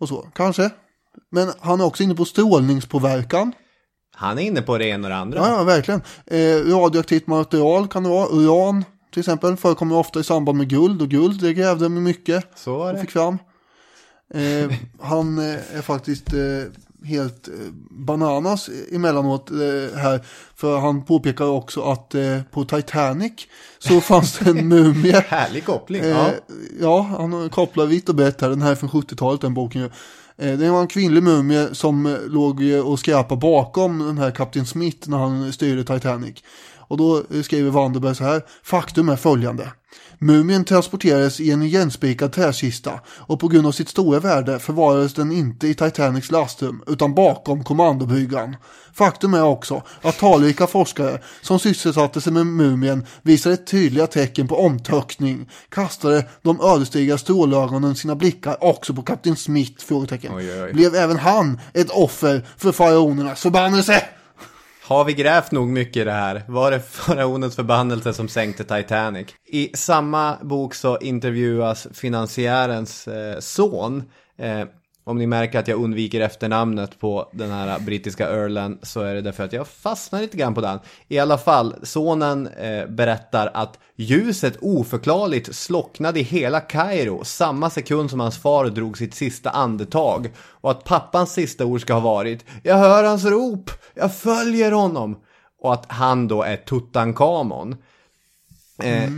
och 0.00 0.08
så 0.08 0.26
kanske. 0.34 0.70
Men 1.30 1.52
han 1.60 1.80
är 1.80 1.84
också 1.84 2.02
inne 2.02 2.14
på 2.14 2.24
strålningspåverkan. 2.24 3.52
Han 4.20 4.38
är 4.38 4.42
inne 4.42 4.62
på 4.62 4.78
det 4.78 4.86
ena 4.86 5.06
och 5.06 5.10
det 5.10 5.16
andra. 5.16 5.38
Ja, 5.38 5.48
ja 5.48 5.64
verkligen. 5.64 6.02
Eh, 6.26 6.78
radioaktivt 6.78 7.26
material 7.26 7.88
kan 7.88 8.02
det 8.02 8.08
vara. 8.08 8.28
Uran 8.30 8.84
till 9.12 9.20
exempel 9.20 9.56
förekommer 9.56 9.96
ofta 9.96 10.20
i 10.20 10.24
samband 10.24 10.58
med 10.58 10.68
guld 10.68 11.02
och 11.02 11.08
guld 11.08 11.40
det 11.40 11.54
grävde 11.54 11.84
de 11.84 12.02
mycket. 12.02 12.44
Så 12.54 12.78
var 12.78 12.86
och 12.86 12.94
det. 12.94 13.00
fick 13.00 13.10
fram. 13.10 13.38
Eh, 14.34 14.72
han 15.00 15.38
eh, 15.38 15.76
är 15.76 15.82
faktiskt 15.82 16.32
eh, 16.32 17.08
helt 17.08 17.48
eh, 17.48 17.54
bananas 17.90 18.70
emellanåt 18.92 19.50
eh, 19.50 19.98
här. 19.98 20.24
För 20.54 20.78
han 20.78 21.04
påpekar 21.04 21.44
också 21.44 21.82
att 21.82 22.14
på 22.50 22.64
Titanic 22.64 23.32
så 23.78 24.00
fanns 24.10 24.38
det 24.38 24.50
en 24.50 24.68
mumie. 24.68 25.24
Härlig 25.28 25.64
koppling. 25.64 26.04
Ja. 26.04 26.30
ja, 26.80 27.02
han 27.18 27.50
kopplar 27.50 27.86
vitt 27.86 28.08
och 28.08 28.14
brett 28.14 28.40
här. 28.40 28.48
Den 28.48 28.62
här 28.62 28.70
är 28.70 28.74
från 28.74 28.90
70-talet, 28.90 29.40
den 29.40 29.54
boken 29.54 29.90
Eh, 30.40 30.58
det 30.58 30.70
var 30.70 30.80
en 30.80 30.88
kvinnlig 30.88 31.22
mumie 31.22 31.74
som 31.74 32.06
eh, 32.06 32.12
låg 32.26 32.70
eh, 32.70 32.80
och 32.80 32.98
skräpade 32.98 33.40
bakom 33.40 33.98
den 33.98 34.18
här 34.18 34.30
Kapten 34.30 34.66
Smith 34.66 35.10
när 35.10 35.18
han 35.18 35.52
styrde 35.52 35.84
Titanic. 35.84 36.44
Och 36.90 36.96
då 36.96 37.22
skriver 37.42 37.70
Vanderberg 37.70 38.14
så 38.14 38.24
här. 38.24 38.42
Faktum 38.62 39.08
är 39.08 39.16
följande. 39.16 39.72
Mumien 40.18 40.64
transporterades 40.64 41.40
i 41.40 41.50
en 41.50 41.62
igenspikad 41.62 42.32
träkista 42.32 43.00
och 43.06 43.40
på 43.40 43.48
grund 43.48 43.66
av 43.66 43.72
sitt 43.72 43.88
stora 43.88 44.20
värde 44.20 44.58
förvarades 44.58 45.14
den 45.14 45.32
inte 45.32 45.68
i 45.68 45.74
Titanics 45.74 46.30
lastrum 46.30 46.82
utan 46.86 47.14
bakom 47.14 47.64
kommandobryggan. 47.64 48.56
Faktum 48.92 49.34
är 49.34 49.42
också 49.42 49.82
att 50.02 50.18
talrika 50.18 50.66
forskare 50.66 51.18
som 51.42 51.58
sysselsatte 51.58 52.20
sig 52.20 52.32
med 52.32 52.46
mumien 52.46 53.06
visade 53.22 53.56
tydliga 53.56 54.06
tecken 54.06 54.48
på 54.48 54.56
omtöckning. 54.56 55.50
Kastade 55.68 56.26
de 56.42 56.60
ödesdigra 56.60 57.18
strålögonen 57.18 57.94
sina 57.94 58.14
blickar 58.14 58.64
också 58.64 58.94
på 58.94 59.02
kapten 59.02 59.36
Smith? 59.36 59.84
Frågetecken. 59.84 60.32
Blev 60.72 60.94
även 60.94 61.16
han 61.16 61.60
ett 61.74 61.90
offer 61.90 62.46
för 62.56 62.72
faraonernas 62.72 63.40
förbannelse? 63.40 64.02
Har 64.90 65.04
vi 65.04 65.12
grävt 65.12 65.52
nog 65.52 65.68
mycket 65.68 65.96
i 65.96 66.04
det 66.04 66.12
här? 66.12 66.42
Var 66.48 66.70
det 66.70 66.80
faraonens 66.80 67.56
förbannelse 67.56 68.12
som 68.12 68.28
sänkte 68.28 68.64
Titanic? 68.64 69.28
I 69.46 69.70
samma 69.74 70.36
bok 70.42 70.74
så 70.74 70.98
intervjuas 70.98 71.86
finansiärens 71.92 73.08
eh, 73.08 73.38
son. 73.38 74.02
Eh, 74.38 74.64
om 75.04 75.18
ni 75.18 75.26
märker 75.26 75.58
att 75.58 75.68
jag 75.68 75.82
undviker 75.82 76.20
efternamnet 76.20 77.00
på 77.00 77.30
den 77.32 77.50
här 77.50 77.80
brittiska 77.80 78.28
earlen 78.28 78.78
så 78.82 79.00
är 79.00 79.14
det 79.14 79.20
därför 79.20 79.44
att 79.44 79.52
jag 79.52 79.68
fastnar 79.68 80.20
lite 80.20 80.36
grann 80.36 80.54
på 80.54 80.60
den. 80.60 80.78
I 81.08 81.18
alla 81.18 81.38
fall, 81.38 81.74
sonen 81.82 82.46
eh, 82.46 82.86
berättar 82.86 83.50
att 83.54 83.78
ljuset 83.96 84.56
oförklarligt 84.60 85.54
slocknade 85.54 86.20
i 86.20 86.22
hela 86.22 86.60
Kairo 86.60 87.24
samma 87.24 87.70
sekund 87.70 88.10
som 88.10 88.20
hans 88.20 88.38
far 88.38 88.64
drog 88.64 88.98
sitt 88.98 89.14
sista 89.14 89.50
andetag. 89.50 90.32
Och 90.38 90.70
att 90.70 90.84
pappans 90.84 91.32
sista 91.32 91.64
ord 91.64 91.80
ska 91.80 91.92
ha 91.92 92.00
varit 92.00 92.44
Jag 92.62 92.76
hör 92.76 93.04
hans 93.04 93.24
rop, 93.24 93.70
jag 93.94 94.14
följer 94.14 94.72
honom. 94.72 95.16
Och 95.62 95.72
att 95.72 95.86
han 95.88 96.28
då 96.28 96.42
är 96.42 96.56
Tutankhamon. 96.56 97.76
Eh, 98.82 99.10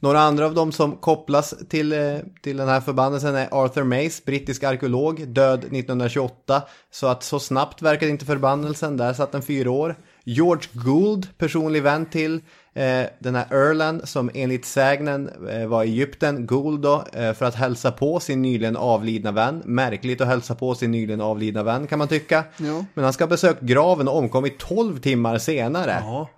Några 0.00 0.20
andra 0.20 0.46
av 0.46 0.54
dem 0.54 0.72
som 0.72 0.96
kopplas 0.96 1.54
till, 1.68 1.92
eh, 1.92 2.16
till 2.42 2.56
den 2.56 2.68
här 2.68 2.80
förbannelsen 2.80 3.34
är 3.34 3.48
Arthur 3.50 3.84
Mace, 3.84 4.22
brittisk 4.26 4.62
arkeolog, 4.64 5.28
död 5.28 5.58
1928. 5.72 6.62
Så 6.90 7.06
att 7.06 7.22
så 7.22 7.40
snabbt 7.40 7.82
verkade 7.82 8.10
inte 8.10 8.24
förbannelsen, 8.24 8.96
där 8.96 9.12
satt 9.12 9.32
den 9.32 9.42
fyra 9.42 9.70
år. 9.70 9.96
George 10.24 10.68
Gould, 10.72 11.38
personlig 11.38 11.82
vän 11.82 12.06
till 12.06 12.34
eh, 12.74 13.02
den 13.18 13.34
här 13.34 13.52
Erland 13.52 14.08
som 14.08 14.30
enligt 14.34 14.64
sägnen 14.64 15.30
eh, 15.50 15.66
var 15.66 15.84
i 15.84 15.88
Egypten, 15.88 16.46
Gould 16.46 16.80
då, 16.80 17.04
eh, 17.12 17.32
för 17.32 17.44
att 17.44 17.54
hälsa 17.54 17.92
på 17.92 18.20
sin 18.20 18.42
nyligen 18.42 18.76
avlidna 18.76 19.32
vän. 19.32 19.62
Märkligt 19.64 20.20
att 20.20 20.28
hälsa 20.28 20.54
på 20.54 20.74
sin 20.74 20.90
nyligen 20.90 21.20
avlidna 21.20 21.62
vän 21.62 21.86
kan 21.86 21.98
man 21.98 22.08
tycka. 22.08 22.44
Ja. 22.56 22.84
Men 22.94 23.04
han 23.04 23.12
ska 23.12 23.24
ha 23.24 23.28
besökt 23.28 23.60
graven 23.60 24.08
och 24.08 24.16
omkommit 24.18 24.58
12 24.58 25.00
timmar 25.00 25.38
senare. 25.38 26.02
Ja. 26.04 26.28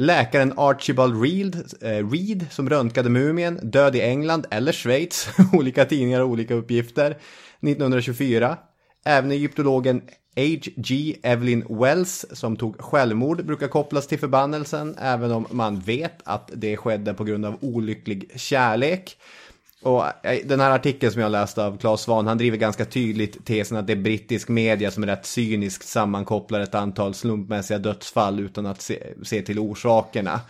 Läkaren 0.00 0.52
Archibald 0.56 1.22
Reed, 1.22 1.56
eh, 1.80 2.10
Reed 2.10 2.46
som 2.50 2.70
röntgade 2.70 3.10
mumien, 3.10 3.60
död 3.62 3.96
i 3.96 4.00
England 4.00 4.46
eller 4.50 4.72
Schweiz, 4.72 5.28
olika 5.52 5.84
tidningar 5.84 6.20
och 6.20 6.28
olika 6.28 6.54
uppgifter, 6.54 7.10
1924. 7.10 8.56
Även 9.04 9.30
egyptologen 9.30 10.02
H.G. 10.36 11.16
Evelyn 11.22 11.64
Wells 11.68 12.26
som 12.32 12.56
tog 12.56 12.80
självmord 12.80 13.46
brukar 13.46 13.68
kopplas 13.68 14.06
till 14.06 14.18
förbannelsen, 14.18 14.94
även 14.98 15.32
om 15.32 15.46
man 15.50 15.80
vet 15.80 16.18
att 16.24 16.50
det 16.54 16.76
skedde 16.76 17.14
på 17.14 17.24
grund 17.24 17.46
av 17.46 17.58
olycklig 17.60 18.30
kärlek. 18.34 19.16
Och 19.82 20.26
eh, 20.26 20.46
den 20.46 20.60
här 20.60 20.70
artikeln 20.70 21.12
som 21.12 21.22
jag 21.22 21.32
läste 21.32 21.64
av 21.64 21.78
Claes 21.78 22.00
Svahn, 22.00 22.26
han 22.26 22.38
driver 22.38 22.56
ganska 22.56 22.84
tydligt 22.84 23.46
tesen 23.46 23.76
att 23.76 23.86
det 23.86 23.92
är 23.92 23.96
brittisk 23.96 24.48
media 24.48 24.90
som 24.90 25.06
rätt 25.06 25.26
cyniskt 25.26 25.88
sammankopplar 25.88 26.60
ett 26.60 26.74
antal 26.74 27.14
slumpmässiga 27.14 27.78
dödsfall 27.78 28.40
utan 28.40 28.66
att 28.66 28.80
se, 28.80 29.02
se 29.22 29.42
till 29.42 29.58
orsakerna. 29.58 30.40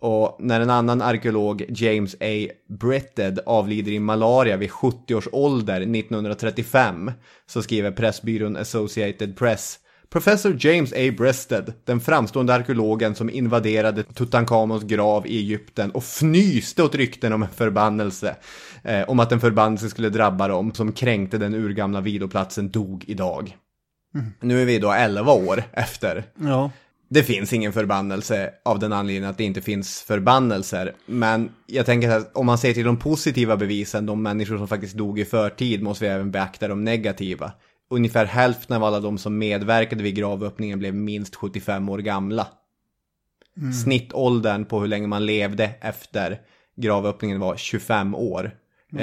Och 0.00 0.36
när 0.38 0.60
en 0.60 0.70
annan 0.70 1.02
arkeolog, 1.02 1.64
James 1.68 2.14
A. 2.14 2.52
Britted, 2.68 3.40
avlider 3.46 3.92
i 3.92 3.98
malaria 3.98 4.56
vid 4.56 4.70
70 4.70 5.14
års 5.14 5.28
ålder 5.32 5.80
1935 5.80 7.12
så 7.46 7.62
skriver 7.62 7.90
pressbyrån 7.90 8.56
Associated 8.56 9.36
Press 9.36 9.78
Professor 10.10 10.56
James 10.58 10.92
A. 10.92 11.12
Breasted, 11.16 11.72
den 11.84 12.00
framstående 12.00 12.54
arkeologen 12.54 13.14
som 13.14 13.30
invaderade 13.30 14.02
Tutankhamons 14.02 14.84
grav 14.84 15.26
i 15.26 15.38
Egypten 15.38 15.90
och 15.90 16.02
fnyste 16.02 16.82
åt 16.82 16.94
rykten 16.94 17.32
om 17.32 17.42
en 17.42 17.48
förbannelse, 17.48 18.36
eh, 18.82 19.08
om 19.08 19.20
att 19.20 19.32
en 19.32 19.40
förbannelse 19.40 19.90
skulle 19.90 20.08
drabba 20.08 20.48
dem 20.48 20.74
som 20.74 20.92
kränkte 20.92 21.38
den 21.38 21.54
urgamla 21.54 22.00
viloplatsen, 22.00 22.70
dog 22.70 23.04
idag. 23.06 23.56
Nu 24.40 24.62
är 24.62 24.64
vi 24.64 24.78
då 24.78 24.92
11 24.92 25.32
år 25.32 25.64
efter. 25.72 26.24
Ja. 26.40 26.70
Det 27.10 27.22
finns 27.22 27.52
ingen 27.52 27.72
förbannelse 27.72 28.50
av 28.64 28.78
den 28.78 28.92
anledningen 28.92 29.30
att 29.30 29.38
det 29.38 29.44
inte 29.44 29.60
finns 29.60 30.00
förbannelser. 30.00 30.94
Men 31.06 31.50
jag 31.66 31.86
tänker 31.86 32.10
att 32.10 32.36
om 32.36 32.46
man 32.46 32.58
ser 32.58 32.74
till 32.74 32.84
de 32.84 32.96
positiva 32.96 33.56
bevisen, 33.56 34.06
de 34.06 34.22
människor 34.22 34.58
som 34.58 34.68
faktiskt 34.68 34.94
dog 34.94 35.18
i 35.18 35.24
förtid, 35.24 35.82
måste 35.82 36.04
vi 36.04 36.10
även 36.10 36.30
beakta 36.30 36.68
de 36.68 36.84
negativa. 36.84 37.52
Ungefär 37.90 38.24
hälften 38.26 38.76
av 38.76 38.84
alla 38.84 39.00
de 39.00 39.18
som 39.18 39.38
medverkade 39.38 40.02
vid 40.02 40.14
gravöppningen 40.14 40.78
blev 40.78 40.94
minst 40.94 41.34
75 41.36 41.88
år 41.88 41.98
gamla. 41.98 42.46
Mm. 43.56 43.72
Snittåldern 43.72 44.64
på 44.64 44.80
hur 44.80 44.88
länge 44.88 45.06
man 45.06 45.26
levde 45.26 45.70
efter 45.80 46.40
gravöppningen 46.76 47.40
var 47.40 47.56
25 47.56 48.14
år. 48.14 48.44
Eh, 48.44 48.50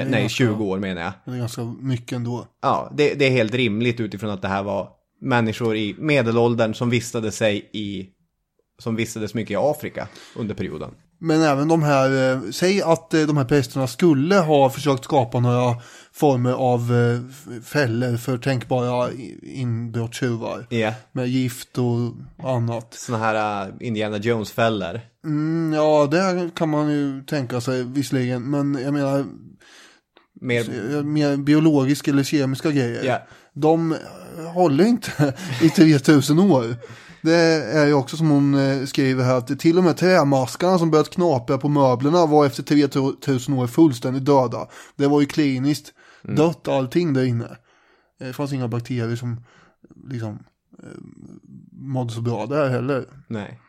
nej, 0.07 0.21
ganska- 0.21 0.27
20 0.29 0.65
år 0.65 0.79
menar 0.79 1.01
jag. 1.01 1.13
Det 1.25 1.31
är 1.31 1.37
ganska 1.37 1.63
mycket 1.63 2.11
ändå. 2.15 2.47
Ja, 2.61 2.91
det, 2.97 3.13
det 3.13 3.25
är 3.25 3.31
helt 3.31 3.53
rimligt 3.53 3.99
utifrån 3.99 4.29
att 4.29 4.41
det 4.41 4.47
här 4.47 4.63
var 4.63 4.89
människor 5.21 5.75
i 5.75 5.95
medelåldern 5.97 6.73
som 6.73 6.89
vistade 6.89 7.31
sig 7.31 7.69
i 7.73 8.09
som 8.79 8.95
vistades 8.95 9.33
mycket 9.33 9.51
i 9.51 9.55
Afrika 9.55 10.07
under 10.35 10.55
perioden. 10.55 10.91
Men 11.19 11.41
även 11.41 11.67
de 11.67 11.83
här, 11.83 12.33
eh, 12.33 12.41
säg 12.51 12.81
att 12.81 13.13
eh, 13.13 13.21
de 13.21 13.37
här 13.37 13.45
prästerna 13.45 13.87
skulle 13.87 14.35
ha 14.35 14.69
försökt 14.69 15.03
skapa 15.03 15.39
några 15.39 15.75
former 16.15 16.51
av 16.51 16.93
eh, 16.93 17.59
fällor 17.61 18.17
för 18.17 18.37
tänkbara 18.37 19.09
inbrottstjuvar. 19.41 20.67
Ja. 20.69 20.93
Med 21.11 21.27
gift 21.27 21.77
och 21.77 22.13
annat. 22.49 22.93
Såna 22.93 23.17
här 23.17 23.67
uh, 23.67 23.73
Indiana 23.79 24.17
Jones-fällor. 24.17 25.01
Mm, 25.25 25.73
ja, 25.73 26.07
det 26.11 26.49
kan 26.55 26.69
man 26.69 26.91
ju 26.91 27.23
tänka 27.23 27.61
sig 27.61 27.83
visserligen. 27.83 28.49
Men 28.49 28.79
jag 28.83 28.93
menar, 28.93 29.25
Mer, 30.41 30.95
eh, 30.95 31.03
mer 31.03 31.37
biologiska 31.37 32.11
eller 32.11 32.23
kemiska 32.23 32.71
grejer. 32.71 33.03
Ja. 33.03 33.21
De 33.53 33.91
eh, 33.91 33.97
håller 34.53 34.85
inte 34.85 35.33
i 35.61 35.69
3000 35.69 36.39
år. 36.39 36.75
Det 37.21 37.35
är 37.73 37.85
ju 37.85 37.93
också 37.93 38.17
som 38.17 38.29
hon 38.29 38.55
eh, 38.55 38.85
skriver 38.85 39.23
här 39.23 39.37
att 39.37 39.59
till 39.59 39.77
och 39.77 39.83
med 39.83 39.97
trämaskarna 39.97 40.79
som 40.79 40.91
börjat 40.91 41.09
knapra 41.09 41.57
på 41.57 41.69
möblerna 41.69 42.25
var 42.25 42.45
efter 42.45 42.63
3000 42.63 43.53
år 43.53 43.67
fullständigt 43.67 44.25
döda. 44.25 44.67
Det 44.95 45.07
var 45.07 45.21
ju 45.21 45.25
kliniskt 45.25 45.93
Mm. 46.27 46.35
dött 46.35 46.68
allting 46.68 47.14
där 47.14 47.23
inne. 47.26 47.45
Eh, 48.19 48.27
Det 48.27 48.34
fanns 48.34 48.53
inga 48.53 48.68
bakterier 48.68 49.15
som 49.15 49.43
liksom 50.10 50.43
eh, 50.84 50.89
mådde 51.72 52.14
så 52.14 52.22
bra 52.22 52.45
där 52.45 52.69
heller. 52.69 53.06
nej. 53.27 53.60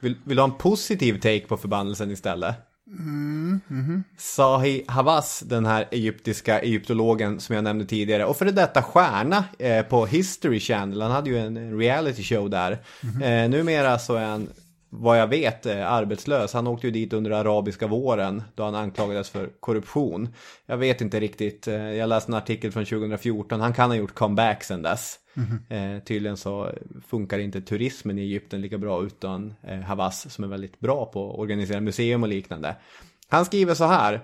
Vill, 0.00 0.16
vill 0.24 0.36
du 0.36 0.42
ha 0.42 0.48
en 0.48 0.58
positiv 0.58 1.14
take 1.14 1.46
på 1.46 1.56
förbannelsen 1.56 2.10
istället? 2.10 2.56
Mm, 2.86 3.60
mhm. 3.68 4.04
Sahi 4.18 4.84
Havas, 4.88 5.40
den 5.40 5.66
här 5.66 5.88
egyptiska 5.90 6.60
egyptologen 6.60 7.40
som 7.40 7.54
jag 7.54 7.64
nämnde 7.64 7.84
tidigare, 7.84 8.24
och 8.24 8.36
för 8.36 8.44
detta 8.44 8.82
stjärna 8.82 9.44
eh, 9.58 9.82
på 9.82 10.06
History 10.06 10.60
Channel, 10.60 11.02
han 11.02 11.10
hade 11.10 11.30
ju 11.30 11.38
en 11.38 11.78
reality 11.78 12.22
show 12.22 12.50
där. 12.50 12.78
Mhm. 13.02 13.22
Eh, 13.22 13.48
numera 13.48 13.98
så 13.98 14.14
är 14.14 14.24
han 14.26 14.48
vad 15.00 15.20
jag 15.20 15.26
vet 15.26 15.66
är 15.66 15.84
arbetslös. 15.84 16.52
Han 16.52 16.66
åkte 16.66 16.86
ju 16.86 16.90
dit 16.90 17.12
under 17.12 17.30
arabiska 17.30 17.86
våren 17.86 18.42
då 18.54 18.62
han 18.64 18.74
anklagades 18.74 19.30
för 19.30 19.50
korruption. 19.60 20.28
Jag 20.66 20.76
vet 20.76 21.00
inte 21.00 21.20
riktigt, 21.20 21.68
eh, 21.68 21.74
jag 21.74 22.08
läste 22.08 22.30
en 22.32 22.36
artikel 22.36 22.72
från 22.72 22.84
2014, 22.84 23.60
han 23.60 23.72
kan 23.72 23.90
ha 23.90 23.96
gjort 23.96 24.14
comeback 24.14 24.64
sen 24.64 24.82
dess. 24.82 25.18
Eh, 25.68 26.02
tydligen 26.04 26.36
så 26.36 26.70
funkar 27.06 27.38
inte 27.38 27.60
turismen 27.60 28.18
i 28.18 28.22
Egypten 28.22 28.60
lika 28.60 28.78
bra 28.78 29.04
utan 29.04 29.54
eh, 29.62 29.80
Havas 29.80 30.32
som 30.32 30.44
är 30.44 30.48
väldigt 30.48 30.80
bra 30.80 31.06
på 31.06 31.32
att 31.32 31.38
organisera 31.38 31.80
museum 31.80 32.22
och 32.22 32.28
liknande. 32.28 32.76
Han 33.28 33.44
skriver 33.44 33.74
så 33.74 33.84
här. 33.84 34.14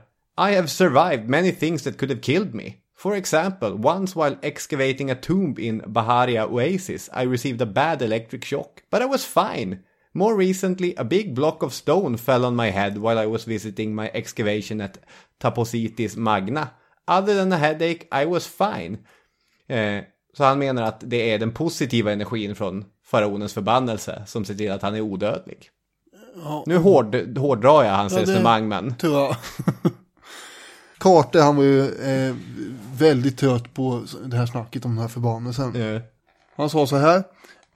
I 0.50 0.54
have 0.54 0.68
survived 0.68 1.28
many 1.28 1.52
things 1.52 1.82
that 1.82 1.98
could 1.98 2.10
have 2.10 2.20
killed 2.20 2.54
me. 2.54 2.72
For 2.96 3.16
example, 3.16 3.68
once 3.68 4.14
while 4.14 4.36
excavating 4.42 5.10
a 5.10 5.14
tomb 5.14 5.58
in 5.58 5.82
Baharia 5.86 6.46
Oasis, 6.46 7.08
I 7.12 7.24
received 7.24 7.62
a 7.62 7.66
bad 7.66 8.02
electric 8.02 8.44
shock, 8.44 8.82
but 8.90 9.02
I 9.02 9.06
was 9.06 9.24
fine. 9.24 9.78
More 10.12 10.36
recently, 10.36 10.94
a 10.96 11.04
big 11.04 11.34
block 11.34 11.62
of 11.62 11.72
stone 11.72 12.18
fell 12.18 12.44
on 12.44 12.56
my 12.56 12.70
head 12.70 12.98
while 12.98 13.24
I 13.24 13.26
was 13.26 13.44
visiting 13.44 13.94
my 13.94 14.10
excavation 14.14 14.80
at 14.80 14.98
Tapositis 15.38 16.16
Magna. 16.16 16.68
Other 17.06 17.34
than 17.34 17.52
a 17.52 17.56
headache, 17.56 18.06
I 18.22 18.24
was 18.24 18.46
fine. 18.46 18.98
Eh, 19.68 20.04
så 20.36 20.44
han 20.44 20.58
menar 20.58 20.82
att 20.82 21.00
det 21.00 21.30
är 21.30 21.38
den 21.38 21.52
positiva 21.52 22.12
energin 22.12 22.54
från 22.54 22.84
faraonens 23.04 23.52
förbannelse 23.52 24.22
som 24.26 24.44
ser 24.44 24.54
till 24.54 24.72
att 24.72 24.82
han 24.82 24.94
är 24.94 25.00
odödlig. 25.00 25.70
Ja. 26.44 26.64
Nu 26.66 26.76
hård, 26.76 27.38
hårddrar 27.38 27.84
jag 27.84 27.92
hans 27.92 28.12
Ja, 28.12 28.20
resonemang 28.20 28.68
men... 28.68 28.94
Jag. 29.02 29.36
Carter 30.98 31.42
han 31.42 31.56
var 31.56 31.64
ju 31.64 31.94
eh, 31.94 32.34
väldigt 32.98 33.38
trött 33.38 33.74
på 33.74 34.02
det 34.24 34.36
här 34.36 34.46
snacket 34.46 34.84
om 34.84 34.90
den 34.90 35.00
här 35.00 35.08
förbannelsen. 35.08 36.00
Han 36.56 36.70
sa 36.70 36.86
så 36.86 36.96
här. 36.96 37.24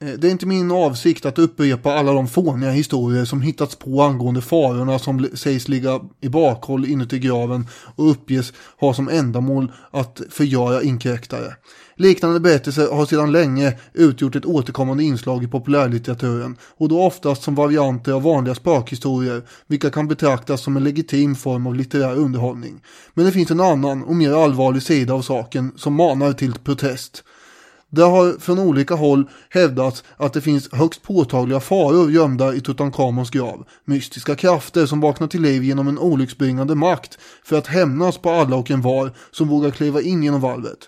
Eh, 0.04 0.12
det 0.18 0.28
är 0.28 0.30
inte 0.30 0.46
min 0.46 0.70
avsikt 0.70 1.26
att 1.26 1.38
upprepa 1.38 1.92
alla 1.92 2.12
de 2.12 2.28
fåniga 2.28 2.70
historier 2.70 3.24
som 3.24 3.42
hittats 3.42 3.76
på 3.76 4.02
angående 4.02 4.40
farorna 4.40 4.98
som 4.98 5.28
sägs 5.34 5.68
ligga 5.68 6.00
i 6.20 6.28
bakhåll 6.28 6.86
inuti 6.86 7.18
graven 7.18 7.66
och 7.96 8.10
uppges 8.10 8.52
ha 8.80 8.94
som 8.94 9.08
ändamål 9.08 9.72
att 9.90 10.20
förgöra 10.30 10.82
inkräktare. 10.82 11.54
Liknande 11.96 12.40
berättelser 12.40 12.90
har 12.90 13.06
sedan 13.06 13.32
länge 13.32 13.78
utgjort 13.92 14.36
ett 14.36 14.46
återkommande 14.46 15.04
inslag 15.04 15.44
i 15.44 15.48
populärlitteraturen 15.48 16.56
och 16.76 16.88
då 16.88 17.02
oftast 17.02 17.42
som 17.42 17.54
varianter 17.54 18.12
av 18.12 18.22
vanliga 18.22 18.54
spökhistorier 18.54 19.42
vilka 19.66 19.90
kan 19.90 20.08
betraktas 20.08 20.62
som 20.62 20.76
en 20.76 20.84
legitim 20.84 21.34
form 21.34 21.66
av 21.66 21.74
litterär 21.74 22.16
underhållning. 22.16 22.80
Men 23.14 23.26
det 23.26 23.32
finns 23.32 23.50
en 23.50 23.60
annan 23.60 24.04
och 24.04 24.16
mer 24.16 24.44
allvarlig 24.44 24.82
sida 24.82 25.14
av 25.14 25.22
saken 25.22 25.72
som 25.76 25.94
manar 25.94 26.32
till 26.32 26.52
protest. 26.52 27.24
Det 27.94 28.02
har 28.02 28.40
från 28.40 28.58
olika 28.58 28.94
håll 28.94 29.30
hävdats 29.50 30.04
att 30.16 30.32
det 30.32 30.40
finns 30.40 30.72
högst 30.72 31.02
påtagliga 31.02 31.60
faror 31.60 32.10
gömda 32.10 32.54
i 32.54 32.60
Tutankhamons 32.60 33.30
grav. 33.30 33.66
Mystiska 33.84 34.34
krafter 34.34 34.86
som 34.86 35.00
vaknar 35.00 35.26
till 35.26 35.42
liv 35.42 35.64
genom 35.64 35.88
en 35.88 35.98
olycksbringande 35.98 36.74
makt 36.74 37.18
för 37.44 37.58
att 37.58 37.66
hämnas 37.66 38.18
på 38.18 38.30
alla 38.30 38.56
och 38.56 38.70
en 38.70 38.82
var 38.82 39.12
som 39.30 39.48
vågar 39.48 39.70
kliva 39.70 40.00
in 40.00 40.22
genom 40.22 40.40
valvet. 40.40 40.78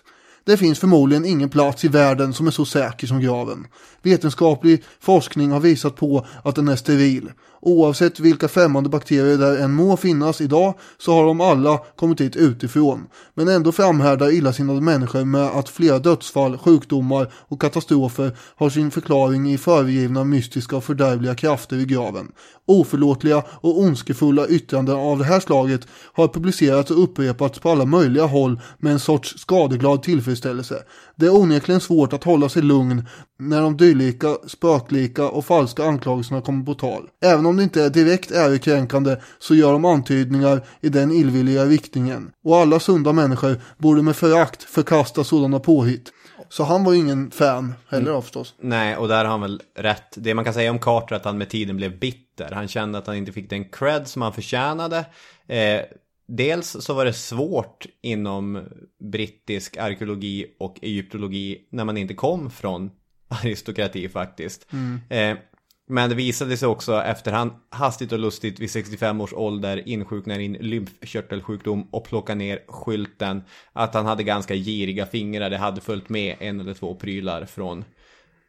Det 0.43 0.57
finns 0.57 0.79
förmodligen 0.79 1.25
ingen 1.25 1.49
plats 1.49 1.85
i 1.85 1.87
världen 1.87 2.33
som 2.33 2.47
är 2.47 2.51
så 2.51 2.65
säker 2.65 3.07
som 3.07 3.19
graven. 3.19 3.67
Vetenskaplig 4.01 4.83
forskning 4.99 5.51
har 5.51 5.59
visat 5.59 5.95
på 5.95 6.25
att 6.43 6.55
den 6.55 6.67
är 6.67 6.75
steril. 6.75 7.31
Oavsett 7.61 8.19
vilka 8.19 8.47
främmande 8.47 8.89
bakterier 8.89 9.37
där 9.37 9.57
än 9.57 9.73
må 9.73 9.97
finnas 9.97 10.41
idag 10.41 10.73
så 10.97 11.13
har 11.13 11.25
de 11.25 11.41
alla 11.41 11.77
kommit 11.77 12.21
hit 12.21 12.35
utifrån. 12.35 13.07
Men 13.33 13.47
ändå 13.47 13.71
framhärdar 13.71 14.31
illasinnade 14.31 14.81
människor 14.81 15.25
med 15.25 15.41
att 15.41 15.69
flera 15.69 15.99
dödsfall, 15.99 16.57
sjukdomar 16.57 17.33
och 17.33 17.61
katastrofer 17.61 18.37
har 18.55 18.69
sin 18.69 18.91
förklaring 18.91 19.51
i 19.51 19.57
föregivna 19.57 20.23
mystiska 20.23 20.75
och 20.77 20.83
fördärvliga 20.83 21.35
krafter 21.35 21.77
i 21.77 21.85
graven. 21.85 22.31
Oförlåtliga 22.65 23.43
och 23.61 23.79
ondskefulla 23.79 24.47
yttranden 24.47 24.95
av 24.95 25.17
det 25.17 25.25
här 25.25 25.39
slaget 25.39 25.87
har 26.13 26.27
publicerats 26.27 26.91
och 26.91 27.03
upprepats 27.03 27.59
på 27.59 27.71
alla 27.71 27.85
möjliga 27.85 28.25
håll 28.25 28.61
med 28.77 28.91
en 28.93 28.99
sorts 28.99 29.37
skadeglad 29.37 30.03
tillfredsställelse. 30.03 30.83
Det 31.19 31.25
är 31.25 31.35
onekligen 31.35 31.81
svårt 31.81 32.13
att 32.13 32.23
hålla 32.23 32.49
sig 32.49 32.61
lugn 32.61 33.07
när 33.39 33.61
de 33.61 33.77
dylika, 33.77 34.37
spöklika 34.47 35.27
och 35.29 35.45
falska 35.45 35.83
anklagelserna 35.83 36.41
kommer 36.41 36.65
på 36.65 36.73
tal. 36.73 37.09
Även 37.21 37.45
om 37.45 37.57
det 37.57 37.63
inte 37.63 37.83
är 37.83 37.89
direkt 37.89 38.31
ärekränkande 38.31 39.15
så 39.39 39.55
gör 39.55 39.71
de 39.71 39.85
antydningar 39.85 40.61
i 40.81 40.89
den 40.89 41.11
illvilliga 41.11 41.65
riktningen. 41.65 42.31
Och 42.43 42.57
alla 42.57 42.79
sunda 42.79 43.13
människor 43.13 43.61
borde 43.77 44.01
med 44.01 44.15
förakt 44.15 44.63
förkasta 44.63 45.23
sådana 45.23 45.59
påhitt. 45.59 46.11
Så 46.49 46.63
han 46.63 46.83
var 46.83 46.93
ju 46.93 46.99
ingen 46.99 47.31
fan 47.31 47.73
heller 47.89 48.11
då 48.11 48.21
förstås. 48.21 48.55
Nej, 48.61 48.97
och 48.97 49.07
där 49.07 49.25
har 49.25 49.31
han 49.31 49.41
väl 49.41 49.61
rätt. 49.75 50.13
Det 50.15 50.33
man 50.33 50.45
kan 50.45 50.53
säga 50.53 50.71
om 50.71 50.79
Carter 50.79 51.15
är 51.15 51.19
att 51.19 51.25
han 51.25 51.37
med 51.37 51.49
tiden 51.49 51.77
blev 51.77 51.99
bitter. 51.99 52.51
Han 52.51 52.67
kände 52.67 52.97
att 52.97 53.07
han 53.07 53.15
inte 53.15 53.31
fick 53.31 53.49
den 53.49 53.65
cred 53.65 54.07
som 54.07 54.21
han 54.21 54.33
förtjänade. 54.33 55.05
Eh, 55.47 55.81
dels 56.27 56.77
så 56.79 56.93
var 56.93 57.05
det 57.05 57.13
svårt 57.13 57.85
inom 58.01 58.63
brittisk 58.99 59.77
arkeologi 59.77 60.45
och 60.59 60.79
egyptologi 60.81 61.67
när 61.69 61.85
man 61.85 61.97
inte 61.97 62.13
kom 62.13 62.51
från 62.51 62.91
aristokrati 63.27 64.09
faktiskt. 64.09 64.67
Mm. 64.71 64.99
Eh, 65.09 65.43
men 65.89 66.09
det 66.09 66.15
visade 66.15 66.57
sig 66.57 66.67
också 66.67 67.01
efterhand 67.01 67.51
hastigt 67.69 68.11
och 68.11 68.19
lustigt 68.19 68.59
vid 68.59 68.71
65 68.71 69.21
års 69.21 69.33
ålder 69.33 69.87
insjuknar 69.87 70.39
i 70.39 70.45
en 70.45 70.53
lymfkörtelsjukdom 70.53 71.87
och 71.91 72.05
plockar 72.05 72.35
ner 72.35 72.59
skylten 72.67 73.43
att 73.73 73.93
han 73.93 74.05
hade 74.05 74.23
ganska 74.23 74.55
giriga 74.55 75.05
fingrar. 75.05 75.49
Det 75.49 75.57
hade 75.57 75.81
följt 75.81 76.09
med 76.09 76.35
en 76.39 76.59
eller 76.59 76.73
två 76.73 76.95
prylar 76.95 77.45
från, 77.45 77.85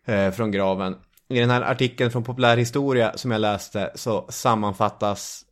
eh, 0.05 0.31
från 0.31 0.51
graven. 0.51 0.97
I 1.29 1.39
den 1.39 1.51
här 1.51 1.63
artikeln 1.63 2.11
från 2.11 2.25
Populärhistoria 2.25 3.13
som 3.17 3.31
jag 3.31 3.41
läste 3.41 3.93
så 3.95 4.27
sammanfattas 4.29 5.45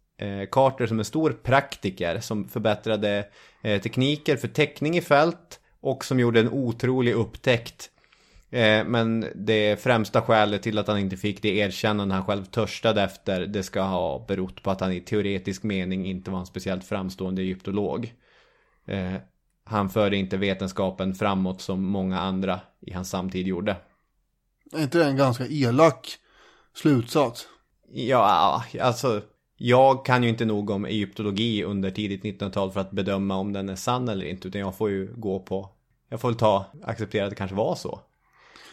Carter 0.51 0.87
som 0.87 0.99
en 0.99 1.05
stor 1.05 1.31
praktiker 1.31 2.21
som 2.21 2.49
förbättrade 2.49 3.29
eh, 3.63 3.83
tekniker 3.83 4.37
för 4.37 4.49
teckning 4.49 4.97
i 4.97 5.01
fält 5.01 5.61
och 5.81 6.05
som 6.05 6.21
gjorde 6.21 6.41
en 6.41 6.51
otrolig 6.51 7.13
upptäckt 7.15 7.91
Eh, 8.51 8.85
Men 8.85 9.27
det 9.35 9.81
främsta 9.83 10.23
skälet 10.23 10.63
till 10.63 10.79
att 10.79 10.89
han 10.89 10.99
inte 10.99 11.17
fick 11.17 11.43
det 11.43 11.59
erkännande 11.59 12.15
han 12.15 12.25
själv 12.25 12.45
törstade 12.45 13.03
efter 13.03 13.47
det 13.47 13.63
ska 13.63 13.83
ha 13.83 14.25
berott 14.29 14.63
på 14.63 14.71
att 14.71 14.81
han 14.81 14.93
i 14.93 15.01
teoretisk 15.01 15.63
mening 15.63 16.07
inte 16.07 16.31
var 16.31 16.39
en 16.39 16.47
speciellt 16.47 16.85
framstående 16.85 17.43
egyptolog. 17.43 18.15
Eh, 18.87 19.15
Han 19.65 19.91
förde 19.91 20.17
inte 20.17 20.37
vetenskapen 20.37 21.15
framåt 21.15 21.61
som 21.61 21.85
många 21.85 22.21
andra 22.21 22.61
i 22.81 22.93
hans 22.93 23.11
samtid 23.11 23.47
gjorde. 23.47 23.77
Är 24.73 24.83
inte 24.83 24.99
det 24.99 25.05
en 25.05 25.17
ganska 25.17 25.47
elak 25.47 26.19
slutsats? 26.75 27.49
Ja, 27.93 28.65
alltså 28.81 29.23
jag 29.57 30.05
kan 30.05 30.23
ju 30.23 30.29
inte 30.29 30.45
nog 30.45 30.71
om 30.71 30.85
egyptologi 30.85 31.65
under 31.65 31.91
tidigt 31.91 32.23
1900-tal 32.23 32.71
för 32.71 32.81
att 32.81 32.91
bedöma 32.91 33.37
om 33.37 33.53
den 33.53 33.69
är 33.69 33.77
sann 33.77 34.09
eller 34.09 34.27
inte 34.27 34.49
utan 34.49 34.61
jag 34.61 34.77
får 34.77 34.91
ju 34.91 35.15
gå 35.17 35.41
på 35.41 35.71
jag 36.09 36.21
får 36.21 36.29
väl 36.29 36.39
ta, 36.39 36.65
acceptera 36.83 37.25
att 37.25 37.31
det 37.31 37.37
kanske 37.37 37.57
var 37.57 37.75
så. 37.75 38.01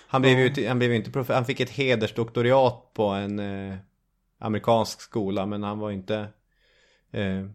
Han 0.08 0.22
blev 0.22 0.40
ju 0.40 0.68
han 0.68 0.80
blev 0.80 0.94
inte 0.94 1.12
prof, 1.12 1.30
han 1.30 1.46
fick 1.46 1.60
ett 1.60 1.70
hedersdoktoriat 1.70 2.94
på 2.94 3.04
en 3.04 3.40
eh, 3.40 3.76
amerikansk 4.40 5.02
skola 5.02 5.46
men 5.46 5.64
han 5.64 5.80
var 5.80 5.92
inte 5.92 6.28
eh, 7.12 7.46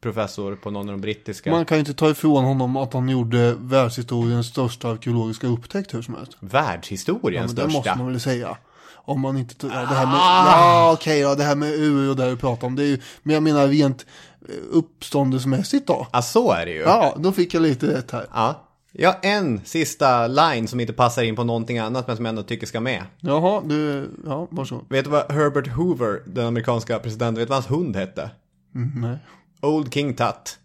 professor 0.00 0.56
på 0.56 0.70
någon 0.70 0.88
av 0.88 0.94
de 0.94 1.00
brittiska. 1.00 1.50
Man 1.50 1.64
kan 1.64 1.76
ju 1.76 1.80
inte 1.80 1.94
ta 1.94 2.10
ifrån 2.10 2.44
honom 2.44 2.76
att 2.76 2.92
han 2.92 3.08
gjorde 3.08 3.54
världshistoriens 3.58 4.46
största 4.46 4.88
arkeologiska 4.88 5.46
upptäckt 5.46 5.94
hur 5.94 6.02
som 6.02 6.14
helst. 6.14 6.36
Ja, 6.40 6.48
Världshistoriens 6.50 7.56
men 7.56 7.64
det 7.64 7.70
största. 7.70 7.90
måste 7.90 7.98
man 7.98 8.12
väl 8.12 8.20
säga. 8.20 8.56
Om 8.94 9.20
man 9.20 9.36
inte, 9.36 9.66
ja, 9.66 9.68
det 9.68 9.94
här 9.94 10.06
med, 10.06 10.14
ja 10.14 10.92
okej 10.92 11.18
ja, 11.20 11.34
det 11.34 11.44
här 11.44 11.56
med 11.56 11.68
ur 11.68 12.10
och 12.10 12.16
det 12.16 12.30
du 12.30 12.36
pratar 12.36 12.66
om, 12.66 12.76
det 12.76 12.82
är 12.82 12.86
ju, 12.86 13.00
men 13.22 13.34
jag 13.34 13.42
menar 13.42 13.68
rent 13.68 14.06
eh, 14.48 14.54
uppståndelsemässigt 14.70 15.86
då. 15.86 16.06
Ja, 16.12 16.22
så 16.22 16.52
är 16.52 16.66
det 16.66 16.72
ju. 16.72 16.80
Ja, 16.80 17.16
då 17.18 17.32
fick 17.32 17.54
jag 17.54 17.62
lite 17.62 17.86
rätt 17.86 18.10
här. 18.10 18.26
Ja. 18.34 18.68
Ja, 18.94 19.18
en 19.22 19.60
sista 19.64 20.26
line 20.26 20.68
som 20.68 20.80
inte 20.80 20.92
passar 20.92 21.22
in 21.22 21.36
på 21.36 21.44
någonting 21.44 21.78
annat 21.78 22.06
men 22.06 22.16
som 22.16 22.24
jag 22.24 22.30
ändå 22.30 22.42
tycker 22.42 22.66
ska 22.66 22.80
med. 22.80 23.02
Jaha, 23.20 23.62
du, 23.64 24.10
ja, 24.26 24.48
varsågod. 24.50 24.84
Vet 24.88 25.04
du 25.04 25.10
vad 25.10 25.32
Herbert 25.32 25.68
Hoover, 25.68 26.22
den 26.26 26.46
amerikanska 26.46 26.98
presidenten, 26.98 27.34
vet 27.34 27.48
du 27.48 27.50
vad 27.50 27.56
hans 27.56 27.70
hund 27.70 27.96
hette? 27.96 28.30
Mm, 28.74 29.00
nej. 29.00 29.18
Old 29.60 29.94
King 29.94 30.14
Tut. 30.14 30.58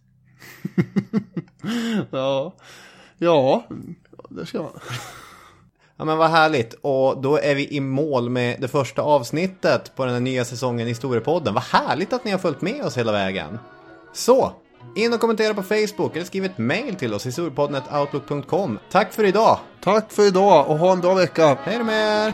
Ja, 2.11 2.53
ja, 3.17 3.67
det 4.29 4.45
ska 4.45 4.61
man. 4.61 4.71
Ja 5.97 6.05
men 6.05 6.17
vad 6.17 6.29
härligt. 6.29 6.73
Och 6.81 7.21
då 7.21 7.37
är 7.37 7.55
vi 7.55 7.67
i 7.75 7.79
mål 7.79 8.29
med 8.29 8.61
det 8.61 8.67
första 8.67 9.01
avsnittet 9.01 9.95
på 9.95 10.05
den 10.05 10.13
här 10.13 10.21
nya 10.21 10.45
säsongen 10.45 10.87
i 10.87 10.89
Historiepodden. 10.89 11.53
Vad 11.53 11.63
härligt 11.63 12.13
att 12.13 12.25
ni 12.25 12.31
har 12.31 12.37
följt 12.37 12.61
med 12.61 12.85
oss 12.85 12.97
hela 12.97 13.11
vägen. 13.11 13.59
Så, 14.13 14.51
in 14.95 15.13
och 15.13 15.19
kommentera 15.19 15.53
på 15.53 15.63
Facebook 15.63 16.15
eller 16.15 16.25
skriv 16.25 16.45
ett 16.45 16.57
mail 16.57 16.95
till 16.95 17.13
oss 17.13 17.25
i 17.25 17.29
historiepodden.outlook.com. 17.29 18.79
Tack 18.91 19.13
för 19.13 19.23
idag! 19.23 19.59
Tack 19.83 20.11
för 20.11 20.27
idag 20.27 20.69
och 20.69 20.77
ha 20.77 20.91
en 20.91 21.01
bra 21.01 21.13
vecka. 21.13 21.57
Hej 21.63 21.77
då 21.77 21.83
med 21.83 22.27
er! 22.27 22.33